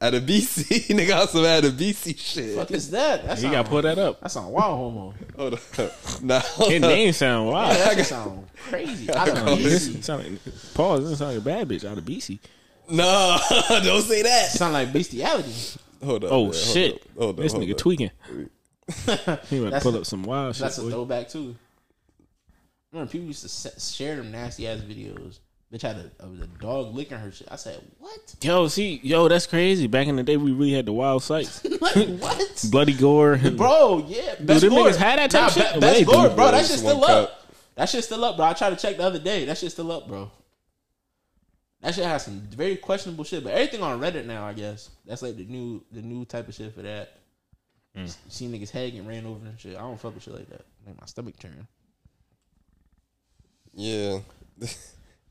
Adebisi, 0.00 0.86
nigga 0.96 1.14
also 1.16 1.44
had 1.44 1.64
a 1.64 1.70
BC 1.70 2.18
shit. 2.18 2.56
Fuck 2.56 2.72
is 2.72 2.90
that? 2.90 3.24
That's 3.24 3.42
You 3.42 3.50
gotta 3.52 3.68
pull 3.68 3.82
that 3.82 3.98
up. 3.98 4.20
That's 4.20 4.34
on 4.36 4.50
wild 4.50 4.76
homo. 4.76 5.14
Hold 5.36 5.54
up. 5.54 5.60
Nah, 6.22 6.40
hold 6.40 6.72
His 6.72 6.82
up. 6.82 6.88
name 6.90 7.12
sound 7.12 7.46
Yeah, 7.48 7.52
wild. 7.52 7.76
that 7.96 8.06
sound 8.06 8.46
crazy. 8.68 9.10
Out 9.10 9.28
of 9.28 9.58
This 9.62 9.88
BC. 9.88 10.02
sound 10.04 10.24
like, 10.24 10.40
pause. 10.74 11.08
This 11.08 11.18
sound 11.20 11.30
like 11.34 11.40
a 11.40 11.44
bad 11.44 11.68
bitch 11.68 11.88
out 11.88 11.98
of 11.98 12.04
BC. 12.04 12.40
No, 12.90 13.38
don't 13.84 14.02
say 14.02 14.22
that. 14.22 14.50
Sound 14.50 14.72
like 14.72 14.92
bestiality. 14.92 15.52
Hold 16.04 16.24
up. 16.24 16.32
Oh 16.32 16.36
man, 16.36 16.44
hold 16.46 16.54
shit! 16.56 16.94
up, 16.94 17.00
Hold 17.18 17.30
up. 17.38 17.42
this 17.44 17.52
hold 17.52 17.64
nigga 17.64 17.70
up. 17.72 17.78
tweaking. 17.78 18.10
He 19.48 19.58
about 19.64 19.72
to 19.74 19.80
pull 19.80 19.94
a- 19.94 19.98
up 20.00 20.06
some 20.06 20.24
wild 20.24 20.56
shit. 20.56 20.62
That's 20.62 20.78
a 20.78 20.82
boy. 20.82 20.90
throwback 20.90 21.28
too. 21.28 21.54
Remember, 22.92 23.10
people 23.10 23.28
used 23.28 23.42
to 23.64 23.80
share 23.80 24.16
them 24.16 24.32
nasty 24.32 24.66
ass 24.66 24.80
videos. 24.80 25.38
Bitch 25.72 25.80
had 25.82 25.96
a, 25.96 26.10
a, 26.24 26.26
a 26.26 26.46
dog 26.60 26.94
licking 26.94 27.16
her 27.16 27.32
shit. 27.32 27.48
I 27.50 27.56
said, 27.56 27.80
"What? 27.98 28.34
Yo, 28.42 28.68
see, 28.68 29.00
yo, 29.02 29.26
that's 29.28 29.46
crazy. 29.46 29.86
Back 29.86 30.06
in 30.06 30.16
the 30.16 30.22
day, 30.22 30.36
we 30.36 30.52
really 30.52 30.72
had 30.72 30.84
the 30.84 30.92
wild 30.92 31.22
sights, 31.22 31.64
like 31.80 32.08
what, 32.20 32.64
bloody 32.70 32.92
gore. 32.92 33.38
bro? 33.38 34.04
Yeah, 34.06 34.34
best 34.40 34.60
them 34.60 34.70
gore. 34.70 34.88
niggas 34.88 34.96
had 34.96 35.18
that 35.18 35.30
type 35.30 35.40
Nah, 35.40 35.46
of 35.46 35.52
shit? 35.54 35.74
be- 35.74 35.80
Well, 35.80 35.94
best 35.94 36.04
gore, 36.06 36.26
bro. 36.26 36.34
bro. 36.36 36.50
That 36.50 36.60
It's 36.60 36.68
shit's 36.70 36.82
one 36.82 36.94
still 36.96 37.06
cup. 37.06 37.28
up. 37.30 37.46
That 37.76 37.88
shit's 37.88 38.06
still 38.06 38.24
up, 38.24 38.36
bro. 38.36 38.44
I 38.46 38.52
tried 38.52 38.70
to 38.70 38.76
check 38.76 38.98
the 38.98 39.02
other 39.04 39.18
day. 39.18 39.46
That 39.46 39.56
shit's 39.56 39.72
still 39.72 39.90
up, 39.92 40.06
bro. 40.08 40.30
That 41.80 41.94
shit 41.94 42.04
has 42.04 42.24
some 42.26 42.40
very 42.54 42.76
questionable 42.76 43.24
shit, 43.24 43.42
but 43.42 43.54
everything 43.54 43.82
on 43.82 43.98
Reddit 43.98 44.26
now, 44.26 44.44
I 44.46 44.52
guess 44.52 44.90
that's 45.06 45.22
like 45.22 45.36
the 45.36 45.44
new 45.46 45.82
the 45.90 46.02
new 46.02 46.24
type 46.26 46.46
of 46.48 46.54
shit 46.54 46.74
for 46.74 46.82
that. 46.82 47.14
You 47.94 48.06
see 48.28 48.46
niggas 48.46 48.70
head 48.70 48.92
getting 48.92 49.06
ran 49.08 49.24
over 49.26 49.44
and 49.46 49.58
shit. 49.58 49.74
I 49.76 49.80
don't 49.80 49.98
fuck 49.98 50.14
with 50.14 50.22
shit 50.22 50.34
like 50.34 50.48
that. 50.50 50.64
Make 50.86 51.00
my 51.00 51.06
stomach 51.06 51.38
turn. 51.38 51.66
Yeah, 53.74 54.18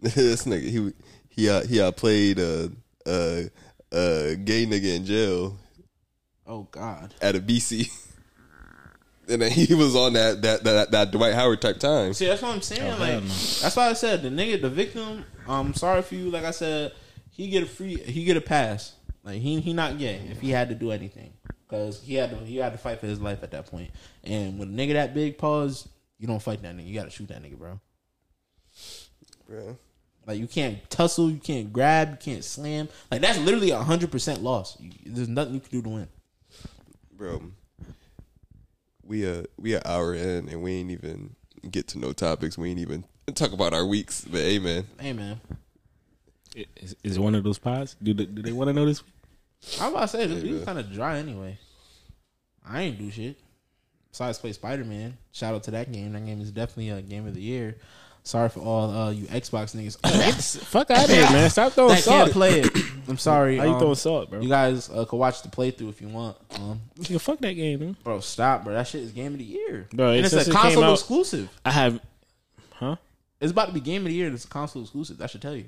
this 0.16 0.45
nigga 0.45 0.62
he 0.64 0.93
he 1.30 1.49
uh, 1.49 1.62
he 1.62 1.80
uh, 1.80 1.91
played 1.91 2.39
a 2.39 2.72
a 3.06 3.49
a 3.91 4.36
gay 4.36 4.66
nigga 4.66 4.95
in 4.95 5.06
jail 5.06 5.58
Oh 6.52 6.68
God. 6.70 7.14
Adebisi, 7.22 7.89
and 9.30 9.41
then 9.41 9.52
he 9.52 9.74
was 9.74 9.95
on 9.95 10.14
that 10.14 10.41
that 10.41 10.66
that, 10.66 10.91
that 10.91 11.12
Dwight 11.12 11.34
Howard 11.34 11.62
type 11.62 11.80
time. 11.80 12.14
See, 12.14 12.26
that's 12.26 12.41
what 12.41 12.54
I'm 12.54 12.62
saying. 12.62 12.93
Oh, 12.93 12.97
like, 12.97 13.24
that's 13.24 13.74
why 13.74 13.88
I 13.88 13.93
said 13.93 14.22
the 14.22 14.30
nigga, 14.30 14.62
the 14.62 14.70
victim. 14.70 15.24
I'm 15.47 15.74
sorry 15.74 16.02
for 16.02 16.16
you. 16.16 16.30
Like 16.30 16.43
I 16.43 16.52
said, 16.52 16.91
he 17.30 17.49
get 17.49 17.64
a 17.64 17.66
free, 17.66 17.95
he 17.95 18.26
get 18.26 18.36
a 18.36 18.41
pass. 18.41 18.95
Like 19.24 19.39
he 19.39 19.62
he 19.62 19.72
not 19.72 19.97
gay 19.97 20.20
if 20.30 20.41
he 20.41 20.49
had 20.49 20.68
to 20.70 20.76
do 20.76 20.91
anything 20.91 21.32
because 21.70 22.02
he 22.02 22.16
had 22.16 22.32
to 22.32 22.36
he 22.38 22.58
had 22.58 22.74
to 22.74 22.78
fight 22.78 22.99
for 22.99 23.08
his 23.08 23.22
life 23.22 23.43
at 23.43 23.52
that 23.52 23.68
point. 23.68 23.91
And 24.26 24.60
with 24.60 24.68
a 24.68 24.72
nigga 24.74 24.93
that 24.93 25.14
big, 25.14 25.38
pause, 25.38 25.88
you 26.18 26.28
don't 26.28 26.41
fight 26.41 26.62
that 26.64 26.76
nigga. 26.76 26.86
You 26.86 26.95
got 26.95 27.06
to 27.06 27.12
shoot 27.12 27.30
that 27.30 27.41
nigga, 27.41 27.58
bro. 27.58 27.80
Bro. 29.47 29.78
Like 30.32 30.39
you 30.39 30.47
can't 30.47 30.89
tussle, 30.89 31.29
you 31.29 31.39
can't 31.39 31.73
grab, 31.73 32.11
you 32.11 32.17
can't 32.17 32.43
slam. 32.43 32.88
Like 33.11 33.19
that's 33.19 33.38
literally 33.39 33.71
a 33.71 33.79
hundred 33.79 34.11
percent 34.11 34.41
loss. 34.41 34.77
You, 34.79 34.91
there's 35.05 35.27
nothing 35.27 35.55
you 35.55 35.59
can 35.59 35.69
do 35.71 35.82
to 35.82 35.89
win. 35.89 36.07
bro. 37.13 37.41
We 39.03 39.27
uh 39.29 39.43
we 39.57 39.75
an 39.75 39.82
hour 39.86 40.13
in 40.13 40.47
and 40.47 40.61
we 40.61 40.71
ain't 40.73 40.91
even 40.91 41.36
get 41.69 41.88
to 41.89 41.99
no 41.99 42.13
topics. 42.13 42.57
We 42.57 42.69
ain't 42.69 42.79
even 42.79 43.03
talk 43.36 43.51
about 43.51 43.73
our 43.73 43.86
weeks. 43.86 44.23
But 44.23 44.39
hey, 44.39 44.59
man, 44.59 44.86
Hey 44.99 45.11
man, 45.13 45.41
Is, 46.55 46.95
is 47.03 47.17
it 47.17 47.19
one 47.19 47.36
of 47.36 47.43
those 47.43 47.59
pods? 47.59 47.95
Do 48.01 48.13
they, 48.13 48.25
do 48.25 48.41
they 48.41 48.53
want 48.53 48.69
to 48.69 48.73
know 48.73 48.86
this? 48.86 49.03
I'm 49.82 49.91
about 49.91 50.01
to 50.01 50.07
say 50.07 50.27
this 50.27 50.43
Yeah. 50.43 50.53
week's 50.53 50.65
kind 50.65 50.79
of 50.79 50.91
dry 50.93 51.17
anyway. 51.17 51.57
I 52.65 52.84
ain't 52.84 52.97
do 52.99 53.11
shit 53.11 53.38
besides 54.11 54.39
play 54.39 54.53
Spider 54.53 54.86
Man. 54.86 55.17
Shout 55.34 55.55
out 55.55 55.63
to 55.63 55.71
that 55.71 55.91
game. 55.91 56.13
That 56.13 56.25
game 56.25 56.39
is 56.39 56.51
definitely 56.51 56.89
a 56.91 57.01
game 57.01 57.27
of 57.27 57.34
the 57.34 57.41
year. 57.41 57.77
Sorry 58.24 58.49
for 58.49 58.59
all 58.59 58.89
uh, 58.91 59.09
you 59.11 59.26
Xbox 59.26 59.76
niggas 59.76 60.59
Fuck 60.65 60.91
out 60.91 61.05
of 61.05 61.09
here, 61.09 61.24
man. 61.32 61.49
Stop 61.49 61.74
throwing 61.74 61.89
that 61.95 62.03
salt. 62.03 62.22
can't 62.26 62.32
play 62.34 62.59
it. 62.61 62.69
I'm 63.07 63.17
sorry. 63.17 63.57
How 63.57 63.63
you 63.65 63.72
um, 63.74 63.80
throwing 63.80 63.95
salt, 63.95 64.30
bro? 64.30 64.41
You 64.41 64.47
guys 64.49 64.89
uh, 64.91 65.05
can 65.05 65.17
watch 65.17 65.41
the 65.41 65.49
playthrough 65.49 65.89
if 65.89 66.01
you 66.01 66.07
want. 66.07 66.38
Um, 66.55 66.82
Nigga, 66.99 67.19
fuck 67.19 67.39
that 67.39 67.53
game, 67.53 67.80
man. 67.80 67.97
bro, 68.03 68.19
stop, 68.19 68.63
bro. 68.63 68.74
That 68.74 68.88
shit 68.88 69.01
is 69.01 69.11
game 69.11 69.34
of 69.34 69.39
the 69.39 69.43
year, 69.45 69.88
Bro, 69.91 70.11
And 70.11 70.28
since 70.30 70.47
it's 70.47 70.49
a 70.49 70.51
it 70.51 70.53
came 70.53 70.61
console 70.61 70.84
out- 70.84 70.93
exclusive. 70.93 71.49
I 71.65 71.72
have, 71.72 71.99
huh? 72.74 72.95
It's 73.39 73.51
about 73.51 73.69
to 73.69 73.74
be 73.74 73.80
game 73.80 74.03
of 74.03 74.09
the 74.09 74.13
year. 74.13 74.28
and 74.28 74.36
It's 74.36 74.45
a 74.45 74.49
console 74.49 74.84
exclusive. 74.84 75.17
That 75.17 75.32
should 75.32 75.41
tell 75.41 75.55
you. 75.55 75.67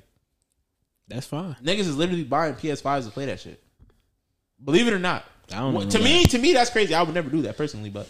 That's 1.08 1.26
fine. 1.26 1.56
Niggas 1.62 1.80
is 1.80 1.96
literally 1.96 2.24
buying 2.24 2.54
PS5s 2.54 3.04
to 3.06 3.10
play 3.10 3.26
that 3.26 3.40
shit. 3.40 3.60
Believe 4.64 4.86
it 4.86 4.94
or 4.94 4.98
not. 5.00 5.24
I 5.52 5.56
don't 5.58 5.74
know 5.74 5.84
to 5.90 5.98
me, 5.98 6.24
to 6.26 6.38
me, 6.38 6.52
that's 6.54 6.70
crazy. 6.70 6.94
I 6.94 7.02
would 7.02 7.14
never 7.14 7.28
do 7.28 7.42
that 7.42 7.56
personally, 7.56 7.90
but 7.90 8.08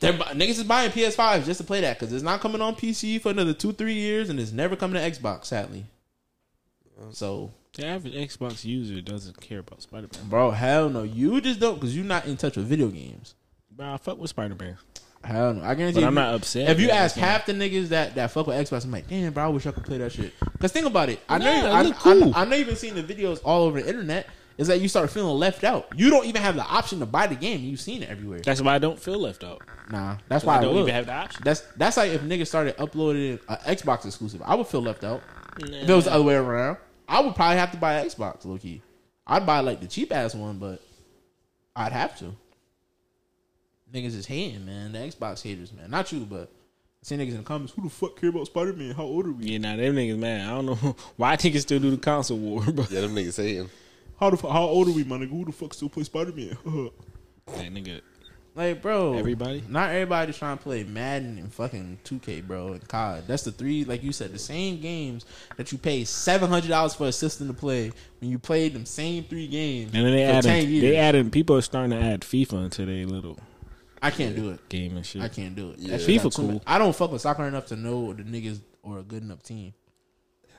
they're 0.00 0.12
niggas 0.12 0.58
is 0.58 0.64
buying 0.64 0.90
PS5s 0.90 1.44
just 1.44 1.60
to 1.60 1.66
play 1.66 1.80
that 1.80 1.98
because 1.98 2.12
it's 2.12 2.22
not 2.22 2.40
coming 2.40 2.60
on 2.60 2.74
PC 2.74 3.20
for 3.20 3.30
another 3.30 3.54
two, 3.54 3.72
three 3.72 3.94
years, 3.94 4.28
and 4.28 4.38
it's 4.38 4.52
never 4.52 4.76
coming 4.76 5.00
to 5.00 5.10
Xbox. 5.10 5.46
Sadly, 5.46 5.86
so 7.12 7.50
The 7.74 7.86
average 7.86 8.14
Xbox 8.14 8.64
user 8.64 9.00
doesn't 9.00 9.40
care 9.40 9.60
about 9.60 9.82
Spider 9.82 10.08
Man. 10.14 10.28
bro, 10.28 10.50
hell 10.50 10.88
no, 10.88 11.02
you 11.02 11.40
just 11.40 11.60
don't 11.60 11.74
because 11.76 11.96
you're 11.96 12.04
not 12.04 12.26
in 12.26 12.36
touch 12.36 12.56
with 12.56 12.66
video 12.66 12.88
games. 12.88 13.34
Bro, 13.70 13.94
I 13.94 13.96
fuck 13.98 14.18
with 14.18 14.30
Spider 14.30 14.54
Man. 14.54 14.76
Hell 15.24 15.54
no, 15.54 15.64
I 15.64 15.74
guarantee. 15.74 16.00
But 16.00 16.02
if 16.02 16.08
I'm 16.08 16.14
not 16.14 16.34
upset 16.34 16.70
If 16.70 16.78
you 16.78 16.90
ask 16.90 17.16
half 17.16 17.46
the 17.46 17.52
niggas 17.52 17.88
that 17.88 18.14
that 18.14 18.30
fuck 18.30 18.46
with 18.46 18.56
Xbox, 18.56 18.84
I'm 18.84 18.92
like, 18.92 19.08
damn, 19.08 19.32
bro, 19.32 19.44
I 19.44 19.48
wish 19.48 19.66
I 19.66 19.72
could 19.72 19.84
play 19.84 19.98
that 19.98 20.12
shit. 20.12 20.32
Because 20.52 20.72
think 20.72 20.86
about 20.86 21.08
it, 21.08 21.20
I 21.28 21.38
know, 21.38 21.66
it 21.66 21.70
I, 21.70 21.82
look 21.82 21.96
cool. 21.96 22.34
I, 22.34 22.42
I 22.42 22.44
know 22.44 22.56
you've 22.56 22.68
been 22.68 22.76
seeing 22.76 22.94
the 22.94 23.02
videos 23.02 23.40
all 23.44 23.62
over 23.64 23.80
the 23.80 23.88
internet. 23.88 24.28
Is 24.58 24.68
that 24.68 24.80
you 24.80 24.88
start 24.88 25.10
feeling 25.10 25.36
left 25.38 25.64
out? 25.64 25.86
You 25.94 26.08
don't 26.08 26.24
even 26.24 26.40
have 26.40 26.54
the 26.56 26.64
option 26.64 26.98
to 27.00 27.06
buy 27.06 27.26
the 27.26 27.34
game. 27.34 27.60
You've 27.60 27.80
seen 27.80 28.02
it 28.02 28.08
everywhere. 28.08 28.40
That's 28.40 28.62
why 28.62 28.74
I 28.74 28.78
don't 28.78 28.98
feel 28.98 29.18
left 29.18 29.44
out. 29.44 29.62
Nah, 29.90 30.16
that's 30.28 30.44
why 30.44 30.56
I, 30.58 30.62
don't 30.62 30.74
would. 30.74 30.82
even 30.82 30.94
have 30.94 31.06
the 31.06 31.12
option. 31.12 31.42
That's 31.44 31.60
that's 31.76 31.96
like 31.96 32.10
if 32.12 32.22
niggas 32.22 32.46
started 32.46 32.80
uploading 32.80 33.38
an 33.48 33.56
Xbox 33.66 34.06
exclusive, 34.06 34.42
I 34.44 34.54
would 34.54 34.66
feel 34.66 34.80
left 34.80 35.04
out. 35.04 35.22
If 35.58 35.88
it 35.88 35.92
was 35.92 36.06
the 36.06 36.12
other 36.12 36.24
way 36.24 36.34
around, 36.34 36.78
I 37.08 37.20
would 37.20 37.34
probably 37.34 37.58
have 37.58 37.70
to 37.72 37.76
buy 37.76 37.94
an 38.00 38.06
Xbox, 38.06 38.44
low 38.44 38.56
key. 38.58 38.82
I'd 39.26 39.44
buy 39.44 39.60
like 39.60 39.80
the 39.80 39.86
cheap 39.86 40.12
ass 40.12 40.34
one, 40.34 40.58
but 40.58 40.80
I'd 41.74 41.92
have 41.92 42.18
to. 42.20 42.34
Niggas 43.92 44.16
is 44.16 44.26
hating, 44.26 44.64
man. 44.66 44.92
The 44.92 44.98
Xbox 44.98 45.42
haters, 45.42 45.72
man. 45.72 45.90
Not 45.90 46.10
you, 46.12 46.20
but 46.20 46.50
I 46.50 47.02
see 47.02 47.16
niggas 47.16 47.30
in 47.32 47.36
the 47.38 47.42
comments. 47.42 47.72
Who 47.74 47.82
the 47.82 47.90
fuck 47.90 48.18
care 48.20 48.30
about 48.30 48.46
Spider 48.46 48.72
Man? 48.72 48.92
How 48.92 49.04
old 49.04 49.26
are 49.26 49.32
we? 49.32 49.44
Yeah, 49.44 49.58
nah, 49.58 49.76
them 49.76 49.94
niggas, 49.94 50.18
man. 50.18 50.48
I 50.48 50.54
don't 50.54 50.66
know 50.66 50.74
why 51.16 51.36
niggas 51.36 51.60
still 51.60 51.78
do 51.78 51.90
the 51.90 51.98
console 51.98 52.38
war, 52.38 52.62
bro. 52.72 52.86
yeah, 52.90 53.02
them 53.02 53.14
niggas 53.14 53.36
hating. 53.36 53.70
How 54.18 54.30
the 54.30 54.36
fu- 54.36 54.48
how 54.48 54.62
old 54.64 54.88
are 54.88 54.92
we, 54.92 55.04
my 55.04 55.16
nigga? 55.18 55.30
Who 55.30 55.44
the 55.44 55.52
fuck 55.52 55.74
still 55.74 55.88
play 55.88 56.04
Spider 56.04 56.32
Man? 56.32 56.56
That 57.46 57.56
nigga, 57.72 58.00
like, 58.54 58.80
bro, 58.80 59.18
Everybody? 59.18 59.62
Not 59.68 59.90
everybody's 59.90 60.38
trying 60.38 60.56
to 60.56 60.62
play 60.62 60.82
Madden 60.84 61.36
and 61.38 61.52
fucking 61.52 61.98
2K, 62.04 62.46
bro, 62.46 62.68
and 62.72 62.88
COD. 62.88 63.24
That's 63.26 63.42
the 63.42 63.52
three, 63.52 63.84
like 63.84 64.02
you 64.02 64.12
said, 64.12 64.32
the 64.32 64.38
same 64.38 64.80
games 64.80 65.26
that 65.58 65.70
you 65.72 65.76
pay 65.78 66.04
seven 66.04 66.48
hundred 66.48 66.68
dollars 66.68 66.94
for 66.94 67.06
a 67.08 67.12
system 67.12 67.48
to 67.48 67.52
play 67.54 67.92
when 68.20 68.30
you 68.30 68.38
played 68.38 68.72
them 68.72 68.86
same 68.86 69.24
three 69.24 69.46
games. 69.46 69.92
and 69.94 70.06
then 70.06 70.12
they 70.12 70.22
added, 70.24 70.68
they 70.82 70.96
added. 70.96 71.30
People 71.32 71.56
are 71.56 71.62
starting 71.62 71.90
to 71.90 71.98
add 72.02 72.22
FIFA 72.22 72.64
into 72.64 72.86
their 72.86 73.04
little 73.06 73.38
I 74.00 74.10
can't 74.10 74.34
do 74.36 74.50
it. 74.50 74.66
game 74.70 74.96
and 74.96 75.04
shit. 75.04 75.20
I 75.22 75.28
can't 75.28 75.54
do 75.54 75.70
it. 75.72 75.78
Yeah. 75.78 75.96
That 75.96 76.00
shit 76.02 76.22
got 76.22 76.26
FIFA 76.32 76.36
too 76.36 76.42
much- 76.42 76.50
cool. 76.52 76.62
I 76.66 76.78
don't 76.78 76.96
fuck 76.96 77.12
with 77.12 77.20
soccer 77.20 77.44
enough 77.44 77.66
to 77.66 77.76
know 77.76 78.12
the 78.14 78.22
niggas 78.22 78.60
or 78.82 78.98
a 79.00 79.02
good 79.02 79.22
enough 79.22 79.42
team. 79.42 79.74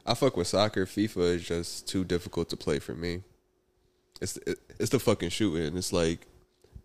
I 0.05 0.14
fuck 0.14 0.38
with 0.38 0.47
soccer. 0.47 0.86
FIFA 0.86 1.36
is 1.36 1.43
just 1.47 1.88
too 1.88 2.03
difficult 2.03 2.49
to 2.49 2.58
play 2.58 2.78
for 2.80 2.93
me. 2.93 3.24
It's 4.22 4.38
it, 4.38 4.59
it's 4.80 4.89
the 4.89 4.99
fucking 4.99 5.30
shooting. 5.30 5.78
It's 5.78 5.93
like 5.93 6.26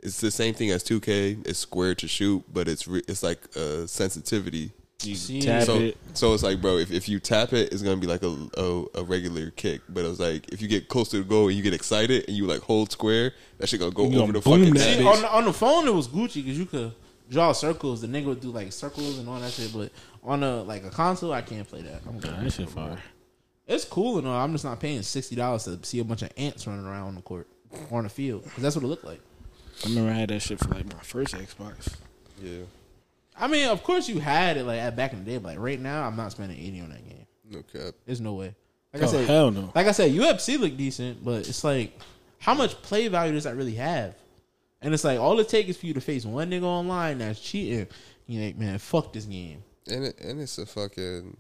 it's 0.03 0.21
the 0.21 0.31
same 0.31 0.55
thing 0.55 0.71
as 0.71 0.83
2K. 0.85 1.47
It's 1.47 1.59
square 1.61 1.95
to 1.95 2.09
shoot, 2.09 2.43
but 2.53 2.69
it's 2.69 2.87
re, 2.89 3.03
it's 3.09 3.23
like 3.23 3.39
uh, 3.57 3.87
sensitivity. 3.87 4.73
You 5.05 5.17
See, 5.17 5.41
tap 5.43 5.65
So 5.65 5.79
it. 5.81 5.97
so 6.15 6.33
it's 6.33 6.45
like, 6.45 6.61
bro, 6.61 6.77
if, 6.77 6.93
if 6.93 7.09
you 7.09 7.19
tap 7.19 7.53
it, 7.53 7.73
it's 7.73 7.83
gonna 7.83 7.97
be 7.97 8.07
like 8.07 8.23
a, 8.23 8.37
a 8.57 8.85
a 9.01 9.03
regular 9.03 9.51
kick. 9.51 9.81
But 9.89 10.05
it 10.05 10.09
was 10.09 10.21
like 10.21 10.53
if 10.53 10.63
you 10.63 10.69
get 10.69 10.89
close 10.89 11.09
to 11.11 11.19
the 11.19 11.25
goal 11.25 11.49
and 11.49 11.57
you 11.57 11.63
get 11.63 11.75
excited 11.75 12.25
and 12.29 12.37
you 12.37 12.47
like 12.47 12.61
hold 12.61 12.93
square, 12.93 13.33
that 13.59 13.69
shit 13.69 13.81
gonna 13.81 13.93
go 13.93 14.03
You 14.05 14.21
over 14.23 14.33
gonna 14.33 14.33
the 14.35 14.43
fucking 14.43 14.73
net. 14.75 14.99
See, 14.99 15.05
on, 15.05 15.21
the, 15.23 15.29
on 15.33 15.45
the 15.45 15.53
phone 15.53 15.89
it 15.89 15.95
was 15.95 16.07
Gucci 16.07 16.35
because 16.45 16.57
you 16.59 16.67
could 16.67 16.93
draw 17.29 17.51
circles. 17.53 18.01
The 18.03 18.07
nigga 18.07 18.27
would 18.27 18.41
do 18.41 18.51
like 18.51 18.73
circles 18.73 19.19
and 19.19 19.29
all 19.29 19.41
that 19.41 19.51
shit. 19.53 19.73
But 19.73 19.91
on 20.23 20.45
a 20.45 20.63
like 20.63 20.85
a 20.85 20.91
console, 20.91 21.33
I 21.33 21.43
can't 21.43 21.67
play 21.67 21.83
that. 21.83 22.03
I'm 22.07 22.21
good. 22.21 22.31
Nah, 22.31 22.43
that 22.45 22.53
shit 22.53 22.69
fire. 22.69 22.99
It's 23.73 23.85
cool 23.85 24.19
and 24.19 24.27
all. 24.27 24.35
I'm 24.45 24.53
just 24.53 24.65
not 24.65 24.81
paying 24.81 25.03
sixty 25.03 25.35
dollars 25.37 25.65
to 25.65 25.79
see 25.83 25.99
a 26.01 26.05
bunch 26.05 26.23
of 26.23 26.31
ants 26.37 26.67
running 26.67 26.85
around 26.87 27.09
on 27.09 27.15
the 27.15 27.23
court 27.23 27.49
or 27.91 27.99
on 27.99 28.05
the 28.05 28.11
field 28.11 28.45
because 28.45 28.63
that's 28.63 28.77
what 28.77 28.85
it 28.85 28.89
looked 28.89 29.05
like. 29.05 29.21
I 29.85 29.89
remember 29.89 30.11
I 30.11 30.15
had 30.15 30.31
that 30.31 30.41
shit 30.41 30.59
for 30.59 30.69
like 30.69 30.87
my 30.87 31.01
first 31.03 31.35
Xbox. 31.35 31.95
Yeah, 32.43 32.63
I 33.37 33.47
mean, 33.49 33.69
of 33.69 33.83
course 33.83 34.09
you 34.09 34.19
had 34.21 34.57
it 34.57 34.65
like 34.65 34.81
at 34.81 34.95
back 34.97 35.13
in 35.13 35.25
the 35.25 35.31
day, 35.31 35.39
but 35.39 35.51
like 35.51 35.59
right 35.59 35.81
now, 35.81 36.05
I'm 36.07 36.17
not 36.17 36.33
spending 36.33 36.59
eighty 36.59 36.81
on 36.81 36.91
that 36.91 37.09
game. 37.09 37.27
no 37.51 37.63
cap. 37.63 37.95
There's 38.07 38.21
no 38.21 38.35
way. 38.35 38.55
Like 38.93 39.03
Oh 39.05 39.07
I 39.07 39.09
said, 39.09 39.27
hell 39.27 39.51
no. 39.51 39.73
like 39.75 39.87
I 39.87 39.93
said, 39.93 40.13
UFC 40.13 40.59
look 40.59 40.77
decent, 40.77 41.25
but 41.25 41.49
it's 41.49 41.65
like 41.65 41.99
how 42.39 42.55
much 42.55 42.81
play 42.83 43.09
value 43.09 43.33
does 43.33 43.45
that 43.45 43.57
really 43.57 43.75
have? 43.77 44.15
And 44.83 44.93
it's 44.93 45.05
like 45.05 45.19
all 45.19 45.39
it 45.41 45.49
takes 45.49 45.71
is 45.71 45.77
for 45.79 45.87
you 45.87 45.95
to 45.95 46.01
face 46.01 46.27
one 46.27 46.51
nigga 46.51 46.65
online 46.65 47.19
that's 47.19 47.41
cheating. 47.41 47.87
You 48.27 48.43
like, 48.45 48.57
man, 48.59 48.79
fuck 48.79 49.13
this 49.13 49.25
game. 49.25 49.63
And 49.91 50.05
it, 50.05 50.21
and 50.21 50.41
it's 50.41 50.59
a 50.59 50.67
fucking 50.67 51.37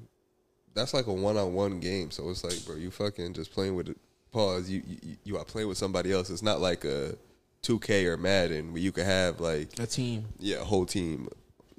that's 0.75 0.95
like 0.95 1.07
a 1.07 1.13
one 1.13 1.37
on 1.37 1.55
one 1.55 1.81
game. 1.81 2.11
So 2.11 2.29
it's 2.31 2.45
like, 2.45 2.65
bro, 2.67 2.77
you 2.77 2.91
fucking 2.91 3.35
just 3.35 3.53
playing 3.53 3.75
with 3.75 3.89
it. 3.89 3.97
Pause. 4.31 4.71
You, 4.71 4.83
you 4.87 5.17
you 5.25 5.37
are 5.39 5.45
playing 5.45 5.69
with 5.69 5.79
somebody 5.79 6.13
else. 6.13 6.31
It's 6.31 6.43
not 6.43 6.61
like 6.61 6.85
a 6.85 7.15
two 7.61 7.79
K 7.79 8.07
or 8.07 8.17
Madden 8.17 8.73
where 8.73 8.81
you 8.81 8.91
could 8.93 9.05
have 9.05 9.41
like 9.41 9.79
A 9.79 9.87
team. 9.87 10.25
yeah 10.39 10.57
a 10.61 10.65
whole 10.65 10.87
team 10.87 11.29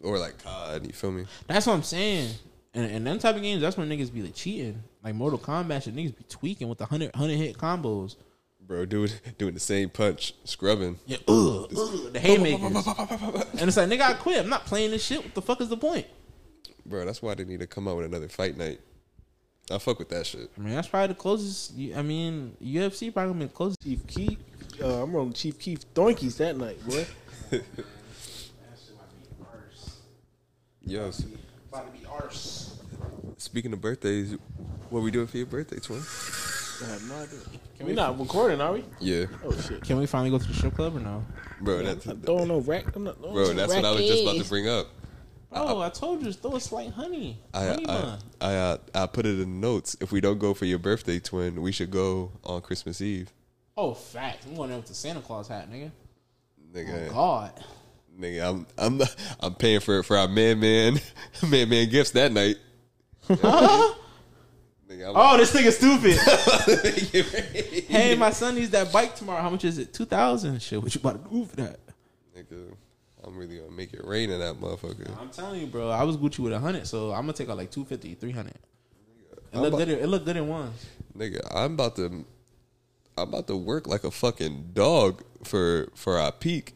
or 0.03 0.17
like 0.19 0.37
COD. 0.43 0.85
You 0.87 0.93
feel 0.93 1.11
me? 1.11 1.25
That's 1.47 1.65
what 1.67 1.73
I'm 1.73 1.83
saying. 1.83 2.29
And 2.75 2.89
and 2.91 3.05
them 3.07 3.19
type 3.19 3.35
of 3.35 3.41
games, 3.41 3.61
that's 3.61 3.75
when 3.77 3.89
niggas 3.89 4.13
be 4.13 4.21
like 4.21 4.35
cheating. 4.35 4.83
Like 5.03 5.15
Mortal 5.15 5.39
Kombat 5.39 5.83
shit, 5.83 5.95
niggas 5.95 6.15
be 6.17 6.23
tweaking 6.29 6.67
with 6.69 6.77
the 6.77 6.85
100, 6.85 7.13
100 7.13 7.35
hit 7.35 7.57
combos. 7.57 8.15
Bro, 8.61 8.85
doing 8.85 9.09
doing 9.37 9.53
the 9.55 9.59
same 9.59 9.89
punch, 9.89 10.33
scrubbing. 10.45 10.97
Yeah, 11.05 11.17
ugh, 11.27 11.67
ugh, 11.75 12.13
the 12.13 12.19
haymakers. 12.19 12.87
and 13.59 13.67
it's 13.67 13.77
like, 13.77 13.89
nigga, 13.89 14.01
I 14.01 14.13
quit. 14.13 14.39
I'm 14.39 14.49
not 14.49 14.65
playing 14.65 14.91
this 14.91 15.03
shit. 15.03 15.23
What 15.23 15.33
the 15.33 15.41
fuck 15.41 15.59
is 15.59 15.69
the 15.69 15.77
point? 15.77 16.05
Bro, 16.85 17.05
that's 17.05 17.21
why 17.21 17.33
they 17.35 17.45
need 17.45 17.59
to 17.61 17.67
come 17.67 17.87
out 17.87 17.97
with 17.97 18.05
another 18.05 18.27
fight 18.27 18.57
night. 18.57 18.79
I 19.71 19.77
fuck 19.77 19.99
with 19.99 20.09
that 20.09 20.25
shit. 20.25 20.49
I 20.57 20.61
mean, 20.61 20.73
that's 20.75 20.87
probably 20.89 21.07
the 21.07 21.13
closest. 21.15 21.73
I 21.95 22.01
mean, 22.01 22.57
UFC 22.61 23.13
probably 23.13 23.33
gonna 23.33 23.39
be 23.45 23.45
the 23.47 23.53
closest. 23.53 23.81
Chief 23.81 24.05
Keef. 24.07 24.37
Uh, 24.81 25.03
I'm 25.03 25.13
rolling 25.13 25.31
Chief 25.33 25.57
Keef 25.57 25.93
doinkies 25.93 26.37
that 26.37 26.57
night, 26.57 26.77
boy. 26.85 27.05
Yes. 30.85 31.19
s- 31.21 31.25
About 31.69 31.93
to 31.93 31.99
be 31.99 32.05
arse. 32.05 32.77
speaking 33.37 33.73
of 33.73 33.81
birthdays, 33.81 34.35
what 34.89 35.01
we 35.01 35.11
doing 35.11 35.27
for 35.27 35.37
your 35.37 35.45
birthday, 35.45 35.79
twin? 35.79 35.99
I 35.99 36.85
have 36.91 37.07
no 37.07 37.15
idea. 37.15 37.39
Can 37.77 37.85
we 37.87 37.93
not 37.93 38.19
recording, 38.19 38.59
are 38.59 38.73
we? 38.73 38.83
Yeah, 38.99 39.25
Oh 39.45 39.51
shit. 39.53 39.81
Can 39.83 39.97
we 39.97 40.05
finally 40.05 40.29
go 40.29 40.39
to 40.39 40.45
the 40.47 40.53
strip 40.53 40.75
club 40.75 40.97
or 40.97 40.99
no? 40.99 41.23
bro, 41.61 41.81
that's 41.83 42.05
I'm 42.05 42.17
not 42.17 42.25
throwing 42.25 42.47
no 42.49 42.59
rack. 42.59 42.93
I'm 42.95 43.05
not 43.05 43.17
throwing 43.17 43.33
bro, 43.33 43.43
no 43.47 43.53
that's 43.53 43.73
what 43.73 43.85
I 43.85 43.91
was 43.91 44.01
just 44.05 44.23
about 44.23 44.43
to 44.43 44.49
bring 44.49 44.67
up. 44.67 44.87
Oh, 45.55 45.81
I 45.81 45.89
told 45.89 46.19
you, 46.19 46.25
just 46.27 46.41
throw 46.41 46.55
a 46.55 46.59
slight 46.59 46.89
honey. 46.91 47.37
I 47.53 47.65
honey 47.65 47.85
I. 47.87 48.17
I, 48.41 48.55
uh, 48.55 48.77
I 48.95 49.05
put 49.07 49.25
it 49.25 49.31
in 49.31 49.39
the 49.39 49.45
notes. 49.45 49.95
If 50.01 50.11
we 50.11 50.19
don't 50.21 50.39
go 50.39 50.53
for 50.53 50.65
your 50.65 50.79
birthday, 50.79 51.19
twin, 51.19 51.61
we 51.61 51.71
should 51.71 51.91
go 51.91 52.31
on 52.43 52.61
Christmas 52.61 53.01
Eve, 53.01 53.31
Oh, 53.77 53.93
fact. 53.93 54.45
I'm 54.47 54.55
going 54.55 54.69
there 54.69 54.77
with 54.77 54.87
the 54.87 54.93
Santa 54.93 55.21
Claus 55.21 55.47
hat, 55.47 55.69
nigga. 55.71 55.91
nigga. 56.73 57.07
Oh, 57.09 57.13
God. 57.13 57.63
Nigga, 58.19 58.47
I'm 58.49 58.67
I'm 58.77 59.01
I'm 59.39 59.55
paying 59.55 59.79
for 59.79 60.03
for 60.03 60.15
our 60.17 60.27
man 60.27 60.59
man 60.59 60.99
man 61.49 61.67
man 61.69 61.89
gifts 61.89 62.11
that 62.11 62.31
night. 62.31 62.57
nigga, 63.27 63.95
I'm, 65.09 65.13
Oh, 65.15 65.37
this 65.37 65.53
nigga 65.55 65.71
stupid. 65.71 66.17
hey, 67.87 68.15
my 68.15 68.29
son 68.31 68.55
needs 68.55 68.69
that 68.71 68.91
bike 68.91 69.15
tomorrow. 69.15 69.41
How 69.41 69.49
much 69.49 69.65
is 69.65 69.77
it? 69.79 69.93
Two 69.93 70.05
thousand. 70.05 70.61
Shit, 70.61 70.81
what 70.81 70.93
you 70.93 70.99
about 71.01 71.23
to 71.25 71.29
do 71.31 71.45
for 71.45 71.55
that? 71.57 71.79
nigga, 72.37 72.75
I'm 73.25 73.37
really 73.37 73.57
gonna 73.57 73.71
make 73.71 73.93
it 73.93 74.05
rain 74.05 74.29
in 74.29 74.39
that 74.39 74.55
motherfucker. 74.55 75.09
I'm 75.19 75.29
telling 75.29 75.61
you, 75.61 75.67
bro. 75.67 75.89
I 75.89 76.03
was 76.03 76.17
Gucci 76.17 76.39
with 76.39 76.53
a 76.53 76.59
hundred, 76.59 76.85
so 76.87 77.11
I'm 77.11 77.21
gonna 77.21 77.33
take 77.33 77.49
out 77.49 77.57
like 77.57 77.71
250, 77.71 78.15
300. 78.15 78.49
It 78.51 78.59
I'm 79.53 79.61
look 79.61 79.77
good. 79.77 79.89
in- 79.89 79.99
It 79.99 80.07
look 80.07 80.25
good 80.25 80.37
in 80.37 80.47
ones. 80.47 80.85
Nigga, 81.17 81.39
I'm 81.53 81.73
about 81.73 81.95
to 81.97 82.25
I'm 83.17 83.29
about 83.29 83.47
to 83.47 83.55
work 83.55 83.87
like 83.87 84.03
a 84.03 84.11
fucking 84.11 84.71
dog 84.73 85.23
for 85.43 85.89
for 85.95 86.17
our 86.17 86.31
peak. 86.31 86.73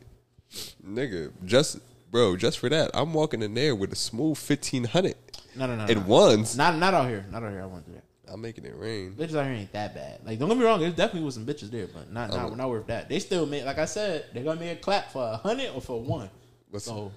Nigga, 0.87 1.31
just 1.45 1.79
bro, 2.11 2.37
just 2.37 2.59
for 2.59 2.69
that, 2.69 2.91
I'm 2.93 3.13
walking 3.13 3.41
in 3.41 3.53
there 3.53 3.75
with 3.75 3.91
a 3.91 3.95
smooth 3.95 4.37
fifteen 4.37 4.83
hundred 4.85 5.15
No, 5.55 5.65
no, 5.67 5.75
no. 5.75 5.85
in 5.85 5.99
no. 5.99 6.05
ones. 6.05 6.55
Not 6.55 6.77
not 6.77 6.93
out 6.93 7.07
here. 7.09 7.25
Not 7.31 7.43
out 7.43 7.51
here. 7.51 7.63
I 7.63 7.65
won't 7.65 7.85
do 7.85 7.93
that. 7.93 8.03
I'm 8.29 8.41
making 8.41 8.65
it 8.65 8.73
rain. 8.75 9.13
Bitches 9.13 9.35
out 9.35 9.45
here 9.45 9.53
ain't 9.55 9.71
that 9.73 9.95
bad. 9.95 10.19
Like, 10.25 10.39
don't 10.39 10.49
get 10.49 10.57
me 10.57 10.63
wrong. 10.65 10.79
There 10.79 10.89
definitely 10.89 11.21
was 11.21 11.35
some 11.35 11.45
bitches 11.45 11.71
there, 11.71 11.87
but 11.87 12.11
not 12.11 12.29
not, 12.29 12.55
not 12.57 12.69
worth 12.69 12.87
that. 12.87 13.09
They 13.09 13.19
still 13.19 13.45
made, 13.45 13.63
like 13.65 13.77
I 13.77 13.85
said, 13.85 14.25
they're 14.33 14.43
gonna 14.43 14.59
make 14.59 14.77
a 14.77 14.81
clap 14.81 15.11
for 15.11 15.23
a 15.23 15.37
hundred 15.37 15.71
or 15.73 15.81
for 15.81 16.01
one. 16.01 16.29
What's 16.69 16.85
So 16.85 17.11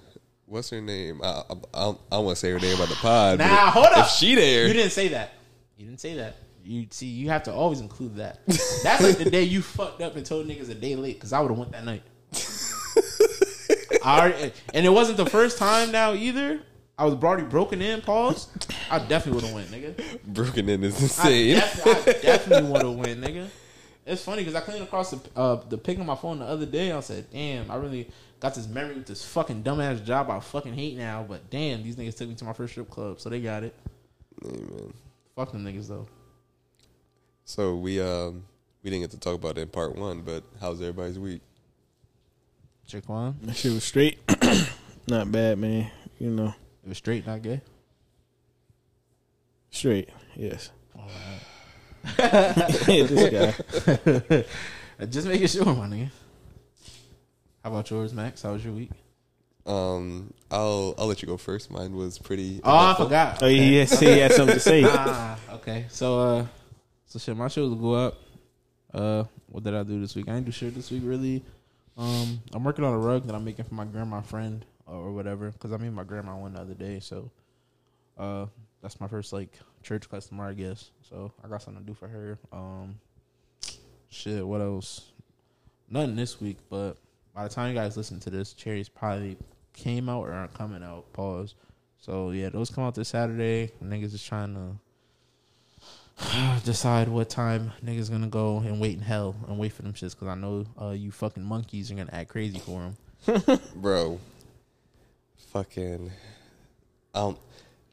what's 0.45 0.69
her 0.69 0.81
name? 0.81 1.21
I 1.23 1.27
I, 1.27 1.53
I, 1.73 1.89
I 1.89 1.93
don't 2.11 2.25
want 2.25 2.29
to 2.29 2.35
say 2.35 2.51
her 2.51 2.59
name 2.59 2.79
on 2.79 2.89
the 2.89 2.95
pod. 2.95 3.37
but 3.37 3.45
Nah, 3.45 3.71
hold 3.71 3.87
up. 3.87 4.05
If 4.05 4.11
she 4.11 4.35
there, 4.35 4.67
you 4.67 4.73
didn't 4.73 4.91
say 4.91 5.09
that. 5.09 5.33
You 5.77 5.85
didn't 5.85 5.99
say 5.99 6.15
that. 6.15 6.35
You 6.63 6.87
see, 6.91 7.07
you 7.07 7.29
have 7.29 7.43
to 7.43 7.53
always 7.53 7.79
include 7.81 8.17
that. 8.17 8.39
That's 8.83 9.01
like 9.01 9.17
the 9.17 9.29
day 9.29 9.43
you 9.43 9.61
fucked 9.61 10.01
up 10.01 10.15
and 10.15 10.25
told 10.25 10.47
niggas 10.47 10.69
a 10.69 10.75
day 10.75 10.95
late 10.95 11.15
because 11.15 11.33
I 11.33 11.39
would 11.39 11.49
have 11.49 11.57
went 11.57 11.71
that 11.71 11.83
night. 11.83 12.03
I 14.03 14.19
already, 14.19 14.53
and 14.73 14.85
it 14.85 14.89
wasn't 14.89 15.17
the 15.17 15.25
first 15.25 15.57
time 15.57 15.91
now 15.91 16.13
either. 16.13 16.61
I 17.01 17.05
was 17.05 17.15
already 17.15 17.43
broken 17.43 17.81
in. 17.81 18.01
Pause. 18.01 18.47
I 18.91 18.99
definitely 18.99 19.41
would 19.41 19.43
have 19.45 19.53
went, 19.55 19.67
nigga. 19.69 20.23
broken 20.23 20.69
in 20.69 20.83
is 20.83 20.99
I, 20.99 21.01
insane. 21.01 21.55
def- 21.55 21.87
I 21.87 22.11
definitely 22.21 22.71
would 22.71 22.81
have 22.83 22.95
went, 22.95 23.21
nigga. 23.21 23.47
It's 24.05 24.23
funny 24.23 24.43
because 24.43 24.53
I 24.53 24.61
came 24.61 24.83
across 24.83 25.09
the 25.09 25.19
uh, 25.35 25.61
the 25.67 25.79
pic 25.79 25.97
on 25.97 26.05
my 26.05 26.13
phone 26.15 26.37
the 26.39 26.45
other 26.45 26.67
day. 26.67 26.91
I 26.91 26.99
said, 26.99 27.25
"Damn, 27.31 27.71
I 27.71 27.75
really 27.77 28.07
got 28.39 28.53
this 28.53 28.67
memory 28.67 28.95
with 28.95 29.07
this 29.07 29.25
fucking 29.25 29.63
dumbass 29.63 30.05
job 30.05 30.29
I 30.29 30.39
fucking 30.39 30.73
hate 30.75 30.95
now." 30.95 31.25
But 31.27 31.49
damn, 31.49 31.81
these 31.81 31.95
niggas 31.95 32.17
took 32.17 32.29
me 32.29 32.35
to 32.35 32.45
my 32.45 32.53
first 32.53 32.73
strip 32.73 32.89
club, 32.91 33.19
so 33.19 33.29
they 33.29 33.41
got 33.41 33.63
it. 33.63 33.73
Hey, 34.43 34.49
man. 34.51 34.93
Fuck 35.35 35.53
them 35.53 35.65
niggas 35.65 35.87
though. 35.87 36.07
So 37.45 37.75
we 37.77 37.99
um 37.99 38.43
we 38.83 38.91
didn't 38.91 39.01
get 39.01 39.11
to 39.11 39.19
talk 39.19 39.35
about 39.35 39.57
it 39.57 39.61
in 39.61 39.69
part 39.69 39.95
one, 39.95 40.21
but 40.21 40.43
how's 40.59 40.81
everybody's 40.81 41.17
week? 41.17 41.41
Chick 42.85 43.09
one, 43.09 43.37
That 43.41 43.55
shit 43.55 43.71
was 43.73 43.83
straight. 43.83 44.19
not 45.07 45.31
bad, 45.31 45.57
man. 45.57 45.89
You 46.19 46.29
know, 46.29 46.53
it 46.83 46.89
was 46.89 46.97
straight, 46.97 47.25
not 47.27 47.41
gay. 47.41 47.61
straight. 49.69 50.09
Yes. 50.35 50.71
this 52.17 53.29
guy. 54.19 55.05
Just 55.09 55.27
making 55.27 55.47
sure, 55.47 55.65
my 55.65 55.87
nigga. 55.87 56.09
How 57.63 57.69
about 57.69 57.89
yours, 57.89 58.13
Max? 58.13 58.41
How 58.41 58.53
was 58.53 58.65
your 58.65 58.73
week? 58.73 58.89
Um, 59.65 60.33
I'll 60.49 60.95
I'll 60.97 61.05
let 61.05 61.21
you 61.21 61.27
go 61.27 61.37
first. 61.37 61.69
Mine 61.69 61.95
was 61.95 62.17
pretty. 62.17 62.59
Oh, 62.63 62.71
I 62.71 62.83
eventful. 62.83 63.05
forgot. 63.05 63.43
Oh, 63.43 63.47
yeah, 63.47 63.85
he 63.85 64.17
had 64.17 64.31
something 64.33 64.55
to 64.55 64.59
say. 64.59 64.83
ah, 64.87 65.37
okay. 65.53 65.85
So, 65.89 66.19
uh, 66.19 66.45
so 67.05 67.19
shit, 67.19 67.37
my 67.37 67.47
shows 67.47 67.69
will 67.69 67.75
go 67.75 67.93
up. 67.93 68.17
Uh, 68.93 69.23
what 69.47 69.63
did 69.63 69.75
I 69.75 69.83
do 69.83 69.99
this 70.01 70.15
week? 70.15 70.27
I 70.27 70.33
didn't 70.33 70.47
do 70.47 70.51
shit 70.51 70.73
this 70.73 70.89
week 70.89 71.03
really. 71.05 71.43
Um, 71.97 72.41
I'm 72.53 72.63
working 72.63 72.83
on 72.83 72.93
a 72.93 72.97
rug 72.97 73.25
that 73.27 73.35
I'm 73.35 73.45
making 73.45 73.65
for 73.65 73.75
my 73.75 73.85
grandma 73.85 74.21
friend 74.21 74.65
or, 74.91 75.07
or 75.07 75.11
whatever 75.11 75.51
because 75.51 75.71
I 75.71 75.77
mean, 75.77 75.93
my 75.93 76.03
grandma 76.03 76.37
one 76.37 76.53
the 76.53 76.61
other 76.61 76.73
day. 76.73 76.99
So, 76.99 77.31
uh, 78.17 78.45
that's 78.81 78.99
my 78.99 79.07
first 79.07 79.33
like 79.33 79.57
church 79.83 80.09
customer, 80.09 80.47
I 80.47 80.53
guess. 80.53 80.91
So 81.09 81.31
I 81.43 81.47
got 81.47 81.61
something 81.61 81.83
to 81.83 81.87
do 81.87 81.93
for 81.93 82.07
her. 82.07 82.37
Um, 82.51 82.95
shit, 84.09 84.45
what 84.45 84.61
else? 84.61 85.11
Nothing 85.89 86.15
this 86.15 86.39
week, 86.39 86.57
but 86.69 86.93
by 87.33 87.43
the 87.43 87.53
time 87.53 87.69
you 87.69 87.75
guys 87.75 87.97
listen 87.97 88.19
to 88.21 88.29
this, 88.29 88.53
cherries 88.53 88.89
probably 88.89 89.37
came 89.73 90.09
out 90.09 90.21
or 90.21 90.33
aren't 90.33 90.53
coming 90.53 90.83
out. 90.83 91.11
Pause. 91.13 91.55
So 91.97 92.31
yeah, 92.31 92.49
those 92.49 92.69
come 92.69 92.83
out 92.83 92.95
this 92.95 93.09
Saturday. 93.09 93.71
Niggas 93.83 94.13
is 94.13 94.23
trying 94.23 94.55
to 94.55 94.75
decide 96.65 97.07
what 97.07 97.29
time 97.29 97.71
niggas 97.85 98.09
gonna 98.09 98.27
go 98.27 98.57
and 98.59 98.79
wait 98.79 98.97
in 98.97 99.01
hell 99.01 99.35
and 99.47 99.57
wait 99.57 99.73
for 99.73 99.81
them 99.81 99.93
shits 99.93 100.11
because 100.11 100.27
I 100.27 100.35
know 100.35 100.65
uh, 100.81 100.89
you 100.89 101.11
fucking 101.11 101.43
monkeys 101.43 101.91
are 101.91 101.95
gonna 101.95 102.09
act 102.13 102.29
crazy 102.29 102.59
for 102.59 102.93
them. 103.25 103.59
bro. 103.75 104.19
Fucking, 105.51 106.11
I 107.13 107.19
don't, 107.19 107.37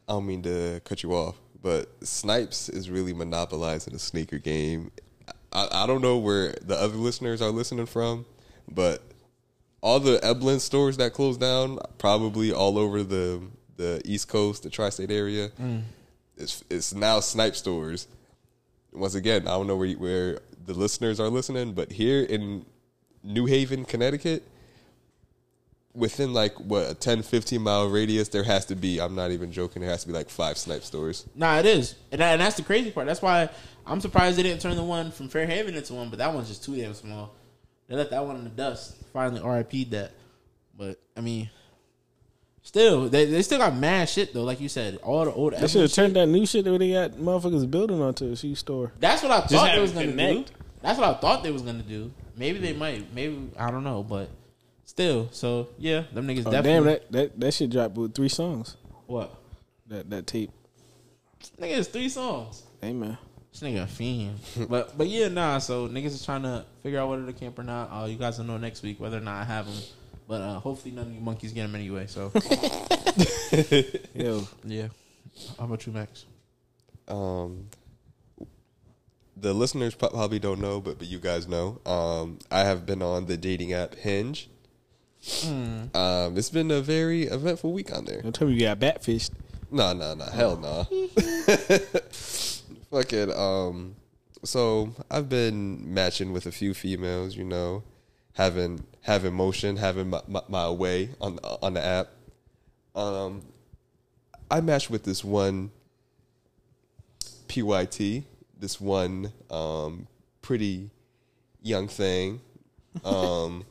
I 0.07 0.13
don't 0.13 0.25
mean 0.25 0.41
to 0.43 0.81
cut 0.85 1.03
you 1.03 1.13
off, 1.13 1.35
but 1.61 1.89
Snipes 2.05 2.69
is 2.69 2.89
really 2.89 3.13
monopolizing 3.13 3.91
the 3.91 3.99
sneaker 3.99 4.37
game. 4.37 4.91
I, 5.51 5.67
I 5.69 5.85
don't 5.85 6.01
know 6.01 6.17
where 6.17 6.53
the 6.61 6.75
other 6.75 6.95
listeners 6.95 7.41
are 7.41 7.49
listening 7.49 7.85
from, 7.85 8.25
but 8.71 9.03
all 9.81 9.99
the 9.99 10.19
Eblin 10.19 10.61
stores 10.61 10.95
that 10.97 11.11
closed 11.11 11.41
down, 11.41 11.79
probably 11.97 12.53
all 12.53 12.77
over 12.77 13.03
the 13.03 13.41
the 13.75 14.01
East 14.05 14.27
Coast, 14.29 14.63
the 14.63 14.69
tri-state 14.69 15.11
area, 15.11 15.49
mm. 15.61 15.81
it's 16.37 16.63
it's 16.69 16.93
now 16.93 17.19
Snipe 17.19 17.57
stores. 17.57 18.07
Once 18.93 19.15
again, 19.15 19.47
I 19.47 19.51
don't 19.51 19.67
know 19.67 19.75
where 19.75 19.93
where 19.95 20.39
the 20.65 20.73
listeners 20.73 21.19
are 21.19 21.29
listening, 21.29 21.73
but 21.73 21.91
here 21.91 22.23
in 22.23 22.65
New 23.21 23.47
Haven, 23.47 23.83
Connecticut, 23.83 24.47
within 25.95 26.33
like 26.33 26.53
what 26.59 26.89
a 26.89 26.93
10 26.93 27.23
15 27.23 27.61
mile 27.61 27.89
radius 27.89 28.29
there 28.29 28.43
has 28.43 28.63
to 28.65 28.75
be 28.75 29.01
i'm 29.01 29.15
not 29.15 29.31
even 29.31 29.51
joking 29.51 29.81
there 29.81 29.89
has 29.89 30.01
to 30.01 30.07
be 30.07 30.13
like 30.13 30.29
five 30.29 30.55
snipe 30.57 30.83
stores 30.83 31.25
Nah, 31.35 31.57
it 31.59 31.65
is, 31.65 31.95
and, 32.11 32.21
that, 32.21 32.33
and 32.33 32.41
that's 32.41 32.55
the 32.57 32.61
crazy 32.63 32.91
part. 32.91 33.07
That's 33.07 33.21
why 33.21 33.49
I'm 33.87 33.99
surprised 34.01 34.37
they 34.37 34.43
didn't 34.43 34.61
turn 34.61 34.75
the 34.75 34.83
one 34.83 35.09
from 35.11 35.29
Fairhaven 35.29 35.73
into 35.75 35.95
one, 35.95 36.09
but 36.09 36.19
that 36.19 36.31
one's 36.33 36.47
just 36.47 36.63
too 36.63 36.75
damn 36.75 36.93
small. 36.93 37.33
They 37.87 37.95
left 37.95 38.11
that 38.11 38.23
one 38.23 38.35
in 38.35 38.43
the 38.43 38.51
dust. 38.51 38.95
Finally, 39.11 39.41
RIP'd 39.41 39.91
that. 39.91 40.11
But 40.77 40.99
I 41.17 41.21
mean, 41.21 41.49
still, 42.61 43.09
they 43.09 43.25
they 43.25 43.41
still 43.41 43.57
got 43.57 43.75
mad 43.75 44.07
shit 44.09 44.31
though. 44.33 44.43
Like 44.43 44.61
you 44.61 44.69
said, 44.69 44.97
all 44.97 45.25
the 45.25 45.33
old. 45.33 45.53
They 45.53 45.67
should 45.67 45.81
have 45.81 45.91
turned 45.93 46.15
that 46.15 46.27
new 46.27 46.45
shit 46.45 46.65
that 46.65 46.77
they 46.77 46.91
got 46.91 47.13
motherfuckers 47.13 47.69
building 47.69 47.99
onto 47.99 48.31
a 48.31 48.35
shoe 48.35 48.53
store. 48.55 48.91
That's 48.99 49.23
what 49.23 49.31
I 49.31 49.41
thought 49.41 49.67
have 49.69 49.75
they 49.75 49.81
was 49.81 49.91
gonna 49.91 50.07
connect. 50.07 50.49
do. 50.49 50.53
That's 50.83 50.99
what 50.99 51.09
I 51.09 51.19
thought 51.19 51.41
they 51.43 51.51
was 51.51 51.63
gonna 51.63 51.81
do. 51.81 52.11
Maybe 52.37 52.59
they 52.59 52.73
might. 52.73 53.11
Maybe 53.13 53.49
I 53.57 53.71
don't 53.71 53.83
know, 53.83 54.03
but 54.03 54.29
still. 54.99 55.29
So 55.31 55.69
yeah, 55.77 56.03
them 56.13 56.27
niggas 56.27 56.45
Oh, 56.45 56.51
definitely. 56.51 56.71
damn, 56.71 56.83
that, 56.83 57.11
that 57.11 57.39
that 57.39 57.53
shit 57.53 57.69
dropped 57.69 57.95
with 57.95 58.13
three 58.13 58.27
songs. 58.29 58.75
what? 59.07 59.33
That 59.87 60.09
that 60.09 60.27
tape. 60.27 60.51
Nigga, 61.57 61.77
it's 61.77 61.87
three 61.87 62.09
songs. 62.09 62.63
Amen. 62.83 63.17
This 63.51 63.61
nigga 63.61 63.83
a 63.83 63.87
fiend. 63.87 64.39
but 64.69 64.97
but 64.97 65.07
yeah, 65.07 65.29
nah. 65.29 65.57
So 65.59 65.87
niggas 65.87 66.07
is 66.07 66.25
trying 66.25 66.43
to 66.43 66.65
figure 66.83 66.99
out 66.99 67.09
whether 67.09 67.25
to 67.25 67.33
camp 67.33 67.57
or 67.57 67.63
not. 67.63 67.85
Uh, 67.91 68.05
you 68.07 68.17
guys 68.17 68.37
will 68.37 68.45
know 68.45 68.57
next 68.57 68.83
week 68.83 68.99
whether 68.99 69.17
or 69.17 69.21
not 69.21 69.41
I 69.41 69.45
have 69.45 69.65
them. 69.65 69.81
But 70.27 70.41
uh, 70.41 70.59
hopefully 70.59 70.93
none 70.93 71.07
of 71.07 71.13
you 71.13 71.21
monkeys 71.21 71.53
get 71.53 71.63
them 71.63 71.75
anyway. 71.75 72.05
So 72.05 72.31
Yo, 74.13 74.47
yeah. 74.65 74.89
How 75.57 75.65
about 75.65 75.87
you, 75.87 75.93
Max? 75.93 76.25
Um, 77.07 77.69
the 79.35 79.53
listeners 79.53 79.95
probably 79.95 80.37
don't 80.39 80.59
know, 80.59 80.81
but 80.81 80.99
but 80.99 81.07
you 81.07 81.19
guys 81.19 81.47
know. 81.47 81.79
Um, 81.85 82.37
I 82.51 82.59
have 82.59 82.85
been 82.85 83.01
on 83.01 83.25
the 83.25 83.37
dating 83.37 83.73
app 83.73 83.95
Hinge. 83.95 84.49
Um, 85.93 86.37
it's 86.37 86.49
been 86.49 86.71
a 86.71 86.81
very 86.81 87.23
eventful 87.23 87.73
week 87.73 87.93
on 87.93 88.05
there. 88.05 88.21
don't 88.21 88.33
tell 88.33 88.47
me 88.47 88.53
you 88.53 88.61
got 88.61 88.79
batfished. 88.79 89.31
No, 89.71 89.93
no, 89.93 90.15
no, 90.15 90.25
hell 90.25 90.57
no. 90.57 90.83
Fucking 92.91 93.31
um, 93.33 93.95
so 94.43 94.93
I've 95.11 95.29
been 95.29 95.93
matching 95.93 96.33
with 96.33 96.45
a 96.45 96.51
few 96.51 96.73
females, 96.73 97.35
you 97.35 97.43
know, 97.43 97.83
having 98.33 98.83
having 99.01 99.33
motion, 99.33 99.77
having 99.77 100.09
my, 100.09 100.21
my, 100.27 100.41
my 100.47 100.69
way 100.69 101.09
on 101.21 101.39
on 101.61 101.73
the 101.73 101.83
app. 101.83 102.07
Um, 102.95 103.43
I 104.49 104.61
matched 104.61 104.89
with 104.89 105.03
this 105.03 105.23
one 105.23 105.71
PYT, 107.47 108.23
this 108.57 108.79
one 108.81 109.31
um 109.51 110.07
pretty 110.41 110.89
young 111.61 111.87
thing. 111.87 112.41
Um 113.03 113.65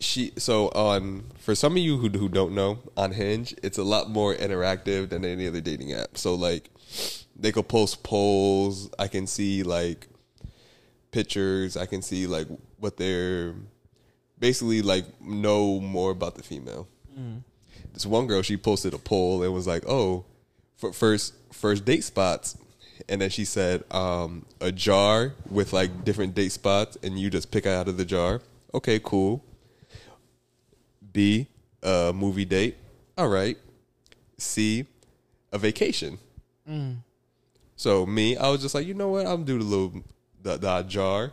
she 0.00 0.32
so 0.36 0.68
on 0.68 1.24
for 1.38 1.54
some 1.54 1.72
of 1.72 1.78
you 1.78 1.98
who 1.98 2.08
who 2.08 2.28
don't 2.28 2.54
know 2.54 2.78
on 2.96 3.12
Hinge, 3.12 3.54
it's 3.62 3.78
a 3.78 3.84
lot 3.84 4.10
more 4.10 4.34
interactive 4.34 5.08
than 5.08 5.24
any 5.24 5.46
other 5.46 5.60
dating 5.60 5.92
app. 5.92 6.16
So 6.16 6.34
like 6.34 6.70
they 7.36 7.52
could 7.52 7.68
post 7.68 8.02
polls, 8.02 8.90
I 8.98 9.08
can 9.08 9.26
see 9.26 9.62
like 9.62 10.08
pictures, 11.10 11.76
I 11.76 11.86
can 11.86 12.02
see 12.02 12.26
like 12.26 12.46
what 12.78 12.96
they're 12.96 13.54
basically 14.38 14.82
like 14.82 15.04
know 15.20 15.80
more 15.80 16.10
about 16.10 16.36
the 16.36 16.42
female. 16.42 16.88
This 17.92 18.06
one 18.06 18.26
girl, 18.26 18.42
she 18.42 18.56
posted 18.56 18.94
a 18.94 18.98
poll 18.98 19.42
and 19.42 19.52
was 19.52 19.66
like, 19.66 19.84
"Oh, 19.88 20.24
for 20.76 20.92
first 20.92 21.34
first 21.52 21.84
date 21.84 22.04
spots," 22.04 22.56
and 23.08 23.20
then 23.20 23.30
she 23.30 23.44
said, 23.44 23.82
um, 23.92 24.46
"A 24.60 24.70
jar 24.70 25.34
with 25.50 25.72
like 25.72 26.04
different 26.04 26.34
date 26.34 26.52
spots, 26.52 26.96
and 27.02 27.18
you 27.18 27.30
just 27.30 27.50
pick 27.50 27.66
out 27.66 27.88
of 27.88 27.96
the 27.96 28.04
jar." 28.04 28.40
Okay, 28.74 29.00
cool. 29.02 29.42
B, 31.18 31.48
a 31.82 32.10
uh, 32.10 32.12
movie 32.12 32.44
date. 32.44 32.76
All 33.16 33.26
right. 33.26 33.58
C, 34.36 34.86
a 35.52 35.58
vacation. 35.58 36.16
Mm. 36.70 36.98
So 37.74 38.06
me, 38.06 38.36
I 38.36 38.48
was 38.50 38.62
just 38.62 38.72
like, 38.72 38.86
you 38.86 38.94
know 38.94 39.08
what? 39.08 39.26
I'm 39.26 39.42
do 39.42 39.58
the 39.58 39.64
little 39.64 40.04
the, 40.40 40.58
the 40.58 40.82
jar, 40.84 41.32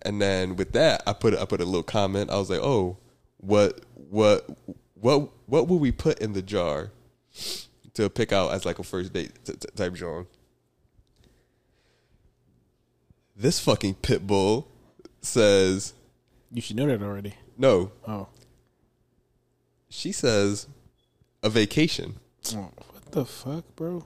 and 0.00 0.18
then 0.22 0.56
with 0.56 0.72
that, 0.72 1.02
I 1.06 1.12
put 1.12 1.34
I 1.34 1.44
put 1.44 1.60
a 1.60 1.66
little 1.66 1.82
comment. 1.82 2.30
I 2.30 2.38
was 2.38 2.48
like, 2.48 2.60
oh, 2.62 2.96
what 3.36 3.82
what 3.94 4.48
what 4.94 5.28
what 5.44 5.68
would 5.68 5.82
we 5.82 5.92
put 5.92 6.18
in 6.20 6.32
the 6.32 6.40
jar 6.40 6.90
to 7.92 8.08
pick 8.08 8.32
out 8.32 8.54
as 8.54 8.64
like 8.64 8.78
a 8.78 8.82
first 8.82 9.12
date 9.12 9.32
t- 9.44 9.52
t- 9.52 9.68
type 9.76 9.92
jar? 9.92 10.24
This 13.36 13.60
fucking 13.60 13.96
pit 13.96 14.26
bull 14.26 14.68
says 15.20 15.92
You 16.50 16.62
should 16.62 16.76
know 16.76 16.86
that 16.86 17.02
already. 17.02 17.34
no. 17.58 17.92
Oh, 18.08 18.28
She 19.88 20.12
says 20.12 20.66
a 21.42 21.48
vacation. 21.48 22.16
Oh, 22.54 22.70
what 22.90 23.12
the 23.12 23.24
fuck, 23.24 23.64
bro? 23.76 24.04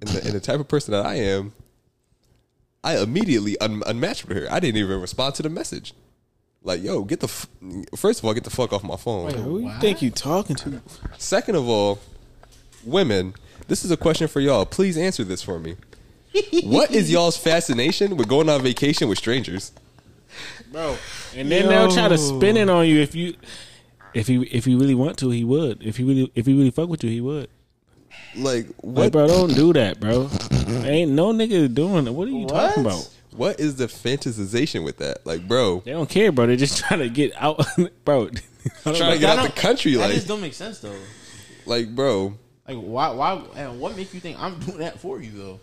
and 0.00 0.10
the, 0.10 0.24
and 0.24 0.32
the 0.34 0.40
type 0.40 0.58
of 0.60 0.68
person 0.68 0.92
that 0.92 1.06
I 1.06 1.14
am, 1.14 1.52
I 2.84 2.98
immediately 2.98 3.56
un- 3.58 3.82
unmatched 3.86 4.26
with 4.26 4.36
her. 4.36 4.48
I 4.50 4.58
didn't 4.60 4.78
even 4.78 5.00
respond 5.00 5.36
to 5.36 5.42
the 5.42 5.48
message. 5.48 5.94
Like, 6.64 6.82
yo, 6.82 7.02
get 7.04 7.20
the 7.20 7.26
f- 7.28 7.48
first 7.96 8.18
of 8.20 8.24
all, 8.24 8.34
get 8.34 8.44
the 8.44 8.50
fuck 8.50 8.72
off 8.72 8.82
my 8.84 8.96
phone. 8.96 9.26
Wait. 9.26 9.36
Who 9.36 9.60
you 9.60 9.72
think 9.80 10.02
you 10.02 10.10
talking 10.10 10.56
to? 10.56 10.82
Second 11.18 11.56
of 11.56 11.68
all, 11.68 11.98
women, 12.84 13.34
this 13.68 13.84
is 13.84 13.90
a 13.90 13.96
question 13.96 14.28
for 14.28 14.40
y'all. 14.40 14.64
Please 14.66 14.96
answer 14.98 15.24
this 15.24 15.42
for 15.42 15.58
me. 15.58 15.76
what 16.64 16.90
is 16.90 17.10
y'all's 17.10 17.36
fascination 17.36 18.16
with 18.16 18.28
going 18.28 18.48
on 18.48 18.62
vacation 18.62 19.08
with 19.08 19.18
strangers? 19.18 19.72
Bro. 20.72 20.96
And 21.36 21.50
then 21.50 21.68
they'll 21.68 21.92
try 21.92 22.08
to 22.08 22.18
spin 22.18 22.56
it 22.56 22.68
on 22.68 22.86
you 22.86 23.00
if 23.00 23.14
you, 23.14 23.34
if 24.14 24.26
he 24.26 24.42
if 24.44 24.64
he 24.64 24.74
really 24.74 24.94
want 24.94 25.18
to, 25.18 25.30
he 25.30 25.44
would. 25.44 25.82
If 25.82 25.96
he 25.98 26.04
really 26.04 26.32
if 26.34 26.46
he 26.46 26.56
really 26.56 26.70
fuck 26.70 26.88
with 26.88 27.04
you, 27.04 27.10
he 27.10 27.20
would. 27.20 27.48
Like, 28.34 28.66
Like, 28.82 29.12
bro, 29.12 29.26
don't 29.26 29.54
do 29.54 29.72
that, 29.74 30.00
bro. 30.00 30.28
Ain't 30.84 31.10
no 31.12 31.32
nigga 31.32 31.72
doing 31.72 32.06
it. 32.06 32.10
What 32.14 32.28
are 32.28 32.30
you 32.30 32.46
talking 32.46 32.82
about? 32.84 33.08
What 33.34 33.60
is 33.60 33.76
the 33.76 33.86
fantasization 33.86 34.84
with 34.84 34.98
that? 34.98 35.24
Like, 35.26 35.46
bro, 35.48 35.80
They 35.80 35.92
don't 35.92 36.08
care, 36.08 36.30
bro. 36.32 36.46
They're 36.46 36.56
just 36.56 36.76
trying 36.86 37.00
to 37.00 37.08
get 37.08 37.32
out, 37.36 37.64
bro. 38.04 38.28
trying 38.82 38.94
to 38.94 39.18
get 39.18 39.20
That 39.20 39.38
out 39.38 39.54
the 39.54 39.60
country. 39.60 39.92
That 39.94 40.00
Like, 40.06 40.14
just 40.14 40.28
don't 40.28 40.40
make 40.40 40.54
sense 40.54 40.80
though. 40.80 40.94
like, 41.66 41.94
bro, 41.94 42.34
Like 42.68 42.76
why 42.78 43.10
why 43.12 43.42
and 43.56 43.80
what 43.80 43.96
make 43.96 44.12
you 44.14 44.20
think 44.20 44.38
I'm 44.40 44.58
doing 44.60 44.78
that 44.78 44.98
for 45.00 45.20
you 45.22 45.30
though? 45.32 45.60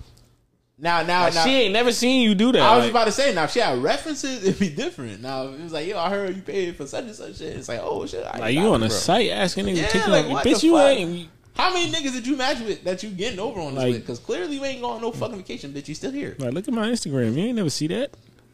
Now 0.81 1.01
now 1.03 1.23
Like, 1.23 1.33
now 1.33 1.43
she 1.43 1.49
ain't 1.51 1.73
never 1.73 1.91
seen 1.91 2.21
you 2.21 2.35
do 2.35 2.51
that. 2.53 2.61
I 2.61 2.75
was 2.77 2.85
Like, 2.85 2.91
about 2.91 3.05
to 3.05 3.11
say 3.11 3.33
now 3.33 3.43
if 3.43 3.51
she 3.51 3.59
had 3.59 3.77
references 3.83 4.43
it'd 4.43 4.59
be 4.59 4.69
different. 4.69 5.21
Now 5.21 5.47
it 5.47 5.59
was 5.61 5.73
like 5.73 5.87
yo 5.87 5.99
I 5.99 6.09
heard 6.09 6.35
you 6.35 6.41
paid 6.41 6.75
for 6.77 6.87
such 6.87 7.03
and 7.05 7.15
such 7.15 7.37
shit. 7.37 7.55
It's 7.57 7.67
like 7.67 7.81
oh 7.83 8.05
shit. 8.05 8.25
I 8.25 8.37
like 8.37 8.55
you 8.55 8.61
on 8.73 8.81
it, 8.83 8.87
a 8.87 8.89
site 8.89 9.29
asking 9.31 9.65
niggas 9.65 9.75
Yeah, 9.77 9.87
to 9.87 9.91
take 9.91 10.05
you 10.05 10.11
like, 10.11 10.29
what 10.29 10.45
Bitch, 10.45 10.61
the 10.61 10.67
you 10.67 10.73
fuck? 10.77 10.87
ain't. 10.91 11.29
How 11.55 11.73
many 11.73 11.91
niggas 11.91 12.13
did 12.13 12.25
you 12.25 12.37
match 12.37 12.61
with 12.61 12.83
that 12.85 13.03
you 13.03 13.09
getting 13.09 13.39
over 13.39 13.59
on 13.59 13.73
this 13.75 13.83
Like- 13.83 13.93
with? 13.93 14.01
Because 14.03 14.19
clearly 14.19 14.55
you 14.55 14.63
ain't 14.63 14.79
going 14.81 14.95
on 14.95 15.01
no 15.01 15.11
fucking 15.11 15.35
vacation, 15.35 15.73
bitch. 15.73 15.89
You 15.89 15.95
still 15.95 16.11
here. 16.11 16.37
Like, 16.39 16.53
look 16.53 16.65
at 16.69 16.73
my 16.73 16.87
Instagram. 16.87 17.35
You 17.35 17.43
ain't 17.43 17.55
never 17.57 17.69
see 17.69 17.87
that. 17.87 18.11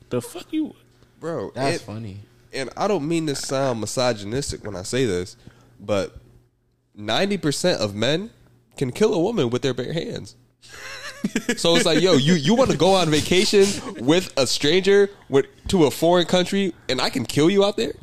The 0.10 0.20
fuck 0.22 0.52
you? 0.52 0.74
bro. 1.20 1.52
That's 1.54 1.78
it- 1.78 1.82
funny. 1.82 2.18
and 2.52 2.72
I 2.76 2.88
don't 2.88 3.08
mean 3.08 3.28
to 3.28 3.36
sound 3.36 3.82
misogynistic 3.82 4.64
when 4.64 4.76
I 4.76 4.82
say 4.82 5.06
this, 5.06 5.38
but 5.80 6.16
ninety 6.96 7.38
percent 7.38 7.82
of 7.82 7.94
men 7.94 8.32
can 8.78 8.92
kill 8.92 9.14
a 9.14 9.20
woman 9.20 9.52
with 9.52 9.62
their 9.62 9.74
bare 9.76 9.94
hands. 9.94 10.36
So 11.58 11.76
it's 11.76 11.86
like, 11.86 12.02
yo, 12.02 12.14
you 12.14 12.34
you 12.34 12.56
want 12.56 12.72
to 12.72 12.78
go 12.78 12.94
on 12.94 13.10
vacation 13.10 13.66
with 14.06 14.34
a 14.38 14.48
stranger 14.48 15.10
with 15.30 15.46
to 15.70 15.86
a 15.86 15.92
foreign 15.92 16.26
country, 16.26 16.74
and 16.90 17.02
I 17.02 17.10
can 17.10 17.26
kill 17.26 17.50
you 17.50 17.64
out 17.66 17.78
there? 17.78 17.94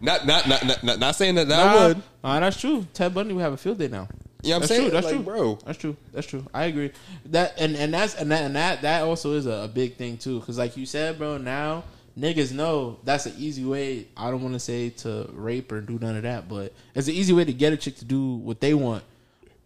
Not 0.00 0.26
not 0.26 0.48
not 0.48 0.64
not, 0.64 0.82
not, 0.84 0.98
not 0.98 1.16
saying 1.16 1.34
that, 1.36 1.48
that 1.48 1.60
I 1.60 1.88
would. 1.88 2.02
Nah, 2.24 2.40
that's 2.40 2.60
true. 2.60 2.86
Ted 2.94 3.14
Bundy 3.14 3.34
would 3.34 3.42
have 3.42 3.52
a 3.52 3.56
field 3.56 3.78
day 3.78 3.88
now. 3.88 4.08
You 4.42 4.50
know 4.50 4.56
I'm 4.56 4.60
that's 4.60 4.68
saying? 4.70 4.82
True, 4.82 4.90
that's 4.90 5.06
Like, 5.06 5.14
true, 5.16 5.24
bro. 5.24 5.58
That's 5.66 5.78
true. 5.78 5.96
That's 6.12 6.26
true. 6.26 6.46
I 6.54 6.64
agree. 6.64 6.92
That 7.26 7.60
and 7.60 7.76
and 7.76 7.92
that's 7.92 8.14
and 8.14 8.30
that 8.30 8.42
and 8.42 8.56
that, 8.56 8.82
that 8.82 9.02
also 9.02 9.34
is 9.34 9.46
a, 9.46 9.64
a 9.64 9.68
big 9.68 9.96
thing 9.96 10.16
too. 10.16 10.40
Because 10.40 10.56
like 10.56 10.76
you 10.76 10.86
said, 10.86 11.18
bro, 11.18 11.36
now 11.36 11.84
niggas 12.18 12.52
know 12.52 12.98
that's 13.04 13.26
an 13.26 13.34
easy 13.38 13.64
way. 13.64 14.06
I 14.16 14.30
don't 14.30 14.42
want 14.42 14.54
to 14.54 14.60
say 14.60 14.90
to 14.90 15.28
rape 15.32 15.70
or 15.70 15.82
do 15.82 15.98
none 15.98 16.16
of 16.16 16.22
that, 16.22 16.48
but 16.48 16.72
it's 16.94 17.08
an 17.08 17.14
easy 17.14 17.34
way 17.34 17.44
to 17.44 17.52
get 17.52 17.72
a 17.74 17.76
chick 17.76 17.96
to 17.96 18.04
do 18.06 18.36
what 18.36 18.60
they 18.60 18.72
want 18.72 19.04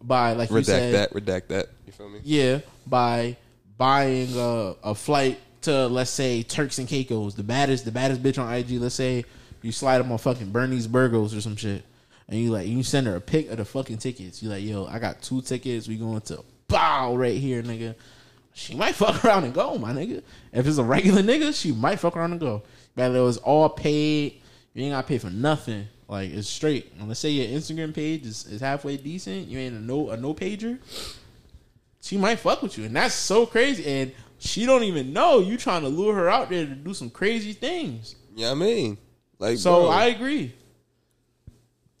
by 0.01 0.33
like 0.33 0.49
you 0.49 0.63
said, 0.63 0.93
that. 0.93 1.13
Redact 1.13 1.47
that. 1.47 1.67
You 1.85 1.93
feel 1.93 2.09
me? 2.09 2.19
yeah, 2.23 2.59
by 2.87 3.37
buying 3.77 4.29
a, 4.35 4.75
a 4.83 4.95
flight 4.95 5.39
to 5.61 5.87
let's 5.87 6.11
say 6.11 6.43
Turks 6.43 6.77
and 6.77 6.87
Caicos, 6.87 7.35
the 7.35 7.43
baddest 7.43 7.85
the 7.85 7.91
baddest 7.91 8.23
bitch 8.23 8.41
on 8.41 8.51
IG. 8.53 8.71
Let's 8.81 8.95
say 8.95 9.25
you 9.61 9.71
slide 9.71 9.97
them 9.99 10.11
on 10.11 10.17
fucking 10.17 10.51
Bernie's 10.51 10.87
Burgos 10.87 11.35
or 11.35 11.41
some 11.41 11.55
shit, 11.55 11.83
and 12.29 12.39
you 12.39 12.51
like 12.51 12.67
you 12.67 12.83
send 12.83 13.07
her 13.07 13.15
a 13.15 13.21
pic 13.21 13.49
of 13.49 13.57
the 13.57 13.65
fucking 13.65 13.97
tickets. 13.97 14.41
You 14.41 14.49
like, 14.49 14.63
yo, 14.63 14.85
I 14.85 14.99
got 14.99 15.21
two 15.21 15.41
tickets. 15.41 15.87
We 15.87 15.97
going 15.97 16.21
to 16.21 16.43
bow 16.67 17.15
right 17.15 17.37
here, 17.37 17.61
nigga. 17.63 17.95
She 18.53 18.75
might 18.75 18.95
fuck 18.95 19.25
around 19.25 19.43
and 19.43 19.53
go, 19.53 19.77
my 19.77 19.91
nigga. 19.91 20.23
If 20.53 20.65
it's 20.65 20.77
a 20.77 20.83
regular 20.83 21.21
nigga, 21.21 21.59
she 21.59 21.71
might 21.71 21.99
fuck 21.99 22.15
around 22.15 22.31
and 22.31 22.39
go. 22.39 22.63
But 22.95 23.11
it 23.11 23.19
was 23.19 23.37
all 23.37 23.67
paid. 23.69 24.41
You 24.73 24.83
ain't 24.83 24.93
gotta 24.93 25.07
pay 25.07 25.17
for 25.17 25.29
nothing. 25.29 25.87
Like 26.07 26.29
it's 26.31 26.47
straight. 26.47 26.93
And 26.99 27.07
let's 27.07 27.19
say 27.19 27.29
your 27.29 27.47
Instagram 27.59 27.93
page 27.93 28.25
is, 28.25 28.45
is 28.45 28.61
halfway 28.61 28.97
decent. 28.97 29.47
You 29.47 29.59
ain't 29.59 29.75
a 29.75 29.79
no 29.79 30.11
a 30.11 30.17
no 30.17 30.33
pager 30.33 30.77
she 32.05 32.17
might 32.17 32.37
fuck 32.37 32.61
with 32.61 32.77
you, 32.77 32.85
and 32.85 32.95
that's 32.95 33.15
so 33.15 33.47
crazy. 33.47 33.83
And 33.83 34.11
she 34.37 34.67
don't 34.67 34.83
even 34.83 35.11
know 35.11 35.39
you 35.39 35.57
trying 35.57 35.81
to 35.81 35.87
lure 35.87 36.13
her 36.13 36.29
out 36.29 36.51
there 36.51 36.63
to 36.63 36.75
do 36.75 36.93
some 36.93 37.09
crazy 37.09 37.51
things. 37.51 38.15
You 38.35 38.43
know 38.43 38.51
I 38.51 38.53
mean? 38.53 38.97
Like, 39.39 39.57
So 39.57 39.83
bro, 39.83 39.89
I 39.89 40.05
agree. 40.05 40.53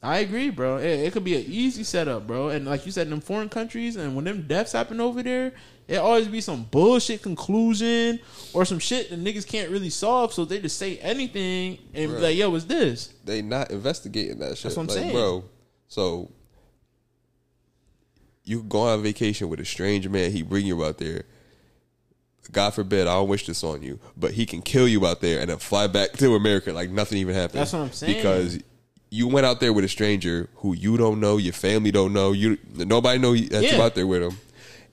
I 0.03 0.19
agree, 0.19 0.51
bro. 0.51 0.77
It, 0.77 0.99
it 0.99 1.13
could 1.13 1.23
be 1.23 1.35
an 1.35 1.45
easy 1.47 1.83
setup, 1.83 2.27
bro. 2.27 2.49
And 2.49 2.67
like 2.67 2.85
you 2.85 2.91
said, 2.91 3.07
in 3.07 3.09
them 3.11 3.19
foreign 3.21 3.49
countries, 3.49 3.95
and 3.95 4.15
when 4.15 4.25
them 4.25 4.43
deaths 4.43 4.73
happen 4.73 5.01
over 5.01 5.23
there, 5.23 5.53
it 5.87 5.97
always 5.97 6.27
be 6.27 6.39
some 6.39 6.65
bullshit 6.65 7.23
conclusion 7.23 8.19
or 8.53 8.63
some 8.63 8.77
shit 8.77 9.09
that 9.09 9.19
niggas 9.19 9.47
can't 9.47 9.71
really 9.71 9.89
solve. 9.89 10.33
So 10.33 10.45
they 10.45 10.59
just 10.59 10.77
say 10.77 10.97
anything 10.99 11.79
and 11.95 12.11
be 12.11 12.17
like, 12.19 12.35
"Yo, 12.35 12.51
what's 12.51 12.65
this?" 12.65 13.11
they 13.23 13.41
not 13.41 13.71
investigating 13.71 14.37
that 14.37 14.55
shit. 14.55 14.63
That's 14.63 14.77
what 14.77 14.83
I'm 14.83 14.87
like, 14.87 14.97
saying. 14.97 15.13
bro. 15.13 15.45
So 15.87 16.31
you 18.45 18.63
go 18.63 18.81
on 18.81 19.01
vacation 19.03 19.49
with 19.49 19.59
a 19.59 19.65
strange 19.65 20.07
man. 20.07 20.31
He 20.31 20.41
bring 20.43 20.65
you 20.65 20.83
out 20.85 20.97
there. 20.99 21.23
God 22.51 22.75
forbid, 22.75 23.07
I 23.07 23.13
don't 23.15 23.27
wish 23.27 23.47
this 23.47 23.63
on 23.63 23.81
you, 23.81 23.99
but 24.15 24.31
he 24.31 24.45
can 24.45 24.61
kill 24.61 24.87
you 24.87 25.05
out 25.07 25.19
there 25.19 25.39
and 25.41 25.49
then 25.49 25.57
fly 25.57 25.87
back 25.87 26.11
to 26.13 26.35
America 26.35 26.71
like 26.71 26.91
nothing 26.91 27.17
even 27.17 27.33
happened. 27.33 27.59
That's 27.61 27.73
what 27.73 27.79
I'm 27.79 27.91
saying. 27.91 28.17
Because 28.17 28.59
you 29.09 29.27
went 29.27 29.47
out 29.47 29.59
there 29.59 29.73
with 29.73 29.83
a 29.83 29.87
stranger 29.89 30.47
who 30.57 30.75
you 30.75 30.95
don't 30.95 31.19
know, 31.19 31.37
your 31.37 31.53
family 31.53 31.89
don't 31.91 32.13
know, 32.13 32.33
you 32.33 32.57
nobody 32.75 33.17
know 33.17 33.33
that 33.35 33.63
Yeah. 33.63 33.75
you 33.77 33.81
out 33.81 33.95
there 33.95 34.05
with 34.07 34.21
them, 34.21 34.37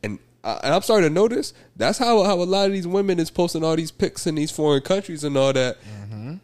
and. 0.02 0.18
I- 0.44 0.60
And 0.64 0.74
I'm 0.74 0.82
starting 0.82 1.08
to 1.08 1.14
notice 1.14 1.52
that's 1.76 1.98
how 1.98 2.24
how 2.24 2.34
a 2.42 2.44
lot 2.44 2.66
of 2.66 2.72
these 2.72 2.86
women 2.86 3.20
is 3.20 3.30
posting 3.30 3.62
all 3.62 3.76
these 3.76 3.92
pics 3.92 4.26
in 4.26 4.34
these 4.34 4.50
foreign 4.50 4.82
countries 4.82 5.22
and 5.22 5.36
all 5.36 5.52
that. 5.52 5.76
Mm-hmm. 5.84 6.34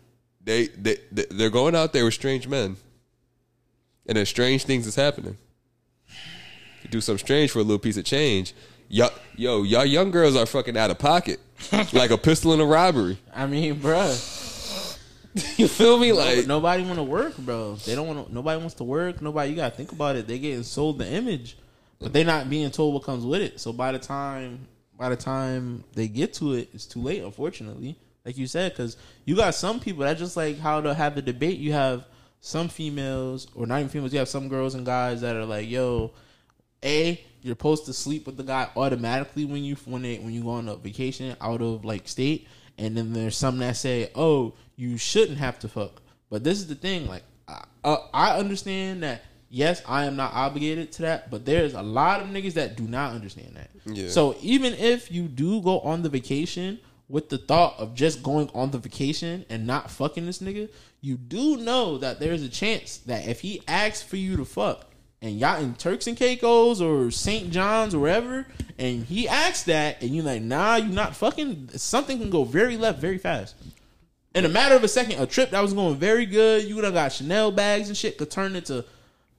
They, 0.45 0.67
they 0.69 0.99
they 1.11 1.25
they're 1.31 1.51
going 1.51 1.75
out 1.75 1.93
there 1.93 2.05
with 2.05 2.15
strange 2.15 2.47
men, 2.47 2.77
and 4.07 4.17
then 4.17 4.25
strange 4.27 4.65
things 4.65 4.87
is 4.87 4.95
happening. 4.95 5.37
Do 6.90 7.01
something 7.01 7.24
strange 7.24 7.51
for 7.51 7.59
a 7.59 7.62
little 7.62 7.78
piece 7.78 7.97
of 7.97 8.05
change. 8.05 8.55
Yo, 8.89 9.09
yo, 9.36 9.62
y'all 9.62 9.85
young 9.85 10.10
girls 10.10 10.35
are 10.35 10.47
fucking 10.47 10.77
out 10.77 10.90
of 10.90 10.98
pocket, 10.98 11.39
like 11.93 12.10
a 12.10 12.16
pistol 12.16 12.55
in 12.55 12.60
a 12.60 12.65
robbery. 12.65 13.19
I 13.35 13.47
mean, 13.47 13.77
bruh. 13.77 14.36
You 15.56 15.69
feel 15.69 15.98
me? 15.98 16.12
Like 16.12 16.47
nobody 16.47 16.82
want 16.82 16.97
to 16.97 17.02
work, 17.02 17.36
bro. 17.36 17.74
They 17.77 17.94
don't 17.94 18.09
want. 18.09 18.27
to 18.27 18.35
Nobody 18.35 18.59
wants 18.59 18.74
to 18.77 18.85
work. 18.85 19.23
Nobody. 19.23 19.51
You 19.51 19.56
gotta 19.56 19.77
think 19.77 19.93
about 19.93 20.16
it. 20.16 20.27
They 20.27 20.39
getting 20.39 20.65
sold 20.65 20.98
the 20.98 21.09
image, 21.09 21.56
but 22.01 22.12
they 22.12 22.24
not 22.24 22.51
being 22.51 22.70
told 22.70 22.94
what 22.94 23.05
comes 23.05 23.24
with 23.24 23.43
it. 23.43 23.60
So 23.60 23.73
by 23.73 23.93
the 23.93 23.98
time, 23.98 24.66
by 24.98 25.10
the 25.10 25.16
time 25.16 25.85
they 25.94 26.09
get 26.09 26.35
to 26.35 26.55
it, 26.55 26.70
it's 26.74 26.86
too 26.86 27.01
late. 27.01 27.23
Unfortunately, 27.23 27.97
like 28.24 28.36
you 28.36 28.47
said, 28.47 28.73
because 28.73 28.97
you 29.27 29.36
got 29.36 29.55
some 29.55 29.78
people 29.78 30.02
that 30.05 30.19
just 30.19 30.36
like 30.36 30.59
how 30.59 30.81
to 30.81 30.93
have 30.93 31.15
the 31.15 31.23
debate. 31.23 31.59
You 31.59 31.73
have 31.73 32.06
some 32.40 32.69
females, 32.69 33.47
or 33.55 33.66
not 33.66 33.78
even 33.78 33.90
females. 33.90 34.12
You 34.12 34.19
have 34.19 34.28
some 34.28 34.48
girls 34.48 34.74
and 34.74 34.85
guys 34.85 35.20
that 35.20 35.36
are 35.36 35.44
like, 35.44 35.69
yo, 35.69 36.12
a 36.85 37.25
you're 37.43 37.53
supposed 37.53 37.87
to 37.87 37.93
sleep 37.93 38.27
with 38.27 38.37
the 38.37 38.43
guy 38.43 38.69
automatically 38.77 39.45
when 39.45 39.63
you 39.65 39.77
when 39.85 40.03
they 40.03 40.19
when 40.19 40.33
you 40.33 40.43
go 40.43 40.51
on 40.51 40.69
a 40.69 40.77
vacation 40.77 41.37
out 41.41 41.63
of 41.63 41.85
like 41.85 42.09
state. 42.09 42.49
And 42.77 42.97
then 42.97 43.13
there's 43.13 43.37
some 43.37 43.59
that 43.59 43.77
say 43.77 44.11
oh 44.15 44.55
you 44.77 44.97
shouldn't 44.97 45.39
have 45.39 45.59
to 45.61 45.69
fuck. 45.69 46.03
But 46.31 46.45
this 46.45 46.59
is 46.59 46.67
the 46.67 46.75
thing 46.75 47.07
like 47.07 47.23
I, 47.47 47.65
uh, 47.85 47.97
I 48.13 48.39
understand 48.39 49.03
that 49.03 49.23
yes 49.51 49.83
I 49.87 50.05
am 50.05 50.17
not 50.17 50.35
obligated 50.35 50.93
to 50.93 51.03
that 51.03 51.31
but 51.31 51.47
there's 51.47 51.75
a 51.75 51.83
lot 51.83 52.21
of 52.21 52.29
niggas 52.29 52.55
that 52.55 52.77
do 52.77 52.85
not 52.85 53.15
understand 53.15 53.57
that. 53.57 53.71
Yeah. 53.87 54.09
so 54.11 54.37
even 54.43 54.75
if 54.75 55.11
you 55.11 55.25
do 55.25 55.63
go 55.63 55.81
on 55.81 56.03
the 56.03 56.09
vacation 56.09 56.79
with 57.09 57.31
the 57.31 57.39
thought 57.39 57.75
of 57.79 57.95
just 57.95 58.23
going 58.23 58.51
on 58.55 58.71
the 58.71 58.79
vacation 58.79 59.47
and 59.49 59.67
not 59.67 59.91
fucking 59.91 60.27
this 60.27 60.41
nigga, 60.41 60.69
you 61.01 61.17
do 61.17 61.57
know 61.57 61.97
that 61.97 62.21
there's 62.21 62.43
a 62.43 62.49
chance 62.49 62.99
that 62.99 63.27
if 63.27 63.41
he 63.41 63.63
asks 63.67 64.03
for 64.03 64.17
you 64.17 64.37
to 64.37 64.45
fuck 64.45 64.88
and 65.20 65.39
y'all 65.39 65.61
in 65.61 65.74
Turks 65.74 66.07
and 66.07 66.16
Caicos 66.16 66.81
or 66.81 67.11
St. 67.11 67.51
John's 67.51 67.95
or 67.95 68.01
wherever, 68.01 68.47
and 68.78 69.05
he 69.05 69.28
asks 69.28 69.65
that 69.65 70.03
and 70.03 70.15
you're 70.15 70.24
like, 70.24 70.43
nah, 70.43 70.77
you're 70.77 70.89
not 70.93 71.16
fucking, 71.16 71.70
something 71.74 72.19
can 72.19 72.31
go 72.31 72.45
very 72.45 72.77
left 72.77 73.01
very 73.01 73.19
fast. 73.19 73.57
In 74.35 74.45
a 74.45 74.49
matter 74.49 74.77
of 74.77 74.85
a 74.85 74.89
second, 74.89 75.20
a 75.20 75.27
trip 75.27 75.51
that 75.51 75.61
was 75.61 75.73
going 75.73 75.97
very 75.97 76.27
good, 76.27 76.65
you 76.65 76.77
would 76.77 76.85
have 76.85 76.95
got 76.95 77.12
Chanel 77.12 77.51
bags 77.51 77.89
and 77.89 77.97
shit 77.97 78.19
could 78.19 78.31
turn 78.31 78.55
into, 78.55 78.85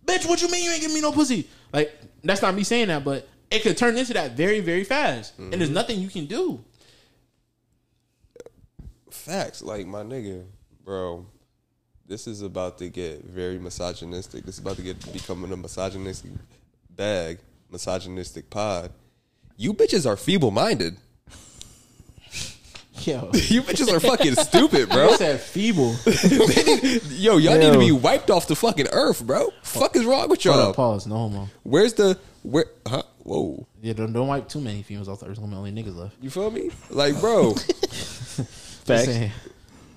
bitch, 0.05 0.27
what 0.27 0.41
you 0.41 0.49
mean 0.49 0.63
you 0.63 0.71
ain't 0.71 0.81
give 0.81 0.93
me 0.93 0.99
no 0.99 1.11
pussy? 1.11 1.47
Like, 1.71 1.97
that's 2.23 2.41
not 2.41 2.55
me 2.55 2.63
saying 2.63 2.89
that, 2.89 3.05
but 3.05 3.29
it 3.49 3.61
could 3.61 3.77
turn 3.77 3.97
into 3.97 4.13
that 4.13 4.31
very, 4.31 4.59
very 4.59 4.83
fast. 4.83 5.37
And 5.37 5.53
there's 5.53 5.65
mm-hmm. 5.65 5.73
nothing 5.75 5.99
you 5.99 6.09
can 6.09 6.25
do. 6.25 6.63
facts, 9.09 9.61
like 9.61 9.85
my 9.85 10.03
nigga, 10.03 10.45
bro. 10.83 11.25
This 12.09 12.25
is 12.25 12.41
about 12.41 12.79
to 12.79 12.89
get 12.89 13.23
very 13.23 13.59
misogynistic. 13.59 14.43
This 14.43 14.55
is 14.55 14.61
about 14.61 14.77
to 14.77 14.81
get 14.81 15.13
becoming 15.13 15.51
a 15.51 15.55
misogynistic 15.55 16.31
bag, 16.89 17.37
misogynistic 17.69 18.49
pod. 18.49 18.91
You 19.57 19.75
bitches 19.75 20.09
are 20.09 20.17
feeble 20.17 20.49
minded. 20.49 20.97
Yo. 23.01 23.29
You 23.33 23.61
bitches 23.61 23.93
are 23.93 23.99
fucking 23.99 24.33
stupid, 24.47 24.89
bro. 24.89 25.09
I 25.11 25.15
said 25.17 25.39
feeble. 25.39 25.95
Yo, 27.11 27.37
y'all 27.37 27.59
need 27.59 27.73
to 27.73 27.79
be 27.79 27.91
wiped 27.91 28.31
off 28.31 28.47
the 28.47 28.55
fucking 28.55 28.87
earth, 28.91 29.23
bro. 29.23 29.51
Fuck 29.61 29.95
is 29.95 30.03
wrong 30.03 30.29
with 30.29 30.43
y'all? 30.45 30.59
up, 30.71 30.77
pause. 30.77 31.05
No 31.05 31.15
homo. 31.15 31.47
Where's 31.61 31.93
the 31.93 32.17
where? 32.41 32.65
Huh? 32.87 33.03
Whoa. 33.19 33.67
Yeah, 33.83 33.93
don't, 33.93 34.13
don't 34.13 34.27
wipe 34.27 34.49
too 34.49 34.61
many 34.61 34.81
females 34.81 35.07
off. 35.09 35.19
There's 35.19 35.37
gonna 35.37 35.51
be 35.51 35.57
only 35.57 35.71
niggas 35.71 35.95
left. 35.95 36.15
You 36.19 36.31
feel 36.31 36.49
me? 36.49 36.71
Like, 36.89 37.19
bro, 37.19 37.53
Facts. 37.53 39.07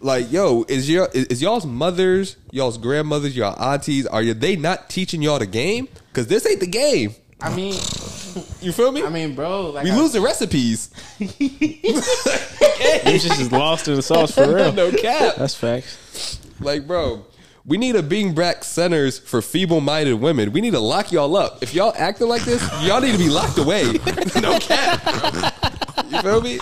Saying. 0.02 0.24
like, 0.24 0.32
yo, 0.32 0.64
is 0.68 0.88
your 0.88 1.08
is, 1.12 1.26
is 1.26 1.42
y'all's 1.42 1.66
mothers, 1.66 2.36
y'all's 2.50 2.78
grandmothers, 2.78 3.36
y'all 3.36 3.60
aunties, 3.60 4.06
are 4.06 4.22
you, 4.22 4.34
they 4.34 4.56
not 4.56 4.90
teaching 4.90 5.22
y'all 5.22 5.38
the 5.38 5.46
game? 5.46 5.88
Because 6.08 6.26
this 6.26 6.46
ain't 6.46 6.60
the 6.60 6.66
game. 6.66 7.14
I 7.40 7.54
mean, 7.54 7.74
You 8.60 8.72
feel 8.72 8.92
me? 8.92 9.02
I 9.02 9.08
mean, 9.08 9.34
bro, 9.34 9.70
like 9.70 9.84
we 9.84 9.90
I, 9.90 10.08
the 10.08 10.20
recipes. 10.20 10.90
You 13.04 13.18
just 13.18 13.40
is 13.40 13.52
lost 13.52 13.88
in 13.88 13.94
the 13.94 14.02
sauce 14.02 14.32
for 14.32 14.54
real. 14.54 14.72
no 14.72 14.90
cap. 14.90 15.36
That's 15.36 15.54
facts. 15.54 16.38
Like, 16.60 16.86
bro, 16.86 17.24
we 17.64 17.76
need 17.76 17.96
a 17.96 18.02
being 18.02 18.34
back 18.34 18.64
centers 18.64 19.18
for 19.18 19.42
feeble-minded 19.42 20.14
women. 20.14 20.52
We 20.52 20.60
need 20.60 20.72
to 20.72 20.80
lock 20.80 21.12
y'all 21.12 21.36
up. 21.36 21.62
If 21.62 21.74
y'all 21.74 21.92
acting 21.96 22.28
like 22.28 22.42
this, 22.42 22.62
y'all 22.82 23.00
need 23.00 23.12
to 23.12 23.18
be 23.18 23.28
locked 23.28 23.58
away. 23.58 23.84
no 24.40 24.58
cap. 24.58 25.51
You 26.08 26.22
feel 26.22 26.40
me? 26.40 26.58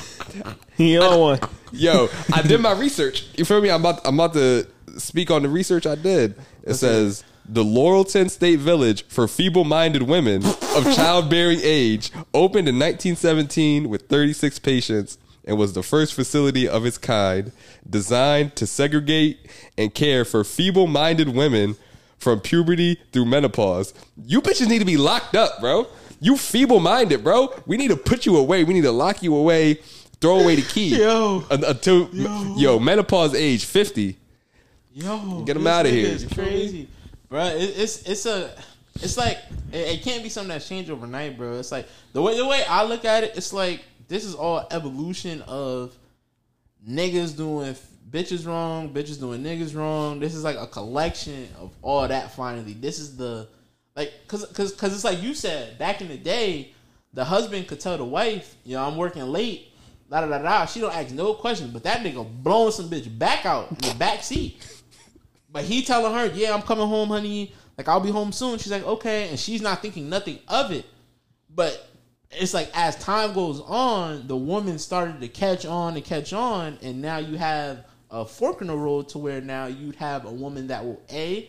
You 0.76 1.02
on 1.02 1.20
one. 1.20 1.40
Yo, 1.72 2.09
I 2.32 2.42
did 2.42 2.60
my 2.62 2.72
research. 2.72 3.26
You 3.36 3.44
feel 3.44 3.60
me? 3.60 3.70
I'm 3.70 3.80
about 3.80 4.06
I'm 4.06 4.14
about 4.14 4.34
to 4.34 4.66
speak 4.98 5.30
on 5.30 5.42
the 5.42 5.48
research 5.48 5.86
I 5.86 5.94
did. 5.94 6.34
It 6.62 6.74
says 6.74 7.24
the 7.47 7.64
Laurelton 7.64 8.30
State 8.30 8.60
Village 8.60 9.05
for 9.06 9.26
feeble-minded 9.26 10.02
women 10.02 10.44
of 10.44 10.84
childbearing 10.94 11.59
age 11.62 12.12
opened 12.32 12.68
in 12.68 12.76
1917 12.76 13.88
with 13.88 14.09
36 14.09 14.59
patients 14.60 15.18
and 15.44 15.59
was 15.59 15.72
the 15.72 15.82
first 15.82 16.14
facility 16.14 16.68
of 16.68 16.86
its 16.86 16.98
kind 16.98 17.51
designed 17.88 18.55
to 18.56 18.66
segregate 18.66 19.51
and 19.76 19.94
care 19.94 20.24
for 20.24 20.44
feeble-minded 20.44 21.30
women 21.30 21.76
from 22.18 22.38
puberty 22.40 22.98
through 23.12 23.24
menopause. 23.24 23.94
You 24.26 24.42
bitches 24.42 24.68
need 24.68 24.80
to 24.80 24.84
be 24.84 24.98
locked 24.98 25.34
up, 25.34 25.60
bro. 25.60 25.88
You 26.20 26.36
feeble-minded, 26.36 27.24
bro. 27.24 27.52
We 27.66 27.76
need 27.76 27.88
to 27.88 27.97
put 27.97 28.26
you 28.26 28.36
away. 28.36 28.62
We 28.64 28.74
need 28.74 28.82
to 28.82 28.92
lock 28.92 29.22
you 29.22 29.34
away. 29.34 29.80
Throw 30.20 30.40
away 30.40 30.56
the 30.56 30.62
key. 30.62 30.98
Yo. 30.98 31.42
Until 31.51 32.09
yo. 32.14 32.78
menopause 32.78 33.34
age 33.34 33.64
50. 33.64 34.18
Yo, 34.92 35.42
Get 35.44 35.56
this 35.56 35.66
outta 35.66 35.88
nigga 35.88 35.92
here. 35.92 36.06
is 36.09 36.26
crazy, 36.26 36.88
bro. 37.28 37.44
It, 37.47 37.78
it's 37.78 38.02
it's 38.02 38.26
a 38.26 38.51
it's 38.97 39.16
like 39.16 39.38
it, 39.72 39.76
it 39.76 40.02
can't 40.02 40.22
be 40.22 40.28
something 40.28 40.48
that's 40.48 40.68
changed 40.68 40.90
overnight, 40.90 41.38
bro. 41.38 41.59
It's 41.59 41.70
like 41.70 41.86
the 42.12 42.20
way 42.20 42.36
the 42.36 42.47
way 42.47 42.64
I 42.68 42.84
look 42.84 43.05
at 43.05 43.22
it, 43.22 43.36
it's 43.36 43.52
like 43.52 43.84
this 44.09 44.24
is 44.24 44.34
all 44.34 44.66
evolution 44.72 45.42
of 45.42 45.97
niggas 46.86 47.36
doing 47.36 47.76
bitches 48.10 48.47
wrong, 48.47 48.92
bitches 48.92 49.18
doing 49.18 49.42
niggas 49.44 49.76
wrong. 49.76 50.18
This 50.18 50.34
is 50.34 50.42
like 50.42 50.56
a 50.56 50.66
collection 50.66 51.48
of 51.60 51.70
all 51.82 52.06
that. 52.06 52.34
Finally, 52.34 52.72
this 52.74 52.98
is 52.98 53.16
the 53.16 53.48
like 53.96 54.12
cause 54.28 54.46
cause 54.54 54.74
cause 54.74 54.94
it's 54.94 55.04
like 55.04 55.22
you 55.22 55.34
said 55.34 55.78
back 55.78 56.00
in 56.00 56.08
the 56.08 56.16
day, 56.16 56.72
the 57.12 57.24
husband 57.24 57.68
could 57.68 57.80
tell 57.80 57.96
the 57.96 58.04
wife, 58.04 58.56
you 58.64 58.76
know, 58.76 58.84
I'm 58.84 58.96
working 58.96 59.22
late. 59.22 59.68
Da 60.10 60.22
da 60.22 60.26
da 60.26 60.38
da. 60.42 60.66
She 60.66 60.80
don't 60.80 60.94
ask 60.94 61.14
no 61.14 61.34
questions, 61.34 61.72
but 61.72 61.84
that 61.84 62.00
nigga 62.00 62.26
blowing 62.42 62.72
some 62.72 62.88
bitch 62.88 63.16
back 63.16 63.46
out 63.46 63.70
in 63.70 63.76
the 63.76 63.94
back 63.94 64.22
seat. 64.22 64.60
But 65.52 65.64
he 65.64 65.82
telling 65.82 66.12
her, 66.14 66.26
"Yeah, 66.26 66.54
I'm 66.54 66.62
coming 66.62 66.86
home, 66.86 67.08
honey. 67.08 67.52
Like 67.78 67.88
I'll 67.88 68.00
be 68.00 68.10
home 68.10 68.32
soon." 68.32 68.58
She's 68.58 68.72
like, 68.72 68.86
"Okay," 68.86 69.28
and 69.28 69.38
she's 69.38 69.62
not 69.62 69.82
thinking 69.82 70.08
nothing 70.08 70.40
of 70.48 70.72
it. 70.72 70.84
But 71.48 71.88
it's 72.30 72.54
like 72.54 72.70
as 72.74 72.96
time 72.96 73.34
goes 73.34 73.60
on, 73.60 74.26
the 74.26 74.36
woman 74.36 74.78
started 74.78 75.20
to 75.20 75.28
catch 75.28 75.66
on 75.66 75.94
and 75.96 76.04
catch 76.04 76.32
on, 76.32 76.78
and 76.82 77.00
now 77.00 77.18
you 77.18 77.36
have 77.36 77.84
a 78.10 78.24
fork 78.24 78.60
in 78.60 78.68
the 78.68 78.76
road 78.76 79.08
to 79.10 79.18
where 79.18 79.40
now 79.40 79.66
you'd 79.66 79.96
have 79.96 80.24
a 80.24 80.30
woman 80.30 80.68
that 80.68 80.84
will 80.84 81.00
a 81.10 81.48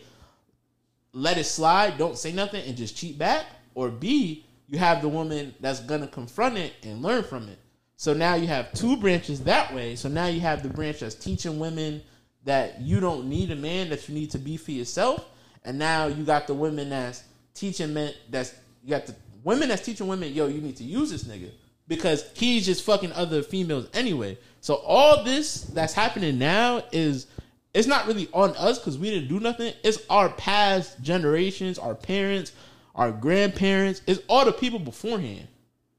let 1.12 1.38
it 1.38 1.44
slide, 1.44 1.98
don't 1.98 2.16
say 2.16 2.32
nothing, 2.32 2.64
and 2.66 2.76
just 2.76 2.96
cheat 2.96 3.18
back, 3.18 3.46
or 3.74 3.90
b 3.90 4.46
you 4.68 4.78
have 4.78 5.02
the 5.02 5.08
woman 5.08 5.54
that's 5.60 5.80
gonna 5.80 6.06
confront 6.06 6.56
it 6.56 6.72
and 6.82 7.02
learn 7.02 7.22
from 7.22 7.48
it. 7.48 7.58
So 7.96 8.14
now 8.14 8.34
you 8.34 8.46
have 8.46 8.72
two 8.72 8.96
branches 8.96 9.44
that 9.44 9.72
way. 9.74 9.96
So 9.96 10.08
now 10.08 10.26
you 10.26 10.40
have 10.40 10.62
the 10.62 10.68
branch 10.68 11.00
that's 11.00 11.14
teaching 11.14 11.58
women 11.58 12.02
that 12.44 12.80
you 12.80 12.98
don't 12.98 13.28
need 13.28 13.50
a 13.50 13.56
man, 13.56 13.90
that 13.90 14.08
you 14.08 14.14
need 14.14 14.30
to 14.30 14.38
be 14.38 14.56
for 14.56 14.72
yourself. 14.72 15.24
And 15.64 15.78
now 15.78 16.06
you 16.06 16.24
got 16.24 16.46
the 16.46 16.54
women 16.54 16.90
that's 16.90 17.22
teaching 17.54 17.92
men 17.94 18.14
that's 18.30 18.54
you 18.82 18.90
got 18.90 19.06
the 19.06 19.14
women 19.44 19.68
that's 19.68 19.84
teaching 19.84 20.08
women, 20.08 20.32
yo, 20.32 20.48
you 20.48 20.60
need 20.60 20.76
to 20.76 20.84
use 20.84 21.10
this 21.10 21.24
nigga. 21.24 21.50
Because 21.86 22.24
he's 22.34 22.64
just 22.64 22.84
fucking 22.84 23.12
other 23.12 23.42
females 23.42 23.88
anyway. 23.92 24.38
So 24.60 24.76
all 24.76 25.22
this 25.22 25.62
that's 25.62 25.92
happening 25.92 26.38
now 26.38 26.82
is 26.92 27.26
it's 27.74 27.88
not 27.88 28.06
really 28.06 28.28
on 28.32 28.50
us 28.56 28.78
because 28.78 28.98
we 28.98 29.10
didn't 29.10 29.28
do 29.28 29.40
nothing. 29.40 29.72
It's 29.82 29.98
our 30.10 30.28
past 30.30 31.00
generations, 31.02 31.78
our 31.78 31.94
parents, 31.94 32.52
our 32.94 33.10
grandparents. 33.10 34.02
It's 34.06 34.20
all 34.28 34.44
the 34.44 34.52
people 34.52 34.78
beforehand, 34.78 35.48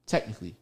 technically 0.06 0.56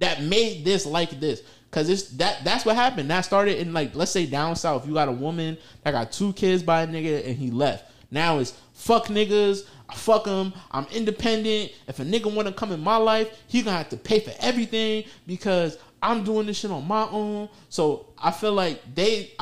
that 0.00 0.22
made 0.22 0.64
this 0.64 0.84
like 0.84 1.20
this. 1.20 1.42
Cause 1.70 1.88
it's 1.88 2.08
that 2.14 2.42
that's 2.42 2.64
what 2.64 2.74
happened. 2.74 3.08
That 3.10 3.20
started 3.20 3.58
in 3.58 3.72
like 3.72 3.94
let's 3.94 4.10
say 4.10 4.26
down 4.26 4.56
south. 4.56 4.88
You 4.88 4.94
got 4.94 5.08
a 5.08 5.12
woman 5.12 5.56
that 5.84 5.92
got 5.92 6.10
two 6.10 6.32
kids 6.32 6.64
by 6.64 6.82
a 6.82 6.86
nigga 6.88 7.24
and 7.24 7.36
he 7.36 7.52
left. 7.52 7.92
Now 8.10 8.38
it's 8.38 8.58
fuck 8.72 9.06
niggas. 9.06 9.66
I 9.88 9.94
fuck 9.94 10.24
them. 10.24 10.52
I'm 10.72 10.86
independent. 10.92 11.72
If 11.86 12.00
a 12.00 12.04
nigga 12.04 12.34
want 12.34 12.48
to 12.48 12.54
come 12.54 12.72
in 12.72 12.80
my 12.80 12.96
life, 12.96 13.40
he 13.46 13.62
gonna 13.62 13.76
have 13.76 13.88
to 13.90 13.96
pay 13.96 14.18
for 14.18 14.32
everything 14.40 15.04
because 15.28 15.78
I'm 16.02 16.24
doing 16.24 16.46
this 16.46 16.58
shit 16.58 16.72
on 16.72 16.88
my 16.88 17.06
own. 17.08 17.48
So 17.68 18.06
I 18.18 18.32
feel 18.32 18.52
like 18.52 18.82
they, 18.94 19.32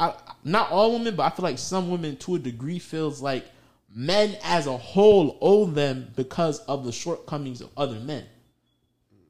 not 0.44 0.70
all 0.70 0.92
women, 0.92 1.16
but 1.16 1.24
I 1.24 1.30
feel 1.30 1.44
like 1.44 1.58
some 1.58 1.90
women 1.90 2.16
to 2.18 2.36
a 2.36 2.38
degree 2.38 2.78
feels 2.78 3.20
like 3.20 3.46
men 3.94 4.36
as 4.42 4.66
a 4.66 4.76
whole 4.76 5.38
owe 5.40 5.66
them 5.66 6.12
because 6.16 6.60
of 6.60 6.84
the 6.84 6.92
shortcomings 6.92 7.60
of 7.60 7.70
other 7.76 7.98
men. 8.00 8.24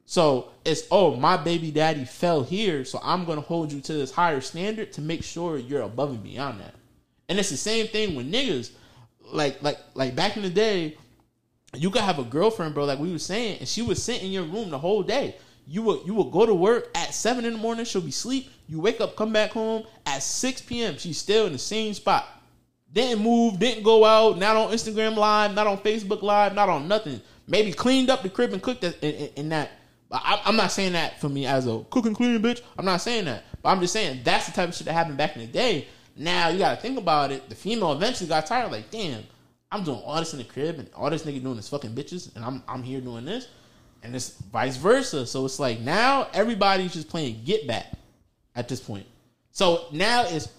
So 0.05 0.49
it's 0.65 0.83
oh 0.89 1.15
my 1.15 1.37
baby 1.37 1.69
daddy 1.69 2.03
fell 2.03 2.43
here, 2.43 2.83
so 2.83 2.99
I'm 3.03 3.25
gonna 3.25 3.41
hold 3.41 3.71
you 3.71 3.79
to 3.81 3.93
this 3.93 4.11
higher 4.11 4.41
standard 4.41 4.91
to 4.93 5.01
make 5.01 5.23
sure 5.23 5.57
you're 5.57 5.83
above 5.83 6.09
and 6.09 6.23
beyond 6.23 6.61
that. 6.61 6.73
And 7.27 7.37
it's 7.37 7.51
the 7.51 7.57
same 7.57 7.87
thing 7.87 8.15
with 8.15 8.31
niggas. 8.31 8.71
Like 9.31 9.61
like 9.61 9.77
like 9.93 10.15
back 10.15 10.35
in 10.35 10.41
the 10.41 10.49
day, 10.49 10.97
you 11.75 11.91
could 11.91 12.01
have 12.01 12.17
a 12.17 12.23
girlfriend, 12.23 12.73
bro, 12.73 12.85
like 12.85 12.97
we 12.97 13.11
were 13.11 13.19
saying, 13.19 13.59
and 13.59 13.67
she 13.67 13.83
would 13.83 13.99
sit 13.99 14.23
in 14.23 14.31
your 14.31 14.45
room 14.45 14.71
the 14.71 14.79
whole 14.79 15.03
day. 15.03 15.35
You 15.69 15.83
will 15.83 16.01
you 16.05 16.15
would 16.15 16.31
go 16.31 16.45
to 16.47 16.53
work 16.53 16.89
at 16.95 17.13
seven 17.13 17.45
in 17.45 17.53
the 17.53 17.59
morning, 17.59 17.85
she'll 17.85 18.01
be 18.01 18.09
asleep. 18.09 18.49
You 18.67 18.79
wake 18.79 18.99
up, 18.99 19.15
come 19.15 19.31
back 19.31 19.51
home 19.51 19.83
at 20.05 20.23
six 20.23 20.61
p.m. 20.61 20.97
She's 20.97 21.17
still 21.17 21.45
in 21.45 21.53
the 21.53 21.59
same 21.59 21.93
spot. 21.93 22.27
Didn't 22.91 23.23
move, 23.23 23.59
didn't 23.59 23.83
go 23.83 24.03
out, 24.03 24.39
not 24.39 24.55
on 24.55 24.71
Instagram 24.71 25.15
Live, 25.15 25.53
not 25.53 25.67
on 25.67 25.77
Facebook 25.77 26.23
Live, 26.23 26.55
not 26.55 26.69
on 26.69 26.87
nothing. 26.87 27.21
Maybe 27.47 27.71
cleaned 27.71 28.09
up 28.09 28.23
the 28.23 28.29
crib 28.29 28.51
and 28.51 28.61
cooked 28.61 28.83
in, 28.83 28.93
in, 29.01 29.29
in 29.35 29.49
that. 29.49 29.69
I, 30.11 30.41
I'm 30.43 30.55
not 30.55 30.71
saying 30.71 30.93
that 30.93 31.21
for 31.21 31.29
me 31.29 31.45
as 31.45 31.67
a 31.67 31.83
cook 31.91 32.07
and 32.07 32.15
clean 32.15 32.41
bitch. 32.41 32.61
I'm 32.79 32.85
not 32.85 33.01
saying 33.01 33.25
that. 33.25 33.43
But 33.61 33.69
I'm 33.69 33.79
just 33.79 33.93
saying 33.93 34.21
that's 34.23 34.47
the 34.47 34.53
type 34.53 34.69
of 34.69 34.75
shit 34.75 34.85
that 34.85 34.93
happened 34.93 35.17
back 35.17 35.35
in 35.35 35.41
the 35.41 35.47
day. 35.47 35.87
Now 36.15 36.49
you 36.49 36.57
gotta 36.57 36.81
think 36.81 36.97
about 36.97 37.31
it. 37.31 37.47
The 37.47 37.55
female 37.55 37.93
eventually 37.93 38.27
got 38.27 38.47
tired, 38.47 38.71
like, 38.71 38.89
damn, 38.89 39.23
I'm 39.71 39.83
doing 39.83 40.01
all 40.03 40.17
this 40.17 40.33
in 40.33 40.39
the 40.39 40.45
crib 40.45 40.79
and 40.79 40.89
all 40.95 41.11
this 41.11 41.23
nigga 41.23 41.43
doing 41.43 41.57
this 41.57 41.69
fucking 41.69 41.91
bitches, 41.91 42.35
and 42.35 42.43
I'm 42.43 42.63
I'm 42.67 42.81
here 42.81 43.01
doing 43.01 43.23
this, 43.23 43.47
and 44.03 44.15
it's 44.15 44.29
vice 44.29 44.77
versa. 44.77 45.25
So 45.25 45.45
it's 45.45 45.59
like 45.59 45.79
now 45.79 46.27
everybody's 46.33 46.93
just 46.93 47.09
playing 47.09 47.41
get 47.45 47.67
back 47.67 47.87
at 48.55 48.67
this 48.67 48.79
point. 48.79 49.05
So 49.51 49.85
now 49.91 50.25
it's 50.27 50.49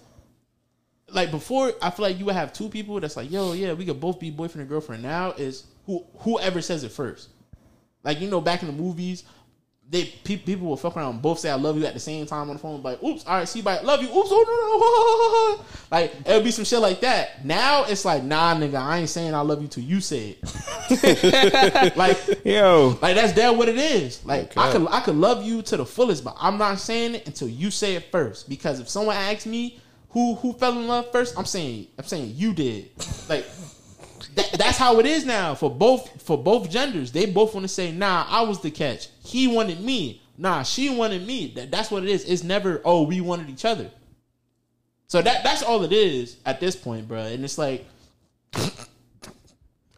like 1.09 1.31
before. 1.31 1.71
I 1.81 1.89
feel 1.89 2.03
like 2.03 2.19
you 2.19 2.25
would 2.25 2.35
have 2.35 2.53
two 2.53 2.69
people 2.69 2.99
that's 2.99 3.17
like, 3.17 3.31
yo, 3.31 3.53
yeah, 3.53 3.73
we 3.73 3.85
could 3.85 3.99
both 3.99 4.19
be 4.19 4.29
boyfriend 4.29 4.61
and 4.61 4.69
girlfriend. 4.69 5.03
Now 5.03 5.31
is 5.31 5.65
who 5.85 6.05
whoever 6.19 6.61
says 6.61 6.83
it 6.83 6.91
first. 6.91 7.29
Like 8.03 8.19
you 8.21 8.29
know, 8.29 8.41
back 8.41 8.61
in 8.61 8.67
the 8.67 8.73
movies, 8.73 9.23
they 9.91 10.05
pe- 10.05 10.37
people 10.37 10.67
will 10.67 10.77
fuck 10.77 10.95
around 10.95 11.15
and 11.15 11.21
both 11.21 11.39
say 11.39 11.49
I 11.49 11.55
love 11.55 11.77
you 11.77 11.85
at 11.85 11.93
the 11.93 11.99
same 11.99 12.25
time 12.25 12.49
on 12.49 12.55
the 12.55 12.59
phone. 12.59 12.81
Like, 12.81 13.03
oops, 13.03 13.25
all 13.27 13.35
right, 13.35 13.47
see, 13.47 13.61
bye, 13.61 13.81
love 13.81 14.01
you. 14.01 14.07
Oops, 14.07 14.29
oh 14.31 15.57
no, 15.57 15.57
no, 15.57 15.65
like 15.91 16.13
it'll 16.25 16.41
be 16.41 16.51
some 16.51 16.63
shit 16.63 16.79
like 16.79 17.01
that. 17.01 17.43
Now 17.43 17.83
it's 17.83 18.05
like, 18.05 18.23
nah, 18.23 18.55
nigga, 18.55 18.75
I 18.75 18.99
ain't 18.99 19.09
saying 19.09 19.35
I 19.35 19.41
love 19.41 19.61
you 19.61 19.67
till 19.67 19.83
you 19.83 19.99
say 19.99 20.37
it. 20.41 21.97
like, 21.97 22.17
Yo, 22.45 22.97
like 23.01 23.15
that's 23.15 23.33
dead 23.33 23.57
what 23.57 23.67
it 23.67 23.77
is. 23.77 24.25
Like 24.25 24.57
I 24.57 24.71
could 24.71 24.87
I 24.89 25.01
could 25.01 25.15
love 25.15 25.43
you 25.43 25.61
to 25.63 25.75
the 25.75 25.85
fullest, 25.85 26.23
but 26.23 26.37
I'm 26.39 26.57
not 26.57 26.79
saying 26.79 27.15
it 27.15 27.27
until 27.27 27.49
you 27.49 27.69
say 27.69 27.95
it 27.95 28.11
first. 28.11 28.47
Because 28.47 28.79
if 28.79 28.87
someone 28.87 29.17
asks 29.17 29.45
me 29.45 29.81
who 30.11 30.35
who 30.35 30.53
fell 30.53 30.71
in 30.79 30.87
love 30.87 31.11
first, 31.11 31.37
I'm 31.37 31.45
saying 31.45 31.87
I'm 31.99 32.05
saying 32.05 32.31
you 32.35 32.53
did. 32.53 32.91
Like 33.27 33.45
that, 34.35 34.51
that's 34.53 34.77
how 34.77 34.99
it 34.99 35.05
is 35.05 35.25
now 35.25 35.55
for 35.55 35.69
both 35.69 36.21
for 36.21 36.37
both 36.37 36.69
genders. 36.69 37.11
They 37.11 37.25
both 37.25 37.53
want 37.53 37.63
to 37.63 37.67
say, 37.67 37.91
"Nah, 37.91 38.25
I 38.29 38.41
was 38.43 38.61
the 38.61 38.71
catch. 38.71 39.09
He 39.23 39.47
wanted 39.47 39.81
me. 39.81 40.21
Nah, 40.37 40.63
she 40.63 40.89
wanted 40.89 41.25
me." 41.25 41.53
That, 41.55 41.71
that's 41.71 41.91
what 41.91 42.03
it 42.03 42.09
is. 42.09 42.23
It's 42.25 42.43
never, 42.43 42.81
"Oh, 42.85 43.03
we 43.03 43.21
wanted 43.21 43.49
each 43.49 43.65
other." 43.65 43.91
So 45.07 45.21
that 45.21 45.43
that's 45.43 45.61
all 45.61 45.83
it 45.83 45.91
is 45.91 46.37
at 46.45 46.59
this 46.61 46.75
point, 46.75 47.07
bro. 47.07 47.19
And 47.19 47.43
it's 47.43 47.57
like 47.57 47.85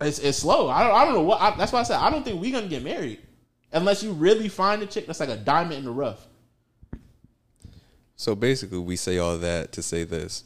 it's, 0.01 0.19
it's 0.19 0.39
slow. 0.39 0.69
I 0.69 0.83
don't, 0.83 0.95
I 0.95 1.05
don't 1.05 1.13
know 1.13 1.21
what. 1.21 1.39
I, 1.39 1.55
that's 1.55 1.71
why 1.71 1.81
I 1.81 1.83
said 1.83 1.97
I 1.97 2.09
don't 2.09 2.23
think 2.23 2.41
we're 2.41 2.51
gonna 2.51 2.67
get 2.67 2.83
married 2.83 3.19
unless 3.71 4.03
you 4.03 4.11
really 4.13 4.49
find 4.49 4.81
a 4.81 4.87
chick 4.87 5.05
that's 5.05 5.19
like 5.19 5.29
a 5.29 5.37
diamond 5.37 5.79
in 5.79 5.85
the 5.85 5.91
rough. 5.91 6.27
So 8.15 8.35
basically, 8.35 8.79
we 8.79 8.95
say 8.95 9.19
all 9.19 9.37
that 9.37 9.71
to 9.73 9.83
say 9.83 10.03
this: 10.03 10.45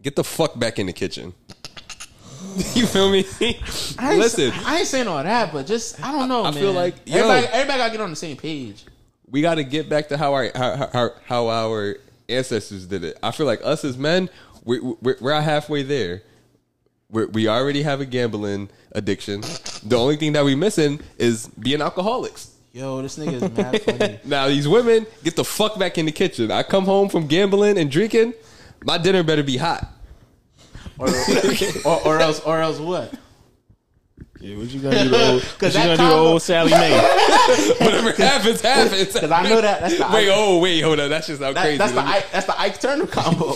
get 0.00 0.16
the 0.16 0.24
fuck 0.24 0.58
back 0.58 0.78
in 0.78 0.86
the 0.86 0.92
kitchen. 0.94 1.34
you 2.74 2.86
feel 2.86 3.10
me? 3.10 3.24
I 3.98 4.12
ain't, 4.12 4.20
Listen, 4.20 4.52
I 4.64 4.78
ain't 4.78 4.86
saying 4.86 5.08
all 5.08 5.22
that, 5.22 5.52
but 5.52 5.66
just 5.66 6.02
I 6.02 6.12
don't 6.12 6.28
know. 6.28 6.44
I 6.44 6.50
man. 6.50 6.54
feel 6.54 6.72
like, 6.72 6.94
yo. 7.04 7.18
everybody, 7.18 7.46
everybody 7.46 7.78
gotta 7.78 7.90
get 7.92 8.00
on 8.00 8.10
the 8.10 8.16
same 8.16 8.36
page. 8.36 8.84
we 9.30 9.42
got 9.42 9.56
to 9.56 9.64
get 9.64 9.88
back 9.88 10.08
to 10.08 10.16
how 10.16 10.32
our 10.34 10.50
how, 10.54 10.88
how, 10.92 11.10
how 11.24 11.48
our 11.48 11.96
ancestors 12.28 12.86
did 12.86 13.04
it. 13.04 13.18
I 13.22 13.30
feel 13.30 13.46
like 13.46 13.60
us 13.62 13.84
as 13.84 13.96
men, 13.96 14.28
we, 14.64 14.80
we're, 14.80 15.16
we're 15.20 15.40
halfway 15.40 15.82
there. 15.82 16.22
We're, 17.10 17.26
we 17.28 17.48
already 17.48 17.82
have 17.82 18.00
a 18.00 18.06
gambling 18.06 18.68
addiction. 18.92 19.42
The 19.84 19.96
only 19.96 20.16
thing 20.16 20.32
that 20.32 20.44
we 20.44 20.54
missing 20.54 21.00
is 21.18 21.46
being 21.48 21.80
alcoholics. 21.80 22.52
Yo, 22.72 23.00
this 23.00 23.18
nigga 23.18 23.34
is 23.34 23.42
mad 23.56 23.82
funny. 23.82 24.20
Now 24.24 24.48
these 24.48 24.66
women 24.68 25.06
get 25.24 25.36
the 25.36 25.44
fuck 25.44 25.78
back 25.78 25.98
in 25.98 26.06
the 26.06 26.12
kitchen. 26.12 26.50
I 26.50 26.62
come 26.62 26.84
home 26.84 27.08
from 27.08 27.26
gambling 27.26 27.78
and 27.78 27.90
drinking. 27.90 28.34
My 28.84 28.98
dinner 28.98 29.22
better 29.22 29.42
be 29.42 29.56
hot. 29.56 29.88
Or, 30.98 31.08
or, 31.84 32.06
or 32.06 32.20
else, 32.20 32.40
or 32.40 32.60
else 32.60 32.78
what? 32.78 33.12
yeah, 34.40 34.56
what 34.56 34.68
you 34.68 34.80
gonna 34.80 35.04
do? 35.04 35.08
The 35.10 35.32
old, 35.32 35.42
what 35.58 35.62
you 35.62 35.68
that 35.70 35.74
gonna 35.74 35.96
do? 35.96 36.04
The 36.08 36.12
old 36.14 36.42
Sally 36.42 36.70
Mae? 36.72 36.92
Whatever 37.80 38.12
happens, 38.12 38.60
happens. 38.60 39.12
Because 39.12 39.30
I 39.30 39.48
know 39.48 39.60
that 39.60 39.80
that's 39.80 39.96
the 39.98 40.04
Wait, 40.12 40.28
Ike, 40.28 40.34
oh 40.36 40.58
wait, 40.58 40.80
hold 40.80 41.00
on. 41.00 41.08
That's 41.10 41.26
just 41.26 41.42
how 41.42 41.52
that- 41.52 41.62
crazy. 41.62 41.78
that's 41.78 41.92
the 41.92 42.00
Ike, 42.00 42.30
that's 42.32 42.46
the 42.46 42.60
Ike 42.60 42.80
Turner 42.80 43.06
combo. 43.06 43.54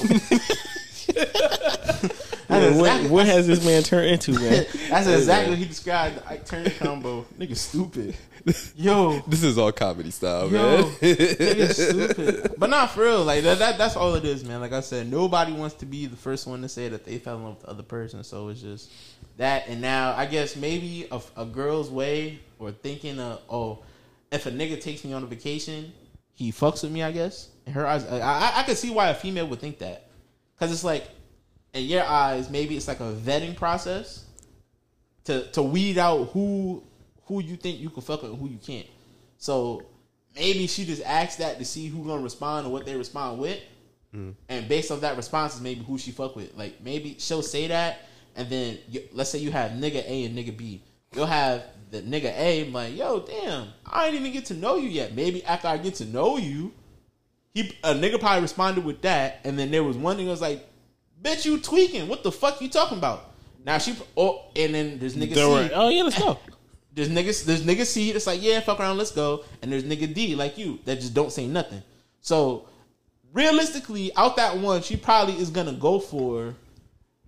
That's 2.51 2.77
what, 2.77 2.87
exactly, 2.87 3.11
what 3.11 3.27
has 3.27 3.47
this 3.47 3.65
man 3.65 3.83
turned 3.83 4.07
into, 4.09 4.33
man? 4.33 4.67
that's 4.91 5.07
exactly 5.07 5.51
what 5.51 5.59
he 5.59 5.65
described 5.67 6.17
the 6.17 6.29
Ike 6.29 6.45
Turner 6.45 6.71
combo. 6.71 7.23
Nigga 7.39 7.57
stupid. 7.57 8.17
Yo, 8.77 9.21
This 9.27 9.43
is 9.43 9.59
all 9.59 9.71
comedy 9.71 10.11
style, 10.11 10.51
Yo, 10.51 10.79
man. 10.79 10.93
nigga 10.95 11.73
stupid. 11.73 12.55
But 12.59 12.71
not 12.71 12.91
for 12.91 13.03
real. 13.03 13.23
Like 13.23 13.45
that, 13.45 13.59
that. 13.59 13.79
That's 13.79 13.97
all 13.97 14.15
it 14.15 14.25
is, 14.25 14.45
man. 14.45 14.61
Like 14.61 14.73
I 14.73 14.81
said, 14.81 15.11
nobody 15.11 15.53
wants 15.53 15.75
to 15.77 15.87
be 15.87 16.07
the 16.07 16.17
first 16.17 16.47
one 16.47 16.63
to 16.63 16.69
say 16.69 16.89
that 16.89 17.05
they 17.05 17.19
fell 17.19 17.37
in 17.37 17.45
love 17.45 17.57
with 17.57 17.63
the 17.65 17.71
other 17.71 17.83
person. 17.83 18.25
So 18.25 18.49
it's 18.49 18.63
just 18.63 18.91
that. 19.37 19.69
And 19.69 19.81
now 19.81 20.15
I 20.17 20.27
guess 20.27 20.57
maybe 20.57 21.07
a, 21.13 21.21
a 21.37 21.45
girl's 21.45 21.91
way 21.91 22.41
or 22.59 22.73
thinking, 22.73 23.21
of, 23.21 23.43
oh, 23.51 23.85
if 24.33 24.47
a 24.47 24.51
nigga 24.51 24.81
takes 24.81 25.05
me 25.05 25.13
on 25.13 25.23
a 25.23 25.27
vacation, 25.27 25.93
he 26.35 26.51
fucks 26.51 26.83
with 26.83 26.93
me. 26.93 27.03
I 27.03 27.13
guess 27.13 27.49
in 27.67 27.75
her 27.75 27.87
eyes, 27.87 28.07
I, 28.07 28.21
I, 28.21 28.53
I 28.61 28.63
can 28.63 28.75
see 28.75 28.91
why 28.91 29.11
a 29.11 29.15
female 29.15 29.47
would 29.49 29.61
think 29.61 29.79
that 29.79 30.07
because 30.55 30.73
it's 30.73 30.85
like 30.85 31.09
in 31.75 31.85
your 31.85 32.05
eyes, 32.05 32.51
maybe 32.51 32.77
it's 32.77 32.89
like 32.89 33.01
a 33.01 33.13
vetting 33.13 33.57
process 33.57 34.25
to 35.25 35.47
to 35.53 35.63
weed 35.63 35.99
out 35.99 36.31
who 36.31 36.83
who 37.25 37.43
you 37.43 37.57
think 37.57 37.79
you 37.79 37.91
can 37.91 38.03
fuck 38.03 38.23
with 38.23 38.33
and 38.33 38.41
who 38.41 38.49
you 38.49 38.59
can't. 38.59 38.87
So 39.39 39.87
maybe 40.35 40.67
she 40.67 40.85
just 40.85 41.03
asked 41.05 41.39
that 41.39 41.59
to 41.59 41.65
see 41.65 41.87
who 41.87 42.05
gonna 42.05 42.23
respond 42.23 42.65
and 42.65 42.73
what 42.73 42.87
they 42.87 42.97
respond 42.97 43.39
with, 43.39 43.61
mm. 44.15 44.35
and 44.49 44.69
based 44.69 44.91
on 44.91 45.01
that 45.01 45.17
response 45.17 45.55
is 45.55 45.61
maybe 45.61 45.83
who 45.83 45.99
she 45.99 46.11
fuck 46.11 46.37
with. 46.37 46.57
Like 46.57 46.83
maybe 46.83 47.17
she'll 47.19 47.43
say 47.43 47.69
that, 47.69 48.09
and 48.37 48.49
then 48.49 48.79
you, 48.89 49.03
let's 49.13 49.31
say 49.31 49.39
you 49.39 49.53
have 49.53 49.73
nigga 49.73 50.05
A 50.07 50.25
and 50.25 50.37
nigga 50.37 50.57
B. 50.57 50.83
You'll 51.15 51.27
have 51.27 51.65
the 51.91 52.03
nigga 52.03 52.33
A 52.37 52.67
I'm 52.67 52.73
like, 52.73 52.97
yo, 52.97 53.21
damn, 53.21 53.69
I 53.85 54.07
ain't 54.07 54.15
even 54.15 54.33
get 54.33 54.47
to 54.47 54.55
know 54.55 54.77
you 54.77 54.89
yet. 54.89 55.15
Maybe 55.15 55.45
after 55.45 55.69
I 55.69 55.77
get 55.77 55.97
to 55.97 56.05
know 56.05 56.37
you, 56.37 56.73
he 57.55 57.77
a 57.83 57.95
nigga 57.95 58.19
probably 58.21 58.43
responded 58.43 58.85
with 58.85 59.03
that, 59.03 59.41
and 59.45 59.59
then 59.59 59.71
there 59.71 59.85
was 59.85 59.97
one 59.97 60.19
nigga 60.19 60.29
was 60.29 60.41
like, 60.41 60.67
"Bitch, 61.23 61.45
you 61.45 61.59
tweaking? 61.59 62.09
What 62.09 62.23
the 62.23 62.33
fuck 62.33 62.61
you 62.61 62.69
talking 62.69 62.99
about?" 62.99 63.27
Now 63.65 63.79
she 63.79 63.95
oh, 64.17 64.47
and 64.57 64.75
then 64.75 64.99
there's 64.99 65.15
nigga 65.17 65.35
worry. 65.49 65.69
C. 65.69 65.75
Oh 65.75 65.89
yeah, 65.89 66.03
let's 66.03 66.19
go. 66.19 66.39
There's 66.93 67.09
niggas, 67.09 67.45
there's 67.45 67.63
nigga 67.63 67.87
C 67.87 68.11
that's 68.11 68.27
like, 68.27 68.43
yeah, 68.43 68.59
fuck 68.59 68.81
around, 68.81 68.99
let's 68.99 69.13
go. 69.13 69.45
And 69.63 69.71
there's 69.71 69.85
nigga 69.85 70.13
D 70.13 70.35
like 70.35 70.59
you 70.59 70.81
that 70.87 70.97
just 70.97 71.15
don't 71.15 71.31
say 71.31 71.47
nothing. 71.47 71.85
So 72.21 72.67
realistically, 73.33 74.11
out 74.17 74.37
that 74.37 74.59
one, 74.59 74.83
she 74.83 74.97
probably 74.97 75.35
is 75.37 75.51
gonna 75.51 75.73
go 75.73 75.99
for 76.01 76.55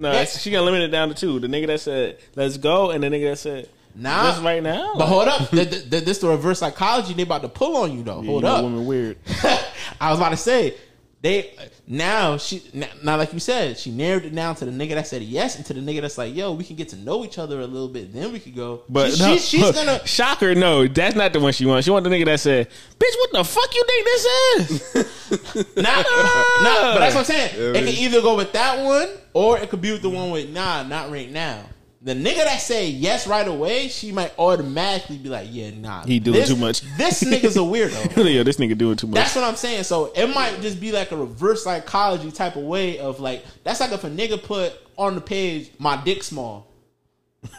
No, 0.01 0.11
it's- 0.11 0.41
she 0.43 0.51
gonna 0.51 0.65
limit 0.65 0.83
it 0.83 0.89
down 0.89 1.09
to 1.11 1.15
two. 1.15 1.39
The 1.39 1.47
nigga 1.47 1.69
that 1.69 1.81
said 1.81 2.19
"Let's 2.35 2.57
go" 2.57 2.91
and 2.91 3.05
the 3.05 3.09
nigga 3.09 3.31
that 3.31 3.39
said 3.39 3.69
Nah. 3.95 4.25
"Let's 4.25 4.41
right 4.41 4.63
now." 4.63 4.95
But 4.97 5.07
hold 5.07 5.29
up, 5.29 5.51
th- 5.51 5.71
th- 5.71 5.91
th- 5.91 6.05
this 6.05 6.19
the 6.19 6.29
reverse 6.29 6.59
psychology 6.59 7.13
they 7.15 7.23
about 7.23 7.43
to 7.43 7.49
pull 7.49 7.77
on 7.77 7.97
you 7.97 8.03
though. 8.03 8.21
Yeah, 8.21 8.27
hold 8.27 8.43
you 8.43 8.49
know 8.49 8.57
up, 8.57 8.65
women 8.65 8.85
weird. 8.85 9.17
I 10.01 10.11
was 10.11 10.19
about 10.19 10.31
to 10.31 10.37
say 10.37 10.75
they 11.23 11.55
now 11.87 12.37
she 12.37 12.61
now, 12.75 12.89
now 13.05 13.17
like 13.17 13.33
you 13.33 13.39
said 13.39 13.79
she 13.79 13.93
narrowed 13.93 14.25
it 14.25 14.35
down 14.35 14.57
to 14.57 14.65
the 14.65 14.73
nigga 14.73 14.95
that 14.95 15.07
said 15.07 15.23
yes 15.23 15.55
and 15.57 15.65
to 15.65 15.73
the 15.73 15.81
nigga 15.81 16.01
that's 16.01 16.19
like 16.19 16.35
yo 16.35 16.53
we 16.53 16.65
can 16.65 16.75
get 16.75 16.89
to 16.89 16.97
know 16.97 17.25
each 17.25 17.39
other 17.39 17.61
a 17.61 17.67
little 17.67 17.87
bit 17.89 18.13
then 18.13 18.33
we 18.33 18.41
could 18.41 18.57
go. 18.57 18.83
But 18.89 19.13
she, 19.13 19.23
no, 19.23 19.37
she- 19.37 19.59
she's 19.59 19.71
gonna 19.71 20.05
shocker. 20.07 20.55
No, 20.57 20.87
that's 20.89 21.15
not 21.15 21.33
the 21.33 21.39
one 21.41 21.53
she 21.53 21.65
wants. 21.65 21.85
She 21.85 21.91
want 21.93 22.03
the 22.05 22.11
nigga 22.11 22.25
that 22.27 22.41
said, 22.41 22.69
"Bitch, 22.99 23.15
what 23.19 23.33
the 23.33 23.45
fuck 23.45 23.75
you 23.75 23.85
think 23.87 24.05
this 24.05 24.25
is?" 24.25 25.09
Nah, 25.77 25.83
nah, 25.83 26.93
but 26.95 26.99
that's 26.99 27.15
what 27.15 27.21
I'm 27.21 27.25
saying. 27.25 27.51
It 27.75 27.85
could 27.85 27.89
either 27.95 28.21
go 28.21 28.37
with 28.37 28.53
that 28.53 28.85
one 28.85 29.09
or 29.33 29.59
it 29.59 29.71
could 29.71 29.81
be 29.81 29.93
with 29.93 30.03
the 30.03 30.11
one 30.11 30.31
with 30.31 30.51
nah, 30.51 30.83
not 30.83 31.11
right 31.11 31.31
now. 31.31 31.65
The 32.05 32.15
nigga 32.15 32.43
that 32.45 32.61
say 32.61 32.89
yes 32.89 33.29
right 33.29 33.47
away, 33.47 33.87
she 33.87 34.11
might 34.11 34.37
automatically 34.37 35.19
be 35.19 35.29
like, 35.29 35.47
yeah, 35.51 35.71
nah. 35.71 36.05
He 36.05 36.19
doing 36.19 36.41
this- 36.41 36.49
too 36.49 36.57
much. 36.57 36.81
This 36.97 37.23
nigga's 37.23 37.57
a 37.57 37.61
weirdo. 37.61 38.17
Yo, 38.35 38.43
this 38.43 38.57
nigga 38.57 38.77
doing 38.77 38.97
too 38.97 39.07
much. 39.07 39.15
That's 39.15 39.37
what 39.37 39.45
I'm 39.45 39.55
saying. 39.55 39.85
So 39.85 40.13
it 40.17 40.27
might 40.35 40.61
just 40.61 40.81
be 40.81 40.91
like 40.91 41.13
a 41.13 41.17
reverse 41.17 41.63
psychology 41.63 42.33
type 42.33 42.57
of 42.57 42.65
way 42.65 42.99
of 42.99 43.21
like 43.21 43.45
that's 43.63 43.79
like 43.79 43.93
if 43.93 44.03
a 44.03 44.11
nigga 44.11 44.43
put 44.43 44.73
on 44.99 45.15
the 45.15 45.21
page 45.21 45.71
my 45.79 45.97
dick 46.03 46.23
small. 46.25 46.67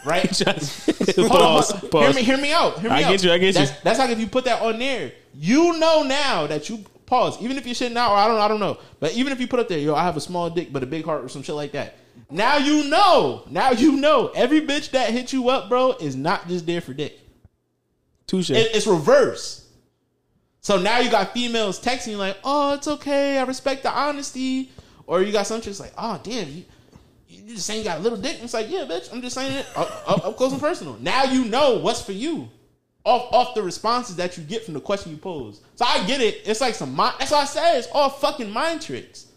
Right? 0.06 0.24
Just 0.34 1.18
Hold 1.18 1.32
on, 1.32 1.38
pause. 1.38 1.72
Pause. 1.90 2.06
Hear 2.06 2.14
me, 2.14 2.24
hear 2.24 2.38
me 2.38 2.54
out. 2.54 2.80
Hear 2.80 2.90
me 2.90 2.96
I 2.96 3.04
out. 3.04 3.12
get 3.12 3.24
you, 3.24 3.32
I 3.34 3.38
get 3.38 3.48
you. 3.48 3.54
that's, 3.54 3.82
That's 3.82 4.00
like 4.00 4.12
if 4.12 4.20
you 4.20 4.28
put 4.28 4.46
that 4.46 4.62
on 4.62 4.80
there, 4.80 5.12
you 5.34 5.78
know 5.78 6.04
now 6.04 6.48
that 6.48 6.70
you 6.70 6.86
pause. 7.06 7.42
Even 7.42 7.58
if 7.58 7.66
you're 7.66 7.76
shitting 7.76 7.98
out, 7.98 8.12
or 8.12 8.18
I 8.18 8.28
don't, 8.30 8.40
I 8.40 8.48
don't 8.48 8.62
know. 8.62 8.78
But 9.02 9.14
even 9.14 9.34
if 9.34 9.42
you 9.42 9.48
put 9.48 9.60
up 9.60 9.68
there, 9.68 9.78
yo, 9.80 9.94
I 9.94 10.04
have 10.04 10.16
a 10.16 10.22
small 10.22 10.50
dick 10.50 10.72
but 10.72 10.84
a 10.84 10.86
big 10.86 11.04
heart 11.04 11.24
or 11.26 11.28
some 11.28 11.44
shit 11.44 11.56
like 11.56 11.74
that. 11.74 11.98
Now 12.34 12.58
you 12.58 12.86
know. 12.90 13.44
Now 13.50 13.72
you 13.72 13.94
know. 13.94 14.30
Every 14.30 14.62
bitch 14.62 14.92
that 14.92 15.12
hit 15.12 15.32
you 15.32 15.50
up, 15.50 15.70
bro, 15.70 15.92
is 15.94 16.16
not 16.16 16.48
just 16.48 16.66
there 16.66 16.82
for 16.82 16.94
dick. 16.94 17.20
Touche. 18.28 18.50
It- 18.50 18.76
it's 18.76 18.88
reverse. 18.88 19.68
So 20.62 20.80
now 20.80 21.00
you 21.00 21.12
got 21.12 21.34
females 21.34 21.80
texting 21.80 22.08
you 22.12 22.18
like, 22.18 22.38
"Oh, 22.44 22.74
it's 22.74 22.88
okay. 22.88 23.38
I 23.38 23.44
respect 23.44 23.84
the 23.84 23.92
honesty," 23.92 24.72
or 25.06 25.22
you 25.22 25.32
got 25.34 25.46
some 25.46 25.60
chicks 25.62 25.80
like, 25.80 25.94
"Oh, 25.98 26.20
damn, 26.24 26.50
you, 26.50 26.64
you 27.28 27.54
just 27.54 27.66
saying 27.68 27.80
you 27.80 27.84
got 27.86 28.00
a 28.00 28.02
little 28.02 28.18
dick." 28.18 28.36
And 28.36 28.46
it's 28.46 28.54
like, 28.54 28.70
"Yeah, 28.70 28.86
bitch, 28.86 29.12
I'm 29.14 29.22
just 29.22 29.36
saying 29.36 29.52
it 29.52 29.66
up, 29.76 30.04
up, 30.08 30.26
up 30.26 30.38
close 30.38 30.54
and 30.54 30.62
personal." 30.62 30.98
Now 31.02 31.26
you 31.26 31.44
know 31.46 31.80
what's 31.80 32.02
for 32.02 32.14
you 32.14 32.50
off 33.06 33.28
off 33.34 33.56
the 33.56 33.62
responses 33.62 34.16
that 34.16 34.38
you 34.38 34.44
get 34.44 34.64
from 34.64 34.74
the 34.74 34.80
question 34.80 35.12
you 35.12 35.18
pose. 35.18 35.60
So 35.76 35.84
I 35.86 36.04
get 36.06 36.22
it. 36.22 36.42
It's 36.46 36.62
like 36.62 36.76
some 36.76 36.96
mind. 36.96 37.16
That's 37.20 37.32
what 37.32 37.42
I 37.42 37.46
said. 37.46 37.78
It's 37.80 37.90
all 37.92 38.10
fucking 38.10 38.50
mind 38.50 38.82
tricks. 38.82 39.28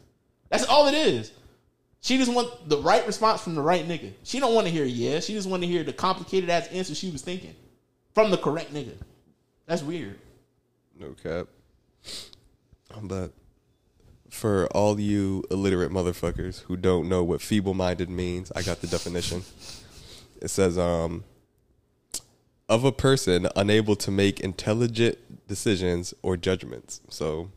That's 0.49 0.65
all 0.65 0.87
it 0.87 0.95
is. 0.95 1.33
She 2.07 2.19
just 2.19 2.33
want 2.33 2.69
the 2.69 2.79
right 2.79 3.05
response 3.05 3.41
from 3.41 3.57
the 3.57 3.61
right 3.61 3.85
nigga. 3.85 4.13
She 4.23 4.39
don't 4.39 4.55
want 4.55 4.69
to 4.69 4.73
hear 4.73 4.85
yeah. 4.85 5.19
She 5.19 5.33
just 5.33 5.49
want 5.49 5.65
to 5.65 5.69
hear 5.69 5.83
the 5.83 5.93
complicated 5.93 6.49
ass 6.49 6.69
answer 6.69 6.95
she 6.95 7.11
was 7.11 7.21
thinking 7.21 7.53
from 8.15 8.31
the 8.31 8.37
correct 8.37 8.73
nigga. 8.73 8.93
That's 9.67 9.83
weird. 9.83 10.17
No 10.97 11.17
cap. 11.21 11.49
But 13.03 13.33
for 14.31 14.69
all 14.69 15.01
you 15.01 15.43
illiterate 15.51 15.91
motherfuckers 15.91 16.61
who 16.61 16.77
don't 16.77 17.09
know 17.09 17.25
what 17.25 17.41
feeble 17.41 17.75
minded 17.75 18.09
means, 18.09 18.53
I 18.55 18.63
got 18.63 18.83
the 18.83 18.87
definition. 18.87 19.43
It 20.41 20.51
says, 20.51 20.79
um, 20.79 21.25
of 22.69 22.85
a 22.85 22.93
person 22.93 23.49
unable 23.57 23.97
to 23.97 24.13
make 24.13 24.39
intelligent 24.39 25.49
decisions 25.49 26.15
or 26.23 26.37
judgments. 26.37 27.01
So 27.09 27.51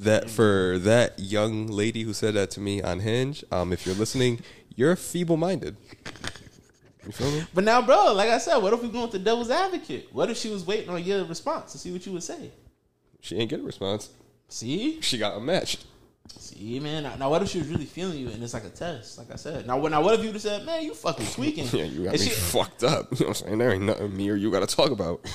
that 0.00 0.28
for 0.30 0.78
that 0.80 1.18
young 1.18 1.66
lady 1.68 2.02
who 2.02 2.12
said 2.12 2.34
that 2.34 2.50
to 2.52 2.60
me 2.60 2.82
on 2.82 3.00
Hinge, 3.00 3.44
um, 3.52 3.72
if 3.72 3.86
you're 3.86 3.94
listening, 3.94 4.40
you're 4.76 4.96
feeble 4.96 5.36
minded. 5.36 5.76
You 7.06 7.12
feel 7.12 7.30
me? 7.30 7.44
But 7.54 7.64
now, 7.64 7.80
bro, 7.82 8.12
like 8.12 8.28
I 8.28 8.38
said, 8.38 8.58
what 8.58 8.72
if 8.72 8.82
we 8.82 8.88
going 8.88 9.10
to 9.10 9.18
devil's 9.18 9.50
advocate? 9.50 10.08
What 10.12 10.30
if 10.30 10.36
she 10.36 10.50
was 10.50 10.66
waiting 10.66 10.90
on 10.90 11.02
your 11.02 11.24
response 11.24 11.72
to 11.72 11.78
see 11.78 11.90
what 11.92 12.04
you 12.06 12.12
would 12.12 12.22
say? 12.22 12.50
She 13.20 13.36
ain't 13.36 13.48
get 13.50 13.60
a 13.60 13.62
response. 13.62 14.10
See, 14.48 15.00
She 15.00 15.16
got 15.18 15.36
unmatched. 15.36 15.84
see, 16.38 16.78
man. 16.80 17.02
Now, 17.04 17.16
now 17.16 17.30
what 17.30 17.42
if 17.42 17.48
she 17.48 17.58
was 17.58 17.68
really 17.68 17.84
feeling 17.86 18.18
you 18.18 18.28
and 18.28 18.42
it's 18.42 18.52
like 18.54 18.64
a 18.64 18.68
test? 18.70 19.16
Like 19.18 19.30
I 19.32 19.36
said, 19.36 19.66
now, 19.66 19.78
what- 19.78 19.90
now 19.92 20.02
what 20.02 20.14
if 20.18 20.24
you 20.24 20.32
have 20.32 20.40
said, 20.40 20.64
man, 20.66 20.82
you 20.84 20.94
fucking 20.94 21.26
tweaking? 21.32 21.66
Yeah, 21.72 21.84
you 21.84 22.04
got 22.04 22.14
And 22.14 22.20
me 22.22 22.28
she, 22.28 22.34
fucked 22.34 22.84
up. 22.84 23.08
You 23.18 23.24
know 23.24 23.28
what 23.30 23.40
I'm 23.42 23.46
saying? 23.46 23.58
There 23.58 23.72
ain't 23.72 23.82
nothing 23.84 24.16
me 24.16 24.28
or 24.30 24.34
you 24.36 24.50
got 24.50 24.66
to 24.68 24.74
talk 24.76 24.90
about. 24.90 25.20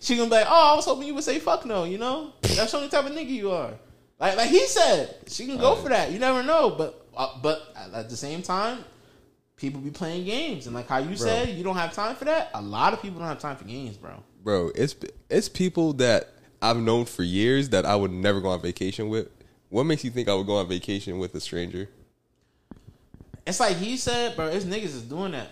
she 0.00 0.16
gonna 0.16 0.28
be 0.28 0.36
like, 0.36 0.46
oh, 0.48 0.72
I 0.72 0.76
was 0.76 0.84
hoping 0.84 1.06
you 1.06 1.14
would 1.14 1.24
say 1.24 1.38
fuck 1.38 1.64
no. 1.64 1.84
You 1.84 1.98
know, 1.98 2.32
that's 2.42 2.72
the 2.72 2.78
only 2.78 2.88
type 2.88 3.06
of 3.06 3.12
nigga 3.12 3.28
you 3.28 3.52
are. 3.52 3.72
Like, 4.18 4.36
like 4.36 4.50
he 4.50 4.66
said, 4.66 5.14
she 5.28 5.46
can 5.46 5.58
go 5.58 5.76
for 5.76 5.88
that. 5.90 6.10
You 6.10 6.18
never 6.18 6.42
know, 6.42 6.70
but 6.70 7.06
uh, 7.16 7.38
but 7.42 7.72
at 7.94 8.10
the 8.10 8.16
same 8.16 8.42
time. 8.42 8.84
People 9.56 9.82
be 9.82 9.90
playing 9.90 10.24
games, 10.24 10.64
and 10.64 10.74
like 10.74 10.88
how 10.88 10.96
you 10.96 11.14
said, 11.16 11.50
you 11.50 11.62
don't 11.62 11.76
have 11.76 11.92
time 11.92 12.16
for 12.16 12.24
that. 12.24 12.48
A 12.54 12.62
lot 12.62 12.94
of 12.94 13.02
people 13.02 13.18
don't 13.18 13.28
have 13.28 13.40
time 13.40 13.56
for 13.56 13.64
games, 13.64 13.98
bro. 13.98 14.12
Bro, 14.42 14.72
it's 14.74 14.96
it's 15.28 15.50
people 15.50 15.92
that 15.94 16.30
I've 16.62 16.78
known 16.78 17.04
for 17.04 17.22
years 17.22 17.68
that 17.68 17.84
I 17.84 17.94
would 17.94 18.10
never 18.10 18.40
go 18.40 18.48
on 18.48 18.62
vacation 18.62 19.10
with. 19.10 19.28
What 19.68 19.84
makes 19.84 20.02
you 20.02 20.10
think 20.10 20.30
I 20.30 20.34
would 20.34 20.46
go 20.46 20.56
on 20.56 20.66
vacation 20.66 21.18
with 21.18 21.34
a 21.34 21.40
stranger? 21.40 21.90
It's 23.46 23.60
like 23.60 23.76
he 23.76 23.98
said, 23.98 24.34
bro. 24.34 24.46
It's 24.46 24.64
niggas 24.64 24.84
is 24.84 25.02
doing 25.02 25.32
that. 25.32 25.50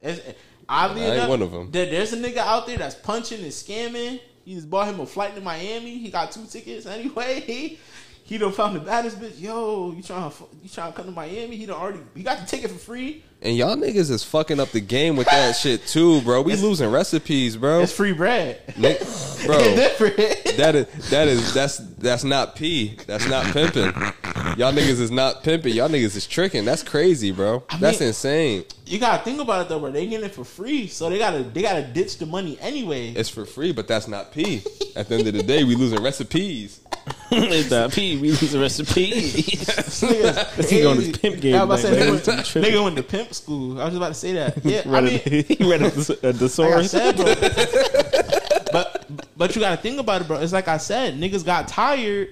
It's, 0.00 0.20
oddly 0.68 1.02
I 1.02 1.06
ain't 1.06 1.14
enough, 1.14 1.28
one 1.28 1.42
of 1.42 1.54
'em. 1.54 1.70
There, 1.70 1.86
there's 1.86 2.12
a 2.12 2.16
nigga 2.16 2.38
out 2.38 2.66
there 2.66 2.78
that's 2.78 2.94
punching 2.94 3.42
and 3.42 3.52
scamming. 3.52 4.20
He 4.44 4.54
just 4.54 4.70
bought 4.70 4.88
him 4.88 5.00
a 5.00 5.06
flight 5.06 5.34
to 5.34 5.40
Miami. 5.40 5.98
He 5.98 6.10
got 6.10 6.30
two 6.32 6.44
tickets 6.46 6.86
anyway. 6.86 7.40
He 7.46 7.78
he 8.24 8.38
done 8.38 8.50
found 8.50 8.74
the 8.74 8.80
baddest 8.80 9.20
bitch. 9.20 9.40
Yo, 9.40 9.92
you 9.96 10.02
trying 10.02 10.28
to 10.28 10.36
you 10.60 10.68
trying 10.68 10.90
to 10.92 10.96
come 10.96 11.06
to 11.06 11.12
Miami? 11.12 11.56
He 11.56 11.64
done 11.64 11.76
already. 11.80 12.00
He 12.14 12.24
got 12.24 12.40
the 12.40 12.46
ticket 12.46 12.72
for 12.72 12.78
free. 12.78 13.22
And 13.40 13.56
y'all 13.56 13.76
niggas 13.76 14.10
is 14.10 14.24
fucking 14.24 14.58
up 14.58 14.70
the 14.70 14.80
game 14.80 15.14
with 15.16 15.28
that 15.28 15.52
shit 15.56 15.86
too, 15.86 16.20
bro. 16.22 16.42
We 16.42 16.56
losing 16.56 16.90
recipes, 16.90 17.56
bro. 17.56 17.82
It's 17.82 17.92
free 17.92 18.12
bread. 18.12 18.60
Nick, 18.76 18.98
bro, 19.46 19.58
that 19.58 20.72
is 20.74 21.10
that 21.10 21.28
is 21.28 21.54
that's 21.54 21.78
that's 21.78 22.24
not 22.24 22.56
P. 22.56 22.96
That's 23.06 23.28
not 23.28 23.46
pimping. 23.52 23.92
Y'all 24.56 24.72
niggas 24.72 25.00
is 25.00 25.10
not 25.10 25.42
pimping. 25.42 25.74
Y'all 25.74 25.88
niggas 25.88 26.16
is 26.16 26.26
tricking. 26.26 26.64
That's 26.64 26.82
crazy, 26.82 27.30
bro. 27.30 27.62
That's 27.78 28.00
mean- 28.00 28.08
insane. 28.08 28.64
you 28.86 28.98
gotta 28.98 29.22
think 29.22 29.38
about 29.38 29.66
it 29.66 29.68
though, 29.68 29.78
bro. 29.78 29.90
They 29.90 30.06
getting 30.06 30.24
it 30.24 30.34
for 30.34 30.44
free, 30.44 30.86
so 30.86 31.10
they 31.10 31.18
gotta 31.18 31.42
they 31.42 31.60
gotta 31.60 31.82
ditch 31.82 32.16
the 32.16 32.24
money 32.24 32.56
anyway. 32.62 33.10
It's 33.10 33.28
for 33.28 33.44
free, 33.44 33.72
but 33.72 33.86
that's 33.86 34.08
not 34.08 34.32
P. 34.32 34.62
At 34.96 35.10
the 35.10 35.16
end 35.16 35.28
of 35.28 35.34
the 35.34 35.42
day, 35.42 35.62
we 35.64 35.74
losing 35.74 36.02
recipes. 36.02 36.80
it's 37.30 37.68
that 37.68 37.92
P. 37.92 38.16
We 38.16 38.30
lose 38.30 38.50
the 38.52 38.58
recipe. 38.58 39.10
Nigga, 39.12 40.70
He 40.70 40.80
going 40.80 41.12
to 41.12 41.18
pimp 41.18 41.40
game 41.40 41.54
I 41.54 41.64
was 41.64 41.84
about 41.84 41.90
to 41.90 41.94
say, 41.94 42.12
back 42.12 42.22
nigga, 42.24 42.54
went, 42.54 42.66
nigga 42.66 42.84
went 42.84 42.96
to 42.96 43.02
pimp 43.02 43.34
school. 43.34 43.80
I 43.80 43.84
was 43.84 43.94
about 43.94 44.08
to 44.08 44.14
say 44.14 44.32
that. 44.32 44.56
Yeah, 44.64 44.82
I 44.86 45.00
mean, 45.02 45.20
a, 45.26 45.42
he 45.42 45.70
read 45.70 45.82
a, 45.82 45.86
a 45.86 46.32
like 46.32 46.72
I 46.72 46.86
said, 46.86 47.16
bro. 47.16 47.34
but 48.72 49.06
but 49.36 49.54
you 49.54 49.60
gotta 49.60 49.76
think 49.76 50.00
about 50.00 50.22
it, 50.22 50.28
bro. 50.28 50.40
It's 50.40 50.52
like 50.54 50.66
I 50.66 50.78
said, 50.78 51.14
niggas 51.20 51.44
got 51.44 51.68
tired 51.68 52.30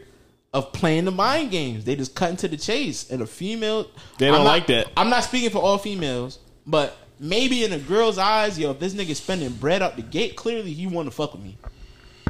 of 0.54 0.72
playing 0.72 1.04
the 1.04 1.10
mind 1.10 1.50
games. 1.50 1.84
They 1.84 1.96
just 1.96 2.14
cut 2.14 2.30
into 2.30 2.48
the 2.48 2.56
chase. 2.56 3.10
And 3.10 3.20
a 3.20 3.26
female, 3.26 3.88
They 4.18 4.26
don't 4.28 4.38
not- 4.38 4.44
like 4.44 4.66
that. 4.68 4.86
I'm 4.96 5.10
not 5.10 5.24
speaking 5.24 5.50
for 5.50 5.58
all 5.58 5.76
females, 5.76 6.38
but 6.66 6.96
maybe 7.20 7.64
in 7.64 7.72
a 7.72 7.78
girl's 7.78 8.16
eyes, 8.16 8.58
yo, 8.58 8.70
if 8.70 8.78
this 8.78 8.94
nigga 8.94 9.14
spending 9.16 9.50
bread 9.50 9.82
out 9.82 9.96
the 9.96 10.02
gate, 10.02 10.36
clearly 10.36 10.72
he 10.72 10.86
want 10.86 11.06
to 11.08 11.10
fuck 11.10 11.32
with 11.34 11.42
me. 11.42 11.58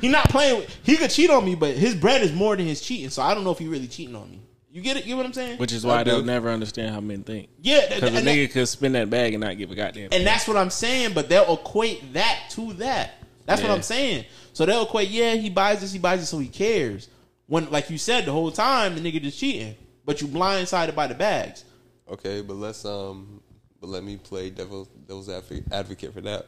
He 0.00 0.08
not 0.08 0.28
playing. 0.30 0.56
With, 0.60 0.78
he 0.82 0.96
could 0.96 1.10
cheat 1.10 1.30
on 1.30 1.44
me, 1.44 1.54
but 1.54 1.74
his 1.76 1.94
bread 1.94 2.22
is 2.22 2.32
more 2.32 2.56
than 2.56 2.66
his 2.66 2.80
cheating. 2.80 3.10
So 3.10 3.22
I 3.22 3.34
don't 3.34 3.44
know 3.44 3.52
if 3.52 3.58
he 3.58 3.68
really 3.68 3.86
cheating 3.86 4.16
on 4.16 4.30
me. 4.30 4.40
You 4.72 4.80
get 4.82 4.96
it? 4.96 5.04
You 5.04 5.10
get 5.10 5.16
what 5.18 5.26
I'm 5.26 5.32
saying? 5.32 5.58
Which 5.58 5.70
is 5.72 5.86
why 5.86 6.00
I 6.00 6.02
they'll 6.04 6.24
never 6.24 6.50
understand 6.50 6.92
how 6.92 7.00
men 7.00 7.22
think. 7.22 7.48
yeah, 7.62 7.80
th- 7.86 8.00
Because 8.00 8.02
a 8.14 8.16
and 8.18 8.26
that- 8.26 8.36
nigga 8.36 8.50
could 8.50 8.66
spin 8.68 8.92
that 8.94 9.08
bag 9.08 9.32
and 9.34 9.42
not 9.44 9.56
give 9.56 9.70
a 9.70 9.74
goddamn. 9.76 10.08
and 10.10 10.26
that's 10.26 10.48
what 10.48 10.56
I'm 10.56 10.70
saying, 10.70 11.12
but 11.14 11.28
they'll 11.28 11.54
equate 11.54 12.12
that 12.14 12.40
to 12.50 12.72
that. 12.74 13.12
That's 13.46 13.62
what 13.62 13.70
I'm 13.70 13.82
saying. 13.82 14.24
So 14.54 14.64
they'll 14.66 14.82
equate, 14.84 15.10
yeah, 15.10 15.34
he 15.34 15.48
buys 15.50 15.80
this, 15.80 15.92
he 15.92 15.98
buys 15.98 16.22
it, 16.22 16.26
so 16.26 16.38
he 16.38 16.48
cares. 16.48 17.08
When, 17.54 17.70
like 17.70 17.88
you 17.88 17.98
said, 17.98 18.24
the 18.24 18.32
whole 18.32 18.50
time 18.50 18.96
the 18.96 19.00
nigga 19.00 19.22
just 19.22 19.38
cheating, 19.38 19.76
but 20.04 20.20
you 20.20 20.26
blindsided 20.26 20.96
by 20.96 21.06
the 21.06 21.14
bags. 21.14 21.64
Okay, 22.10 22.40
but 22.40 22.54
let's 22.54 22.84
um, 22.84 23.40
but 23.80 23.90
let 23.90 24.02
me 24.02 24.16
play 24.16 24.50
devil 24.50 24.88
devil's 25.06 25.28
advocate 25.28 26.12
for 26.12 26.20
that. 26.22 26.46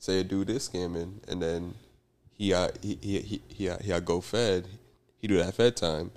Say 0.00 0.18
a 0.18 0.24
dude 0.24 0.50
is 0.50 0.68
scamming, 0.68 1.22
and 1.28 1.40
then 1.40 1.74
he 2.32 2.52
uh, 2.52 2.70
he 2.82 2.98
he 3.00 3.20
he 3.20 3.42
he, 3.46 3.68
uh, 3.68 3.78
he 3.78 3.92
uh, 3.92 4.00
go 4.00 4.20
fed. 4.20 4.66
He 5.18 5.28
do 5.28 5.36
that 5.36 5.54
fed 5.54 5.76
time. 5.76 6.10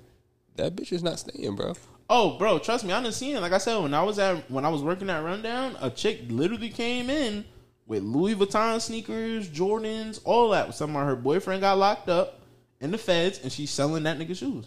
That 0.56 0.74
bitch 0.74 0.90
is 0.90 1.04
not 1.04 1.20
staying, 1.20 1.54
bro. 1.54 1.74
Oh, 2.08 2.38
bro, 2.38 2.58
trust 2.58 2.84
me, 2.84 2.92
I 2.92 3.00
done 3.00 3.12
seen 3.12 3.36
it. 3.36 3.40
Like 3.40 3.52
I 3.52 3.58
said, 3.58 3.80
when 3.80 3.94
I 3.94 4.02
was 4.02 4.18
at 4.18 4.50
when 4.50 4.64
I 4.64 4.68
was 4.68 4.82
working 4.82 5.08
at 5.08 5.22
Rundown, 5.22 5.76
a 5.80 5.90
chick 5.90 6.22
literally 6.28 6.70
came 6.70 7.08
in 7.08 7.44
with 7.86 8.02
Louis 8.02 8.34
Vuitton 8.34 8.80
sneakers, 8.80 9.48
Jordans, 9.48 10.20
all 10.24 10.50
that. 10.50 10.74
Some 10.74 10.96
of 10.96 11.06
her 11.06 11.14
boyfriend 11.14 11.60
got 11.60 11.78
locked 11.78 12.08
up 12.08 12.39
in 12.80 12.90
the 12.90 12.98
feds, 12.98 13.40
and 13.42 13.52
she's 13.52 13.70
selling 13.70 14.02
that 14.04 14.18
nigga 14.18 14.36
shoes. 14.36 14.66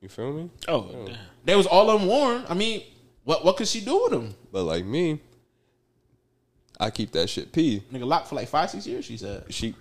You 0.00 0.08
feel 0.08 0.32
me? 0.32 0.50
oh, 0.68 0.88
damn. 1.06 1.16
They 1.44 1.56
was 1.56 1.66
all 1.66 1.96
unworn. 1.96 2.44
I 2.48 2.54
mean, 2.54 2.82
what 3.24 3.44
what 3.44 3.56
could 3.56 3.68
she 3.68 3.80
do 3.80 4.02
with 4.04 4.12
them? 4.12 4.34
But 4.52 4.64
like 4.64 4.84
me, 4.84 5.20
I 6.78 6.90
keep 6.90 7.12
that 7.12 7.28
shit 7.28 7.52
p. 7.52 7.82
Nigga 7.92 8.06
locked 8.06 8.28
for 8.28 8.34
like 8.34 8.48
five, 8.48 8.70
six 8.70 8.86
years. 8.86 9.04
She 9.04 9.16
said. 9.16 9.44
She 9.50 9.74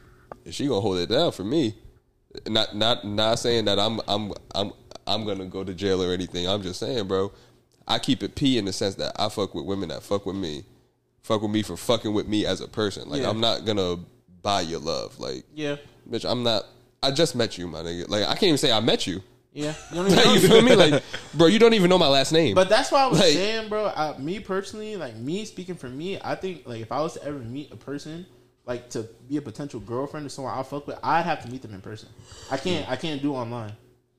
she 0.50 0.68
gonna 0.68 0.82
hold 0.82 0.98
it 0.98 1.10
down 1.10 1.32
for 1.32 1.44
me. 1.44 1.76
Not 2.48 2.76
not 2.76 3.06
not 3.06 3.40
saying 3.40 3.66
that 3.66 3.80
I'm 3.80 4.00
I'm 4.08 4.32
I'm 4.54 4.72
I'm 5.08 5.26
gonna 5.26 5.46
go 5.46 5.64
to 5.64 5.74
jail 5.74 6.02
or 6.04 6.14
anything. 6.14 6.48
I'm 6.48 6.62
just 6.62 6.80
saying, 6.80 7.08
bro. 7.08 7.32
I 7.88 8.00
keep 8.00 8.24
it 8.24 8.36
p 8.36 8.58
in 8.58 8.66
the 8.66 8.74
sense 8.74 8.96
that 8.96 9.14
I 9.20 9.30
fuck 9.30 9.54
with 9.54 9.66
women 9.66 9.90
that 9.90 10.02
fuck 10.02 10.26
with 10.26 10.36
me, 10.36 10.64
fuck 11.22 11.42
with 11.42 11.52
me 11.52 11.62
for 11.62 11.78
fucking 11.78 12.14
with 12.14 12.28
me 12.28 12.46
as 12.46 12.62
a 12.62 12.68
person. 12.68 13.10
Like 13.10 13.22
Yeah. 13.22 13.30
I'm 13.30 13.40
not 13.40 13.66
gonna 13.66 13.98
buy 14.42 14.62
your 14.62 14.80
love. 14.80 15.20
Like 15.20 15.44
Yeah, 15.54 15.76
bitch, 16.10 16.30
I'm 16.30 16.42
not. 16.44 16.64
I 17.06 17.11
just 17.11 17.36
met 17.36 17.57
you, 17.57 17.68
my 17.68 17.80
nigga. 17.82 18.10
Like 18.10 18.23
I 18.23 18.34
can't 18.34 18.44
even 18.44 18.57
say 18.57 18.72
I 18.72 18.80
met 18.80 19.06
you. 19.07 19.22
yeah. 19.53 19.73
You 19.91 19.95
don't 20.03 20.07
even 20.11 20.23
know. 20.26 20.34
you 20.34 20.40
feel 20.48 20.61
me? 20.61 20.76
Like, 20.76 21.03
bro, 21.34 21.48
you 21.48 21.60
don't 21.60 21.73
even 21.73 21.90
know 21.90 21.98
my 21.98 22.07
last 22.07 22.32
name. 22.32 22.56
But 22.56 22.69
that's 22.69 22.91
why 22.91 23.03
I 23.03 23.07
was 23.07 23.19
Like- 23.19 23.34
saying, 23.34 23.69
bro. 23.69 23.88
I, 23.95 24.18
me 24.18 24.40
personally, 24.40 24.95
like 24.98 25.15
me 25.15 25.45
speaking 25.45 25.76
for 25.76 25.88
me, 25.90 26.19
I 26.23 26.36
think 26.36 26.64
like 26.68 26.82
if 26.82 26.91
I 26.91 26.99
was 27.02 27.14
to 27.14 27.23
ever 27.23 27.40
meet 27.40 27.72
a 27.72 27.76
person, 27.77 28.26
like 28.65 28.90
to 28.91 29.03
be 29.30 29.38
a 29.38 29.41
potential 29.41 29.80
girlfriend 29.80 30.26
or 30.26 30.30
someone 30.30 30.57
I 30.57 30.64
fuck 30.64 30.88
with, 30.88 30.98
I'd 31.03 31.22
have 31.23 31.44
to 31.45 31.52
meet 31.52 31.61
them 31.61 31.73
in 31.73 31.82
person. 31.82 32.10
I 32.52 32.57
can't. 32.57 32.90
I 32.90 32.95
can't 32.95 33.22
do 33.22 33.34
online. 33.36 33.73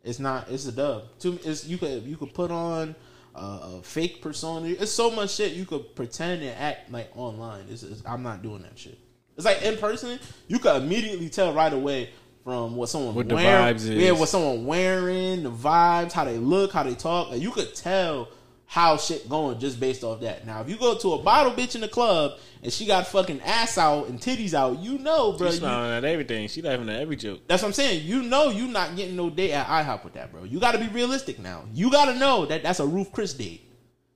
It's 0.04 0.18
not. 0.20 0.48
It's 0.50 0.66
a 0.66 0.72
dub. 0.72 1.18
To 1.20 1.38
it's 1.44 1.66
you 1.66 1.78
could 1.78 2.04
you 2.04 2.16
could 2.16 2.32
put 2.32 2.50
on 2.52 2.94
uh, 3.34 3.78
a 3.78 3.82
fake 3.82 4.22
persona. 4.22 4.68
It's 4.68 4.92
so 4.92 5.10
much 5.10 5.34
shit 5.34 5.52
you 5.52 5.64
could 5.66 5.94
pretend 5.96 6.42
and 6.42 6.56
act 6.58 6.90
like 6.92 7.10
online. 7.16 7.64
It's, 7.68 7.82
it's, 7.82 8.02
I'm 8.06 8.22
not 8.22 8.40
doing 8.42 8.62
that 8.62 8.78
shit. 8.78 8.98
It's 9.36 9.44
like 9.44 9.60
in 9.62 9.76
person, 9.76 10.18
you 10.48 10.58
could 10.60 10.80
immediately 10.80 11.28
tell 11.28 11.52
right 11.52 11.72
away 11.72 12.10
from 12.47 12.77
what 12.77 12.89
someone 12.89 13.12
What 13.12 13.28
the 13.28 13.35
wearing. 13.35 13.74
vibes 13.74 13.81
is. 13.81 13.89
Yeah, 13.90 14.12
what 14.12 14.28
someone 14.28 14.64
wearing, 14.66 15.43
the 15.43 15.51
vibes, 15.51 16.12
how 16.12 16.23
they 16.24 16.39
look, 16.39 16.70
how 16.73 16.85
they 16.85 16.94
talk. 16.94 17.36
You 17.36 17.51
could 17.51 17.74
tell 17.74 18.28
how 18.66 18.97
shit 18.98 19.28
going 19.28 19.59
just 19.59 19.81
based 19.81 20.05
off 20.05 20.20
that. 20.20 20.47
Now, 20.47 20.60
if 20.60 20.68
you 20.70 20.77
go 20.77 20.97
to 20.97 21.14
a 21.14 21.18
bottle 21.24 21.51
bitch 21.52 21.74
in 21.74 21.81
the 21.81 21.89
club 21.89 22.39
and 22.62 22.73
she 22.73 22.86
got 22.86 23.09
fucking 23.09 23.40
ass 23.40 23.78
out 23.78 24.06
and 24.06 24.20
titties 24.20 24.55
out, 24.55 24.78
you 24.78 24.97
know, 24.98 25.32
bro. 25.32 25.48
She's 25.48 25.56
you- 25.56 25.60
smiling 25.62 25.90
at 25.97 26.05
everything. 26.05 26.47
She 26.47 26.62
laughing 26.62 26.89
at 26.89 27.01
every 27.01 27.16
joke. 27.16 27.40
that's 27.48 27.62
what 27.64 27.70
I'm 27.70 27.73
saying. 27.74 28.05
You 28.06 28.23
know, 28.23 28.51
you 28.51 28.68
not 28.68 28.94
getting 28.94 29.16
no 29.16 29.28
date 29.28 29.51
at 29.51 29.66
IHOP 29.66 30.05
with 30.05 30.12
that, 30.12 30.31
bro. 30.31 30.44
You 30.44 30.60
got 30.60 30.70
to 30.70 30.78
be 30.78 30.86
realistic 30.86 31.40
now. 31.40 31.64
You 31.74 31.90
got 31.90 32.05
to 32.12 32.14
know 32.14 32.47
that 32.47 32.62
that's 32.62 32.78
a 32.78 32.86
Roof 32.86 33.10
Chris 33.10 33.35
date. 33.35 33.62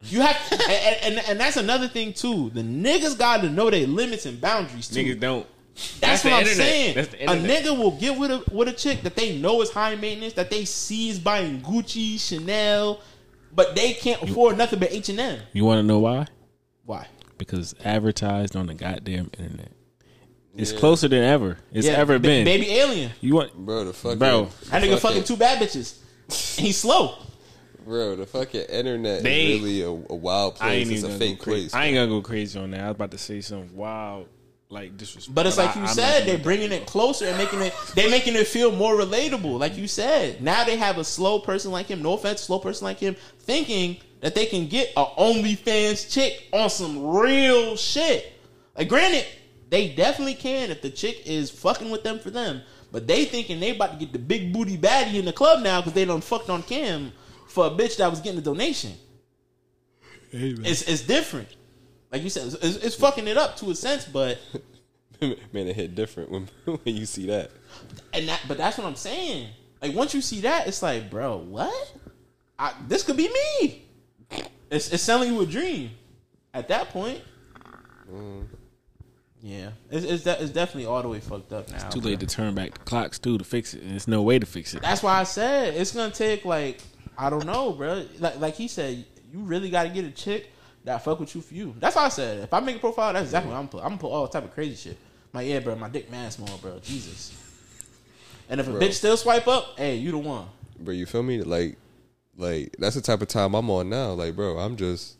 You 0.03 0.21
have, 0.21 0.37
and, 0.53 0.97
and, 1.17 1.29
and 1.31 1.41
that's 1.41 1.57
another 1.57 1.89
thing 1.89 2.13
too. 2.13 2.51
The 2.51 2.63
niggas 2.63 3.19
got 3.19 3.41
to 3.41 3.51
know 3.51 3.71
their 3.71 3.89
limits 3.89 4.25
and 4.25 4.41
boundaries 4.41 4.87
too. 4.87 5.03
Niggas 5.03 5.19
don't. 5.19 5.47
That's, 6.01 6.23
the 6.23 6.31
what 6.31 6.35
I'm 6.43 6.47
internet. 6.47 6.57
saying. 6.67 6.95
That's 6.95 7.15
a 7.15 7.17
nigga 7.37 7.79
will 7.79 7.93
get 7.93 8.19
with 8.19 8.31
a 8.31 8.45
with 8.53 8.69
a 8.69 8.73
chick 8.73 9.03
that 9.03 9.17
they 9.17 9.39
know 9.39 9.63
is 9.63 9.71
high 9.71 9.95
maintenance, 9.97 10.35
that 10.35 10.51
they 10.51 10.65
see 10.65 11.09
is 11.11 11.19
buying 11.19 11.61
Gucci, 11.63 12.19
Chanel, 12.21 13.01
but 13.55 13.75
they 13.77 13.93
can't 13.95 14.21
afford 14.23 14.59
nothing 14.59 14.79
but 14.79 14.93
H 14.93 15.09
and 15.09 15.21
M. 15.21 15.39
You 15.53 15.65
want 15.65 15.79
to 15.79 15.83
know 15.83 16.01
why? 16.01 16.27
Why? 16.85 17.07
Because 17.39 17.75
advertised 17.85 18.57
on 18.57 18.67
the 18.67 18.75
goddamn 18.75 19.31
internet. 19.39 19.73
It's 20.57 20.73
closer 20.73 21.09
than 21.09 21.23
ever. 21.23 21.57
It's 21.73 21.87
ever 21.87 22.19
been. 22.19 22.45
Baby 22.45 22.71
alien. 22.73 23.13
You 23.21 23.37
want, 23.37 23.55
Bro, 23.55 23.85
the 23.85 23.93
fucking 23.93 24.19
Bro. 24.19 24.49
That 24.71 24.83
nigga 24.83 24.99
fucking 24.99 25.25
two 25.25 25.37
bad 25.37 25.63
bitches. 25.63 25.99
And 26.59 26.67
he's 26.67 26.79
slow. 26.79 27.15
Bro, 27.87 28.17
the 28.17 28.27
fucking 28.27 28.63
internet 28.63 29.23
They- 29.23 29.53
is 29.53 29.61
really 29.63 29.83
a, 29.83 29.89
a 29.89 30.15
wild 30.15 30.57
place. 30.57 30.89
It's 30.91 31.03
a 31.05 31.09
fake 31.09 31.39
go 31.39 31.45
crazy. 31.45 31.61
place. 31.71 31.75
I 31.75 31.87
ain't 31.87 31.95
gonna 31.95 32.09
go 32.09 32.21
crazy 32.21 32.59
on 32.59 32.73
that. 32.73 32.81
I 32.81 32.87
was 32.89 32.97
about 32.97 33.11
to 33.13 33.19
say 33.19 33.41
something 33.41 33.75
wild, 33.75 34.29
like 34.71 34.97
disrespect. 34.97 35.35
But 35.35 35.47
it's 35.47 35.59
like 35.59 35.75
you 35.75 35.83
I'm 35.83 35.89
said, 35.89 36.27
they're 36.27 36.39
bringing 36.39 36.73
it 36.73 36.87
closer 36.87 37.27
and 37.27 37.37
making 37.37 37.61
it. 37.61 37.75
They're 37.95 38.09
making 38.09 38.37
it 38.37 38.47
feel 38.47 38.73
more 38.73 38.95
relatable. 38.95 39.59
Like 39.59 39.77
you 39.77 39.89
said, 39.89 40.41
now 40.41 40.65
they 40.65 40.77
have 40.77 40.97
a 40.97 41.05
slow 41.05 41.41
person 41.41 41.73
like 41.73 41.87
him. 41.87 42.03
No 42.03 42.15
offense, 42.15 42.41
slow 42.41 42.61
person 42.61 42.85
like 42.85 42.99
him, 42.99 43.17
thinking 43.41 43.99
that 44.21 44.35
they 44.35 44.47
can 44.47 44.69
get 44.69 44.93
a 44.97 45.05
OnlyFans 45.05 46.11
chick 46.11 46.49
on 46.53 46.71
some 46.71 47.05
real 47.05 47.77
shit. 47.77 48.33
Like, 48.77 48.89
granted, 48.89 49.27
they 49.69 49.95
definitely 49.95 50.35
can 50.35 50.71
if 50.71 50.83
the 50.83 50.91
chick 50.91 51.23
is 51.27 51.51
fucking 51.51 51.91
with 51.91 52.05
them 52.05 52.19
for 52.19 52.31
them. 52.31 52.63
But 52.93 53.07
they 53.07 53.25
thinking 53.25 53.61
they 53.61 53.75
about 53.75 53.93
to 53.93 53.99
get 53.99 54.13
the 54.13 54.19
big 54.19 54.53
booty 54.53 54.77
baddie 54.77 55.15
in 55.15 55.25
the 55.25 55.33
club 55.33 55.63
now 55.63 55.81
because 55.81 55.93
they 55.95 56.05
done 56.05 56.21
fucked 56.21 56.51
on 56.51 56.63
cam 56.63 57.13
for 57.49 57.67
a 57.67 57.71
bitch 57.71 57.97
that 57.99 58.09
was 58.11 58.21
getting 58.21 58.39
a 58.39 58.43
donation. 58.43 58.93
It's 60.33 60.83
it's 60.83 61.03
different. 61.03 61.49
Like 62.13 62.23
you 62.23 62.31
said, 62.31 62.47
it's, 62.63 62.77
it's 62.77 62.95
fucking 62.97 63.29
it 63.29 63.37
up 63.37 63.57
to 63.59 63.71
a 63.71 63.75
sense, 63.75 64.05
but. 64.05 64.39
Man, 65.21 65.69
it 65.69 65.77
hit 65.77 65.95
different 65.95 66.31
when 66.31 66.49
when 66.65 66.97
you 66.97 67.07
see 67.07 67.27
that. 67.27 67.51
And 68.13 68.29
that, 68.29 68.41
but 68.49 68.57
that's 68.57 68.79
what 68.79 68.87
I'm 68.87 68.97
saying. 68.97 69.49
Like 69.83 69.95
once 69.95 70.15
you 70.15 70.21
see 70.21 70.41
that, 70.43 70.67
it's 70.67 70.83
like, 70.83 71.11
bro, 71.11 71.37
what? 71.37 71.95
I, 72.59 72.75
this 72.89 73.03
could 73.03 73.17
be 73.17 73.29
me. 73.29 73.87
It's, 74.71 74.93
it's 74.93 75.03
selling 75.03 75.33
you 75.33 75.41
a 75.41 75.47
dream. 75.47 75.91
At 76.53 76.69
that 76.69 76.89
point, 76.89 77.23
yeah, 79.41 79.71
it's 79.91 80.05
it's, 80.05 80.25
de- 80.25 80.43
it's 80.43 80.53
definitely 80.53 80.87
all 80.87 81.01
the 81.01 81.09
way 81.09 81.21
fucked 81.21 81.53
up 81.53 81.69
now. 81.71 81.77
It's 81.77 81.95
too 81.95 82.01
bro. 82.01 82.11
late 82.11 82.21
to 82.21 82.27
turn 82.27 82.55
back 82.55 82.75
the 82.75 82.81
clocks 82.81 83.19
too 83.19 83.39
to 83.39 83.45
fix 83.45 83.73
it. 83.75 83.83
And 83.83 83.93
there's 83.93 84.09
no 84.09 84.23
way 84.23 84.39
to 84.39 84.47
fix 84.47 84.75
it. 84.75 84.83
That's 84.83 85.03
why 85.03 85.19
I 85.21 85.25
said 85.25 85.75
it's 85.75 85.93
gonna 85.93 86.13
take 86.13 86.45
like 86.45 86.81
I 87.17 87.31
don't 87.31 87.47
know, 87.47 87.73
bro. 87.73 88.05
Like 88.19 88.39
like 88.41 88.55
he 88.55 88.69
said, 88.69 89.05
you 89.33 89.39
really 89.41 89.71
got 89.71 89.85
to 89.85 89.89
get 89.89 90.05
a 90.05 90.11
chick 90.11 90.51
that 90.85 91.05
fuck 91.05 91.21
with 91.21 91.35
you 91.35 91.41
for 91.41 91.55
you. 91.55 91.75
That's 91.79 91.97
why 91.97 92.05
I 92.05 92.09
said 92.09 92.39
if 92.45 92.53
I 92.55 92.61
make 92.61 92.77
a 92.77 92.79
profile, 92.79 93.13
that's 93.13 93.27
exactly 93.27 93.51
what 93.53 93.59
I'm 93.59 93.67
gonna 93.67 93.71
put. 93.73 93.83
I'm 93.83 93.89
gonna 93.91 94.01
put 94.01 94.09
all 94.09 94.29
type 94.29 94.45
of 94.45 94.53
crazy 94.55 94.77
shit. 94.91 94.99
My 95.33 95.43
yeah, 95.43 95.61
bro, 95.61 95.77
my 95.77 95.89
dick 95.89 96.11
man 96.11 96.31
small, 96.31 96.59
bro. 96.59 96.79
Jesus. 96.81 97.33
And 98.49 98.61
if 98.61 98.67
a 98.67 98.71
Bro. 98.73 98.81
bitch 98.81 98.95
still 98.95 99.17
swipe 99.17 99.47
up, 99.47 99.79
hey, 99.79 99.95
you 99.97 100.11
the 100.11 100.19
one. 100.19 100.47
Bro, 100.81 100.95
you 100.95 101.07
feel 101.07 101.23
me? 101.23 101.41
Like, 101.43 101.77
like 102.37 102.75
that's 102.81 102.97
the 102.97 103.01
type 103.01 103.23
of 103.23 103.29
time 103.29 103.55
I'm 103.55 103.71
on 103.71 103.89
now. 103.89 104.13
Like, 104.13 104.35
bro, 104.35 104.59
I'm 104.59 104.75
just, 104.77 105.17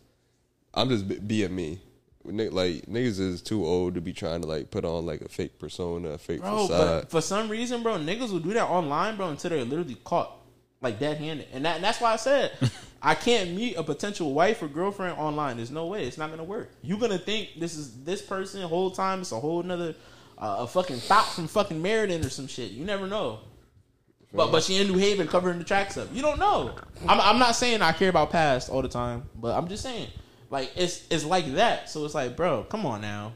I'm 0.75 0.89
just 0.89 1.07
be- 1.07 1.19
being 1.21 1.55
me. 1.55 1.81
Like 2.25 2.87
niggas 2.87 3.19
is 3.21 3.41
too 3.41 3.65
old 3.65 3.95
to 3.95 4.01
be 4.01 4.13
trying 4.13 4.43
to 4.43 4.49
like 4.49 4.71
put 4.71 4.85
on 4.85 5.07
like 5.07 5.21
a 5.23 5.29
fake 5.29 5.59
persona, 5.59 6.11
a 6.11 6.19
fake 6.19 6.41
Bro, 6.41 6.67
facade. 6.67 7.03
but 7.03 7.11
for 7.11 7.21
some 7.21 7.49
reason, 7.49 7.83
bro, 7.83 7.95
niggas 7.95 8.31
will 8.31 8.41
do 8.41 8.53
that 8.53 8.67
online, 8.67 9.17
bro, 9.17 9.29
until 9.31 9.51
they're 9.51 9.65
literally 9.65 9.97
caught 10.05 10.37
like 10.83 10.99
dead 10.99 11.17
handed. 11.19 11.47
And 11.53 11.65
that 11.65 11.77
and 11.77 11.85
that's 11.85 12.01
why 12.01 12.13
I 12.13 12.17
said 12.17 12.53
I 13.03 13.15
can't 13.15 13.53
meet 13.53 13.77
a 13.77 13.83
potential 13.83 14.35
wife 14.35 14.63
or 14.63 14.69
girlfriend 14.69 15.19
online. 15.19 15.57
There's 15.57 15.71
no 15.71 15.87
way. 15.87 16.07
It's 16.07 16.19
not 16.19 16.31
gonna 16.31 16.45
work. 16.45 16.71
You're 16.83 16.99
gonna 16.99 17.19
think 17.19 17.59
this 17.59 17.77
is 17.77 18.05
this 18.05 18.21
person 18.21 18.63
whole 18.63 18.91
time. 18.91 19.21
It's 19.21 19.33
a 19.33 19.41
whole 19.41 19.63
nother 19.63 19.95
uh, 20.37 20.57
a 20.61 20.67
fucking 20.67 20.99
thought 20.99 21.27
from 21.29 21.49
fucking 21.49 21.81
Meriden 21.81 22.25
or 22.25 22.31
some 22.31 22.47
shit. 22.47 22.73
You 22.73 22.85
never 22.85 23.07
know. 23.07 23.41
But 24.33 24.53
but 24.53 24.63
she 24.63 24.77
in 24.77 24.87
New 24.87 24.99
Haven 24.99 25.27
covering 25.27 25.59
the 25.59 25.65
tracks 25.65 25.97
up. 25.97 26.09
You 26.13 26.23
don't 26.23 26.39
know. 26.39 26.75
I'm 27.09 27.21
I'm 27.21 27.39
not 27.39 27.57
saying 27.57 27.83
I 27.83 27.93
care 27.93 28.11
about 28.11 28.31
past 28.31 28.71
all 28.71 28.83
the 28.83 28.89
time, 28.89 29.29
but 29.35 29.57
I'm 29.57 29.69
just 29.69 29.83
saying 29.83 30.09
like 30.51 30.71
it's 30.77 31.07
it's 31.11 31.25
like 31.25 31.55
that. 31.55 31.89
So 31.89 32.05
it's 32.05 32.15
like, 32.15 32.37
bro, 32.37 32.65
come 32.65 32.87
on 32.87 33.01
now. 33.01 33.33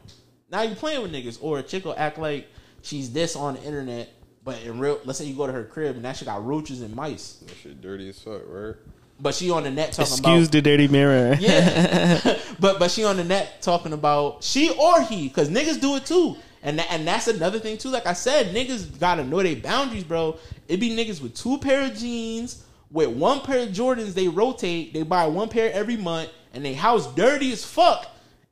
Now 0.50 0.62
you 0.62 0.74
playing 0.74 1.02
with 1.02 1.12
niggas, 1.12 1.38
or 1.40 1.58
a 1.58 1.62
chick 1.62 1.84
will 1.84 1.96
act 1.96 2.18
like 2.18 2.48
she's 2.82 3.12
this 3.12 3.34
on 3.34 3.54
the 3.54 3.62
internet, 3.64 4.10
but 4.44 4.62
in 4.62 4.78
real, 4.78 5.00
let's 5.04 5.18
say 5.18 5.24
you 5.24 5.34
go 5.34 5.46
to 5.46 5.52
her 5.52 5.64
crib 5.64 5.96
and 5.96 6.04
that 6.04 6.16
shit 6.16 6.26
got 6.26 6.44
roaches 6.44 6.80
and 6.80 6.94
mice, 6.94 7.42
that 7.46 7.56
shit 7.56 7.80
dirty 7.80 8.08
as 8.08 8.20
fuck, 8.20 8.42
right? 8.46 8.76
But 9.24 9.34
she 9.34 9.50
on 9.50 9.62
the 9.64 9.70
net 9.70 9.90
talking 9.92 10.02
Excuse 10.02 10.20
about 10.20 10.30
Excuse 10.32 10.50
the 10.50 10.62
dirty 10.62 10.86
mirror. 10.86 11.34
yeah, 11.40 12.38
but 12.60 12.78
but 12.78 12.90
she 12.90 13.02
on 13.04 13.16
the 13.16 13.24
net 13.24 13.62
talking 13.62 13.94
about 13.94 14.44
she 14.44 14.70
or 14.78 15.00
he, 15.00 15.28
because 15.28 15.48
niggas 15.48 15.80
do 15.80 15.96
it 15.96 16.04
too, 16.06 16.36
and 16.62 16.78
tha- 16.78 16.92
and 16.92 17.08
that's 17.08 17.26
another 17.26 17.58
thing 17.58 17.78
too. 17.78 17.88
Like 17.88 18.06
I 18.06 18.12
said, 18.12 18.54
niggas 18.54 19.00
gotta 19.00 19.24
know 19.24 19.42
their 19.42 19.56
boundaries, 19.56 20.04
bro. 20.04 20.36
It 20.68 20.78
be 20.78 20.90
niggas 20.90 21.22
with 21.22 21.34
two 21.34 21.56
pair 21.58 21.86
of 21.90 21.96
jeans, 21.96 22.64
with 22.90 23.08
one 23.08 23.40
pair 23.40 23.62
of 23.66 23.70
Jordans. 23.70 24.12
They 24.12 24.28
rotate. 24.28 24.92
They 24.92 25.02
buy 25.02 25.26
one 25.26 25.48
pair 25.48 25.72
every 25.72 25.96
month, 25.96 26.28
and 26.52 26.62
they 26.62 26.74
house 26.74 27.12
dirty 27.14 27.50
as 27.50 27.64
fuck, 27.64 28.06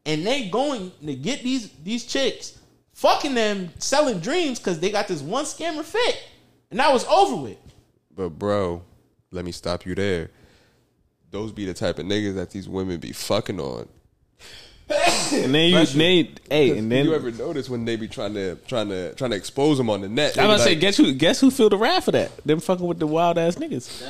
and 0.06 0.26
they 0.26 0.48
going 0.48 0.90
to 1.04 1.14
get 1.14 1.42
these 1.42 1.70
these 1.84 2.06
chicks, 2.06 2.58
fucking 2.94 3.34
them, 3.34 3.68
selling 3.78 4.20
dreams 4.20 4.58
because 4.58 4.80
they 4.80 4.90
got 4.90 5.06
this 5.06 5.20
one 5.20 5.44
scammer 5.44 5.84
fit, 5.84 6.18
and 6.70 6.80
that 6.80 6.90
was 6.90 7.04
over 7.04 7.36
with. 7.36 7.58
But 8.16 8.30
bro, 8.30 8.82
let 9.30 9.44
me 9.44 9.52
stop 9.52 9.84
you 9.84 9.94
there. 9.94 10.30
Those 11.32 11.50
be 11.50 11.64
the 11.64 11.74
type 11.74 11.98
of 11.98 12.06
niggas 12.06 12.34
that 12.36 12.50
these 12.50 12.68
women 12.68 12.98
be 13.00 13.10
fucking 13.12 13.58
on. 13.58 13.88
And 15.32 15.54
then 15.54 15.70
you, 15.70 15.86
they, 15.86 16.30
hey, 16.50 16.76
and 16.76 16.92
then 16.92 17.06
you 17.06 17.14
ever 17.14 17.30
notice 17.30 17.70
when 17.70 17.86
they 17.86 17.96
be 17.96 18.06
trying 18.08 18.34
to 18.34 18.56
trying 18.66 18.90
to 18.90 19.14
trying 19.14 19.30
to 19.30 19.36
expose 19.38 19.78
them 19.78 19.88
on 19.88 20.02
the 20.02 20.08
net? 20.08 20.36
I'm 20.36 20.44
gonna 20.44 20.58
be 20.58 20.62
say, 20.64 20.74
guess 20.74 20.98
who? 20.98 21.14
Guess 21.14 21.40
who 21.40 21.50
feel 21.50 21.70
the 21.70 21.78
wrath 21.78 22.04
for 22.04 22.10
that? 22.12 22.30
Them 22.44 22.60
fucking 22.60 22.86
with 22.86 22.98
the 22.98 23.06
wild 23.06 23.38
ass 23.38 23.54
niggas. 23.56 24.02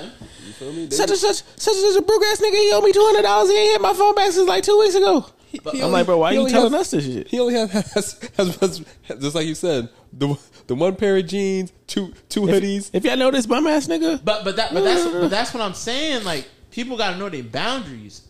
you 0.44 0.52
feel 0.54 0.72
me? 0.72 0.86
They 0.86 0.96
Such 0.96 1.10
and 1.10 1.18
such, 1.18 1.36
such 1.54 1.74
and 1.74 1.92
such 1.92 2.02
a 2.02 2.04
broke 2.04 2.22
ass 2.24 2.40
nigga. 2.40 2.54
He 2.54 2.70
owe 2.72 2.80
me 2.80 2.90
two 2.92 3.00
hundred 3.04 3.22
dollars. 3.22 3.50
He 3.50 3.56
ain't 3.56 3.72
hit 3.74 3.80
my 3.80 3.92
phone 3.92 4.14
back 4.16 4.32
since 4.32 4.48
like 4.48 4.64
two 4.64 4.76
weeks 4.80 4.96
ago. 4.96 5.26
he 5.52 5.60
I'm 5.64 5.68
only- 5.76 5.88
like, 5.90 6.06
bro, 6.06 6.18
why 6.18 6.32
he 6.34 6.40
you 6.40 6.48
telling 6.48 6.72
has- 6.72 6.80
us 6.80 6.90
this 6.90 7.04
shit? 7.04 7.28
He 7.28 7.38
only 7.38 7.54
has, 7.68 7.70
has, 7.70 8.30
has, 8.36 8.56
has 8.56 8.78
just 9.20 9.36
like 9.36 9.46
you 9.46 9.54
said 9.54 9.88
the 10.12 10.36
the 10.66 10.74
one 10.74 10.96
pair 10.96 11.16
of 11.16 11.26
jeans, 11.28 11.72
two 11.86 12.12
two 12.28 12.40
hoodies. 12.42 12.90
If 12.92 13.04
y'all 13.04 13.16
know 13.16 13.30
this 13.30 13.46
bum 13.46 13.68
ass 13.68 13.86
nigga, 13.86 14.24
But 14.24 14.42
but 14.42 14.56
that 14.56 14.74
but 14.74 14.82
that's 14.82 15.02
uh. 15.06 15.20
but 15.20 15.28
that's 15.30 15.54
what 15.54 15.62
I'm 15.62 15.74
saying. 15.74 16.24
Like 16.24 16.48
people 16.72 16.96
got 16.96 17.12
to 17.12 17.18
know 17.18 17.28
their 17.28 17.44
boundaries, 17.44 18.22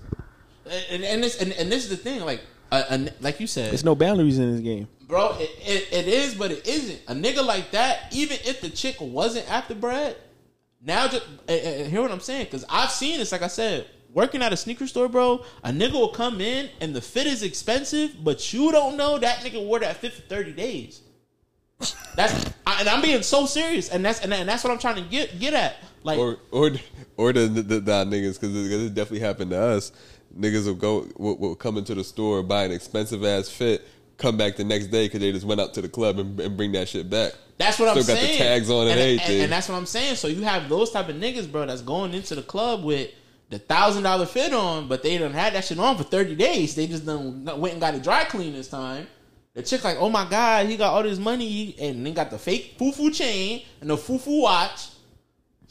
and 0.90 1.02
and 1.02 1.22
this 1.22 1.40
and, 1.40 1.52
and 1.52 1.72
this 1.72 1.84
is 1.84 1.90
the 1.90 1.96
thing. 1.96 2.20
Like 2.20 2.42
a, 2.70 2.84
a, 2.90 3.08
like 3.20 3.40
you 3.40 3.46
said, 3.46 3.70
there's 3.70 3.84
no 3.84 3.94
boundaries 3.94 4.38
in 4.38 4.52
this 4.52 4.60
game. 4.60 4.88
bro, 5.06 5.36
it, 5.38 5.50
it, 5.60 5.92
it 5.92 6.08
is, 6.08 6.34
but 6.34 6.50
it 6.50 6.66
isn't. 6.66 7.00
A 7.08 7.14
nigga 7.14 7.44
like 7.44 7.70
that, 7.70 8.12
even 8.12 8.36
if 8.44 8.60
the 8.60 8.68
chick 8.68 8.96
wasn't 9.00 9.50
after 9.50 9.74
Brad, 9.74 10.16
now 10.82 11.08
just 11.08 11.24
and, 11.48 11.60
and 11.60 11.90
hear 11.90 12.02
what 12.02 12.12
I'm 12.12 12.20
saying 12.20 12.44
because 12.44 12.64
I've 12.68 12.90
seen 12.90 13.18
this. 13.18 13.32
Like 13.32 13.42
I 13.42 13.48
said, 13.48 13.86
working 14.12 14.42
at 14.42 14.52
a 14.52 14.56
sneaker 14.56 14.86
store, 14.86 15.08
bro, 15.08 15.44
a 15.64 15.70
nigga 15.70 15.92
will 15.92 16.08
come 16.08 16.40
in 16.40 16.68
and 16.80 16.94
the 16.94 17.00
fit 17.00 17.26
is 17.26 17.42
expensive, 17.42 18.22
but 18.22 18.52
you 18.52 18.72
don't 18.72 18.96
know 18.96 19.18
that 19.18 19.38
nigga 19.38 19.64
wore 19.64 19.80
that 19.80 19.96
fit 19.96 20.12
for 20.12 20.22
30 20.22 20.52
days. 20.52 21.00
That's 22.14 22.52
I, 22.66 22.80
and 22.80 22.88
I'm 22.88 23.02
being 23.02 23.22
so 23.22 23.46
serious, 23.46 23.88
and 23.88 24.04
that's 24.04 24.20
and, 24.20 24.32
and 24.32 24.48
that's 24.48 24.62
what 24.62 24.72
I'm 24.72 24.78
trying 24.78 24.96
to 24.96 25.02
get 25.02 25.38
get 25.40 25.54
at. 25.54 25.76
Like 26.04 26.18
or 26.18 26.38
or 26.50 26.72
or 27.16 27.32
the 27.32 27.46
the, 27.46 27.62
the, 27.62 27.80
the 27.80 27.92
niggas 28.04 28.40
because 28.40 28.54
it 28.54 28.94
definitely 28.94 29.20
happened 29.20 29.50
to 29.50 29.60
us. 29.60 29.92
Niggas 30.36 30.66
will 30.66 30.74
go 30.74 31.06
will, 31.16 31.36
will 31.36 31.54
come 31.54 31.76
into 31.76 31.94
the 31.94 32.04
store 32.04 32.42
buy 32.42 32.64
an 32.64 32.72
expensive 32.72 33.24
ass 33.24 33.48
fit, 33.48 33.86
come 34.16 34.36
back 34.36 34.56
the 34.56 34.64
next 34.64 34.86
day 34.86 35.06
because 35.06 35.20
they 35.20 35.32
just 35.32 35.46
went 35.46 35.60
out 35.60 35.74
to 35.74 35.82
the 35.82 35.88
club 35.88 36.18
and, 36.18 36.38
and 36.40 36.56
bring 36.56 36.72
that 36.72 36.88
shit 36.88 37.10
back. 37.10 37.32
That's 37.58 37.78
what 37.78 37.88
I'm 37.88 38.02
Still 38.02 38.16
saying. 38.16 38.26
got 38.26 38.32
the 38.32 38.38
tags 38.38 38.70
on 38.70 38.88
and, 38.88 38.98
everything. 38.98 39.42
And, 39.42 39.52
that's 39.52 39.68
what 39.68 39.76
I'm 39.76 39.86
saying. 39.86 40.16
So 40.16 40.28
you 40.28 40.42
have 40.42 40.68
those 40.68 40.90
type 40.90 41.08
of 41.08 41.16
niggas, 41.16 41.50
bro, 41.50 41.66
that's 41.66 41.82
going 41.82 42.14
into 42.14 42.34
the 42.34 42.42
club 42.42 42.84
with 42.84 43.10
the 43.50 43.58
thousand 43.58 44.02
dollar 44.02 44.26
fit 44.26 44.52
on, 44.52 44.88
but 44.88 45.02
they 45.02 45.18
done 45.18 45.32
had 45.32 45.52
that 45.52 45.64
shit 45.64 45.78
on 45.78 45.96
for 45.96 46.04
30 46.04 46.34
days. 46.34 46.74
They 46.74 46.86
just 46.86 47.04
done 47.06 47.44
went 47.44 47.74
and 47.74 47.80
got 47.80 47.94
it 47.94 48.02
dry 48.02 48.24
clean 48.24 48.54
this 48.54 48.68
time. 48.68 49.06
The 49.54 49.62
chick 49.62 49.84
like, 49.84 49.98
oh 49.98 50.08
my 50.08 50.28
god, 50.28 50.66
he 50.66 50.76
got 50.76 50.94
all 50.94 51.02
this 51.02 51.18
money 51.18 51.76
and 51.78 52.04
then 52.04 52.14
got 52.14 52.30
the 52.30 52.38
fake 52.38 52.78
fufu 52.78 53.14
chain 53.14 53.62
and 53.80 53.90
the 53.90 53.96
fufu 53.96 54.40
watch. 54.40 54.88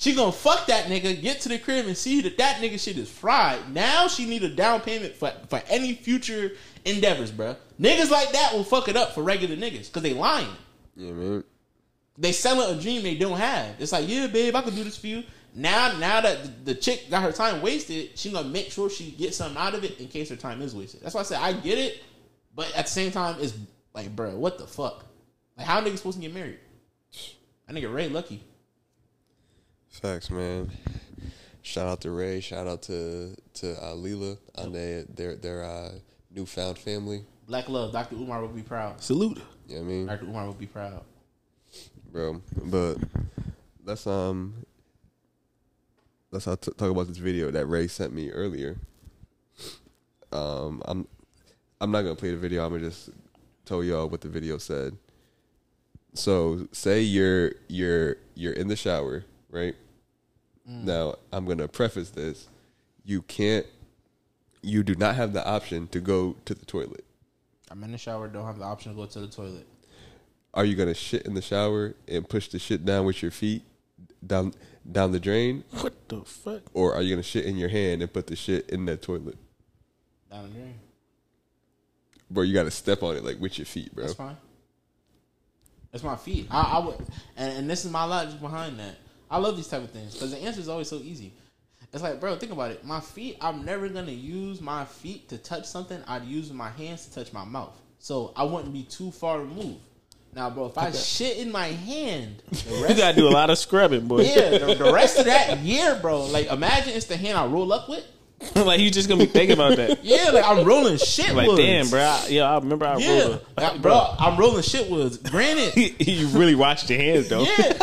She 0.02 0.16
gonna 0.16 0.32
fuck 0.32 0.66
that 0.66 0.86
nigga, 0.86 1.22
get 1.22 1.42
to 1.42 1.50
the 1.50 1.60
crib 1.60 1.86
and 1.86 1.96
see 1.96 2.22
that 2.22 2.36
that 2.40 2.56
nigga 2.56 2.84
shit 2.84 2.98
is 2.98 3.08
fried. 3.08 3.72
Now 3.72 4.08
she 4.08 4.26
need 4.26 4.42
a 4.42 4.50
down 4.50 4.82
payment 4.82 5.14
for 5.14 5.32
for 5.48 5.62
any 5.70 5.94
future 5.94 6.54
endeavors, 6.84 7.30
bro. 7.30 7.56
Niggas 7.80 8.10
like 8.10 8.32
that 8.32 8.52
will 8.52 8.64
fuck 8.64 8.88
it 8.88 8.98
up 8.98 9.14
for 9.14 9.22
regular 9.22 9.56
niggas 9.56 9.90
because 9.90 10.02
they 10.02 10.16
lying 10.16 10.48
yeah, 10.96 11.12
man. 11.12 11.44
they 12.18 12.32
selling 12.32 12.76
a 12.76 12.82
dream 12.82 13.04
they 13.04 13.14
don't 13.14 13.38
have. 13.38 13.76
It's 13.78 13.92
like, 13.92 14.10
yeah, 14.10 14.26
babe, 14.26 14.56
I 14.56 14.64
could 14.64 14.74
do 14.74 14.84
this 14.84 14.98
for 14.98 15.06
you. 15.06 15.24
now 15.54 15.96
now 16.00 16.20
that 16.20 16.66
the, 16.66 16.74
chick 16.74 17.08
got 17.12 17.22
her 17.22 17.32
time 17.32 17.62
wasted, 17.62 18.18
she 18.18 18.32
gonna 18.32 18.50
make 18.50 18.72
sure 18.72 18.90
she 18.90 19.12
gets 19.12 19.38
something 19.38 19.62
out 19.62 19.76
of 19.76 19.84
it 19.84 20.00
in 20.00 20.08
case 20.08 20.30
her 20.30 20.36
time 20.36 20.64
is 20.64 20.74
wasted. 20.74 21.02
That's 21.02 21.14
why 21.14 21.22
I 21.22 21.26
said 21.26 21.38
I 21.40 21.54
get 21.54 21.78
it, 21.78 22.02
but 22.56 22.76
at 22.76 22.88
the 22.88 22.92
same 22.92 23.12
time, 23.12 23.36
it's 23.40 23.54
like, 23.94 24.16
bro, 24.16 24.36
what 24.36 24.58
the 24.58 24.66
fuck? 24.66 25.06
Like, 25.60 25.68
how 25.68 25.80
niggas 25.80 25.98
supposed 25.98 26.18
to 26.18 26.24
get 26.24 26.34
married? 26.34 26.58
I 27.70 27.74
nigga 27.74 27.94
Ray 27.94 28.10
lucky. 28.10 28.44
Facts, 30.02 30.32
man. 30.32 30.72
Shout 31.62 31.88
out 31.88 32.02
to 32.02 32.10
Ray. 32.10 32.40
Shout 32.40 32.68
out 32.68 32.82
to 32.84 33.36
to 33.56 33.74
uh, 33.74 33.94
Leela 33.94 34.38
on 34.56 34.72
their 34.72 35.04
their 35.04 35.36
their 35.36 35.64
uh, 35.64 35.92
newfound 36.32 36.80
family. 36.80 37.24
Black 37.46 37.70
love. 37.70 37.94
Dr. 37.94 38.16
Umar 38.16 38.42
would 38.42 38.56
be 38.56 38.64
proud. 38.64 39.00
Salute. 39.00 39.40
You 39.68 39.76
know 39.76 39.82
I 39.82 39.86
mean, 39.86 40.06
Dr. 40.08 40.26
Umar 40.26 40.48
would 40.48 40.58
be 40.58 40.66
proud. 40.66 41.04
bro. 42.12 42.42
But 42.64 42.96
let's 43.86 44.08
um 44.08 44.66
let's 46.32 46.48
uh, 46.48 46.56
t- 46.56 46.72
talk 46.72 46.90
about 46.90 47.08
this 47.08 47.18
video 47.18 47.52
that 47.52 47.68
Ray 47.68 47.88
sent 47.88 48.12
me 48.12 48.32
earlier. 48.32 48.78
Um, 50.32 50.82
I'm 50.86 51.08
I'm 51.80 51.92
not 51.92 52.02
gonna 52.02 52.16
play 52.16 52.32
the 52.32 52.38
video. 52.38 52.66
I'm 52.66 52.72
gonna 52.72 52.90
just 52.90 53.12
tell 53.66 53.84
y'all 53.84 54.10
what 54.10 54.22
the 54.22 54.30
video 54.30 54.58
said. 54.58 54.98
So, 56.16 56.68
say 56.72 57.02
you're 57.02 57.52
you're 57.68 58.16
you're 58.34 58.54
in 58.54 58.68
the 58.68 58.76
shower, 58.76 59.26
right? 59.52 59.76
Mm. 60.72 60.84
Now, 60.86 61.16
I'm 61.32 61.46
gonna 61.46 61.68
preface 61.68 62.10
this: 62.12 62.48
you 63.04 63.22
can't, 63.24 63.66
you 64.62 64.84
do 64.84 64.96
not 64.96 65.16
have 65.16 65.34
the 65.34 65.46
option 65.46 65.88
to 65.90 66.00
go 66.00 66.36
to 66.46 66.54
the 66.54 66.66
toilet. 66.66 67.04
I'm 67.70 67.84
in 67.84 67.92
the 67.92 67.98
shower. 67.98 68.28
Don't 68.28 68.46
have 68.46 68.60
the 68.60 68.66
option 68.66 68.92
to 68.92 68.96
go 68.96 69.06
to 69.06 69.20
the 69.20 69.28
toilet. 69.28 69.68
Are 70.54 70.66
you 70.66 70.76
gonna 70.76 70.94
shit 70.94 71.26
in 71.26 71.34
the 71.34 71.42
shower 71.42 71.96
and 72.08 72.28
push 72.28 72.50
the 72.50 72.60
shit 72.60 72.86
down 72.86 73.06
with 73.06 73.22
your 73.22 73.32
feet 73.32 73.64
down 74.26 74.54
down 74.90 75.12
the 75.12 75.20
drain, 75.20 75.64
What 75.80 75.94
the 76.10 76.22
fuck? 76.22 76.62
or 76.74 76.94
are 76.94 77.02
you 77.02 77.10
gonna 77.16 77.24
shit 77.24 77.46
in 77.46 77.58
your 77.58 77.70
hand 77.70 78.02
and 78.02 78.12
put 78.12 78.28
the 78.28 78.36
shit 78.36 78.70
in 78.70 78.86
that 78.86 79.02
toilet? 79.02 79.38
Down 80.30 80.44
the 80.44 80.50
drain. 80.50 80.76
Bro, 82.30 82.44
you 82.44 82.54
gotta 82.54 82.72
step 82.72 83.04
on 83.04 83.16
it 83.16 83.24
like 83.24 83.40
with 83.40 83.58
your 83.58 83.66
feet, 83.66 83.94
bro. 83.94 84.06
That's 84.06 84.16
fine. 84.16 84.38
That's 85.92 86.04
my 86.04 86.16
feet. 86.16 86.48
I, 86.50 86.62
I 86.62 86.86
would, 86.86 86.96
and, 87.36 87.60
and 87.60 87.70
this 87.70 87.84
is 87.84 87.92
my 87.92 88.06
logic 88.06 88.40
behind 88.40 88.80
that. 88.80 88.96
I 89.32 89.38
love 89.38 89.56
these 89.56 89.68
type 89.68 89.82
of 89.84 89.90
things 89.92 90.14
because 90.14 90.32
the 90.32 90.38
answer 90.44 90.60
is 90.60 90.70
always 90.70 90.90
so 90.90 90.98
easy. 90.98 91.34
It's 91.94 92.04
like, 92.04 92.20
bro, 92.20 92.36
think 92.36 92.52
about 92.52 92.72
it. 92.72 92.86
My 92.86 93.00
feet, 93.00 93.38
I'm 93.42 93.66
never 93.66 93.90
gonna 93.90 94.12
use 94.12 94.62
my 94.62 94.86
feet 94.86 95.30
to 95.30 95.38
touch 95.38 95.66
something. 95.66 96.00
I'd 96.08 96.24
use 96.26 96.52
my 96.54 96.70
hands 96.70 97.06
to 97.06 97.14
touch 97.14 97.34
my 97.34 97.44
mouth, 97.44 97.76
so 98.00 98.34
I 98.36 98.44
wouldn't 98.44 98.74
be 98.74 98.84
too 98.84 99.12
far 99.12 99.40
removed. 99.40 99.80
Now, 100.34 100.50
bro, 100.50 100.68
if 100.68 100.78
I 100.78 100.92
shit 100.92 101.38
in 101.38 101.52
my 101.52 101.68
hand, 101.68 102.42
the 102.50 102.86
You 102.90 102.96
gotta 102.96 103.16
do 103.16 103.28
a 103.28 103.32
lot 103.32 103.50
of 103.50 103.58
scrubbing, 103.58 104.08
boy. 104.08 104.22
yeah, 104.22 104.58
the, 104.58 104.76
the 104.76 104.94
rest 104.94 105.18
of 105.20 105.26
that 105.26 105.60
year, 105.60 105.98
bro. 106.02 106.26
Like, 106.26 106.48
imagine 106.48 106.94
it's 106.94 107.08
the 107.08 107.18
hand 107.18 107.38
I 107.38 107.46
roll 107.48 107.74
up 107.74 107.90
with. 107.90 108.06
like 108.56 108.80
you 108.80 108.90
just 108.90 109.08
gonna 109.08 109.20
be 109.24 109.30
thinking 109.30 109.54
about 109.54 109.76
that. 109.78 110.04
Yeah, 110.04 110.32
like 110.32 110.46
I'm 110.46 110.66
rolling 110.66 110.98
shit. 110.98 111.34
Like 111.36 111.48
woods. 111.48 111.62
damn, 111.62 111.90
bro. 111.90 112.00
I, 112.02 112.26
yeah, 112.30 112.50
I 112.50 112.58
remember 112.58 112.86
I 112.86 112.98
Yeah, 112.98 113.22
rolled. 113.22 113.46
Uh, 113.58 113.78
bro, 113.78 114.16
I'm 114.18 114.40
rolling 114.40 114.64
shit 114.64 114.90
woods. 114.90 115.18
Granted, 115.18 115.76
you 116.08 116.28
really 116.30 116.56
washed 116.56 116.90
your 116.90 116.98
hands 117.00 117.28
though. 117.30 117.44
Yeah, 117.44 117.74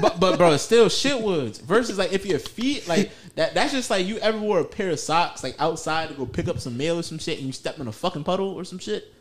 but 0.00 0.20
but 0.20 0.36
bro, 0.36 0.56
still 0.56 0.88
shit 0.88 1.20
shitwoods. 1.20 1.60
Versus 1.60 1.98
like 1.98 2.12
if 2.12 2.26
your 2.26 2.38
feet 2.38 2.88
like 2.88 3.10
that. 3.36 3.54
That's 3.54 3.72
just 3.72 3.90
like 3.90 4.06
you 4.06 4.18
ever 4.18 4.38
wore 4.38 4.60
a 4.60 4.64
pair 4.64 4.90
of 4.90 5.00
socks 5.00 5.42
like 5.42 5.56
outside 5.58 6.08
to 6.08 6.14
go 6.14 6.26
pick 6.26 6.48
up 6.48 6.58
some 6.60 6.76
mail 6.76 6.98
or 6.98 7.02
some 7.02 7.18
shit, 7.18 7.38
and 7.38 7.46
you 7.46 7.52
step 7.52 7.78
in 7.78 7.88
a 7.88 7.92
fucking 7.92 8.24
puddle 8.24 8.50
or 8.50 8.64
some 8.64 8.78
shit. 8.78 9.12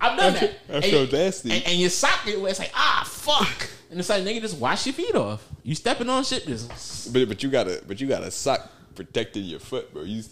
I've 0.00 0.18
done 0.18 0.34
that. 0.34 0.58
That's 0.68 0.86
And 0.86 1.10
so 1.10 1.16
nasty. 1.16 1.52
And, 1.52 1.66
and 1.66 1.80
your 1.80 1.90
sock 1.90 2.26
wet. 2.26 2.36
It's 2.50 2.58
like 2.58 2.72
ah 2.74 3.04
fuck, 3.06 3.68
and 3.90 3.98
it's 3.98 4.08
like 4.08 4.22
nigga, 4.22 4.40
just 4.40 4.58
wash 4.58 4.86
your 4.86 4.92
feet 4.92 5.14
off. 5.14 5.46
You 5.62 5.74
stepping 5.74 6.08
on 6.08 6.24
shit, 6.24 6.46
just 6.46 7.12
But 7.12 7.28
but 7.28 7.42
you 7.42 7.50
gotta 7.50 7.82
but 7.86 8.00
you 8.00 8.06
got 8.06 8.22
a 8.22 8.30
sock 8.30 8.70
protecting 8.94 9.44
your 9.44 9.60
foot, 9.60 9.92
bro. 9.92 10.02
You 10.02 10.22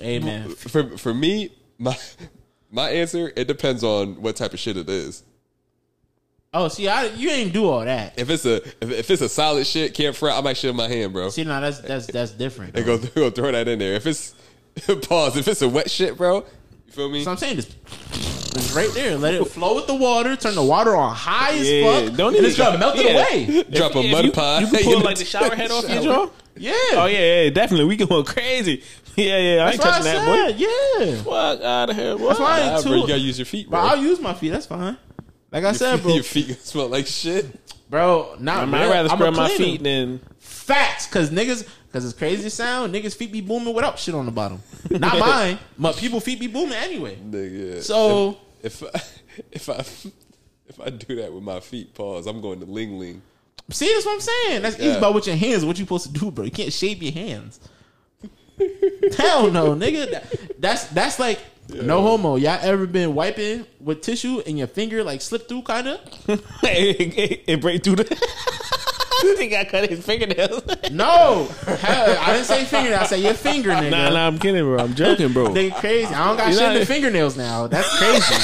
hey 0.00 0.18
man. 0.18 0.50
for 0.50 0.96
for 0.96 1.14
me 1.14 1.52
my 1.78 1.96
my 2.70 2.90
answer 2.90 3.32
it 3.36 3.46
depends 3.46 3.84
on 3.84 4.20
what 4.20 4.36
type 4.36 4.52
of 4.52 4.58
shit 4.58 4.76
it 4.76 4.88
is. 4.88 5.22
Oh, 6.56 6.68
see, 6.68 6.86
I 6.88 7.06
you 7.06 7.28
ain't 7.30 7.52
do 7.52 7.66
all 7.68 7.84
that. 7.84 8.14
If 8.16 8.30
it's 8.30 8.46
a 8.46 8.56
if, 8.80 8.90
if 8.90 9.10
it's 9.10 9.22
a 9.22 9.28
solid 9.28 9.66
shit, 9.66 9.92
can't 9.92 10.14
fret. 10.14 10.36
I 10.36 10.40
might 10.40 10.56
shit 10.56 10.70
in 10.70 10.76
my 10.76 10.86
hand, 10.88 11.12
bro. 11.12 11.28
See, 11.30 11.42
now 11.44 11.58
that's 11.60 11.80
that's 11.80 12.06
that's 12.06 12.30
different. 12.30 12.76
And 12.76 12.86
go, 12.86 12.96
go 12.98 13.28
throw 13.30 13.50
that 13.50 13.66
in 13.66 13.78
there. 13.80 13.94
If 13.94 14.06
it's 14.06 14.34
pause, 15.08 15.36
if 15.36 15.48
it's 15.48 15.62
a 15.62 15.68
wet 15.68 15.90
shit, 15.90 16.16
bro, 16.16 16.36
you 16.38 16.92
feel 16.92 17.08
me? 17.10 17.24
So 17.24 17.32
I'm 17.32 17.36
saying 17.36 17.56
just, 17.56 17.76
just 18.54 18.74
right 18.74 18.88
there, 18.94 19.16
let 19.18 19.34
it 19.34 19.44
flow 19.46 19.74
with 19.74 19.88
the 19.88 19.94
water. 19.96 20.36
Turn 20.36 20.54
the 20.54 20.62
water 20.62 20.94
on 20.94 21.12
high 21.14 21.54
as 21.58 21.68
Yeah, 21.68 22.06
fuck. 22.06 22.16
don't 22.16 22.28
and 22.28 22.36
even 22.36 22.44
it's 22.50 22.56
gonna 22.56 22.78
melt 22.78 22.96
it 22.98 23.04
yeah. 23.04 23.10
away. 23.10 23.62
Drop 23.64 23.94
a 23.96 23.98
If 23.98 24.12
mud 24.12 24.24
you, 24.26 24.30
pie. 24.32 24.60
You 24.60 24.66
can 24.68 24.84
pull 24.84 25.00
like 25.00 25.18
the 25.18 25.24
shower 25.24 25.54
head 25.56 25.70
off 25.72 25.88
your 25.88 26.02
shower. 26.02 26.26
jaw. 26.26 26.30
Yeah. 26.56 26.72
Oh 26.92 27.06
yeah, 27.06 27.42
yeah, 27.42 27.50
definitely. 27.50 27.86
We 27.86 27.96
going 27.96 28.24
crazy. 28.24 28.82
Yeah, 29.16 29.38
yeah. 29.38 29.64
I 29.64 29.70
ain't 29.70 29.80
touching 29.80 30.08
I 30.08 30.12
that, 30.12 30.58
boy. 30.58 31.04
Yeah. 31.06 31.22
Fuck 31.22 31.62
out 31.62 31.90
of 31.90 31.94
here, 31.94 32.16
boy. 32.18 32.26
That's 32.28 32.40
why 32.40 32.60
I 32.62 32.74
ain't 32.74 32.82
bro, 32.82 32.92
too. 32.94 32.98
you 32.98 33.06
gotta 33.06 33.20
use 33.20 33.38
your 33.38 33.46
feet, 33.46 33.70
Bro. 33.70 33.78
But 33.80 33.86
bro. 33.88 33.96
I'll 33.96 34.02
use 34.04 34.18
my 34.20 34.34
feet. 34.34 34.48
That's 34.48 34.66
fine. 34.66 34.96
Like 35.54 35.64
I 35.64 35.72
said, 35.72 36.02
bro. 36.02 36.14
your 36.14 36.22
feet 36.24 36.48
gonna 36.48 36.58
smell 36.60 36.88
like 36.88 37.06
shit. 37.06 37.46
Bro, 37.88 38.36
not 38.40 38.56
I 38.56 38.60
really. 38.60 38.70
might 38.72 38.88
rather 38.88 39.08
I'ma 39.08 39.16
scrub 39.16 39.34
my 39.36 39.48
feet 39.50 39.82
them. 39.82 40.18
than 40.18 40.20
Facts, 40.40 41.06
cause 41.06 41.30
niggas, 41.30 41.68
cause 41.92 42.04
it's 42.04 42.12
crazy 42.18 42.48
sound. 42.48 42.92
Niggas 42.94 43.14
feet 43.14 43.30
be 43.30 43.40
booming 43.40 43.72
without 43.72 43.98
shit 43.98 44.14
on 44.16 44.26
the 44.26 44.32
bottom. 44.32 44.60
Not 44.90 45.18
mine, 45.18 45.58
but 45.78 45.96
people 45.96 46.18
feet 46.20 46.40
be 46.40 46.48
booming 46.48 46.72
anyway. 46.74 47.16
Nigga. 47.16 47.82
So 47.82 48.36
if 48.62 48.82
I, 48.82 49.00
if 49.52 49.68
I 49.68 49.74
if 50.66 50.80
I 50.84 50.90
do 50.90 51.16
that 51.16 51.32
with 51.32 51.44
my 51.44 51.60
feet, 51.60 51.94
pause. 51.94 52.26
I'm 52.26 52.40
going 52.40 52.58
to 52.60 52.66
ling 52.66 52.98
ling. 52.98 53.22
see, 53.70 53.92
that's 53.92 54.04
what 54.06 54.14
I'm 54.14 54.20
saying. 54.20 54.62
That's 54.62 54.76
easy. 54.76 54.86
Yeah. 54.88 55.00
But 55.00 55.14
with 55.14 55.26
your 55.28 55.36
hands, 55.36 55.64
what 55.64 55.78
you 55.78 55.84
supposed 55.84 56.06
to 56.06 56.12
do, 56.18 56.30
bro? 56.32 56.46
You 56.46 56.50
can't 56.50 56.72
shave 56.72 57.00
your 57.02 57.12
hands. 57.12 57.60
Hell 59.16 59.50
no, 59.50 59.74
nigga. 59.74 60.10
That- 60.10 60.60
that's 60.60 60.84
that's 60.86 61.18
like 61.18 61.38
no 61.68 62.02
homo. 62.02 62.36
Y'all 62.36 62.58
ever 62.62 62.86
been 62.86 63.14
wiping 63.14 63.66
with 63.80 64.02
tissue 64.02 64.42
and 64.46 64.58
your 64.58 64.66
finger 64.66 65.02
like 65.02 65.20
slip 65.20 65.48
through, 65.48 65.62
kind 65.62 65.88
of? 65.88 66.00
it 66.62 67.60
break 67.60 67.82
through 67.82 67.96
the. 67.96 68.18
I 69.16 69.34
think 69.36 69.54
I 69.54 69.64
cut 69.64 69.88
his 69.88 70.04
fingernails. 70.04 70.62
No, 70.90 71.48
Hell, 71.66 72.18
I 72.20 72.32
didn't 72.32 72.44
say 72.44 72.64
finger. 72.64 72.94
I 72.94 73.06
said 73.06 73.20
your 73.20 73.34
finger, 73.34 73.70
nigga. 73.70 73.90
nah, 73.90 74.10
nah, 74.10 74.26
I'm 74.26 74.38
kidding, 74.38 74.62
bro. 74.62 74.78
I'm 74.78 74.94
joking, 74.94 75.32
bro. 75.32 75.52
They 75.52 75.70
crazy. 75.70 76.12
I 76.12 76.26
don't 76.26 76.36
got 76.36 76.48
You 76.48 76.58
shit 76.58 76.72
in 76.72 76.78
the 76.80 76.86
fingernails 76.86 77.36
now. 77.36 77.66
That's 77.66 77.88
crazy. 77.98 78.34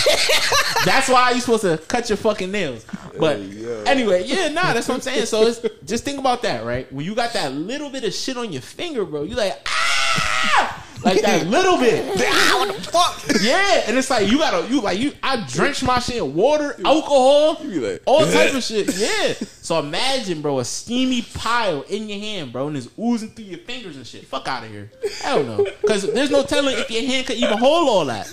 that's 0.84 1.09
why 1.09 1.32
you 1.32 1.40
supposed 1.40 1.62
to 1.62 1.78
cut 1.88 2.09
your 2.09 2.16
fucking 2.16 2.51
nails. 2.51 2.86
But 3.18 3.40
anyway, 3.86 4.24
yeah, 4.24 4.48
nah, 4.48 4.72
that's 4.72 4.88
what 4.88 4.94
I'm 4.94 5.01
saying. 5.01 5.26
So 5.26 5.47
it's 5.47 5.60
just 5.84 6.05
think 6.05 6.18
about 6.18 6.42
that, 6.42 6.64
right? 6.64 6.90
When 6.92 7.05
you 7.05 7.14
got 7.14 7.32
that 7.34 7.52
little 7.52 7.90
bit 7.90 8.05
of 8.05 8.14
shit 8.14 8.36
on 8.36 8.52
your 8.52 8.62
finger, 8.62 9.05
bro, 9.05 9.24
you 9.24 9.34
like 9.34 9.60
ah, 9.66 10.86
like 11.05 11.22
that 11.22 11.47
little 11.48 11.78
bit. 11.78 12.05
ah, 12.20 12.66
what 12.66 12.77
the 12.77 12.82
fuck? 12.82 13.43
Yeah, 13.43 13.85
and 13.86 13.97
it's 13.97 14.10
like 14.10 14.28
you 14.31 14.39
gotta 14.39 14.68
you 14.68 14.81
like 14.81 14.98
you. 14.98 15.12
I 15.22 15.44
drench 15.48 15.82
my 15.82 15.98
shit 15.98 16.16
in 16.16 16.35
water, 16.35 16.77
alcohol, 16.85 17.59
like, 17.62 18.02
all 18.06 18.24
type 18.27 18.55
of 18.55 18.62
shit. 18.62 18.89
Yeah. 19.01 19.35
So 19.62 19.78
imagine, 19.78 20.43
bro, 20.43 20.59
a 20.59 20.64
steamy 20.64 21.22
pile 21.22 21.82
in 21.82 22.09
your 22.09 22.18
hand, 22.18 22.52
bro, 22.52 22.68
and 22.68 22.77
it's 22.77 22.89
oozing 22.98 23.31
through 23.31 23.44
your 23.47 23.59
fingers 23.60 23.97
and 23.97 24.06
shit. 24.06 24.27
Fuck 24.27 24.48
out 24.48 24.64
of 24.64 24.70
here. 24.70 24.90
Hell 25.22 25.44
no. 25.44 25.64
Because 25.81 26.12
there's 26.12 26.31
no 26.31 26.43
telling 26.43 26.77
if 26.78 26.90
your 26.90 27.05
hand 27.05 27.27
could 27.27 27.36
even 27.36 27.56
hold 27.56 27.89
all 27.89 28.05
that. 28.06 28.28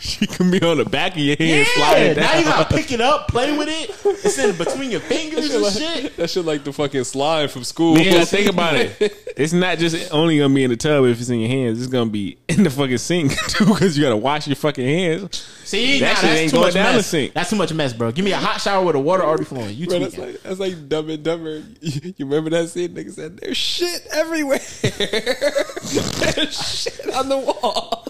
She 0.10 0.26
can 0.26 0.50
be 0.50 0.62
on 0.62 0.78
the 0.78 0.86
back 0.86 1.12
of 1.12 1.18
your 1.18 1.36
hand, 1.36 1.50
Yeah. 1.50 1.64
slide 1.74 2.16
Now 2.16 2.38
you 2.38 2.44
gotta 2.44 2.74
pick 2.74 2.90
it 2.90 3.02
up, 3.02 3.28
play 3.28 3.56
with 3.56 3.68
it. 3.68 3.90
It's 4.24 4.38
in 4.38 4.56
between 4.56 4.90
your 4.90 5.00
fingers 5.00 5.52
and 5.54 5.66
shit. 5.74 6.16
That 6.16 6.30
shit 6.30 6.44
like 6.46 6.64
the 6.64 6.72
fucking 6.72 7.04
slime 7.04 7.48
from 7.48 7.64
school. 7.64 7.98
You 7.98 8.24
think 8.24 8.48
about 8.50 8.76
it. 8.76 8.96
It's 9.36 9.52
not 9.52 9.76
just 9.78 10.12
only 10.12 10.38
gonna 10.38 10.54
be 10.54 10.64
in 10.64 10.70
the 10.70 10.76
tub 10.78 11.04
if 11.04 11.20
it's 11.20 11.28
in 11.28 11.40
your 11.40 11.50
hands. 11.50 11.78
It's 11.82 11.92
gonna 11.92 12.08
be 12.10 12.38
in 12.48 12.62
the 12.64 12.70
fucking 12.70 12.96
sink 12.98 13.36
too, 13.48 13.66
because 13.66 13.96
you 13.98 14.02
gotta 14.04 14.16
wash 14.16 14.46
your 14.46 14.56
fucking 14.56 14.86
hands. 14.86 15.36
See, 15.64 16.00
That 16.00 16.08
nah, 16.08 16.14
shit 16.14 16.22
that's 16.22 16.40
ain't 16.40 16.50
too 16.50 16.56
going 16.56 16.66
much 16.68 16.74
down 16.74 16.92
the 16.92 16.98
mess. 16.98 17.06
sink. 17.06 17.32
That's 17.34 17.50
too 17.50 17.56
much 17.56 17.72
mess, 17.74 17.92
bro. 17.92 18.10
Give 18.10 18.24
me 18.24 18.32
a 18.32 18.38
hot 18.38 18.60
shower 18.60 18.84
with 18.84 18.94
the 18.94 19.00
water 19.00 19.22
already 19.22 19.44
flowing. 19.44 19.76
You 19.76 19.86
Bro, 19.86 19.98
that's 20.00 20.18
like 20.18 20.42
that's 20.42 20.58
like 20.58 20.88
Dumb 20.88 21.10
and 21.10 21.22
Dumber. 21.22 21.62
You, 21.80 22.14
you 22.16 22.24
remember 22.26 22.50
that 22.50 22.68
scene? 22.70 22.88
Nigga 22.94 23.12
said 23.12 23.36
there's 23.36 23.56
shit 23.56 24.06
everywhere. 24.12 24.58
there's 24.82 26.56
shit 26.56 27.14
on 27.14 27.28
the 27.28 27.38
wall. 27.38 28.06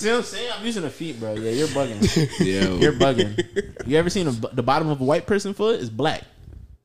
See 0.00 0.08
what 0.10 0.16
I'm 0.16 0.22
saying? 0.22 0.50
I'm 0.58 0.64
using 0.66 0.84
a 0.84 0.90
feet, 0.90 1.20
bro. 1.20 1.34
Yeah, 1.34 1.50
you're 1.50 1.68
bugging. 1.68 2.00
Yeah, 2.46 2.70
You're 2.70 2.92
bugging. 2.94 3.86
You 3.86 3.98
ever 3.98 4.08
seen 4.08 4.26
a, 4.28 4.30
the 4.30 4.62
bottom 4.62 4.88
of 4.88 5.00
a 5.00 5.04
white 5.04 5.26
person 5.26 5.52
foot 5.52 5.78
is 5.80 5.90
black? 5.90 6.22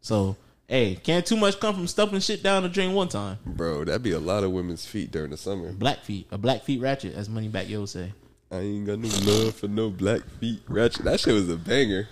So, 0.02 0.36
hey, 0.68 0.96
can't 0.96 1.26
too 1.26 1.38
much 1.38 1.60
come 1.62 1.74
from 1.76 1.88
stuffing 1.88 2.20
shit 2.20 2.44
down 2.44 2.64
the 2.64 2.70
drain 2.70 2.94
one 2.94 3.08
time. 3.08 3.38
Bro, 3.46 3.86
that'd 3.86 4.04
be 4.04 4.12
a 4.12 4.20
lot 4.20 4.44
of 4.44 4.52
women's 4.52 4.86
feet 4.86 5.12
during 5.12 5.32
the 5.32 5.38
summer. 5.38 5.72
Black 5.72 6.00
feet, 6.04 6.28
a 6.32 6.38
black 6.38 6.64
feet 6.64 6.82
ratchet, 6.82 7.16
as 7.16 7.30
Moneybagg 7.30 7.70
Yo 7.70 7.86
say. 7.86 8.12
I 8.52 8.58
ain't 8.58 8.86
got 8.86 9.00
no 9.00 9.08
love 9.32 9.56
for 9.56 9.68
no 9.70 9.90
black 9.90 10.22
feet 10.42 10.62
ratchet. 10.68 11.06
That 11.06 11.20
shit 11.22 11.34
was 11.34 11.50
a 11.50 11.56
banger, 11.56 12.08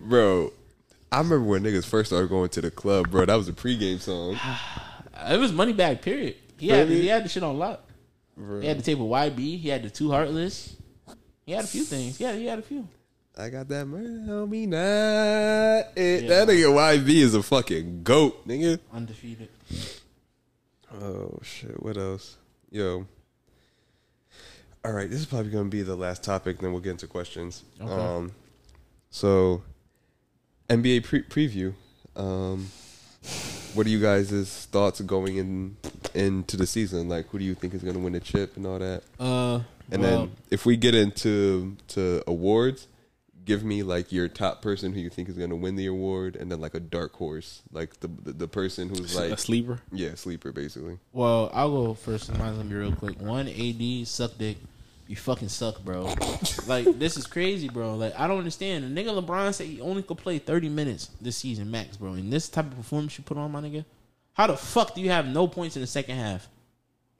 bro. 0.00 0.52
I 1.10 1.18
remember 1.18 1.42
when 1.44 1.62
niggas 1.64 1.84
first 1.84 2.10
started 2.10 2.30
going 2.30 2.48
to 2.50 2.60
the 2.60 2.70
club, 2.70 3.10
bro. 3.10 3.26
That 3.26 3.34
was 3.34 3.48
a 3.48 3.52
pregame 3.52 4.00
song. 4.00 4.38
It 5.28 5.38
was 5.38 5.52
Money 5.52 5.72
Back. 5.72 6.02
Period. 6.02 6.34
He 6.58 6.68
had 6.68 6.88
Really? 6.88 7.02
he 7.02 7.06
had 7.08 7.24
the 7.24 7.28
shit 7.28 7.42
on 7.44 7.56
lock. 7.58 7.84
He 8.60 8.66
had 8.66 8.78
the 8.78 8.82
tape 8.82 8.98
with 8.98 9.08
YB. 9.08 9.58
He 9.58 9.68
had 9.68 9.82
the 9.82 9.90
two 9.90 10.10
Heartless. 10.10 10.76
He 11.44 11.52
had 11.52 11.64
a 11.64 11.68
few 11.68 11.84
things. 11.84 12.18
Yeah, 12.20 12.32
he 12.34 12.46
had 12.46 12.58
a 12.58 12.62
few. 12.62 12.88
I 13.36 13.48
got 13.48 13.68
that 13.68 13.86
man, 13.86 14.26
help 14.26 14.50
me 14.50 14.66
not. 14.66 14.78
It, 15.96 16.28
That 16.28 16.48
nigga 16.48 16.70
YB 16.70 17.08
is 17.08 17.34
a 17.34 17.42
fucking 17.42 18.02
goat, 18.02 18.46
nigga. 18.46 18.78
Undefeated. 18.92 19.48
Oh 20.94 21.38
shit! 21.42 21.82
What 21.82 21.96
else? 21.96 22.36
Yo. 22.70 23.06
All 24.84 24.92
right, 24.92 25.08
this 25.08 25.20
is 25.20 25.26
probably 25.26 25.50
gonna 25.50 25.68
be 25.70 25.82
the 25.82 25.96
last 25.96 26.22
topic. 26.22 26.58
Then 26.58 26.72
we'll 26.72 26.82
get 26.82 26.90
into 26.90 27.06
questions. 27.06 27.62
Okay. 27.80 27.90
Um, 27.90 28.32
so 29.10 29.62
NBA 30.68 31.04
pre- 31.04 31.22
preview. 31.22 31.72
Um, 32.16 32.70
what 33.74 33.86
are 33.86 33.90
you 33.90 34.00
guys' 34.00 34.66
thoughts 34.70 35.00
going 35.00 35.36
in 35.38 35.76
into 36.14 36.56
the 36.56 36.66
season? 36.66 37.08
Like, 37.08 37.28
who 37.28 37.38
do 37.38 37.44
you 37.44 37.54
think 37.54 37.74
is 37.74 37.82
gonna 37.82 37.98
win 37.98 38.12
the 38.12 38.20
chip 38.20 38.56
and 38.56 38.66
all 38.66 38.78
that? 38.78 39.02
Uh, 39.18 39.60
And 39.90 40.02
well, 40.02 40.26
then 40.26 40.36
if 40.50 40.64
we 40.66 40.76
get 40.76 40.94
into 40.94 41.76
to 41.88 42.22
awards, 42.26 42.88
give 43.44 43.64
me 43.64 43.82
like 43.82 44.12
your 44.12 44.28
top 44.28 44.62
person 44.62 44.92
who 44.92 45.00
you 45.00 45.10
think 45.10 45.28
is 45.28 45.36
gonna 45.36 45.56
win 45.56 45.76
the 45.76 45.86
award, 45.86 46.36
and 46.36 46.50
then 46.50 46.60
like 46.60 46.74
a 46.74 46.80
dark 46.80 47.12
horse, 47.14 47.62
like 47.72 47.98
the 48.00 48.08
the, 48.08 48.32
the 48.32 48.48
person 48.48 48.88
who's 48.88 49.14
like 49.16 49.32
a 49.32 49.36
sleeper. 49.36 49.80
yeah 49.92 50.14
sleeper 50.14 50.52
basically. 50.52 50.98
well, 51.12 51.50
I'll 51.52 51.70
go 51.70 51.94
first. 51.94 52.30
Mine's 52.38 52.56
gonna 52.56 52.68
be 52.68 52.74
real 52.76 52.92
quick. 52.94 53.20
One, 53.20 53.48
AD 53.48 54.06
suck 54.06 54.38
dick. 54.38 54.58
You 55.08 55.16
fucking 55.16 55.48
suck, 55.48 55.84
bro. 55.84 56.04
like 56.68 56.98
this 56.98 57.16
is 57.18 57.26
crazy, 57.26 57.68
bro. 57.68 57.96
Like 57.96 58.18
I 58.18 58.26
don't 58.28 58.38
understand. 58.38 58.84
The 58.96 59.02
nigga 59.02 59.20
LeBron 59.22 59.52
said 59.52 59.66
he 59.66 59.80
only 59.80 60.02
could 60.04 60.16
play 60.18 60.38
thirty 60.38 60.68
minutes 60.70 61.10
this 61.20 61.36
season 61.36 61.70
max, 61.70 61.96
bro. 61.98 62.12
And 62.12 62.32
this 62.32 62.48
type 62.48 62.66
of 62.66 62.76
performance 62.76 63.18
you 63.18 63.24
put 63.24 63.36
on, 63.36 63.50
my 63.50 63.60
nigga, 63.60 63.84
how 64.34 64.46
the 64.46 64.56
fuck 64.56 64.94
do 64.94 65.00
you 65.00 65.10
have 65.10 65.26
no 65.26 65.46
points 65.46 65.76
in 65.76 65.82
the 65.82 65.86
second 65.86 66.16
half? 66.16 66.48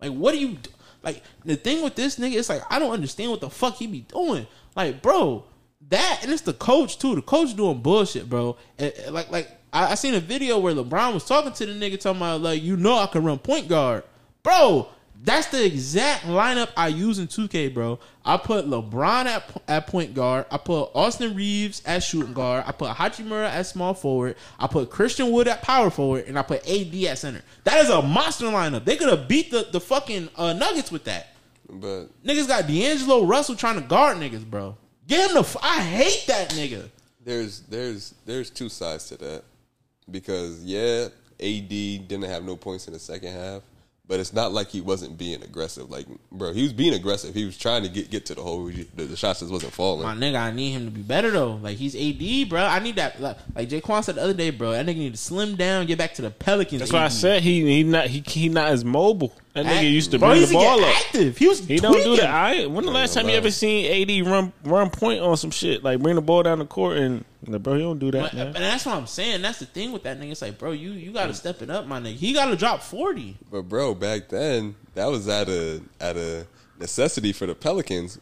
Like 0.00 0.12
what 0.12 0.32
do 0.32 0.38
you 0.38 0.58
like? 1.02 1.22
The 1.44 1.56
thing 1.56 1.82
with 1.82 1.94
this 1.94 2.18
nigga, 2.18 2.36
it's 2.36 2.48
like 2.48 2.62
I 2.70 2.78
don't 2.78 2.92
understand 2.92 3.30
what 3.30 3.40
the 3.40 3.50
fuck 3.50 3.76
he 3.76 3.86
be 3.86 4.00
doing. 4.00 4.46
Like, 4.74 5.02
bro, 5.02 5.44
that 5.88 6.20
and 6.22 6.32
it's 6.32 6.42
the 6.42 6.54
coach 6.54 6.98
too. 6.98 7.14
The 7.14 7.22
coach 7.22 7.54
doing 7.56 7.80
bullshit, 7.80 8.28
bro. 8.28 8.56
And, 8.78 8.92
and, 9.04 9.14
like, 9.14 9.30
like 9.30 9.50
I, 9.72 9.92
I 9.92 9.94
seen 9.94 10.14
a 10.14 10.20
video 10.20 10.58
where 10.58 10.74
LeBron 10.74 11.14
was 11.14 11.24
talking 11.24 11.52
to 11.52 11.66
the 11.66 11.72
nigga, 11.72 11.98
talking 11.98 12.20
about 12.20 12.40
like, 12.40 12.62
you 12.62 12.76
know, 12.76 12.98
I 12.98 13.06
can 13.06 13.24
run 13.24 13.38
point 13.38 13.68
guard, 13.68 14.04
bro. 14.42 14.88
That's 15.24 15.46
the 15.48 15.64
exact 15.64 16.24
lineup 16.24 16.70
I 16.76 16.88
use 16.88 17.20
in 17.20 17.28
2K, 17.28 17.72
bro. 17.72 18.00
I 18.24 18.36
put 18.36 18.66
LeBron 18.66 19.26
at, 19.26 19.62
at 19.68 19.86
point 19.86 20.14
guard. 20.14 20.46
I 20.50 20.56
put 20.58 20.90
Austin 20.94 21.36
Reaves 21.36 21.80
at 21.86 22.02
shooting 22.02 22.32
guard. 22.32 22.64
I 22.66 22.72
put 22.72 22.90
Hachimura 22.90 23.48
at 23.48 23.62
small 23.66 23.94
forward. 23.94 24.34
I 24.58 24.66
put 24.66 24.90
Christian 24.90 25.30
Wood 25.30 25.46
at 25.46 25.62
power 25.62 25.90
forward, 25.90 26.24
and 26.26 26.36
I 26.36 26.42
put 26.42 26.68
AD 26.68 26.92
at 27.04 27.18
center. 27.18 27.42
That 27.62 27.84
is 27.84 27.88
a 27.88 28.02
monster 28.02 28.46
lineup. 28.46 28.84
They 28.84 28.96
could 28.96 29.08
have 29.10 29.28
beat 29.28 29.52
the, 29.52 29.68
the 29.70 29.80
fucking 29.80 30.28
uh, 30.34 30.54
Nuggets 30.54 30.90
with 30.90 31.04
that. 31.04 31.28
But 31.70 32.06
Niggas 32.24 32.48
got 32.48 32.66
D'Angelo 32.66 33.24
Russell 33.24 33.54
trying 33.54 33.76
to 33.76 33.86
guard 33.86 34.16
niggas, 34.18 34.44
bro. 34.44 34.76
Get 35.06 35.28
him 35.30 35.34
the. 35.34 35.40
F- 35.40 35.56
I 35.62 35.80
hate 35.80 36.24
that 36.26 36.50
nigga. 36.50 36.88
there's 37.24 37.60
there's 37.62 38.14
there's 38.26 38.50
two 38.50 38.68
sides 38.68 39.06
to 39.08 39.16
that 39.18 39.44
because 40.10 40.62
yeah, 40.64 41.06
AD 41.40 41.68
didn't 41.68 42.22
have 42.22 42.44
no 42.44 42.56
points 42.56 42.88
in 42.88 42.92
the 42.92 42.98
second 42.98 43.32
half, 43.32 43.62
but 44.06 44.18
it's 44.20 44.32
not 44.32 44.52
like 44.52 44.68
he 44.68 44.80
wasn't 44.80 45.16
being 45.16 45.42
aggressive. 45.42 45.90
Like 45.90 46.06
bro, 46.30 46.52
he 46.52 46.62
was 46.62 46.72
being 46.72 46.92
aggressive. 46.92 47.34
He 47.34 47.44
was 47.44 47.56
trying 47.56 47.82
to 47.84 47.88
get 47.88 48.10
get 48.10 48.26
to 48.26 48.34
the 48.34 48.42
hole. 48.42 48.66
The, 48.66 49.04
the 49.04 49.16
shots 49.16 49.40
just 49.40 49.52
wasn't 49.52 49.72
falling. 49.72 50.02
My 50.02 50.14
nigga, 50.14 50.40
I 50.40 50.50
need 50.50 50.72
him 50.72 50.84
to 50.86 50.90
be 50.90 51.02
better 51.02 51.30
though. 51.30 51.54
Like 51.54 51.76
he's 51.76 51.94
AD, 51.94 52.48
bro. 52.48 52.62
I 52.62 52.80
need 52.80 52.96
that. 52.96 53.20
Like, 53.20 53.38
like 53.54 53.68
Jaquan 53.68 54.04
said 54.04 54.16
the 54.16 54.22
other 54.22 54.34
day, 54.34 54.50
bro. 54.50 54.72
That 54.72 54.86
nigga 54.86 54.98
need 54.98 55.12
to 55.12 55.18
slim 55.18 55.56
down, 55.56 55.86
get 55.86 55.98
back 55.98 56.14
to 56.14 56.22
the 56.22 56.30
Pelicans. 56.30 56.80
That's 56.80 56.92
why 56.92 57.04
I 57.04 57.08
said 57.08 57.42
he 57.42 57.64
he 57.64 57.84
not 57.84 58.08
he 58.08 58.22
he 58.26 58.48
not 58.48 58.68
as 58.68 58.84
mobile. 58.84 59.32
That 59.54 59.66
nigga 59.66 59.76
Act- 59.76 59.84
used 59.84 60.10
to 60.12 60.18
bro, 60.18 60.30
bring 60.30 60.40
he 60.40 60.46
the 60.46 60.54
ball 60.54 60.84
up. 60.84 60.96
Active. 61.06 61.38
He 61.38 61.48
was. 61.48 61.60
He 61.60 61.76
don't 61.76 62.02
do 62.02 62.16
that. 62.16 62.30
I 62.30 62.66
when 62.66 62.84
the 62.84 62.90
last 62.90 63.14
time 63.14 63.28
you 63.28 63.34
ever 63.34 63.50
seen 63.50 64.10
AD 64.10 64.26
run 64.26 64.52
run 64.64 64.90
point 64.90 65.20
on 65.20 65.36
some 65.36 65.50
shit 65.50 65.84
like 65.84 66.00
bring 66.00 66.16
the 66.16 66.22
ball 66.22 66.42
down 66.42 66.58
the 66.58 66.66
court 66.66 66.98
and 66.98 67.24
like, 67.46 67.62
bro, 67.62 67.74
you 67.74 67.82
don't 67.82 67.98
do 67.98 68.10
that. 68.12 68.22
But, 68.22 68.34
man. 68.34 68.46
and 68.46 68.56
that's 68.56 68.86
what 68.86 68.94
I'm 68.96 69.06
saying. 69.06 69.42
That's 69.42 69.58
the 69.58 69.66
thing 69.66 69.92
with 69.92 70.04
that 70.04 70.18
nigga. 70.20 70.32
It's 70.32 70.42
like, 70.42 70.58
bro, 70.58 70.72
you 70.72 70.92
you 70.92 71.12
got 71.12 71.26
to 71.26 71.32
mm. 71.32 71.36
step 71.36 71.62
it 71.62 71.70
up, 71.70 71.86
my 71.86 72.00
nigga. 72.00 72.14
He 72.14 72.32
got 72.32 72.46
to 72.46 72.56
drop 72.56 72.82
forty. 72.82 73.36
But 73.50 73.62
bro, 73.62 73.94
back 73.94 74.28
then 74.28 74.76
that 74.94 75.06
was 75.06 75.28
at 75.28 75.48
a 75.48 75.80
at 76.00 76.16
a 76.16 76.46
necessity 76.78 77.32
for 77.32 77.46
the 77.46 77.54
Pelicans, 77.54 78.20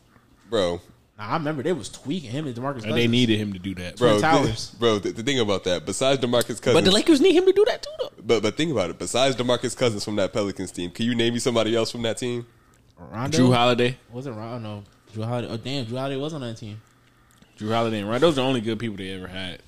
bro. 0.48 0.80
I 1.20 1.34
remember 1.34 1.62
they 1.62 1.74
was 1.74 1.90
tweaking 1.90 2.30
him 2.30 2.46
and 2.46 2.56
Demarcus. 2.56 2.84
And 2.84 2.94
they 2.94 3.06
needed 3.06 3.38
him 3.38 3.52
to 3.52 3.58
do 3.58 3.74
that. 3.74 3.96
Bro, 3.98 4.12
Twin 4.12 4.22
Towers. 4.22 4.70
the, 4.70 4.78
bro, 4.78 4.98
the, 4.98 5.12
the 5.12 5.22
thing 5.22 5.38
about 5.38 5.64
that, 5.64 5.84
besides 5.84 6.18
Demarcus 6.18 6.62
Cousins, 6.62 6.72
But 6.72 6.84
the 6.84 6.90
Lakers 6.90 7.20
need 7.20 7.34
him 7.34 7.44
to 7.44 7.52
do 7.52 7.62
that 7.66 7.82
too, 7.82 7.90
though. 7.98 8.10
but 8.24 8.42
but 8.42 8.56
think 8.56 8.72
about 8.72 8.88
it. 8.88 8.98
Besides 8.98 9.36
Demarcus 9.36 9.76
Cousins 9.76 10.02
from 10.02 10.16
that 10.16 10.32
Pelicans 10.32 10.72
team, 10.72 10.90
can 10.90 11.04
you 11.04 11.14
name 11.14 11.34
me 11.34 11.40
somebody 11.40 11.76
else 11.76 11.90
from 11.92 12.02
that 12.02 12.16
team? 12.16 12.46
Rondo? 12.96 13.36
Jrue 13.36 13.54
Holiday, 13.54 13.98
wasn't 14.10 14.36
Rondo. 14.36 14.76
No, 14.76 14.84
Jrue 15.12 15.26
Holiday. 15.26 15.48
Oh 15.48 15.56
damn, 15.58 15.84
Jrue 15.84 15.98
Holiday 15.98 16.16
was 16.16 16.32
on 16.32 16.40
that 16.40 16.56
team. 16.56 16.80
Jrue 17.60 17.72
Holiday, 17.72 18.00
and 18.00 18.08
right? 18.08 18.20
Those 18.20 18.34
are 18.34 18.42
the 18.42 18.48
only 18.48 18.60
good 18.60 18.78
people 18.78 18.96
they 18.96 19.10
ever 19.10 19.28
had. 19.28 19.60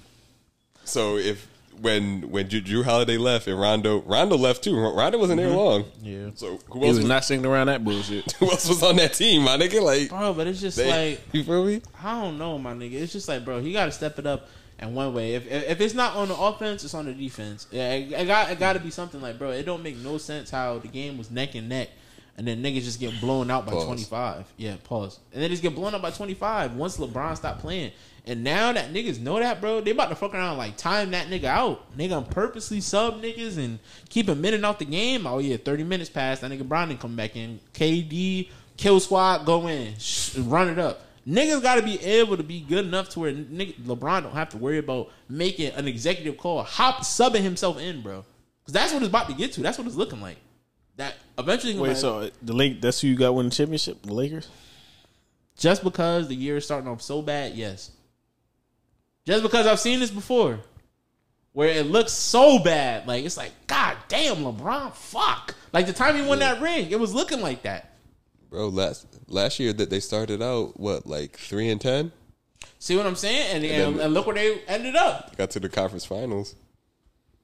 So 0.85 1.17
if 1.17 1.47
when 1.81 2.31
when 2.31 2.49
Jrue, 2.49 2.65
Jrue 2.65 2.85
Holiday 2.85 3.19
left 3.19 3.47
and 3.47 3.61
Rondo 3.61 4.01
Rondo 4.03 4.37
left 4.37 4.65
too, 4.65 4.79
Rondo 4.79 5.19
wasn't 5.19 5.39
there 5.39 5.49
mm-hmm. 5.49 5.57
long. 5.57 5.85
Yeah. 6.01 6.31
So 6.35 6.59
who 6.69 6.81
He 6.81 6.87
else 6.87 6.97
was 6.97 6.99
was, 6.99 7.09
not 7.09 7.25
singing 7.25 7.47
around 7.47 7.67
that 7.67 7.85
bullshit. 7.85 8.33
who 8.39 8.51
else 8.51 8.69
was 8.69 8.83
on 8.83 8.97
that 8.97 9.15
team, 9.15 9.43
my 9.43 9.57
nigga? 9.57 9.83
Like, 9.83 10.09
Bro, 10.09 10.35
but 10.35 10.47
it's 10.47 10.61
just 10.61 10.77
they- 10.77 11.11
like 11.11 11.21
you 11.33 11.45
feel 11.45 11.65
me? 11.65 11.83
I 12.03 12.21
don't 12.21 12.39
know, 12.39 12.59
my 12.59 12.73
nigga. 12.73 12.95
It's 12.95 13.13
just 13.13 13.29
like, 13.29 13.45
bro, 13.45 13.61
he 13.61 13.73
got 13.73 13.87
to 13.87 13.93
step 13.93 14.19
it 14.19 14.27
up. 14.27 14.49
And 14.79 14.97
one 14.97 15.15
way, 15.15 15.35
if 15.35 15.47
if 15.47 15.81
it's 15.81 15.95
not 15.95 16.17
on 16.17 16.29
the 16.29 16.37
offense, 16.37 16.83
it's 16.83 16.95
on 16.95 17.05
the 17.05 17.13
defense. 17.13 17.69
Yeah, 17.71 17.93
it, 17.93 18.13
it 18.13 18.27
got 18.27 18.51
it 18.51 18.59
got 18.59 18.73
to 18.73 18.81
be 18.81 18.91
something 18.91 19.21
like, 19.21 19.39
bro. 19.39 19.51
It 19.51 19.63
don't 19.63 19.83
make 19.83 19.97
no 19.99 20.19
sense 20.19 20.51
how 20.51 20.79
the 20.79 20.89
game 20.89 21.19
was 21.19 21.31
neck 21.31 21.55
and 21.55 21.69
neck, 21.69 21.91
and 22.37 22.47
then 22.47 22.63
niggas 22.63 22.83
just 22.83 23.01
get 23.01 23.21
blown 23.21 23.51
out 23.51 23.67
by 23.67 23.73
Pause. 23.73 23.85
twenty 23.85 24.05
five. 24.05 24.53
Yeah, 24.57 24.77
pause. 24.85 25.19
And 25.33 25.43
then 25.43 25.51
just 25.51 25.63
get 25.63 25.75
blown 25.75 25.95
out 25.95 26.03
by 26.03 26.11
twenty 26.11 26.35
five 26.35 26.75
once 26.75 26.97
LeBron 26.97 27.37
stopped 27.37 27.61
playing. 27.61 27.93
And 28.25 28.45
now 28.45 28.73
that 28.73 28.93
niggas 28.93 29.21
know 29.21 29.39
that, 29.41 29.61
bro, 29.61 29.81
they 29.81 29.91
about 29.91 30.09
to 30.11 30.15
fuck 30.15 30.33
around 30.33 30.57
like 30.57 30.77
time 30.77 31.11
that 31.11 31.27
nigga 31.27 31.45
out. 31.45 31.97
Nigga, 31.99 32.17
I'm 32.17 32.25
purposely 32.25 32.81
sub 32.81 33.21
niggas 33.21 33.59
and 33.59 33.81
keep 34.09 34.29
a 34.29 34.35
minute 34.35 34.65
out 34.65 34.79
the 34.79 34.85
game. 34.85 35.27
Oh 35.27 35.39
yeah, 35.39 35.57
thirty 35.57 35.85
minutes 35.85 36.09
passed. 36.09 36.41
That 36.43 36.51
nigga 36.51 36.67
Brown 36.67 36.89
didn't 36.89 37.01
come 37.01 37.17
back 37.17 37.37
in. 37.37 37.59
KD 37.75 38.49
kill 38.77 39.01
squad 39.01 39.45
go 39.45 39.67
in, 39.67 39.97
Shh, 39.99 40.37
run 40.39 40.69
it 40.69 40.79
up. 40.79 41.03
Niggas 41.27 41.63
got 41.63 41.77
to 41.77 41.83
be 41.83 42.01
able 42.03 42.37
to 42.37 42.43
be 42.43 42.61
good 42.61 42.85
enough 42.85 43.09
to 43.11 43.21
where 43.21 43.33
nigga, 43.33 43.75
LeBron 43.83 44.25
don't 44.25 44.33
have 44.33 44.49
to 44.51 44.57
worry 44.57 44.79
about 44.79 45.11
making 45.29 45.73
an 45.73 45.87
executive 45.87 46.37
call, 46.37 46.63
hop 46.63 47.01
subbing 47.01 47.43
himself 47.43 47.79
in, 47.79 48.03
bro. 48.03 48.25
Because 48.63 48.73
that's 48.73 48.93
what 48.93 49.03
it's 49.03 49.09
about 49.09 49.29
to 49.29 49.35
get 49.35 49.53
to. 49.53 49.61
That's 49.61 49.79
what 49.79 49.87
it's 49.87 49.97
looking 49.97 50.21
like. 50.21 50.37
That 50.97 51.15
eventually, 51.39 51.79
Wait, 51.79 51.97
so 51.97 52.31
the 52.43 52.53
Lake 52.53 52.81
that's 52.81 53.01
who 53.01 53.09
you 53.09 53.17
got 53.17 53.35
winning 53.35 53.51
the 53.51 53.57
championship? 53.57 54.03
The 54.03 54.13
Lakers? 54.15 54.49
just 55.57 55.85
because 55.85 56.29
the 56.29 56.35
year 56.35 56.57
is 56.57 56.65
starting 56.65 56.89
off 56.89 57.01
so 57.03 57.23
bad, 57.23 57.55
yes. 57.55 57.91
Just 59.27 59.43
because 59.43 59.67
I've 59.67 59.79
seen 59.79 60.01
this 60.01 60.11
before, 60.11 60.59
where 61.53 61.69
it 61.69 61.87
looks 61.87 62.13
so 62.13 62.59
bad, 62.59 63.07
like 63.07 63.25
it's 63.25 63.37
like, 63.37 63.53
God 63.67 63.97
damn, 64.09 64.37
LeBron, 64.39 64.93
fuck. 64.95 65.55
Like 65.73 65.87
the 65.87 65.93
time 65.93 66.17
he 66.17 66.23
won 66.23 66.41
that 66.41 66.61
ring, 66.61 66.91
it 66.91 66.99
was 66.99 67.15
looking 67.15 67.41
like 67.41 67.63
that. 67.63 67.91
Bro, 68.51 68.69
last 68.69 69.07
last 69.29 69.59
year 69.61 69.73
that 69.73 69.89
they 69.89 70.01
started 70.01 70.43
out 70.43 70.79
what 70.79 71.07
like 71.07 71.39
three 71.39 71.71
and 71.71 71.81
ten, 71.81 72.13
See 72.79 72.97
what 72.97 73.07
I'm 73.07 73.15
saying? 73.17 73.55
And, 73.55 73.65
And 73.65 73.83
and, 73.83 73.95
then- 73.97 74.05
and 74.07 74.15
look 74.15 74.27
where 74.27 74.35
they 74.35 74.61
ended 74.67 74.97
up. 74.97 75.37
got 75.37 75.51
to 75.53 75.61
the 75.61 75.69
conference 75.69 76.05
finals. 76.05 76.55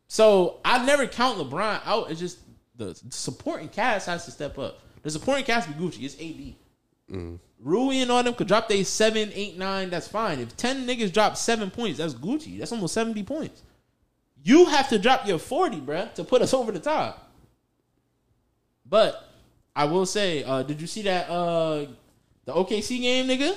So 0.09 0.59
I 0.65 0.85
never 0.85 1.07
count 1.07 1.39
LeBron 1.39 1.81
out. 1.85 2.11
It's 2.11 2.19
just 2.21 2.39
the 2.79 2.99
supporting 3.11 3.69
cast 3.69 4.07
has 4.07 4.25
to 4.25 4.31
step 4.31 4.59
up. 4.59 4.81
The 5.03 5.11
supporting 5.11 5.45
cast 5.45 5.69
be 5.69 5.75
Gucci. 5.75 6.03
It's 6.05 6.15
AD. 6.15 6.55
Rui 7.61 7.97
and 7.97 8.11
all 8.11 8.23
them 8.23 8.35
could 8.35 8.47
drop 8.49 8.69
they 8.69 8.85
seven, 8.85 9.31
eight, 9.35 9.59
nine. 9.59 9.91
That's 9.91 10.09
fine. 10.09 10.39
If 10.39 10.57
ten 10.57 10.87
niggas 10.87 11.13
drop 11.13 11.37
seven 11.37 11.71
points, 11.71 11.99
that's 11.99 12.15
Gucci. 12.15 12.59
That's 12.59 12.73
almost 12.73 12.95
seventy 12.95 13.23
points. 13.23 13.63
You 14.45 14.67
have 14.67 14.89
to 14.91 14.99
drop 14.99 15.27
your 15.27 15.39
forty, 15.39 15.81
bruh, 15.81 16.13
to 16.15 16.25
put 16.25 16.41
us 16.41 16.55
over 16.59 16.73
the 16.73 16.81
top. 16.81 17.31
But 18.87 19.29
I 19.77 19.85
will 19.85 20.07
say, 20.07 20.45
uh, 20.45 20.63
did 20.63 20.81
you 20.81 20.87
see 20.87 21.03
that 21.03 21.29
uh, 21.29 21.87
the 22.45 22.53
OKC 22.55 23.01
game, 23.01 23.27
nigga? 23.27 23.57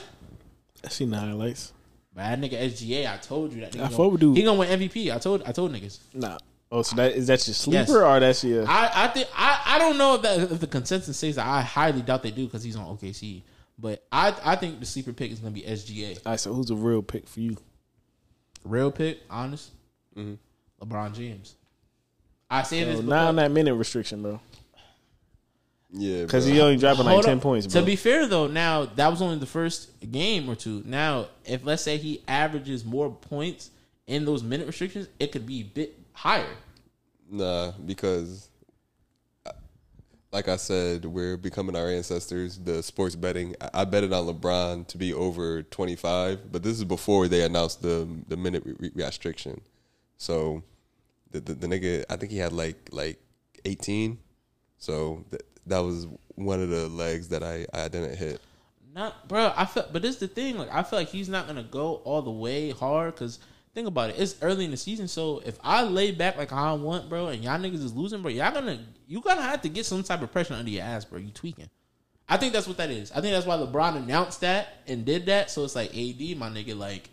I 0.83 0.89
seen 0.89 1.09
the 1.11 1.17
highlights. 1.17 1.73
Bad 2.13 2.41
nigga 2.41 2.59
SGA. 2.61 3.11
I 3.11 3.17
told 3.17 3.53
you 3.53 3.61
that. 3.61 3.71
Nigga 3.73 3.85
I 3.85 3.89
gonna- 3.89 4.09
fuck 4.11 4.19
dude. 4.19 4.35
He 4.37 4.43
gonna 4.43 4.59
win 4.59 4.79
MVP. 4.79 5.13
I 5.13 5.19
told. 5.19 5.43
I 5.43 5.51
told 5.51 5.71
niggas. 5.73 5.99
Nah. 6.13 6.37
Oh, 6.73 6.81
so 6.83 6.95
that 6.95 7.11
is 7.13 7.27
that 7.27 7.45
your 7.47 7.53
sleeper 7.53 7.79
Yes. 7.79 7.89
or 7.89 8.19
that's 8.21 8.43
your? 8.43 8.65
I, 8.67 8.91
I 8.93 9.07
think 9.09 9.27
I, 9.35 9.61
I 9.65 9.77
don't 9.79 9.97
know 9.97 10.15
if 10.15 10.21
that 10.21 10.39
if 10.51 10.59
the 10.59 10.67
consensus 10.67 11.17
says 11.17 11.35
that 11.35 11.45
I 11.45 11.61
highly 11.61 12.01
doubt 12.01 12.23
they 12.23 12.31
do 12.31 12.45
because 12.45 12.63
he's 12.63 12.75
on 12.77 12.85
OKC. 12.97 13.41
But 13.77 14.03
I 14.11 14.33
I 14.45 14.55
think 14.55 14.79
the 14.79 14.85
sleeper 14.85 15.11
pick 15.11 15.31
is 15.31 15.39
gonna 15.39 15.51
be 15.51 15.63
SGA. 15.63 16.17
All 16.25 16.31
right, 16.31 16.39
so 16.39 16.53
who's 16.53 16.69
a 16.71 16.75
real 16.75 17.01
pick 17.01 17.27
for 17.27 17.39
you? 17.41 17.57
Real 18.63 18.91
pick, 18.91 19.19
honest. 19.29 19.71
Mm-hmm. 20.15 20.35
LeBron 20.85 21.13
James. 21.15 21.55
I 22.49 22.63
say 22.63 22.83
this 22.83 22.95
Oh, 22.95 22.97
because, 22.97 23.09
not 23.09 23.27
on 23.27 23.35
that 23.37 23.51
minute 23.51 23.73
restriction, 23.75 24.21
bro. 24.21 24.39
Yeah, 25.93 26.21
Because 26.23 26.45
bro. 26.45 26.53
he 26.53 26.61
only 26.61 26.77
dropping 26.77 27.05
like 27.05 27.13
Hold 27.13 27.25
ten 27.25 27.37
up. 27.37 27.43
points, 27.43 27.67
bro. 27.67 27.81
To 27.81 27.85
be 27.85 27.95
fair 27.97 28.27
though, 28.27 28.47
now 28.47 28.85
that 28.85 29.09
was 29.09 29.21
only 29.21 29.37
the 29.39 29.45
first 29.45 29.89
game 30.11 30.49
or 30.49 30.55
two. 30.55 30.83
Now, 30.85 31.27
if 31.45 31.65
let's 31.65 31.83
say 31.83 31.97
he 31.97 32.21
averages 32.27 32.85
more 32.85 33.09
points 33.09 33.71
in 34.07 34.23
those 34.25 34.41
minute 34.43 34.67
restrictions, 34.67 35.07
it 35.19 35.31
could 35.31 35.45
be 35.45 35.61
a 35.61 35.63
bit 35.63 36.00
higher. 36.21 36.55
Nah, 37.27 37.71
because 37.83 38.49
like 40.31 40.47
I 40.47 40.55
said, 40.55 41.03
we're 41.05 41.35
becoming 41.35 41.75
our 41.75 41.87
ancestors. 41.87 42.59
The 42.59 42.83
sports 42.83 43.15
betting, 43.15 43.55
I, 43.59 43.81
I 43.81 43.85
betted 43.85 44.13
on 44.13 44.27
LeBron 44.27 44.87
to 44.87 44.97
be 44.99 45.13
over 45.13 45.63
25, 45.63 46.51
but 46.51 46.61
this 46.61 46.77
is 46.77 46.85
before 46.85 47.27
they 47.27 47.41
announced 47.43 47.81
the 47.81 48.07
the 48.27 48.37
minute 48.37 48.63
re- 48.65 48.91
restriction. 48.93 49.61
So 50.17 50.61
the, 51.31 51.39
the 51.41 51.53
the 51.55 51.67
nigga, 51.67 52.05
I 52.09 52.17
think 52.17 52.31
he 52.31 52.37
had 52.37 52.53
like 52.53 52.89
like 52.91 53.19
18. 53.65 54.19
So 54.77 55.25
th- 55.31 55.41
that 55.65 55.79
was 55.79 56.07
one 56.35 56.61
of 56.61 56.69
the 56.69 56.87
legs 56.87 57.29
that 57.29 57.43
I 57.43 57.65
I 57.73 57.87
didn't 57.87 58.15
hit. 58.15 58.39
Not, 58.93 59.27
bro. 59.27 59.53
I 59.55 59.65
feel, 59.65 59.87
but 59.91 60.01
this 60.01 60.15
is 60.15 60.19
the 60.19 60.27
thing. 60.27 60.57
Like, 60.57 60.71
I 60.71 60.83
feel 60.83 60.99
like 60.99 61.09
he's 61.09 61.29
not 61.29 61.47
gonna 61.47 61.63
go 61.63 61.95
all 62.03 62.21
the 62.21 62.31
way 62.31 62.69
hard 62.69 63.15
because 63.15 63.39
think 63.73 63.87
about 63.87 64.11
it. 64.11 64.15
It's 64.19 64.35
early 64.41 64.65
in 64.65 64.71
the 64.71 64.77
season, 64.77 65.07
so 65.07 65.41
if 65.45 65.57
I 65.63 65.83
lay 65.83 66.11
back 66.11 66.37
like 66.37 66.51
I 66.51 66.73
want, 66.73 67.09
bro, 67.09 67.27
and 67.27 67.43
y'all 67.43 67.59
niggas 67.59 67.83
is 67.83 67.93
losing, 67.93 68.21
bro, 68.21 68.31
y'all 68.31 68.53
gonna 68.53 68.79
you 69.07 69.21
gonna 69.21 69.41
have 69.41 69.61
to 69.61 69.69
get 69.69 69.85
some 69.85 70.03
type 70.03 70.21
of 70.21 70.31
pressure 70.31 70.53
under 70.53 70.71
your 70.71 70.83
ass, 70.83 71.05
bro. 71.05 71.19
You 71.19 71.31
tweaking. 71.31 71.69
I 72.27 72.37
think 72.37 72.53
that's 72.53 72.67
what 72.67 72.77
that 72.77 72.89
is. 72.89 73.11
I 73.11 73.19
think 73.19 73.33
that's 73.33 73.45
why 73.45 73.57
LeBron 73.57 73.97
announced 73.97 74.41
that 74.41 74.77
and 74.87 75.03
did 75.03 75.25
that. 75.25 75.51
So 75.51 75.65
it's 75.65 75.75
like 75.75 75.89
AD, 75.89 76.37
my 76.37 76.49
nigga, 76.49 76.77
like 76.77 77.09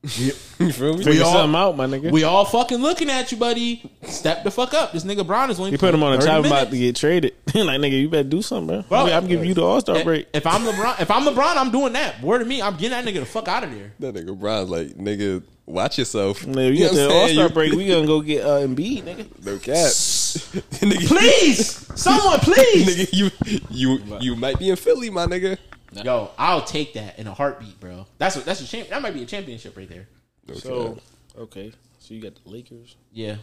you 0.02 0.30
feel 0.70 0.96
me? 0.96 1.02
Figure 1.02 1.24
all- 1.24 1.32
something 1.32 1.58
out, 1.58 1.76
my 1.76 1.86
nigga. 1.86 2.12
we 2.12 2.22
all 2.22 2.44
fucking 2.44 2.78
looking 2.78 3.10
at 3.10 3.32
you, 3.32 3.38
buddy. 3.38 3.90
Step 4.04 4.44
the 4.44 4.50
fuck 4.50 4.72
up. 4.72 4.92
This 4.92 5.02
nigga 5.04 5.26
Brown 5.26 5.50
is 5.50 5.58
only. 5.58 5.72
you 5.72 5.78
put 5.78 5.92
him 5.92 6.04
on 6.04 6.12
a 6.12 6.16
30 6.20 6.26
top 6.26 6.44
about 6.46 6.70
to 6.70 6.78
get 6.78 6.94
traded. 6.94 7.34
like 7.46 7.80
nigga, 7.80 8.00
you 8.00 8.08
better 8.08 8.28
do 8.28 8.40
something, 8.40 8.82
bro. 8.82 8.88
Bro, 8.88 8.98
I 8.98 9.04
mean, 9.06 9.12
I'm 9.14 9.26
giving 9.26 9.48
you 9.48 9.54
the 9.54 9.64
All 9.64 9.80
Star 9.80 10.04
break. 10.04 10.28
if 10.32 10.46
I'm 10.46 10.62
LeBron, 10.62 11.00
if 11.00 11.10
I'm 11.10 11.24
LeBron, 11.24 11.56
I'm 11.56 11.72
doing 11.72 11.94
that. 11.94 12.22
Word 12.22 12.38
to 12.38 12.44
me, 12.44 12.62
I'm 12.62 12.76
getting 12.76 12.90
that 12.90 13.04
nigga 13.04 13.20
the 13.20 13.26
fuck 13.26 13.48
out 13.48 13.64
of 13.64 13.72
there. 13.72 13.92
That 13.98 14.14
nigga 14.14 14.38
Brown's 14.38 14.70
like, 14.70 14.88
nigga, 14.90 15.42
watch 15.66 15.98
yourself. 15.98 16.46
Man, 16.46 16.72
you 16.74 16.84
know 16.84 16.90
get 16.90 16.94
the 16.94 17.10
All 17.10 17.28
Star 17.28 17.48
break. 17.48 17.72
We 17.72 17.88
gonna 17.88 18.06
go 18.06 18.20
get 18.20 18.44
uh, 18.44 18.60
Embiid, 18.60 19.02
nigga. 19.02 19.44
No 19.44 19.58
cap. 19.58 19.74
nigga, 19.74 21.08
Please, 21.08 21.86
someone, 22.00 22.38
please. 22.38 22.86
nigga, 22.86 23.12
you 23.12 23.30
you 23.68 24.18
you 24.20 24.36
might 24.36 24.60
be 24.60 24.70
in 24.70 24.76
Philly, 24.76 25.10
my 25.10 25.26
nigga. 25.26 25.58
Yo, 25.92 26.30
I'll 26.36 26.62
take 26.62 26.94
that 26.94 27.18
in 27.18 27.26
a 27.26 27.34
heartbeat, 27.34 27.80
bro. 27.80 28.06
That's 28.18 28.36
what. 28.36 28.44
That's 28.44 28.60
a 28.60 28.66
champ. 28.66 28.88
That 28.88 29.00
might 29.02 29.14
be 29.14 29.22
a 29.22 29.26
championship 29.26 29.76
right 29.76 29.88
there. 29.88 30.08
No 30.46 30.54
So 30.54 30.98
okay, 31.36 31.72
so 31.98 32.14
you 32.14 32.20
got 32.20 32.34
the 32.42 32.50
Lakers, 32.50 32.96
Yeah. 33.12 33.36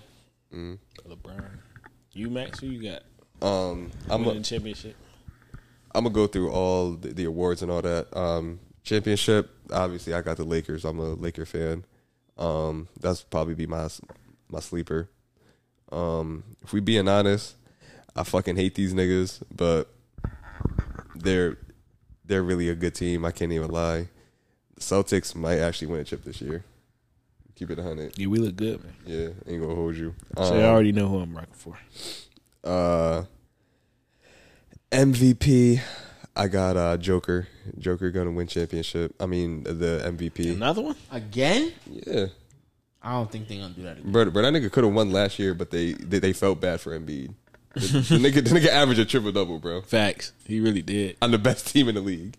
LeBron, 0.54 1.50
you 2.14 2.30
Max. 2.30 2.60
Who 2.60 2.68
you 2.68 2.92
got? 2.92 3.02
um, 3.42 3.92
I'm 4.10 4.24
winning 4.24 4.42
a, 4.42 4.46
championship. 4.46 4.96
I'm 5.94 6.04
gonna 6.04 6.14
go 6.14 6.28
through 6.28 6.52
all 6.52 6.92
the, 6.92 7.14
the 7.14 7.26
awards 7.26 7.62
and 7.62 7.72
all 7.72 7.82
that. 7.82 8.16
Um, 8.16 8.60
championship, 8.84 9.50
obviously, 9.72 10.14
I 10.14 10.22
got 10.22 10.38
the 10.38 10.44
Lakers. 10.44 10.86
I'm 10.86 11.00
a 11.00 11.14
Laker 11.14 11.46
fan. 11.46 11.84
Um, 12.38 12.88
that's 13.00 13.22
probably 13.24 13.56
be 13.56 13.66
my 13.68 13.90
my 14.50 14.60
sleeper. 14.60 15.10
Um, 15.92 16.44
if 16.64 16.74
we 16.74 16.80
being 16.80 17.08
honest, 17.08 17.56
I 18.16 18.24
fucking 18.24 18.56
hate 18.56 18.76
these 18.76 18.94
niggas, 18.94 19.42
but 19.54 19.90
they're 21.16 21.58
they're 22.28 22.44
really 22.44 22.70
a 22.70 22.76
good 22.76 22.96
team. 22.96 23.26
I 23.26 23.32
can't 23.32 23.52
even 23.52 23.70
lie. 23.72 24.08
The 24.76 24.82
Celtics 24.82 25.36
might 25.36 25.60
actually 25.60 25.88
win 25.88 26.02
a 26.02 26.04
chip 26.04 26.24
this 26.24 26.42
year. 26.42 26.64
Keep 27.56 27.72
it 27.72 27.80
hundred. 27.80 28.18
Yeah, 28.18 28.28
we 28.28 28.38
look 28.40 28.56
good, 28.58 28.84
man. 28.84 28.94
Yeah, 29.06 29.28
ain't 29.48 29.62
gonna 29.62 29.76
hold 29.76 29.96
you. 29.96 30.14
So 30.38 30.44
I 30.44 30.64
Um, 30.64 30.64
already 30.66 30.92
know 30.92 31.08
who 31.08 31.20
I'm 31.20 31.34
rocking 31.36 31.54
for. 31.54 31.78
uh 32.64 33.24
MVP 34.92 35.80
I 36.36 36.48
got 36.48 36.76
uh 36.76 36.98
Joker. 36.98 37.48
Joker 37.80 38.12
gonna 38.12 38.32
win 38.32 38.48
championship. 38.48 39.16
I 39.20 39.26
mean 39.26 39.64
the 39.64 40.02
MVP. 40.06 40.54
Another 40.54 40.82
one? 40.82 40.96
Again? 41.12 41.72
Yeah. 41.90 42.26
I 43.02 43.14
don't 43.14 43.32
think 43.32 43.48
they're 43.48 43.60
gonna 43.62 43.74
do 43.74 43.84
that 43.84 44.00
again. 44.00 44.12
Bro, 44.12 44.32
bro 44.32 44.42
that 44.42 44.52
nigga 44.54 44.70
could 44.72 44.84
have 44.84 44.94
won 44.94 45.12
last 45.12 45.40
year, 45.40 45.54
but 45.54 45.72
they 45.72 45.94
they, 45.94 46.20
they 46.20 46.34
felt 46.34 46.60
bad 46.60 46.82
for 46.82 46.98
Embiid. 47.00 47.34
The, 47.76 47.80
the 48.00 48.16
nigga 48.18 48.36
the 48.36 48.60
nigga 48.60 48.68
averaged 48.68 49.00
a 49.02 49.06
triple 49.06 49.32
double, 49.32 49.60
bro. 49.60 49.82
Facts. 49.82 50.32
He 50.48 50.60
really 50.60 50.82
did, 50.82 51.18
On 51.22 51.32
the 51.32 51.38
best 51.38 51.68
team 51.68 51.88
in 51.90 51.96
the 51.96 52.02
league. 52.02 52.36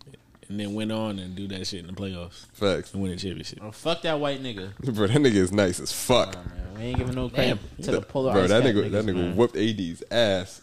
and 0.49 0.59
then 0.59 0.73
went 0.73 0.91
on 0.91 1.19
and 1.19 1.35
do 1.35 1.47
that 1.49 1.67
shit 1.67 1.81
in 1.81 1.87
the 1.87 1.93
playoffs 1.93 2.45
Facts. 2.53 2.93
and 2.93 3.03
win 3.03 3.11
a 3.11 3.15
championship. 3.17 3.59
Bro, 3.59 3.71
fuck 3.73 4.01
that 4.03 4.19
white 4.19 4.41
nigga. 4.41 4.75
Bro, 4.77 5.07
that 5.07 5.17
nigga 5.17 5.35
is 5.35 5.51
nice 5.51 5.79
as 5.79 5.91
fuck. 5.91 6.33
Nah, 6.33 6.41
man, 6.41 6.73
we 6.75 6.81
ain't 6.83 6.97
giving 6.97 7.15
no 7.15 7.29
credit 7.29 7.59
Damn. 7.77 7.85
to 7.85 7.91
the 7.91 8.01
polar 8.01 8.33
Bro, 8.33 8.43
ice 8.43 8.49
that 8.49 8.63
cap 8.63 8.73
nigga 8.73 8.91
that 8.91 9.05
nigga 9.05 9.15
man. 9.15 9.35
whooped 9.35 9.57
AD's 9.57 10.03
ass. 10.11 10.61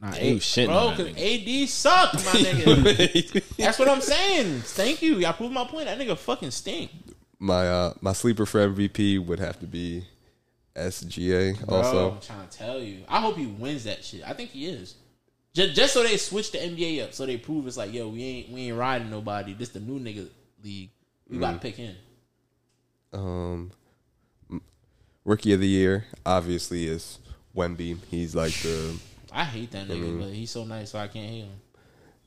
Nah, 0.00 0.12
He 0.12 0.34
was 0.34 0.42
shitting 0.44 0.66
bro, 0.68 0.90
because 0.96 1.08
AD 1.16 1.68
sucked, 1.68 2.14
my 2.24 2.30
nigga. 2.40 3.56
That's 3.56 3.78
what 3.80 3.88
I'm 3.88 4.00
saying. 4.00 4.60
Thank 4.60 5.02
you. 5.02 5.16
Y'all 5.16 5.32
proved 5.32 5.52
my 5.52 5.64
point. 5.64 5.86
That 5.86 5.98
nigga 5.98 6.16
fucking 6.16 6.52
stink. 6.52 6.92
My 7.40 7.68
uh 7.68 7.94
my 8.00 8.12
sleeper 8.12 8.46
for 8.46 8.66
MVP 8.68 9.24
would 9.26 9.38
have 9.40 9.58
to 9.60 9.66
be 9.66 10.04
SGA 10.78 11.66
Bro, 11.66 11.76
also. 11.76 12.10
I'm 12.12 12.20
trying 12.20 12.48
to 12.48 12.56
tell 12.58 12.78
you. 12.80 13.04
I 13.08 13.20
hope 13.20 13.36
he 13.36 13.46
wins 13.46 13.84
that 13.84 14.04
shit. 14.04 14.22
I 14.26 14.32
think 14.32 14.50
he 14.50 14.66
is. 14.66 14.94
Just, 15.54 15.74
just 15.74 15.92
so 15.94 16.02
they 16.02 16.16
switch 16.16 16.52
the 16.52 16.58
NBA 16.58 17.02
up, 17.04 17.14
so 17.14 17.26
they 17.26 17.36
prove 17.36 17.66
it's 17.66 17.76
like, 17.76 17.92
yo, 17.92 18.08
we 18.08 18.22
ain't 18.22 18.50
we 18.50 18.68
ain't 18.68 18.76
riding 18.78 19.10
nobody. 19.10 19.54
This 19.54 19.70
the 19.70 19.80
new 19.80 19.98
nigga 19.98 20.28
league. 20.62 20.90
We 21.28 21.36
Mm. 21.36 21.40
gotta 21.40 21.58
pick 21.58 21.76
him. 21.76 21.94
Um, 23.12 23.70
rookie 25.24 25.52
of 25.52 25.60
the 25.60 25.66
year 25.68 26.06
obviously 26.24 26.86
is 26.86 27.18
Wemby. 27.56 27.98
He's 28.10 28.34
like 28.34 28.52
the 28.62 28.98
I 29.32 29.44
hate 29.44 29.70
that 29.72 29.88
nigga, 29.88 30.04
Mm-hmm. 30.04 30.20
but 30.20 30.28
he's 30.30 30.50
so 30.50 30.64
nice, 30.64 30.90
so 30.90 30.98
I 30.98 31.08
can't 31.08 31.28
hate 31.28 31.40
him. 31.40 31.60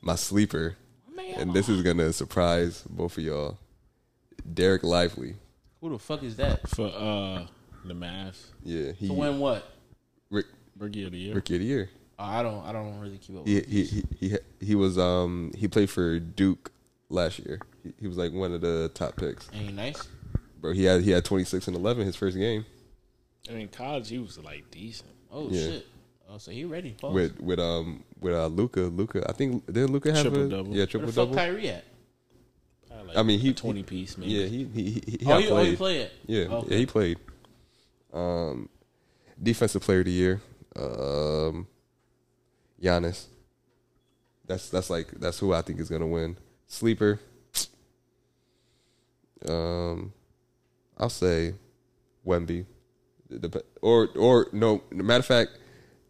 my 0.00 0.14
sleeper, 0.16 0.76
Man, 1.14 1.34
and 1.40 1.54
this 1.54 1.68
is 1.68 1.82
gonna 1.82 2.12
surprise 2.12 2.84
both 2.88 3.16
of 3.18 3.24
y'all. 3.24 3.58
Dereck 4.48 4.82
Lively. 4.82 5.34
who 5.80 5.90
the 5.90 5.98
fuck 5.98 6.22
is 6.22 6.36
that? 6.36 6.68
For 6.68 6.86
uh 6.88 7.46
the 7.84 7.94
Mavs, 7.94 8.46
Yeah, 8.64 8.92
he 8.92 9.08
To 9.08 9.12
win 9.14 9.38
what? 9.38 9.68
Rick, 10.30 10.46
rookie 10.78 11.04
of 11.04 11.12
the 11.12 11.18
year. 11.18 11.34
rookie 11.34 11.54
of 11.56 11.60
the 11.60 11.66
year. 11.66 11.90
Oh, 12.18 12.24
I 12.24 12.42
don't. 12.42 12.64
I 12.64 12.72
don't 12.72 13.00
really 13.00 13.18
keep 13.18 13.36
up. 13.36 13.46
He 13.46 13.54
with 13.56 13.68
he 13.68 13.84
he 13.84 14.04
he, 14.20 14.36
he 14.60 14.74
was 14.74 14.98
um 14.98 15.52
he 15.56 15.66
played 15.68 15.90
for 15.90 16.18
Duke 16.18 16.70
last 17.08 17.38
year. 17.40 17.58
He, 17.82 17.92
he 18.00 18.06
was 18.08 18.16
like 18.16 18.32
one 18.32 18.52
of 18.52 18.60
the 18.60 18.90
top 18.94 19.16
picks. 19.16 19.48
Ain't 19.52 19.66
he 19.66 19.72
nice? 19.72 20.06
Bro, 20.60 20.72
he 20.74 20.84
had 20.84 21.02
he 21.02 21.10
had 21.10 21.24
twenty 21.24 21.44
six 21.44 21.66
and 21.66 21.76
eleven 21.76 22.06
his 22.06 22.14
first 22.16 22.36
game 22.36 22.64
I 23.50 23.54
mean, 23.54 23.68
college 23.68 24.08
he 24.08 24.18
was 24.18 24.38
like 24.38 24.70
decent. 24.70 25.10
Oh 25.32 25.48
Yeah. 25.50 25.60
shit. 25.66 25.86
Oh, 26.30 26.38
so 26.38 26.50
he 26.52 26.64
ready? 26.64 26.92
Pause. 26.92 27.12
with 27.14 27.40
with 27.40 27.58
um 27.58 28.04
with 28.20 28.34
uh 28.34 28.46
Luka. 28.46 28.80
Luka, 28.82 29.28
I 29.28 29.32
think 29.32 29.66
did 29.72 29.90
Luka 29.90 30.12
have 30.14 30.26
a 30.26 30.30
Triple-double. 30.30 30.70
Yeah, 30.72 30.78
Where 30.78 30.86
triple 30.86 31.06
the 31.08 31.12
fuck 31.12 31.24
double. 31.30 31.34
Kyrie 31.36 31.68
at? 31.70 31.84
Like 33.06 33.16
I 33.16 33.22
mean, 33.24 33.40
he- 33.40 33.52
twenty 33.52 33.82
piece. 33.82 34.16
Maybe. 34.16 34.30
Yeah, 34.32 34.46
he 34.46 34.64
he 34.64 34.82
he, 34.90 35.16
he 35.20 35.26
oh, 35.26 35.38
he, 35.38 35.48
oh, 35.50 35.56
he 35.64 35.76
played. 35.76 35.78
played. 35.78 36.10
Yeah, 36.26 36.44
Okay. 36.44 36.70
yeah, 36.72 36.78
he 36.78 36.86
played. 36.86 37.18
Um, 38.12 38.68
defensive 39.42 39.82
player 39.82 40.00
of 40.00 40.04
the 40.04 40.12
year, 40.12 40.40
um, 40.76 41.66
Giannis. 42.82 43.26
That's 44.46 44.68
that's 44.68 44.90
like 44.90 45.08
that's 45.12 45.38
who 45.38 45.52
I 45.54 45.62
think 45.62 45.80
is 45.80 45.88
gonna 45.88 46.06
win. 46.06 46.36
Sleeper. 46.66 47.20
Um, 49.48 50.12
I'll 50.98 51.08
say 51.08 51.54
Wemby, 52.26 52.66
or 53.80 54.08
or 54.16 54.48
no. 54.52 54.82
Matter 54.90 55.20
of 55.20 55.26
fact, 55.26 55.52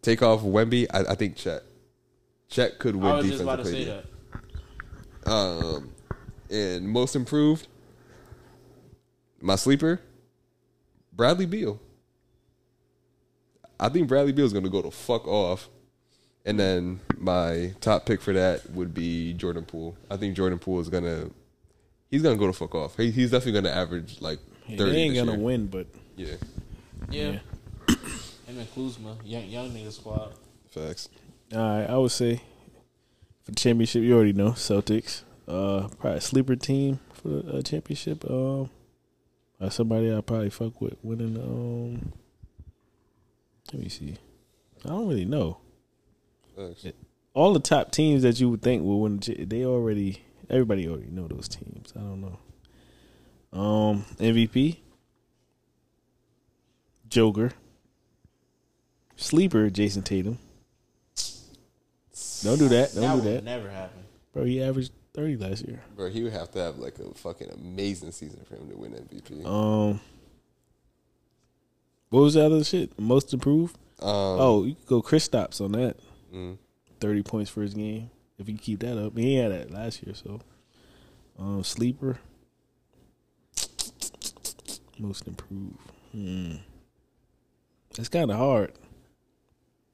take 0.01 0.21
off 0.21 0.41
Wemby. 0.41 0.87
I, 0.93 1.11
I 1.11 1.15
think 1.15 1.35
Chet. 1.35 1.63
Chet 2.49 2.79
could 2.79 2.95
win 2.95 3.05
I 3.05 3.15
was 3.15 3.25
just 3.27 3.39
defensive 3.39 3.47
about 3.47 3.65
to 3.65 3.71
player. 3.71 3.85
say 3.85 4.03
that. 5.25 5.31
Um, 5.31 5.91
and 6.49 6.87
most 6.87 7.15
improved, 7.15 7.67
my 9.41 9.55
sleeper, 9.55 10.01
Bradley 11.13 11.45
Beal. 11.45 11.79
I 13.79 13.89
think 13.89 14.07
Bradley 14.07 14.31
Beal 14.31 14.45
is 14.45 14.53
going 14.53 14.63
to 14.65 14.69
go 14.69 14.81
to 14.81 14.91
fuck 14.91 15.27
off. 15.27 15.69
And 16.45 16.59
then 16.59 16.99
my 17.17 17.73
top 17.79 18.05
pick 18.05 18.21
for 18.21 18.33
that 18.33 18.69
would 18.71 18.93
be 18.93 19.33
Jordan 19.33 19.63
Poole. 19.65 19.95
I 20.11 20.17
think 20.17 20.35
Jordan 20.35 20.59
Poole 20.59 20.79
is 20.81 20.89
going 20.89 21.05
to, 21.05 21.31
he's 22.11 22.21
going 22.21 22.35
to 22.35 22.39
go 22.39 22.47
to 22.47 22.53
fuck 22.53 22.75
off. 22.75 22.97
He, 22.97 23.11
he's 23.11 23.31
definitely 23.31 23.53
going 23.61 23.63
to 23.65 23.75
average 23.75 24.19
like 24.21 24.39
30 24.67 24.77
they 24.77 24.97
ain't 24.97 25.15
gonna 25.15 25.37
win, 25.37 25.67
but 25.67 25.87
Yeah, 26.15 26.35
Yeah. 27.09 27.39
yeah. 27.89 27.95
Him 28.47 28.59
and 28.59 28.73
Kuzma, 28.75 29.17
young 29.25 29.45
young 29.45 29.69
nigga 29.71 29.91
squad. 29.91 30.33
facts. 30.69 31.09
All 31.53 31.59
right, 31.59 31.89
I 31.89 31.97
would 31.97 32.11
say 32.11 32.37
for 33.43 33.51
the 33.51 33.55
championship, 33.55 34.03
you 34.03 34.15
already 34.15 34.31
know 34.33 34.51
Celtics. 34.51 35.23
Uh, 35.47 35.87
probably 35.99 36.17
a 36.19 36.21
sleeper 36.21 36.55
team 36.55 36.99
for 37.13 37.27
the 37.27 37.57
uh, 37.57 37.61
championship. 37.61 38.23
Um, 38.29 38.69
uh, 39.59 39.69
somebody 39.69 40.13
I 40.15 40.21
probably 40.21 40.49
fuck 40.49 40.79
with 40.81 40.95
winning. 41.03 41.35
Um, 41.37 42.13
let 43.71 43.81
me 43.81 43.89
see. 43.89 44.15
I 44.85 44.89
don't 44.89 45.07
really 45.07 45.25
know. 45.25 45.57
Facts. 46.55 46.85
All 47.33 47.53
the 47.53 47.59
top 47.59 47.91
teams 47.91 48.21
that 48.23 48.39
you 48.39 48.49
would 48.49 48.61
think 48.61 48.83
will 48.83 48.99
win, 49.01 49.17
the 49.19 49.35
cha- 49.35 49.43
they 49.47 49.65
already. 49.65 50.23
Everybody 50.49 50.87
already 50.87 51.09
know 51.09 51.27
those 51.27 51.47
teams. 51.47 51.93
I 51.95 51.99
don't 51.99 52.21
know. 52.21 53.57
Um, 53.59 54.05
MVP, 54.19 54.77
Joker, 57.09 57.51
sleeper, 59.15 59.69
Jayson 59.69 60.03
Tatum. 60.03 60.37
Don't 62.43 62.59
do 62.59 62.67
that. 62.69 62.93
Don't 62.93 63.01
that 63.01 63.09
do 63.09 63.21
would 63.21 63.37
that, 63.37 63.43
never 63.43 63.69
happen. 63.69 64.03
bro. 64.33 64.43
He 64.43 64.61
averaged 64.61 64.91
thirty 65.13 65.37
last 65.37 65.65
year. 65.67 65.81
Bro, 65.95 66.09
he 66.09 66.23
would 66.23 66.33
have 66.33 66.51
to 66.51 66.59
have 66.59 66.77
like 66.77 66.99
a 66.99 67.13
fucking 67.13 67.49
amazing 67.51 68.11
season 68.11 68.41
for 68.45 68.55
him 68.55 68.69
to 68.69 68.75
win 68.75 68.91
MVP. 68.91 69.45
Um, 69.45 70.01
what 72.13 72.21
was 72.21 72.35
the 72.35 72.45
other 72.45 72.63
shit? 72.63 72.97
Most 72.99 73.33
improved. 73.33 73.75
Um, 73.99 74.09
oh, 74.39 74.63
you 74.65 74.75
could 74.75 74.85
go 74.85 75.01
Kristaps 75.01 75.59
on 75.61 75.71
that. 75.71 75.97
30 76.99 77.23
points 77.23 77.49
for 77.49 77.61
his 77.63 77.73
game. 77.73 78.09
If 78.37 78.47
he 78.47 78.53
keep 78.53 78.79
that 78.81 78.97
up, 79.03 79.17
he 79.17 79.35
had 79.35 79.51
that 79.51 79.71
last 79.71 80.03
year. 80.03 80.13
So, 80.15 80.39
um, 81.39 81.63
sleeper, 81.63 82.19
most 84.99 85.27
improved. 85.27 85.77
Hmm. 86.11 86.55
It's 87.97 88.09
kind 88.09 88.31
of 88.31 88.37
hard. 88.37 88.73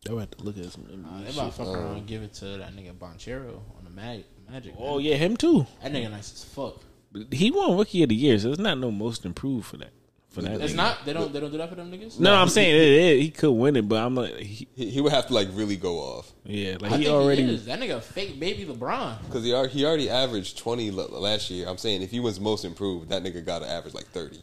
I 0.10 0.14
would 0.14 0.20
have 0.22 0.32
to 0.32 0.44
look 0.44 0.58
at 0.58 0.66
some 0.72 0.84
NBA 0.84 1.02
Nah, 1.04 1.20
they 1.20 1.26
shit. 1.26 1.34
about 1.36 1.52
to 1.52 1.58
fuck 1.58 1.68
around 1.68 1.98
and 1.98 2.08
give 2.08 2.22
it 2.24 2.34
to 2.36 2.46
that 2.46 2.76
nigga 2.76 2.94
Banchero 2.94 3.60
on 3.78 3.84
the 3.84 3.90
Mag- 3.90 4.24
Magic. 4.50 4.74
Oh 4.78 4.96
man. 4.98 5.06
yeah, 5.06 5.16
him 5.16 5.36
too. 5.38 5.68
that 5.84 5.92
nigga 5.92 6.10
nice 6.10 6.32
as 6.34 6.44
fuck. 6.46 6.78
But 7.12 7.34
he 7.34 7.52
won 7.52 7.78
rookie 7.78 8.04
of 8.04 8.10
the 8.10 8.16
year, 8.16 8.40
so 8.40 8.50
it's 8.52 8.60
not 8.60 8.78
no 8.78 8.92
most 8.92 9.26
improved 9.26 9.66
for 9.68 9.78
that. 9.78 9.92
For 10.30 10.44
that, 10.44 10.62
It's 10.62 10.74
nigga. 10.74 10.76
not. 10.76 11.06
They 11.06 11.14
don't. 11.14 11.34
They 11.34 11.40
don't 11.40 11.52
do 11.52 11.58
that 11.58 11.70
for 11.70 11.76
them 11.76 11.92
niggas. 11.92 12.20
No, 12.20 12.36
I'm 12.36 12.50
saying 12.50 12.76
it, 12.76 12.82
it, 13.18 13.22
he 13.22 13.32
could 13.32 13.52
win 13.52 13.76
it, 13.76 13.90
but 13.90 13.96
I'm 13.96 14.14
like, 14.14 14.36
he, 14.36 14.68
He, 14.76 14.90
he 14.92 15.02
would 15.02 15.12
have 15.12 15.26
to 15.28 15.34
like 15.34 15.48
really 15.54 15.76
go 15.76 15.98
off 15.98 16.32
yeah, 16.46 16.78
like 16.80 16.92
I 16.92 16.98
he 16.98 17.04
think 17.06 17.16
already. 17.16 17.44
he 17.46 17.54
is. 17.56 17.66
That 17.66 17.80
nigga 17.80 18.00
fake 18.02 18.40
baby 18.40 18.64
LeBron. 18.66 19.26
because 19.26 19.44
he 19.44 19.50
he 19.80 19.86
already 19.86 20.08
averaged 20.08 20.60
twenty 20.60 20.92
last 20.92 21.50
year. 21.50 21.68
I'm 21.68 21.80
saying 21.80 22.04
if 22.04 22.12
he 22.12 22.20
was 22.20 22.40
most 22.40 22.64
improved, 22.64 23.10
that 23.10 23.24
nigga 23.24 23.44
got 23.44 23.60
to 23.64 23.68
average 23.68 23.96
like 23.96 24.06
thirty. 24.08 24.40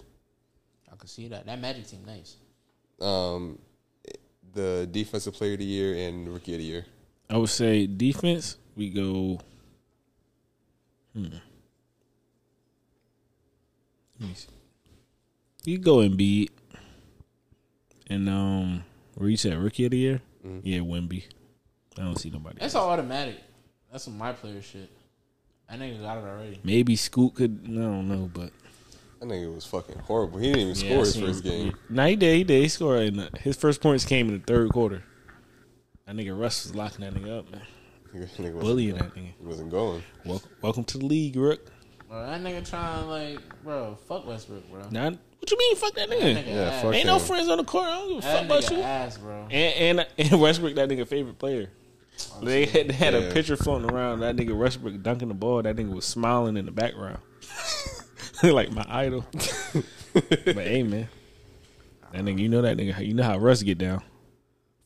I 0.93 0.97
can 0.97 1.07
see 1.09 1.29
that. 1.29 1.47
That 1.47 1.61
Magic 1.61 1.87
team 1.87 2.01
nice. 2.05 2.35
Um, 3.01 3.61
the 4.55 4.89
defensive 4.91 5.35
player 5.35 5.53
of 5.53 5.61
the 5.61 5.65
year 5.67 6.09
and 6.09 6.29
rookie 6.29 6.55
of 6.55 6.59
the 6.59 6.65
year. 6.65 6.87
I 7.31 7.37
would 7.37 7.49
say 7.51 7.87
defense. 7.87 8.57
We 8.77 8.91
go. 8.91 9.39
Hmm. 11.15 11.27
Let 14.19 14.29
me 14.31 14.35
see. 14.35 14.49
You 15.66 15.78
go 15.78 15.98
and 15.98 16.16
Embiid, 16.16 16.51
and 18.06 18.28
um, 18.28 18.84
where 19.16 19.28
you 19.28 19.36
said 19.36 19.59
rookie 19.59 19.84
of 19.84 19.90
the 19.90 19.98
year? 19.98 20.20
Yeah, 20.62 20.78
Wemby. 20.78 21.24
I 21.98 22.02
don't 22.02 22.16
see 22.16 22.30
nobody. 22.30 22.59
That's 22.60 22.76
all 22.76 22.88
automatic. 22.88 23.43
That's 23.90 24.05
some 24.05 24.16
my 24.16 24.32
player 24.32 24.62
shit. 24.62 24.88
That 25.68 25.80
nigga 25.80 26.01
got 26.01 26.18
it 26.18 26.20
already. 26.20 26.60
Maybe 26.62 26.94
Scoot 26.94 27.34
could. 27.34 27.62
I 27.64 27.74
don't 27.80 28.06
know, 28.06 28.30
but 28.32 28.52
That 29.18 29.26
nigga 29.26 29.52
was 29.52 29.66
fucking 29.66 29.98
horrible. 29.98 30.38
He 30.38 30.52
didn't 30.52 30.70
even 30.70 30.84
Yeah, 30.84 30.90
score 30.90 30.98
his 31.01 31.14
seen 31.14 31.26
first 31.26 31.43
game. 31.43 31.74
Nah, 31.88 32.06
he 32.06 32.14
did. 32.14 32.36
He 32.36 32.44
did. 32.44 32.62
He 32.62 32.68
scored. 32.68 33.02
In 33.02 33.16
the, 33.16 33.30
his 33.40 33.56
first 33.56 33.80
points 33.80 34.05
came 34.05 34.28
in 34.28 34.34
the 34.34 34.44
third 34.44 34.70
quarter. 34.70 35.02
That 36.06 36.14
nigga 36.14 36.40
Russ 36.40 36.64
was 36.64 36.76
locking 36.76 37.01
that 37.01 37.12
nigga 37.12 37.40
up, 37.40 37.51
man. 37.51 37.62
Nigga, 38.14 38.28
nigga 38.28 38.38
wasn't, 38.38 38.60
Bullying 38.60 38.94
that 38.94 39.14
nigga. 39.16 39.32
he 39.36 39.44
wasn't 39.44 39.70
going. 39.72 40.01
Welcome, 40.24 40.51
welcome 40.62 40.84
to 40.84 40.98
the 40.98 41.06
league, 41.06 41.34
Rook. 41.34 41.72
Bro, 42.09 42.24
that 42.24 42.40
nigga 42.40 42.70
trying 42.70 43.09
like, 43.09 43.40
bro, 43.64 43.98
fuck 44.06 44.26
Westbrook, 44.26 44.70
bro. 44.70 44.88
Nah, 44.90 45.16
what 45.47 45.51
you 45.52 45.59
mean? 45.59 45.77
Fuck 45.77 45.94
that 45.94 46.09
nigga. 46.10 46.35
That 46.35 46.44
nigga 46.44 46.48
Yeah, 46.55 46.60
ass. 46.62 46.82
fuck 46.82 46.94
Ain't 46.94 47.06
no 47.06 47.18
friends 47.18 47.48
on 47.48 47.59
the 47.59 47.64
court. 47.64 47.86
I 47.86 47.94
don't 47.97 48.09
give 48.09 48.18
a 48.18 48.23
fuck 48.23 48.44
about 48.44 48.70
you. 48.70 48.77
ass, 48.82 49.18
bro. 49.18 49.47
And, 49.51 49.98
and 49.98 50.06
and 50.32 50.40
Westbrook, 50.40 50.74
that 50.74 50.89
nigga 50.89 51.06
favorite 51.06 51.39
player. 51.39 51.70
They 52.43 52.64
had, 52.66 52.89
they 52.89 52.94
had 52.94 53.14
a 53.14 53.20
Yeah. 53.23 53.32
picture 53.32 53.56
floating 53.56 53.90
around. 53.90 54.20
That 54.20 54.36
nigga 54.36 54.56
Westbrook 54.56 55.02
dunking 55.02 55.28
the 55.28 55.35
ball. 55.35 55.62
That 55.62 55.77
nigga 55.77 55.93
was 55.94 56.05
smiling 56.06 56.56
in 56.56 56.64
the 56.64 56.70
background, 56.73 57.18
like 58.43 58.73
my 58.73 58.85
idol. 58.89 59.24
but 60.14 60.24
hey, 60.56 60.82
man, 60.82 61.09
that 62.12 62.23
nigga, 62.24 62.39
you 62.39 62.48
know 62.48 62.62
that 62.62 62.77
nigga. 62.77 63.06
You 63.06 63.14
know 63.14 63.23
how 63.23 63.39
Russ 63.39 63.62
get 63.62 63.78
down. 63.78 64.02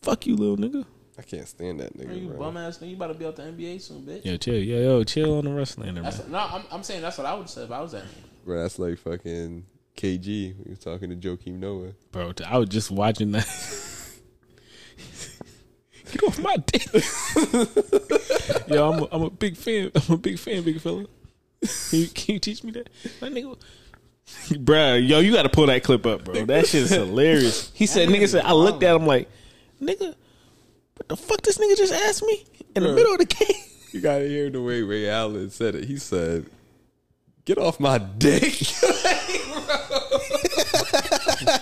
Fuck 0.02 0.26
you, 0.26 0.34
little 0.36 0.56
nigga. 0.56 0.84
I 1.18 1.22
can't 1.22 1.46
stand 1.46 1.80
that 1.80 1.94
Bro, 1.96 2.06
nigga, 2.06 2.20
you 2.22 2.28
bro. 2.28 2.38
bum 2.38 2.56
ass 2.56 2.78
nigga, 2.78 2.90
you 2.90 2.96
about 2.96 3.08
to 3.08 3.14
be 3.14 3.26
out 3.26 3.36
the 3.36 3.42
NBA 3.42 3.80
soon, 3.80 4.02
bitch. 4.02 4.24
Yo, 4.24 4.36
chill. 4.38 4.54
Yo, 4.54 4.80
yo, 4.80 5.04
chill 5.04 5.36
on 5.38 5.44
the 5.44 5.52
wrestling, 5.52 5.94
man. 5.94 6.12
No, 6.30 6.38
I'm, 6.38 6.62
I'm 6.72 6.82
saying 6.82 7.02
that's 7.02 7.18
what 7.18 7.26
I 7.26 7.34
would 7.34 7.48
say 7.50 7.62
if 7.64 7.70
I 7.70 7.80
was 7.80 7.92
that 7.92 8.04
nigga. 8.04 8.44
Bro, 8.46 8.62
that's 8.62 8.78
like 8.78 8.98
fucking 8.98 9.64
KG. 9.96 10.24
He 10.24 10.54
was 10.68 10.78
talking 10.78 11.10
to 11.10 11.16
Joakim 11.16 11.58
Noah. 11.58 11.92
Bro, 12.12 12.32
I 12.46 12.58
was 12.58 12.68
just 12.68 12.90
watching 12.90 13.32
that. 13.32 13.46
Get 16.10 16.22
off 16.24 16.38
my 16.40 16.56
dick. 16.56 16.86
Yo, 18.68 18.90
I'm 18.92 19.02
a, 19.02 19.08
I'm 19.12 19.22
a 19.22 19.30
big 19.30 19.56
fan. 19.56 19.92
I'm 19.94 20.14
a 20.14 20.18
big 20.18 20.38
fan, 20.38 20.62
big 20.62 20.80
fella. 20.80 21.06
Can 21.90 21.98
you, 22.00 22.08
can 22.08 22.34
you 22.34 22.40
teach 22.40 22.64
me 22.64 22.72
that? 22.72 22.88
That 23.20 23.32
nigga. 23.32 23.56
Bruh, 24.50 25.06
yo, 25.06 25.18
you 25.18 25.32
got 25.32 25.42
to 25.42 25.48
pull 25.48 25.66
that 25.66 25.82
clip 25.82 26.06
up, 26.06 26.24
bro. 26.24 26.44
That 26.46 26.66
shit 26.66 26.84
is 26.84 26.90
hilarious. 26.90 27.70
He 27.74 27.86
said, 27.86 28.08
nigga 28.08 28.28
said, 28.28 28.44
I 28.44 28.52
looked 28.52 28.82
at 28.82 28.94
him 28.94 29.06
like, 29.06 29.28
nigga, 29.82 30.14
what 30.94 31.08
the 31.08 31.16
fuck 31.16 31.42
this 31.42 31.58
nigga 31.58 31.76
just 31.76 31.92
asked 31.92 32.22
me 32.24 32.44
in 32.76 32.82
the 32.82 32.90
Bruh. 32.90 32.94
middle 32.94 33.12
of 33.12 33.18
the 33.18 33.24
game? 33.26 33.62
You 33.92 34.00
gotta 34.00 34.26
hear 34.26 34.48
the 34.50 34.62
way 34.62 34.82
Ray 34.82 35.08
Allen 35.08 35.50
said 35.50 35.74
it. 35.74 35.84
He 35.84 35.96
said, 35.96 36.46
"Get 37.50 37.58
off 37.58 37.80
my 37.80 37.98
dick." 37.98 38.42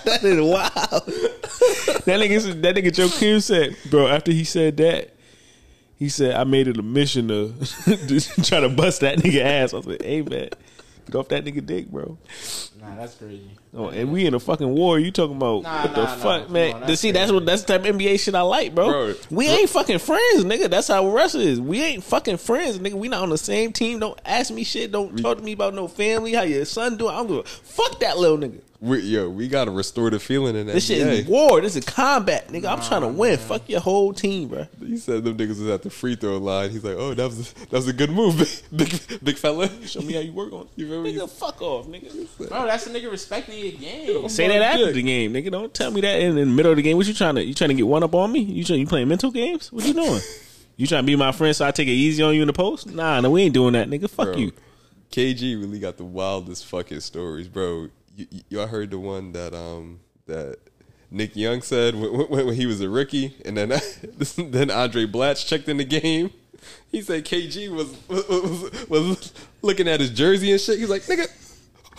that 0.05 0.19
is 0.21 0.39
wild. 0.39 1.05
that 2.05 2.19
nigga, 2.19 2.61
that 2.61 2.75
nigga 2.75 2.91
Joakim 2.91 3.41
said, 3.41 3.75
bro. 3.89 4.07
After 4.07 4.31
he 4.31 4.43
said 4.43 4.77
that, 4.77 5.15
he 5.97 6.07
said, 6.09 6.35
"I 6.35 6.43
made 6.43 6.67
it 6.67 6.77
a 6.77 6.83
mission 6.83 7.29
to, 7.29 7.55
to 7.85 8.19
try 8.43 8.59
to 8.59 8.69
bust 8.69 9.01
that 9.01 9.17
nigga 9.17 9.41
ass." 9.41 9.73
I 9.73 9.77
was 9.77 9.87
like, 9.87 10.03
"Hey 10.03 10.21
man, 10.21 10.49
get 11.09 11.17
off 11.19 11.27
that 11.29 11.43
nigga 11.45 11.65
dick, 11.65 11.87
bro." 11.89 12.17
Nah, 12.79 12.95
that's 12.95 13.15
crazy. 13.15 13.49
Oh, 13.75 13.89
and 13.89 14.11
we 14.11 14.25
in 14.25 14.33
a 14.33 14.39
fucking 14.39 14.69
war. 14.69 14.97
You 14.99 15.11
talking 15.11 15.35
about 15.35 15.63
Nah, 15.63 15.81
what 15.83 15.95
the 15.95 16.03
nah, 16.03 16.15
nah, 16.15 16.15
fuck, 16.15 16.43
come 16.45 16.53
man? 16.53 16.73
on, 16.75 16.81
To 16.81 16.87
that's 16.87 17.01
see, 17.01 17.11
that's 17.11 17.31
what 17.31 17.45
that's 17.45 17.63
the 17.63 17.67
type 17.77 17.85
of 17.85 17.95
NBA 17.97 18.19
shit 18.19 18.35
I 18.35 18.41
like, 18.41 18.73
bro. 18.73 18.87
Bro, 18.89 19.13
we 19.29 19.47
ain't 19.47 19.69
fucking 19.69 19.99
friends, 19.99 20.45
nigga. 20.45 20.69
That's 20.69 20.87
how 20.87 21.09
Russ 21.09 21.35
is. 21.35 21.59
We 21.59 21.81
ain't 21.83 22.03
fucking 22.03 22.37
friends, 22.37 22.79
nigga. 22.79 22.93
We 22.93 23.09
not 23.09 23.23
on 23.23 23.29
the 23.29 23.37
same 23.37 23.73
team. 23.73 23.99
Don't 23.99 24.19
ask 24.25 24.51
me 24.51 24.63
shit. 24.63 24.91
Don't 24.91 25.17
talk 25.21 25.37
to 25.39 25.43
me 25.43 25.51
about 25.53 25.73
no 25.73 25.87
family. 25.87 26.33
How 26.33 26.43
your 26.43 26.65
son 26.65 26.97
doing? 26.97 27.13
I 27.13 27.17
don't 27.17 27.27
give 27.27 27.37
a 27.37 27.43
fuck 27.43 27.99
that 27.99 28.17
little 28.17 28.37
nigga. 28.37 28.61
We, 28.81 28.99
yo, 29.01 29.29
we 29.29 29.49
gotta 29.49 29.71
restore 29.71 30.09
the 30.09 30.19
feeling 30.19 30.55
in 30.55 30.67
that. 30.67 30.73
This 30.73 30.85
shit 30.85 31.05
is 31.05 31.27
war. 31.27 31.59
This 31.59 31.75
is 31.75 31.83
combat, 31.83 32.47
nigga. 32.47 32.71
I'm 32.71 32.81
trying 32.81 33.01
to 33.01 33.09
win. 33.09 33.37
Fuck 33.37 33.67
your 33.67 33.81
whole 33.81 34.13
team, 34.13 34.47
bro. 34.47 34.67
He 34.79 34.95
said 34.95 35.25
them 35.25 35.37
niggas 35.37 35.59
was 35.59 35.67
at 35.67 35.83
the 35.83 35.89
free 35.89 36.15
throw 36.15 36.37
line. 36.37 36.69
He's 36.69 36.83
like, 36.85 36.95
"Oh, 36.97 37.13
that 37.13 37.25
was 37.25 37.51
that 37.51 37.71
was 37.73 37.89
a 37.89 37.93
good 37.93 38.09
move, 38.09 38.37
big 38.75 38.89
big, 38.89 39.23
big 39.23 39.37
fella." 39.37 39.69
Show 39.85 39.99
me 39.99 40.13
how 40.13 40.21
you 40.21 40.31
work 40.31 40.53
on. 40.53 40.69
You 40.77 40.87
feel 40.87 41.01
me? 41.01 41.13
Nigga, 41.13 41.29
fuck 41.29 41.61
off, 41.61 41.87
nigga. 41.87 42.09
Bro, 42.37 42.67
that's 42.67 42.85
the 42.85 42.97
nigga 42.97 43.11
respecting 43.11 43.59
your 43.59 43.73
game. 43.73 44.29
Say 44.29 44.47
that 44.47 44.61
after 44.61 44.93
the 44.93 45.03
game, 45.03 45.33
nigga. 45.33 45.51
Don't 45.51 45.73
tell 45.73 45.91
me 45.91 45.99
that 45.99 46.21
in, 46.21 46.37
in 46.37 46.47
the 46.49 46.55
middle 46.55 46.71
of 46.71 46.77
the 46.77 46.83
game. 46.83 46.95
What 46.95 47.05
you 47.05 47.13
trying 47.13 47.35
to? 47.35 47.43
You 47.43 47.53
trying 47.53 47.71
to 47.71 47.75
get 47.75 47.87
one 47.87 48.03
up 48.03 48.15
on 48.15 48.31
me? 48.31 48.39
You 48.39 48.63
trying, 48.63 48.79
you 48.79 48.87
playing 48.87 49.09
mental 49.09 49.31
games? 49.31 49.73
What 49.73 49.85
you 49.85 49.93
doing? 49.93 50.21
you 50.77 50.87
trying 50.87 51.03
to 51.03 51.07
be 51.07 51.17
my 51.17 51.33
friend 51.33 51.53
so 51.53 51.67
I 51.67 51.71
take 51.71 51.89
it 51.89 51.91
easy 51.91 52.23
on 52.23 52.33
you 52.33 52.41
in 52.41 52.47
the 52.47 52.53
post? 52.53 52.87
Nah, 52.87 53.19
no, 53.19 53.29
we 53.31 53.41
ain't 53.41 53.53
doing 53.53 53.73
that, 53.73 53.89
nigga. 53.89 54.09
Fuck 54.09 54.27
Bro, 54.27 54.37
you. 54.37 54.53
KG 55.11 55.59
really 55.59 55.79
got 55.79 55.97
the 55.97 56.05
wildest 56.05 56.65
fucking 56.67 57.01
stories, 57.01 57.49
bro. 57.49 57.89
You, 58.19 58.27
you, 58.31 58.41
y'all 58.49 58.67
heard 58.67 58.91
the 58.91 58.99
one 58.99 59.31
that 59.31 59.53
um 59.53 60.01
that 60.25 60.57
Nick 61.09 61.37
Young 61.37 61.61
said 61.61 61.95
when, 61.95 62.11
when, 62.27 62.47
when 62.47 62.55
he 62.55 62.65
was 62.65 62.81
a 62.81 62.89
rookie, 62.89 63.33
and 63.45 63.55
then 63.55 63.69
then 63.69 63.79
Andray 64.67 65.09
Blatche 65.09 65.47
checked 65.47 65.69
in 65.69 65.77
the 65.77 65.85
game. 65.85 66.31
He 66.91 67.01
said 67.01 67.23
KG 67.23 67.69
was 67.69 67.95
was, 68.09 68.89
was 68.89 69.33
looking 69.61 69.87
at 69.87 70.01
his 70.01 70.09
jersey 70.09 70.51
and 70.51 70.59
shit. 70.59 70.79
He's 70.79 70.89
like, 70.89 71.03
nigga. 71.03 71.27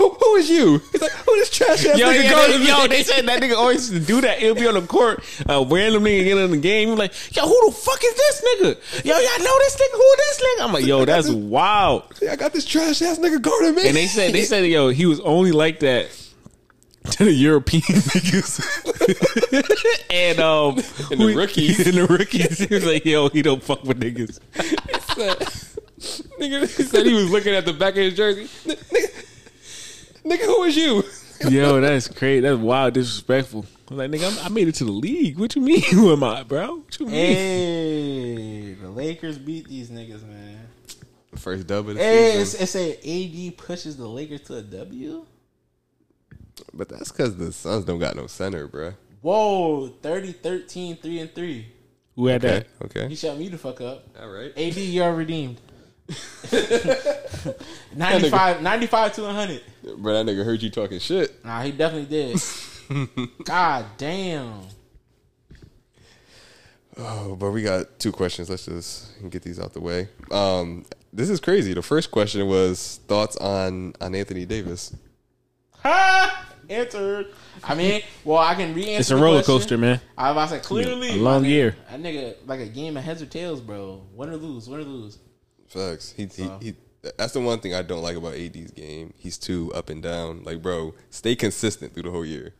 Who, 0.01 0.09
who 0.14 0.36
is 0.36 0.48
you? 0.48 0.78
He's 0.93 1.02
like, 1.02 1.10
who 1.10 1.36
this 1.36 1.51
trash 1.51 1.85
ass 1.85 1.98
Yo, 1.98 2.06
nigga 2.06 2.24
yeah, 2.24 2.47
they, 2.47 2.66
yo, 2.66 2.86
they 2.89 3.02
said 3.02 3.27
that 3.27 3.43
nigga 3.43 3.55
always 3.55 3.90
do 3.90 4.22
that. 4.22 4.39
He'll 4.39 4.55
be 4.55 4.66
on 4.66 4.72
the 4.72 4.81
court, 4.86 5.22
uh, 5.47 5.62
random 5.68 6.05
nigga 6.05 6.24
get 6.24 6.39
in 6.39 6.51
the 6.52 6.56
game. 6.56 6.97
Like, 6.97 7.12
yo, 7.36 7.47
who 7.47 7.66
the 7.66 7.72
fuck 7.77 8.02
is 8.02 8.14
this 8.14 8.40
nigga? 8.40 9.05
Yo, 9.05 9.12
y'all 9.12 9.44
know 9.44 9.59
this 9.59 9.77
nigga? 9.77 9.93
Who 9.93 10.14
this 10.16 10.40
nigga? 10.43 10.64
I'm 10.64 10.72
like, 10.72 10.86
yo, 10.86 11.05
that's 11.10 11.28
wild. 11.28 12.05
I 12.31 12.36
got 12.36 12.55
this 12.55 12.64
trash 12.64 13.02
ass 13.02 13.18
nigga 13.18 13.43
guarding 13.43 13.74
me. 13.74 13.89
And 13.89 13.94
they 13.94 14.06
said, 14.06 14.32
they 14.32 14.44
said, 14.44 14.64
yo, 14.64 14.89
he 14.89 15.05
was 15.05 15.20
only 15.20 15.52
like 15.52 15.81
that 15.81 16.09
to 17.10 17.24
the 17.27 17.32
European 17.32 17.82
niggas. 17.82 18.59
and 20.10 20.40
um, 20.40 20.78
And 21.10 21.20
the 21.20 21.35
rookies. 21.36 21.86
and 21.86 21.98
the 21.98 22.06
rookies. 22.06 22.59
He 22.59 22.74
was 22.74 22.86
like, 22.86 23.05
yo, 23.05 23.28
he 23.28 23.43
don't 23.43 23.62
fuck 23.62 23.85
with 23.85 24.01
niggas. 24.01 24.39
nigga 26.40 26.60
he 26.74 26.82
said 26.85 27.05
he 27.05 27.12
was 27.12 27.31
looking 27.31 27.55
at 27.55 27.66
the 27.66 27.74
back 27.74 27.93
of 27.93 27.98
his 28.02 28.14
jersey. 28.14 28.44
Nigga, 28.64 29.19
nigga, 30.31 30.44
who 30.47 30.62
is 30.65 30.77
you? 30.77 31.02
Yo, 31.51 31.81
that's 31.81 32.09
crazy. 32.09 32.40
That's 32.40 32.59
wild, 32.59 32.94
disrespectful. 32.94 33.65
I'm 33.90 33.97
like, 33.97 34.11
nigga, 34.11 34.31
I'm, 34.40 34.47
I 34.47 34.48
made 34.55 34.69
it 34.69 34.74
to 34.77 34.85
the 34.85 34.93
league. 34.93 35.39
What 35.39 35.57
you 35.57 35.62
mean? 35.62 35.82
Who 35.90 36.12
am 36.12 36.23
I, 36.23 36.43
bro? 36.43 36.77
What 36.77 37.01
you 37.01 37.07
mean? 37.07 37.15
Hey, 37.15 38.73
the 38.74 38.89
Lakers 38.90 39.39
beat 39.39 39.66
these 39.69 39.90
niggas, 39.90 40.23
man. 40.27 40.69
First 41.36 41.66
dub 41.66 41.89
of 41.89 41.97
Hey, 41.97 42.40
it's, 42.40 42.51
season. 42.52 42.65
it 42.65 43.02
say 43.02 43.47
AD 43.48 43.57
pushes 43.57 43.97
the 43.97 44.07
Lakers 44.07 44.43
to 44.43 44.57
a 44.57 44.62
W. 44.62 45.24
But 46.74 46.89
that's 46.90 47.11
because 47.11 47.36
the 47.36 47.52
Suns 47.52 47.85
don't 47.85 47.98
got 47.98 48.16
no 48.16 48.27
center, 48.27 48.69
bruh. 48.69 48.94
Whoa, 49.23 49.89
30, 50.02 50.32
13, 50.32 50.97
3 50.97 51.19
and 51.20 51.35
3. 51.35 51.66
Who 52.16 52.27
had 52.27 52.44
Okay, 52.44 52.59
that? 52.78 52.85
okay. 52.86 53.09
He 53.09 53.15
shut 53.16 53.39
me 53.39 53.48
the 53.48 53.59
fuck 53.59 53.81
up. 53.81 54.07
All 54.20 54.28
right. 54.28 54.52
AD, 54.57 54.77
you're 54.77 55.12
redeemed. 55.15 55.61
95, 57.95 58.62
95 58.62 59.12
to 59.15 59.23
100. 59.23 59.62
Bro, 59.99 60.12
that 60.24 60.27
nigga 60.31 60.45
heard 60.45 60.62
you 60.62 60.70
talking 60.70 60.99
shit. 60.99 61.45
Nah, 61.45 61.62
he 61.62 61.73
definitely 61.73 62.07
did. 62.07 62.41
God 63.45 63.87
damn. 63.97 64.61
Oh, 66.97 67.37
but 67.37 67.51
we 67.53 67.62
got 67.62 67.99
two 67.99 68.12
questions. 68.12 68.51
Let's 68.51 68.66
just 68.66 69.12
get 69.31 69.43
these 69.43 69.59
out 69.61 69.73
the 69.73 69.81
way. 69.81 70.09
Um, 70.31 70.85
this 71.12 71.31
is 71.31 71.41
crazy. 71.41 71.73
The 71.73 71.82
first 71.82 72.11
question 72.11 72.47
was 72.47 73.01
thoughts 73.07 73.37
on 73.37 73.95
on 74.01 74.15
Anthony 74.15 74.45
Davis. 74.45 74.95
Ha! 75.82 76.47
answered. 76.69 77.27
I 77.65 77.74
mean, 77.74 78.03
well, 78.24 78.39
I 78.39 78.55
can 78.55 78.74
re-answer. 78.74 79.01
It's 79.01 79.11
a 79.11 79.15
the 79.16 79.20
roller 79.23 79.39
question. 79.39 79.55
coaster, 79.55 79.78
man. 79.78 80.01
I 80.16 80.31
was 80.31 80.32
about 80.53 80.61
to 80.61 80.62
say 80.62 80.69
clearly 80.69 81.09
A 81.11 81.15
long 81.15 81.43
my 81.43 81.49
nigga- 81.49 81.51
year. 81.51 81.77
That 81.91 82.01
nigga 82.01 82.35
like 82.47 82.61
a 82.61 82.66
game 82.66 82.97
of 82.97 83.03
heads 83.03 83.23
or 83.23 83.27
tails, 83.27 83.61
bro. 83.61 84.03
Win 84.15 84.28
or 84.31 84.37
lose, 84.37 84.69
win 84.69 84.81
or 84.81 84.85
lose. 84.85 85.19
Facts. 85.70 86.12
He, 86.16 86.28
So- 86.28 86.59
he, 86.60 86.66
he 86.70 86.74
that's 87.16 87.32
the 87.32 87.40
one 87.40 87.60
thing 87.60 87.74
I 87.74 87.80
don't 87.80 88.02
like 88.02 88.16
about 88.16 88.34
AD's 88.34 88.72
game. 88.72 89.14
He's 89.16 89.38
too 89.38 89.72
up 89.74 89.88
and 89.88 90.02
down. 90.02 90.42
Like, 90.44 90.60
bro, 90.60 90.92
stay 91.09 91.34
consistent 91.34 91.94
through 91.94 92.02
the 92.02 92.10
whole 92.10 92.26
year. 92.26 92.52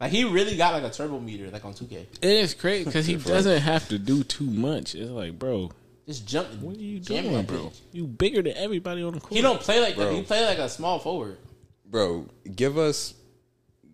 Like 0.00 0.10
he 0.10 0.24
really 0.24 0.56
got 0.56 0.72
like 0.74 0.82
a 0.82 0.90
turbo 0.92 1.20
meter, 1.20 1.48
like 1.50 1.64
on 1.64 1.72
2K. 1.74 1.92
It 1.92 2.08
is 2.22 2.54
crazy 2.54 2.84
because 2.86 3.06
he 3.06 3.14
doesn't 3.32 3.60
have 3.62 3.86
to 3.90 3.98
do 3.98 4.24
too 4.24 4.46
much. 4.50 4.96
It's 4.96 5.08
like, 5.10 5.38
bro, 5.38 5.70
Just 6.08 6.26
jump. 6.26 6.48
what 6.60 6.76
are 6.76 6.80
you 6.80 6.98
jam 6.98 7.22
doing, 7.22 7.36
that 7.36 7.46
bro? 7.46 7.58
bitch. 7.66 7.80
You 7.92 8.06
bigger 8.08 8.42
than 8.42 8.54
everybody 8.56 9.04
on 9.04 9.14
the 9.14 9.20
court. 9.20 9.32
He 9.32 9.40
don't 9.40 9.60
play 9.60 9.80
like 9.80 9.94
that. 9.96 10.12
He 10.12 10.22
play 10.22 10.44
like 10.44 10.58
a 10.58 10.68
small 10.68 10.98
forward. 10.98 11.38
Bro, 11.86 12.26
give 12.56 12.76
us 12.76 13.14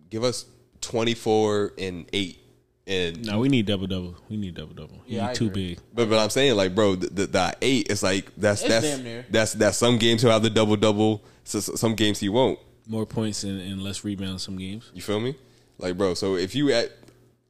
give 0.09 0.23
us 0.23 0.45
24 0.81 1.73
and 1.77 2.07
8 2.11 2.39
and 2.87 3.25
No, 3.25 3.39
we 3.39 3.49
need 3.49 3.65
double 3.65 3.87
double. 3.87 4.15
We 4.29 4.37
need 4.37 4.55
double 4.55 4.73
double. 4.73 5.01
He 5.05 5.15
Yeah, 5.15 5.29
I 5.29 5.33
too 5.33 5.49
big. 5.49 5.79
But 5.93 6.09
but 6.09 6.19
I'm 6.19 6.29
saying 6.29 6.55
like, 6.55 6.73
bro, 6.75 6.95
the, 6.95 7.07
the, 7.07 7.27
the 7.27 7.55
eight 7.61 7.89
is 7.91 8.03
like 8.03 8.31
that's 8.37 8.61
It's 8.61 8.69
that's 8.69 8.85
damn 8.85 9.03
near. 9.03 9.25
that's 9.29 9.53
that's 9.53 9.77
some 9.77 9.97
games 9.97 10.21
he'll 10.21 10.31
have 10.31 10.43
the 10.43 10.49
double 10.49 10.75
double. 10.75 11.23
So, 11.43 11.59
so- 11.59 11.75
some 11.75 11.95
games 11.95 12.19
he 12.19 12.29
won't. 12.29 12.59
More 12.87 13.05
points 13.05 13.43
and, 13.43 13.61
and 13.61 13.81
less 13.81 14.03
rebounds. 14.03 14.43
Some 14.43 14.57
games. 14.57 14.91
You 14.93 15.01
feel 15.01 15.19
me? 15.19 15.35
Like, 15.77 15.97
bro. 15.97 16.13
So 16.15 16.35
if 16.35 16.55
you 16.55 16.71
at 16.71 16.91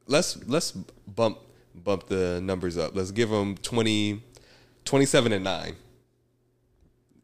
let's 0.06 0.36
let's 0.46 0.72
bump 0.72 1.38
bump 1.74 2.06
the 2.06 2.40
numbers 2.42 2.76
up. 2.78 2.94
Let's 2.94 3.10
give 3.10 3.30
him 3.30 3.56
20, 3.56 4.22
27 4.84 5.32
and 5.32 5.44
nine. 5.44 5.74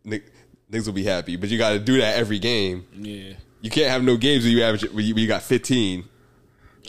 Nick, 0.04 0.24
niggas 0.70 0.86
will 0.86 0.94
be 0.94 1.04
happy, 1.04 1.36
but 1.36 1.48
you 1.48 1.58
got 1.58 1.70
to 1.70 1.78
do 1.78 1.98
that 1.98 2.16
every 2.16 2.38
game. 2.38 2.86
Yeah. 2.94 3.34
You 3.60 3.70
can't 3.70 3.90
have 3.90 4.02
no 4.02 4.16
games 4.16 4.44
where 4.44 4.52
you 4.52 4.62
average 4.62 4.90
where 4.92 5.00
you, 5.02 5.14
where 5.14 5.20
you 5.22 5.28
got 5.28 5.42
fifteen. 5.42 6.04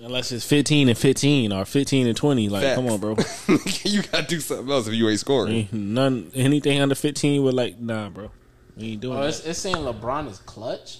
Unless 0.01 0.31
it's 0.31 0.45
fifteen 0.45 0.87
and 0.87 0.97
fifteen 0.97 1.51
or 1.51 1.65
fifteen 1.65 2.07
and 2.07 2.15
twenty. 2.15 2.47
Like, 2.47 2.63
Facts. 2.63 2.75
come 2.75 2.87
on, 2.87 2.99
bro. 2.99 3.11
you 3.83 4.01
got 4.03 4.21
to 4.21 4.25
do 4.27 4.39
something 4.39 4.69
else 4.71 4.87
if 4.87 4.93
you 4.93 5.09
ain't 5.09 5.19
scoring. 5.19 5.53
Ain't 5.53 5.73
None 5.73 6.31
anything 6.33 6.79
under 6.79 6.95
fifteen 6.95 7.43
with 7.43 7.53
like, 7.53 7.79
nah, 7.79 8.09
bro. 8.09 8.31
We 8.77 8.91
ain't 8.93 9.01
doing 9.01 9.17
Oh, 9.17 9.21
that. 9.23 9.27
it's, 9.29 9.45
it's 9.45 9.59
saying 9.59 9.75
LeBron 9.75 10.29
is 10.29 10.39
clutch. 10.39 10.99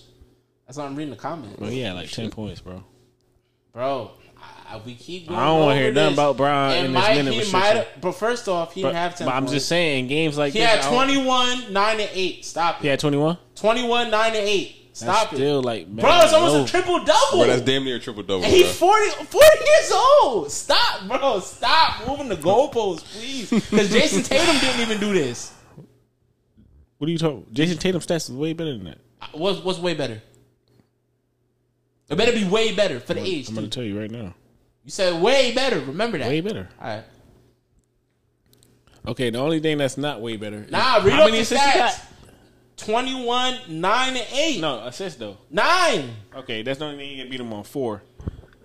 That's 0.67 0.77
what 0.77 0.85
I'm 0.85 0.95
reading 0.95 1.11
the 1.11 1.17
comments, 1.17 1.59
Well, 1.59 1.71
yeah, 1.71 1.93
like 1.93 2.11
ten 2.11 2.29
points, 2.29 2.59
bro. 2.61 2.83
bro. 3.73 4.11
I, 4.71 4.77
we 4.85 4.93
keep. 4.95 5.27
Going 5.27 5.39
I 5.39 5.45
don't 5.47 5.59
want 5.61 5.77
to 5.77 5.81
hear 5.81 5.91
nothing 5.91 6.13
about 6.13 6.37
Brian 6.37 6.83
It 6.83 6.85
in 6.87 6.93
this 6.93 7.01
might- 7.01 7.15
minute 7.15 7.33
he 7.33 7.39
restriction. 7.39 7.75
might. 7.77 8.01
But 8.01 8.11
first 8.11 8.47
off, 8.47 8.73
he 8.73 8.81
But, 8.83 8.89
didn't 8.89 8.97
have 9.01 9.15
ten. 9.15 9.25
but 9.27 9.33
I'm 9.33 9.43
points. 9.43 9.53
just 9.53 9.67
saying, 9.67 10.07
games 10.07 10.37
like 10.37 10.53
He 10.53 10.59
this, 10.59 10.69
had 10.69 10.93
21, 10.93 11.73
9, 11.73 11.99
and 11.99 12.09
8. 12.13 12.45
Stop 12.45 12.75
it. 12.75 12.81
He 12.83 12.87
had 12.89 12.99
twenty 12.99 13.17
one. 13.17 13.37
21, 13.55 14.11
9, 14.11 14.27
and 14.35 14.35
8. 15.01 15.05
That's 15.05 15.19
Stop 15.19 15.33
it. 15.33 15.35
still 15.37 15.61
like, 15.61 15.87
man, 15.87 15.97
Bro, 16.05 16.19
it's 16.23 16.33
almost 16.33 16.55
no. 16.55 16.63
a 16.63 16.67
triple 16.67 17.03
double. 17.03 17.37
Bro, 17.39 17.47
that's 17.47 17.61
damn 17.61 17.83
near 17.83 17.95
a 17.97 17.99
triple 17.99 18.23
double. 18.23 18.43
And 18.43 18.53
he's 18.53 18.75
40, 18.75 19.25
40 19.25 19.47
years 19.65 19.91
old. 19.91 20.51
Stop, 20.51 21.07
bro. 21.07 21.39
Stop 21.39 22.07
moving 22.07 22.27
the 22.29 22.35
goalposts, 22.35 23.03
please. 23.13 23.49
Because 23.49 23.89
Jayson 23.91 24.23
Tatum 24.23 24.57
didn't 24.59 24.81
even 24.81 24.99
do 24.99 25.13
this. 25.13 25.53
What 26.97 27.07
are 27.07 27.11
you 27.11 27.17
talking? 27.17 27.45
Jayson 27.53 27.77
Tatum 27.79 28.01
stats 28.01 28.29
is 28.29 28.31
way 28.31 28.53
better 28.53 28.71
than 28.73 28.83
that. 28.85 28.97
Uh, 29.21 29.27
what's, 29.33 29.59
what's 29.63 29.79
way 29.79 29.93
better? 29.93 30.21
It 32.09 32.17
better 32.17 32.31
be 32.33 32.43
way 32.43 32.73
better 32.75 32.99
for 32.99 33.13
the 33.13 33.21
age. 33.21 33.49
I'm 33.49 33.55
gonna 33.55 33.67
tell 33.67 33.83
you 33.83 33.99
right 33.99 34.09
now, 34.09 34.33
You 34.83 34.89
said 34.91 35.21
way 35.21 35.53
better. 35.53 35.79
Remember 35.79 36.17
that. 36.17 36.27
way 36.27 36.41
better. 36.41 36.67
All 36.81 36.87
right. 36.87 37.03
Okay, 39.07 39.29
the 39.29 39.37
only 39.39 39.59
thing 39.59 39.77
that's 39.77 39.97
not 39.97 40.19
way 40.21 40.35
better. 40.35 40.65
Nah, 40.69 40.97
read 41.03 41.13
how 41.13 41.19
up 41.23 41.25
many 41.31 41.37
the 41.37 41.41
assists 41.41 41.65
stats. 41.67 42.05
21, 42.79 43.57
9, 43.67 44.09
and 44.17 44.27
8. 44.33 44.61
No 44.61 44.79
assists 44.85 45.19
though. 45.19 45.37
9. 45.49 46.09
Okay, 46.37 46.61
that's 46.63 46.79
the 46.79 46.85
only 46.85 46.97
thing 46.97 47.11
you 47.11 47.21
can 47.23 47.29
beat 47.31 47.39
him 47.39 47.51
on 47.53 47.63
four. 47.63 48.01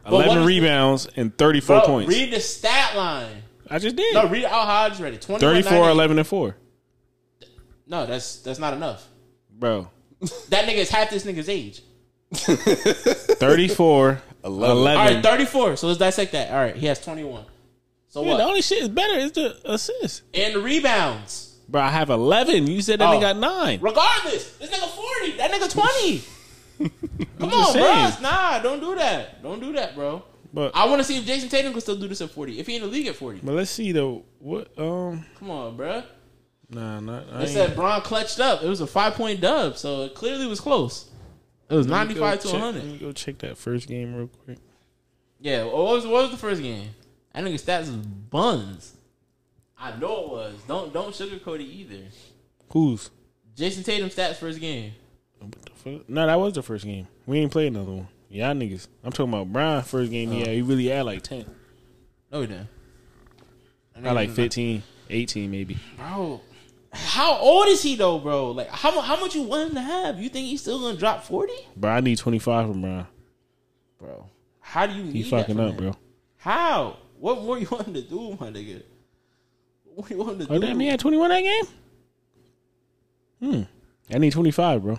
what 0.04 0.12
Eleven 0.26 0.38
is- 0.42 0.46
rebounds 0.46 1.08
and 1.16 1.36
thirty-four 1.36 1.78
Bro, 1.80 1.86
points. 1.86 2.08
read 2.08 2.32
the 2.32 2.40
stat 2.40 2.96
line. 2.96 3.42
I 3.70 3.78
just 3.78 3.96
did. 3.96 4.14
No, 4.14 4.26
read 4.28 4.42
it 4.44 4.46
out 4.46 4.66
how 4.66 4.82
I 4.82 4.88
just 4.90 5.00
read 5.00 5.14
it. 5.14 5.22
21, 5.22 5.40
34, 5.40 5.70
9, 5.72 5.80
and 5.80 5.88
8. 5.88 5.92
11, 5.92 6.18
and 6.18 6.26
four, 6.26 6.56
No, 7.86 8.04
that's 8.06 8.36
that's 8.40 8.58
not 8.58 8.74
enough. 8.74 9.06
bro. 9.50 9.88
That 10.50 10.66
nigga 10.66 10.76
is 10.76 10.90
half 10.90 11.10
this 11.10 11.24
nigga's 11.24 11.48
age. 11.48 11.82
34, 12.34 14.22
11. 14.44 14.76
Eleven. 14.76 14.98
All 15.00 15.06
right, 15.14 15.22
34. 15.22 15.76
So 15.76 15.86
let's 15.88 15.98
dissect 15.98 16.32
that. 16.32 16.50
All 16.50 16.56
right, 16.56 16.76
he 16.76 16.86
has 16.86 17.00
21. 17.00 17.44
So 18.08 18.22
Yeah, 18.22 18.30
what? 18.30 18.36
the 18.38 18.44
only 18.44 18.62
shit 18.62 18.82
is 18.82 18.88
better 18.88 19.14
is 19.18 19.32
the 19.32 19.56
assist. 19.70 20.22
and 20.34 20.56
rebounds. 20.56 21.53
Bro, 21.74 21.82
I 21.82 21.88
have 21.90 22.08
11. 22.08 22.68
You 22.68 22.80
said 22.82 23.00
that 23.00 23.08
Oh. 23.08 23.16
nigga 23.18 23.20
got 23.20 23.36
nine. 23.36 23.80
Regardless, 23.82 24.56
this 24.58 24.70
nigga 24.70 24.88
40. 24.88 25.36
That 25.38 25.50
nigga 25.50 25.68
20. 25.68 26.22
Come 27.40 27.50
on, 27.52 27.72
saying. 27.72 28.12
bro. 28.20 28.30
Nah, 28.30 28.60
don't 28.60 28.78
do 28.78 28.94
that. 28.94 29.42
Don't 29.42 29.58
do 29.58 29.72
that, 29.72 29.96
bro. 29.96 30.22
But 30.52 30.70
I 30.76 30.86
want 30.86 31.00
to 31.00 31.04
see 31.04 31.18
if 31.18 31.24
Jayson 31.26 31.48
Tatum 31.48 31.72
can 31.72 31.80
still 31.80 31.96
do 31.96 32.06
this 32.06 32.20
at 32.20 32.30
40. 32.30 32.60
If 32.60 32.68
he 32.68 32.76
in 32.76 32.82
the 32.82 32.86
league 32.86 33.08
at 33.08 33.16
40. 33.16 33.40
but 33.42 33.56
let's 33.56 33.72
see 33.72 33.90
though. 33.90 34.22
What 34.38 34.70
um 34.78 35.26
Come 35.40 35.50
on, 35.50 35.76
bro. 35.76 36.04
nah 36.70 37.00
not 37.00 37.24
I 37.32 37.38
They 37.40 37.46
said 37.48 37.74
Braun 37.74 38.02
clutched 38.02 38.38
up. 38.38 38.62
It 38.62 38.68
was 38.68 38.80
a 38.80 38.86
five 38.86 39.14
point 39.14 39.40
dub, 39.40 39.76
so 39.76 40.02
it 40.02 40.14
clearly 40.14 40.46
was 40.46 40.60
close. 40.60 41.06
It 41.68 41.74
was 41.74 41.88
go 41.88 41.92
95 41.94 42.38
to 42.38 42.44
check- 42.46 42.52
100. 42.52 42.78
Let 42.84 42.92
me 42.92 42.98
go 42.98 43.10
check 43.10 43.38
that 43.38 43.58
first 43.58 43.88
game 43.88 44.14
real 44.14 44.28
quick. 44.44 44.58
Yeah, 45.40 45.64
what 45.64 45.74
was 45.86 46.06
what 46.06 46.22
was 46.22 46.30
the 46.30 46.36
first 46.36 46.62
game? 46.62 46.90
That 47.34 47.42
nigga 47.42 47.54
stats 47.60 47.80
was 47.88 47.96
buns. 47.96 48.92
I 49.84 49.94
know 49.98 50.24
it 50.24 50.28
was. 50.30 50.54
Don't 50.66 50.94
don't 50.94 51.12
sugarcoat 51.12 51.60
it 51.60 51.64
either. 51.64 52.04
Who's? 52.70 53.10
Jayson 53.54 53.84
Tatum 53.84 54.08
stats 54.08 54.36
first 54.36 54.58
game. 54.58 54.92
What 55.38 55.52
the 55.52 55.72
fuck? 55.74 56.08
No, 56.08 56.26
that 56.26 56.36
was 56.36 56.54
the 56.54 56.62
first 56.62 56.86
game. 56.86 57.06
We 57.26 57.40
ain't 57.40 57.52
played 57.52 57.66
another 57.66 57.92
one. 57.92 58.08
Y'all 58.30 58.54
niggas. 58.54 58.88
I'm 59.04 59.12
talking 59.12 59.34
about 59.34 59.52
Brian 59.52 59.82
first 59.82 60.10
game. 60.10 60.30
Oh. 60.32 60.36
Yeah, 60.36 60.46
he 60.46 60.62
really 60.62 60.86
had 60.86 61.04
like 61.04 61.22
10. 61.22 61.44
No, 62.32 62.40
he 62.40 62.46
didn't. 62.46 62.68
I 64.02 64.12
like 64.12 64.30
15, 64.30 64.82
18 65.10 65.50
maybe. 65.50 65.76
Bro, 65.98 66.40
how 66.90 67.36
old 67.36 67.68
is 67.68 67.82
he 67.82 67.94
though, 67.94 68.18
bro? 68.18 68.52
Like 68.52 68.70
how 68.70 68.98
how 69.02 69.20
much 69.20 69.34
you 69.34 69.42
want 69.42 69.68
him 69.68 69.74
to 69.74 69.82
have? 69.82 70.18
You 70.18 70.30
think 70.30 70.46
he's 70.46 70.62
still 70.62 70.80
gonna 70.80 70.96
drop 70.96 71.24
forty, 71.24 71.52
Bro, 71.76 71.90
I 71.90 72.00
need 72.00 72.16
25 72.16 72.68
from 72.70 72.80
Brian. 72.80 73.06
bro? 73.98 74.30
How 74.60 74.86
do 74.86 74.94
you? 74.94 75.12
He 75.12 75.22
fucking 75.24 75.60
up, 75.60 75.72
him? 75.72 75.76
bro. 75.76 75.96
How? 76.38 76.96
What 77.20 77.42
more 77.42 77.58
you 77.60 77.68
want 77.70 77.86
him 77.86 77.94
to 77.94 78.02
do, 78.02 78.36
my 78.40 78.50
nigga? 78.50 78.82
What 79.94 80.10
you 80.10 80.16
want 80.18 80.40
him 80.40 80.46
to 80.46 80.52
Oh, 80.52 80.58
do? 80.58 80.66
damn, 80.66 80.80
he 80.80 80.88
had 80.88 80.98
21 81.00 81.28
that 81.30 81.40
game? 81.42 81.64
Hmm. 83.40 83.62
I 84.14 84.18
need 84.18 84.32
25, 84.32 84.82
bro. 84.82 84.98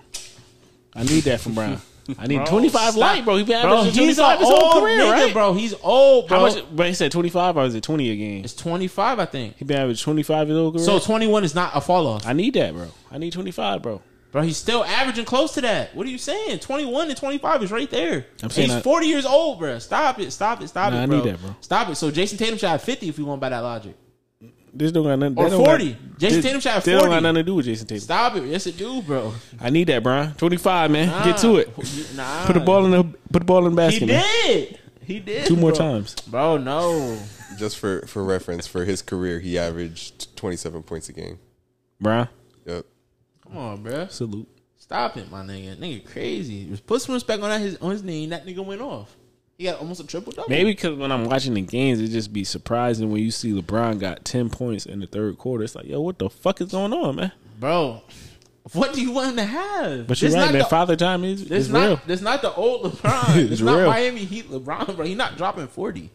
I 0.94 1.04
need 1.04 1.24
that 1.26 1.42
from 1.42 1.54
Brian. 1.56 1.80
I 2.20 2.28
need 2.28 2.38
Bro, 2.46 2.46
25 2.46 2.82
stop. 2.92 2.96
light, 3.02 3.26
bro. 3.26 3.36
He 3.38 3.44
been 3.44 3.62
Bro, 3.64 3.78
averaging 3.80 4.06
he's 4.06 4.16
25 4.18 4.40
his 4.40 4.48
whole 4.50 4.80
career, 4.82 5.00
nigga, 5.00 5.12
right? 5.12 5.34
bro. 5.34 5.54
He's 5.54 5.74
old, 5.82 6.28
bro. 6.28 6.38
How 6.38 6.46
much? 6.46 6.64
But 6.74 6.88
he 6.88 6.94
said 6.94 7.12
25 7.12 7.58
or 7.58 7.66
is 7.66 7.74
it 7.76 7.82
20 7.84 8.10
a 8.12 8.16
game? 8.16 8.44
It's 8.46 8.54
twenty 8.54 8.88
five, 8.88 9.18
I 9.20 9.26
think. 9.26 9.58
He 9.58 9.66
been 9.66 9.78
averaging 9.78 10.04
25 10.04 10.48
his 10.48 10.56
whole 10.58 10.72
career. 10.72 10.84
So 10.84 11.00
twenty 11.00 11.26
one 11.28 11.44
is 11.44 11.56
not 11.56 11.72
a 11.76 11.82
fall 11.82 12.06
off. 12.08 12.26
I 12.28 12.34
need 12.34 12.54
that, 12.54 12.74
bro. 12.74 12.88
I 13.12 13.18
need 13.18 13.34
25, 13.34 13.82
bro. 13.82 14.02
Bro, 14.32 14.44
he's 14.44 14.58
still 14.58 14.84
averaging 14.84 15.26
close 15.26 15.54
to 15.56 15.62
that. 15.62 15.96
What 15.96 16.06
are 16.06 16.10
you 16.10 16.18
saying? 16.20 16.60
21 16.60 17.08
and 17.10 17.18
25 17.18 17.64
is 17.64 17.72
right 17.72 17.90
there. 17.90 18.28
I'm 18.44 18.50
saying 18.52 18.68
he's 18.70 18.78
I- 18.78 18.82
40 18.82 19.08
years 19.08 19.26
old, 19.26 19.58
bro. 19.60 19.80
Stop 19.80 20.20
it. 20.20 20.30
Stop 20.32 20.62
it. 20.62 20.68
Stop 20.68 20.94
Nah, 20.94 21.00
it, 21.00 21.04
I 21.04 21.06
bro. 21.08 21.18
need 21.24 21.26
that, 21.34 21.42
bro. 21.42 21.56
Stop 21.62 21.90
it. 21.90 21.96
So 21.96 22.12
Jayson 22.12 22.38
Tatum 22.38 22.58
shot 22.60 22.80
50 22.82 23.10
if 23.10 23.18
we 23.18 23.24
want 23.24 23.42
by 23.42 23.50
that 23.50 23.60
logic. 23.62 23.96
This 24.78 24.92
don't 24.92 25.04
got 25.06 25.18
nothing. 25.18 25.38
Or 25.38 25.50
40. 25.50 25.92
Got, 25.94 26.20
Jayson 26.20 26.20
this- 26.20 26.46
Tatum 26.46 26.60
shot 26.62 26.84
They 26.84 26.92
don't 26.92 27.02
40. 27.02 27.14
got 27.16 27.24
nothing 27.24 27.36
to 27.36 27.44
do 27.44 27.56
with 27.56 27.66
Jayson 27.66 27.88
Tatum. 27.88 28.02
Stop 28.02 28.36
it. 28.36 28.44
Yes, 28.46 28.68
it 28.68 28.78
do, 28.78 29.02
bro. 29.02 29.34
I 29.60 29.70
need 29.70 29.88
that, 29.88 30.04
Brian. 30.04 30.34
25, 30.34 30.92
man. 30.92 31.24
Get 31.26 31.38
to 31.40 31.56
it. 31.58 31.70
Nah. 32.16 32.46
Put 32.46 32.54
the 32.54 32.60
ball 32.60 32.86
in 32.86 32.92
the 32.92 33.04
put 33.32 33.40
the 33.40 33.46
ball 33.46 33.66
in 33.68 33.74
the 33.76 33.90
He 33.90 34.00
basket. 34.00 34.08
man. 34.08 34.24
did. 34.48 34.80
He 35.02 35.20
did. 35.20 35.46
Two 35.46 35.56
more 35.56 35.72
bro. 35.72 35.78
times. 35.80 36.16
Bro, 36.28 36.58
no. 36.58 37.18
Just 37.58 37.78
for 37.78 38.02
for 38.08 38.24
reference, 38.24 38.68
for 38.68 38.84
his 38.84 39.02
career, 39.02 39.40
he 39.40 39.58
averaged 39.58 40.36
27 40.36 40.84
points 40.84 41.08
a 41.10 41.14
game. 41.14 41.40
Brian, 42.02 42.28
Yep. 42.66 42.86
Come 43.44 43.58
on, 43.58 43.84
bro. 43.84 44.08
salute. 44.08 44.48
Stop 44.78 45.16
it, 45.18 45.32
my 45.32 45.42
nigga. 45.42 45.78
Nigga 45.78 46.06
crazy. 46.06 46.66
Just 46.66 46.86
put 46.86 47.02
some 47.02 47.14
respect 47.16 47.42
on 47.42 47.50
that 47.50 47.62
his 47.62 47.78
on 47.78 47.92
his 47.92 48.04
name. 48.04 48.30
That 48.30 48.46
nigga 48.46 48.64
went 48.66 48.82
off. 48.82 49.16
He 49.58 49.64
got 49.66 49.80
almost 49.80 50.02
a 50.02 50.08
triple 50.08 50.34
double. 50.34 50.50
Maybe 50.50 50.72
because 50.72 50.98
when 50.98 51.12
I'm 51.12 51.26
watching 51.26 51.54
the 51.54 51.62
games, 51.62 52.02
it 52.02 52.10
just 52.10 52.34
be 52.34 52.44
surprising 52.44 53.10
when 53.12 53.22
you 53.22 53.32
see 53.32 53.54
LeBron 53.54 54.00
got 54.00 54.26
10 54.26 54.50
points 54.50 54.86
in 54.86 55.00
the 55.00 55.08
third 55.08 55.38
quarter. 55.38 55.64
It's 55.64 55.76
like, 55.76 55.86
yo, 55.86 56.02
what 56.02 56.20
the 56.20 56.30
fuck 56.30 56.60
is 56.62 56.72
going 56.72 56.92
on, 56.92 57.16
man? 57.16 57.32
Bro, 57.58 58.02
what 58.74 58.94
do 58.94 59.02
you 59.02 59.12
want 59.12 59.30
him 59.30 59.36
to 59.38 59.46
have? 59.46 60.08
But 60.08 60.22
you're 60.22 60.30
This 60.30 60.36
right, 60.38 60.46
not 60.46 60.52
man. 60.54 60.60
the- 60.64 60.66
Father 60.68 60.96
time 60.98 61.24
is, 61.24 61.48
This 61.48 61.68
is 61.68 61.70
not 61.72 61.86
real. 61.88 62.02
this 62.06 62.20
not 62.22 62.42
the 62.42 62.54
old 62.54 62.84
LeBron. 62.96 63.38
It's 63.38 63.52
It's 63.54 63.62
not 63.62 63.78
real. 63.78 63.88
Miami 63.90 64.26
Heat 64.26 64.50
LeBron, 64.50 64.96
bro. 64.98 65.06
He 65.06 65.16
not 65.16 65.38
dropping 65.38 65.68
forty. 65.68 66.10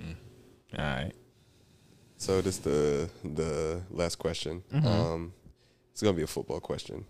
All 0.00 0.84
right. 0.84 1.12
So 2.16 2.40
this 2.40 2.58
the 2.58 3.08
the 3.24 3.82
last 3.90 4.16
question. 4.16 4.62
Um, 4.72 5.32
it's 5.92 6.00
gonna 6.02 6.16
be 6.16 6.22
a 6.22 6.26
football 6.28 6.60
question. 6.60 7.04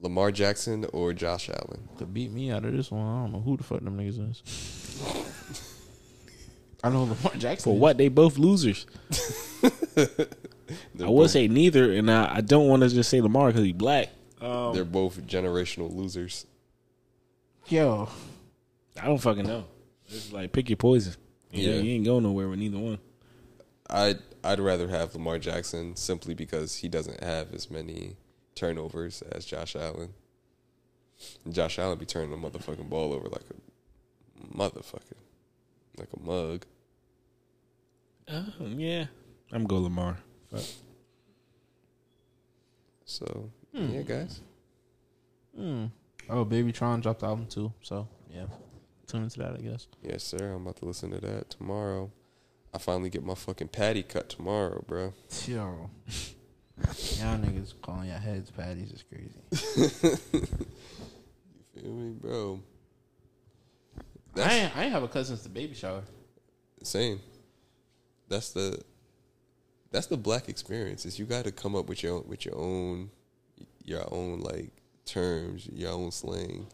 Lamar 0.00 0.30
Jackson 0.30 0.86
or 0.92 1.12
Josh 1.12 1.48
Allen? 1.50 1.88
To 1.98 2.06
beat 2.06 2.30
me 2.32 2.50
out 2.50 2.64
of 2.64 2.72
this 2.72 2.90
one, 2.90 3.00
I 3.04 3.22
don't 3.22 3.32
know 3.32 3.40
who 3.40 3.56
the 3.56 3.64
fuck 3.64 3.80
them 3.80 3.98
niggas 3.98 4.30
is. 4.30 5.72
I 6.84 6.90
know 6.90 7.02
Lamar 7.02 7.34
Jackson. 7.38 7.72
For 7.72 7.78
what? 7.78 7.98
They 7.98 8.08
both 8.08 8.38
losers. 8.38 8.86
I 9.96 11.08
would 11.08 11.30
say 11.30 11.48
neither, 11.48 11.92
and 11.92 12.10
I, 12.10 12.36
I 12.36 12.40
don't 12.40 12.68
want 12.68 12.82
to 12.82 12.88
just 12.88 13.10
say 13.10 13.20
Lamar 13.20 13.48
because 13.48 13.64
he's 13.64 13.72
black. 13.72 14.10
Um, 14.40 14.72
They're 14.74 14.84
both 14.84 15.20
generational 15.26 15.92
losers. 15.94 16.46
Yo, 17.66 18.08
I 19.00 19.06
don't 19.06 19.18
fucking 19.18 19.46
know. 19.46 19.64
It's 20.08 20.32
like 20.32 20.52
pick 20.52 20.70
your 20.70 20.76
poison. 20.76 21.14
Yeah, 21.50 21.70
Yeah. 21.72 21.80
you 21.80 21.94
ain't 21.94 22.04
going 22.04 22.22
nowhere 22.22 22.48
with 22.48 22.58
neither 22.58 22.78
one. 22.78 22.98
I'd 23.90 24.18
I'd 24.44 24.60
rather 24.60 24.88
have 24.88 25.14
Lamar 25.14 25.38
Jackson 25.38 25.96
simply 25.96 26.34
because 26.34 26.76
he 26.76 26.88
doesn't 26.88 27.22
have 27.22 27.52
as 27.52 27.70
many 27.70 28.16
turnovers 28.58 29.22
as 29.22 29.44
Josh 29.44 29.76
Allen. 29.76 30.12
Josh 31.48 31.78
Allen 31.78 31.98
be 31.98 32.06
turning 32.06 32.30
the 32.30 32.36
motherfucking 32.36 32.88
ball 32.88 33.12
over 33.12 33.28
like 33.28 33.42
a 33.50 34.56
motherfucker, 34.56 35.18
like 35.96 36.08
a 36.16 36.20
mug. 36.20 36.64
Um, 38.28 38.76
yeah, 38.78 39.06
I'm 39.52 39.64
go 39.64 39.78
Lamar. 39.78 40.18
Fuck. 40.50 40.62
So 43.04 43.50
yeah, 43.72 44.02
guys. 44.02 44.40
Oh, 46.30 46.44
Baby 46.44 46.72
Tron 46.72 47.00
dropped 47.00 47.20
the 47.20 47.26
album 47.26 47.46
too. 47.46 47.72
So 47.80 48.08
yeah, 48.32 48.46
tune 49.06 49.22
into 49.22 49.38
that. 49.38 49.54
I 49.54 49.58
guess. 49.58 49.86
Yes, 50.02 50.24
sir. 50.24 50.52
I'm 50.52 50.62
about 50.62 50.76
to 50.76 50.84
listen 50.84 51.10
to 51.12 51.20
that 51.20 51.50
tomorrow. 51.50 52.10
I 52.74 52.78
finally 52.78 53.08
get 53.08 53.24
my 53.24 53.34
fucking 53.34 53.68
patty 53.68 54.02
cut 54.02 54.28
tomorrow, 54.28 54.84
bro. 54.86 55.14
Yo, 55.46 55.90
y'all 57.18 57.38
niggas 57.38 57.74
calling 57.82 58.08
your 58.08 58.18
heads 58.18 58.50
patties 58.50 58.92
is 58.92 59.04
crazy. 59.04 60.18
You 61.78 61.82
feel 61.82 61.92
me, 61.92 62.10
bro? 62.10 62.60
I 64.36 64.54
ain't, 64.54 64.76
I 64.76 64.82
ain't 64.84 64.92
have 64.92 65.04
a 65.04 65.08
cousin 65.08 65.36
since 65.36 65.42
the 65.44 65.48
baby 65.48 65.74
shower. 65.74 66.02
same. 66.82 67.20
That's 68.28 68.50
the 68.50 68.80
that's 69.90 70.06
the 70.08 70.16
black 70.16 70.48
experience. 70.48 71.06
Is 71.06 71.18
you 71.18 71.24
got 71.24 71.44
to 71.44 71.52
come 71.52 71.76
up 71.76 71.88
with 71.88 72.02
your 72.02 72.20
with 72.22 72.44
your 72.44 72.56
own 72.58 73.10
your 73.84 74.12
own 74.12 74.40
like 74.40 74.70
terms, 75.04 75.68
your 75.72 75.92
own 75.92 76.10
slang. 76.10 76.66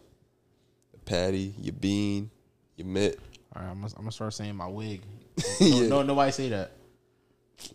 A 0.94 0.98
Patty, 0.98 1.54
your 1.58 1.74
bean, 1.74 2.30
your 2.76 2.86
mitt. 2.86 3.18
All 3.54 3.62
right, 3.62 3.70
I'm 3.70 3.80
gonna, 3.80 3.92
I'm 3.96 4.02
gonna 4.02 4.12
start 4.12 4.34
saying 4.34 4.56
my 4.56 4.68
wig. 4.68 5.02
Yeah. 5.60 5.88
no, 5.88 5.88
no, 5.88 6.02
nobody 6.02 6.32
say 6.32 6.48
that. 6.50 6.72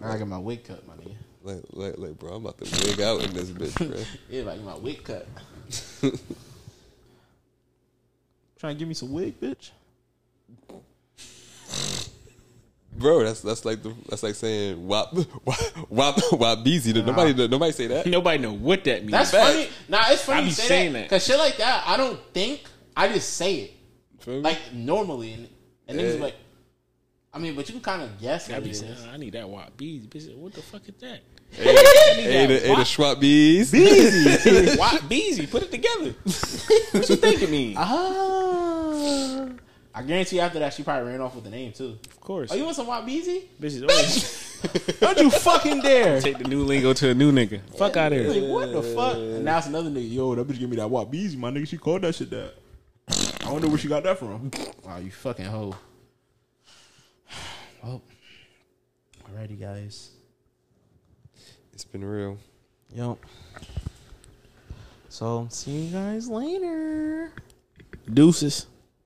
I 0.02 0.18
got 0.18 0.28
my 0.28 0.38
wig 0.38 0.64
cut, 0.64 0.86
my 0.88 0.96
nigga. 0.96 1.16
Like, 1.42 1.62
like, 1.72 1.98
like, 1.98 2.20
bro, 2.20 2.34
I'm 2.36 2.46
about 2.46 2.58
to 2.60 2.86
wig 2.88 3.00
out 3.02 3.24
in 3.24 3.34
this 3.34 3.50
bitch, 3.50 3.76
bro. 3.90 3.98
Yeah, 4.30 4.44
like 4.44 4.62
my 4.62 4.76
wig 4.76 5.04
cut. 5.04 5.26
Trying 8.60 8.76
to 8.76 8.80
give 8.80 8.88
me 8.88 8.94
some 8.94 9.12
wig, 9.14 9.40
bitch. 9.40 9.72
Bro, 12.98 13.24
that's 13.24 13.40
that's 13.42 13.64
like 13.64 13.82
the 13.82 13.94
that's 14.10 14.24
like 14.24 14.36
saying 14.36 14.86
wop 14.86 15.14
wop 15.46 15.90
wop 15.90 16.18
wop 16.34 16.64
beezy. 16.66 16.92
Nobody 16.92 17.48
nobody 17.48 17.72
say 17.72 17.88
that. 17.88 18.06
Nobody 18.08 18.40
know 18.40 18.52
what 18.52 18.84
that 18.84 19.02
means. 19.04 19.12
That's 19.12 19.32
Facts. 19.32 19.48
funny. 19.50 19.70
Nah, 19.88 20.02
it's 20.08 20.24
funny 20.26 20.40
I 20.40 20.42
be 20.42 20.48
you 20.50 20.54
say 20.54 20.68
saying 20.68 20.94
that 20.94 21.00
that. 21.00 21.06
because 21.06 21.26
shit 21.26 21.38
like 21.38 21.56
that. 21.58 21.84
I 21.88 21.96
don't 21.96 22.20
think. 22.34 22.64
I 22.98 23.08
just 23.08 23.36
say 23.36 23.56
it 23.56 24.28
like 24.28 24.58
normally, 24.74 25.34
and 25.34 25.48
and 25.88 25.98
niggas 26.00 26.12
be 26.14 26.18
Yeah. 26.18 26.24
like, 26.24 26.36
I 27.32 27.38
mean, 27.38 27.56
but 27.56 27.68
you 27.70 27.74
can 27.74 27.82
kind 27.82 28.02
of 28.02 28.20
guess 28.20 28.50
I 28.50 28.54
what 28.54 28.64
be 28.64 28.70
it 28.72 28.76
saying, 28.76 28.92
is. 28.94 29.06
I 29.06 29.18
need 29.18 29.34
that 29.34 29.48
wop 29.48 29.78
bees. 29.78 30.08
Bitch, 30.08 30.36
what 30.36 30.54
the 30.54 30.62
fuck 30.64 30.82
is 30.88 30.96
that? 31.02 31.20
hey, 31.52 31.64
hey, 32.24 32.46
the, 32.48 32.60
hey, 32.60 32.76
the 32.76 32.84
Schwab 32.84 33.20
bees. 33.20 33.72
wop 34.80 35.08
beezy. 35.08 35.46
Put 35.48 35.64
it 35.64 35.72
together. 35.72 36.16
what 36.92 37.10
you 37.10 37.16
think 37.16 37.42
it 37.44 37.50
mean? 37.52 37.76
Ah. 37.78 39.48
I 39.94 40.04
guarantee 40.04 40.38
you 40.38 40.42
after 40.44 40.60
that 40.60 40.74
she 40.74 40.84
probably 40.84 41.10
ran 41.12 41.20
off 41.22 41.36
with 41.36 41.44
the 41.44 41.50
name 41.50 41.72
too. 41.74 41.98
Of 42.10 42.20
course. 42.22 42.52
Oh, 42.52 42.56
you 42.56 42.64
want 42.64 42.76
some 42.76 42.88
Wop 42.88 43.06
Beezy? 43.06 43.50
Bitches 43.62 43.82
always 43.88 45.00
Don't 45.00 45.18
you 45.20 45.30
fucking 45.30 45.82
dare! 45.82 46.22
take 46.22 46.38
the 46.38 46.44
new 46.46 46.64
lingo 46.64 46.94
to 46.94 47.10
a 47.10 47.14
new 47.14 47.32
nigga. 47.32 47.62
Fuck 47.78 47.98
out 47.98 48.14
of 48.14 48.26
Like, 48.26 48.36
here. 48.38 48.50
what 48.52 48.72
the 48.72 48.82
fuck? 48.82 49.16
And 49.16 49.44
now 49.46 49.58
it's 49.58 49.68
another 49.68 49.90
nigga. 49.90 50.12
Yo, 50.14 50.36
that 50.36 50.48
bitch 50.48 50.60
give 50.60 50.70
me 50.70 50.78
that 50.78 50.90
Wop 50.90 51.12
Beezy, 51.12 51.38
my 51.38 51.52
nigga. 51.52 51.68
She 51.68 51.78
called 51.78 52.02
that 52.04 52.16
shit 52.16 52.30
that. 52.32 52.54
I 53.46 53.52
wonder 53.52 53.68
where 53.68 53.78
she 53.78 53.88
got 53.88 54.04
that 54.04 54.18
from. 54.20 54.52
Wow, 54.86 54.98
you 54.98 55.12
fucking 55.12 55.46
hoe. 55.46 55.76
Alrighty, 59.40 59.60
guys. 59.60 60.12
It's 61.74 61.86
been 61.86 62.04
real. 62.04 62.38
Yep. 62.94 63.18
So, 65.08 65.48
see 65.50 65.86
you 65.86 65.94
guys 65.94 66.28
later. 66.28 67.32
Deuces. 68.14 68.68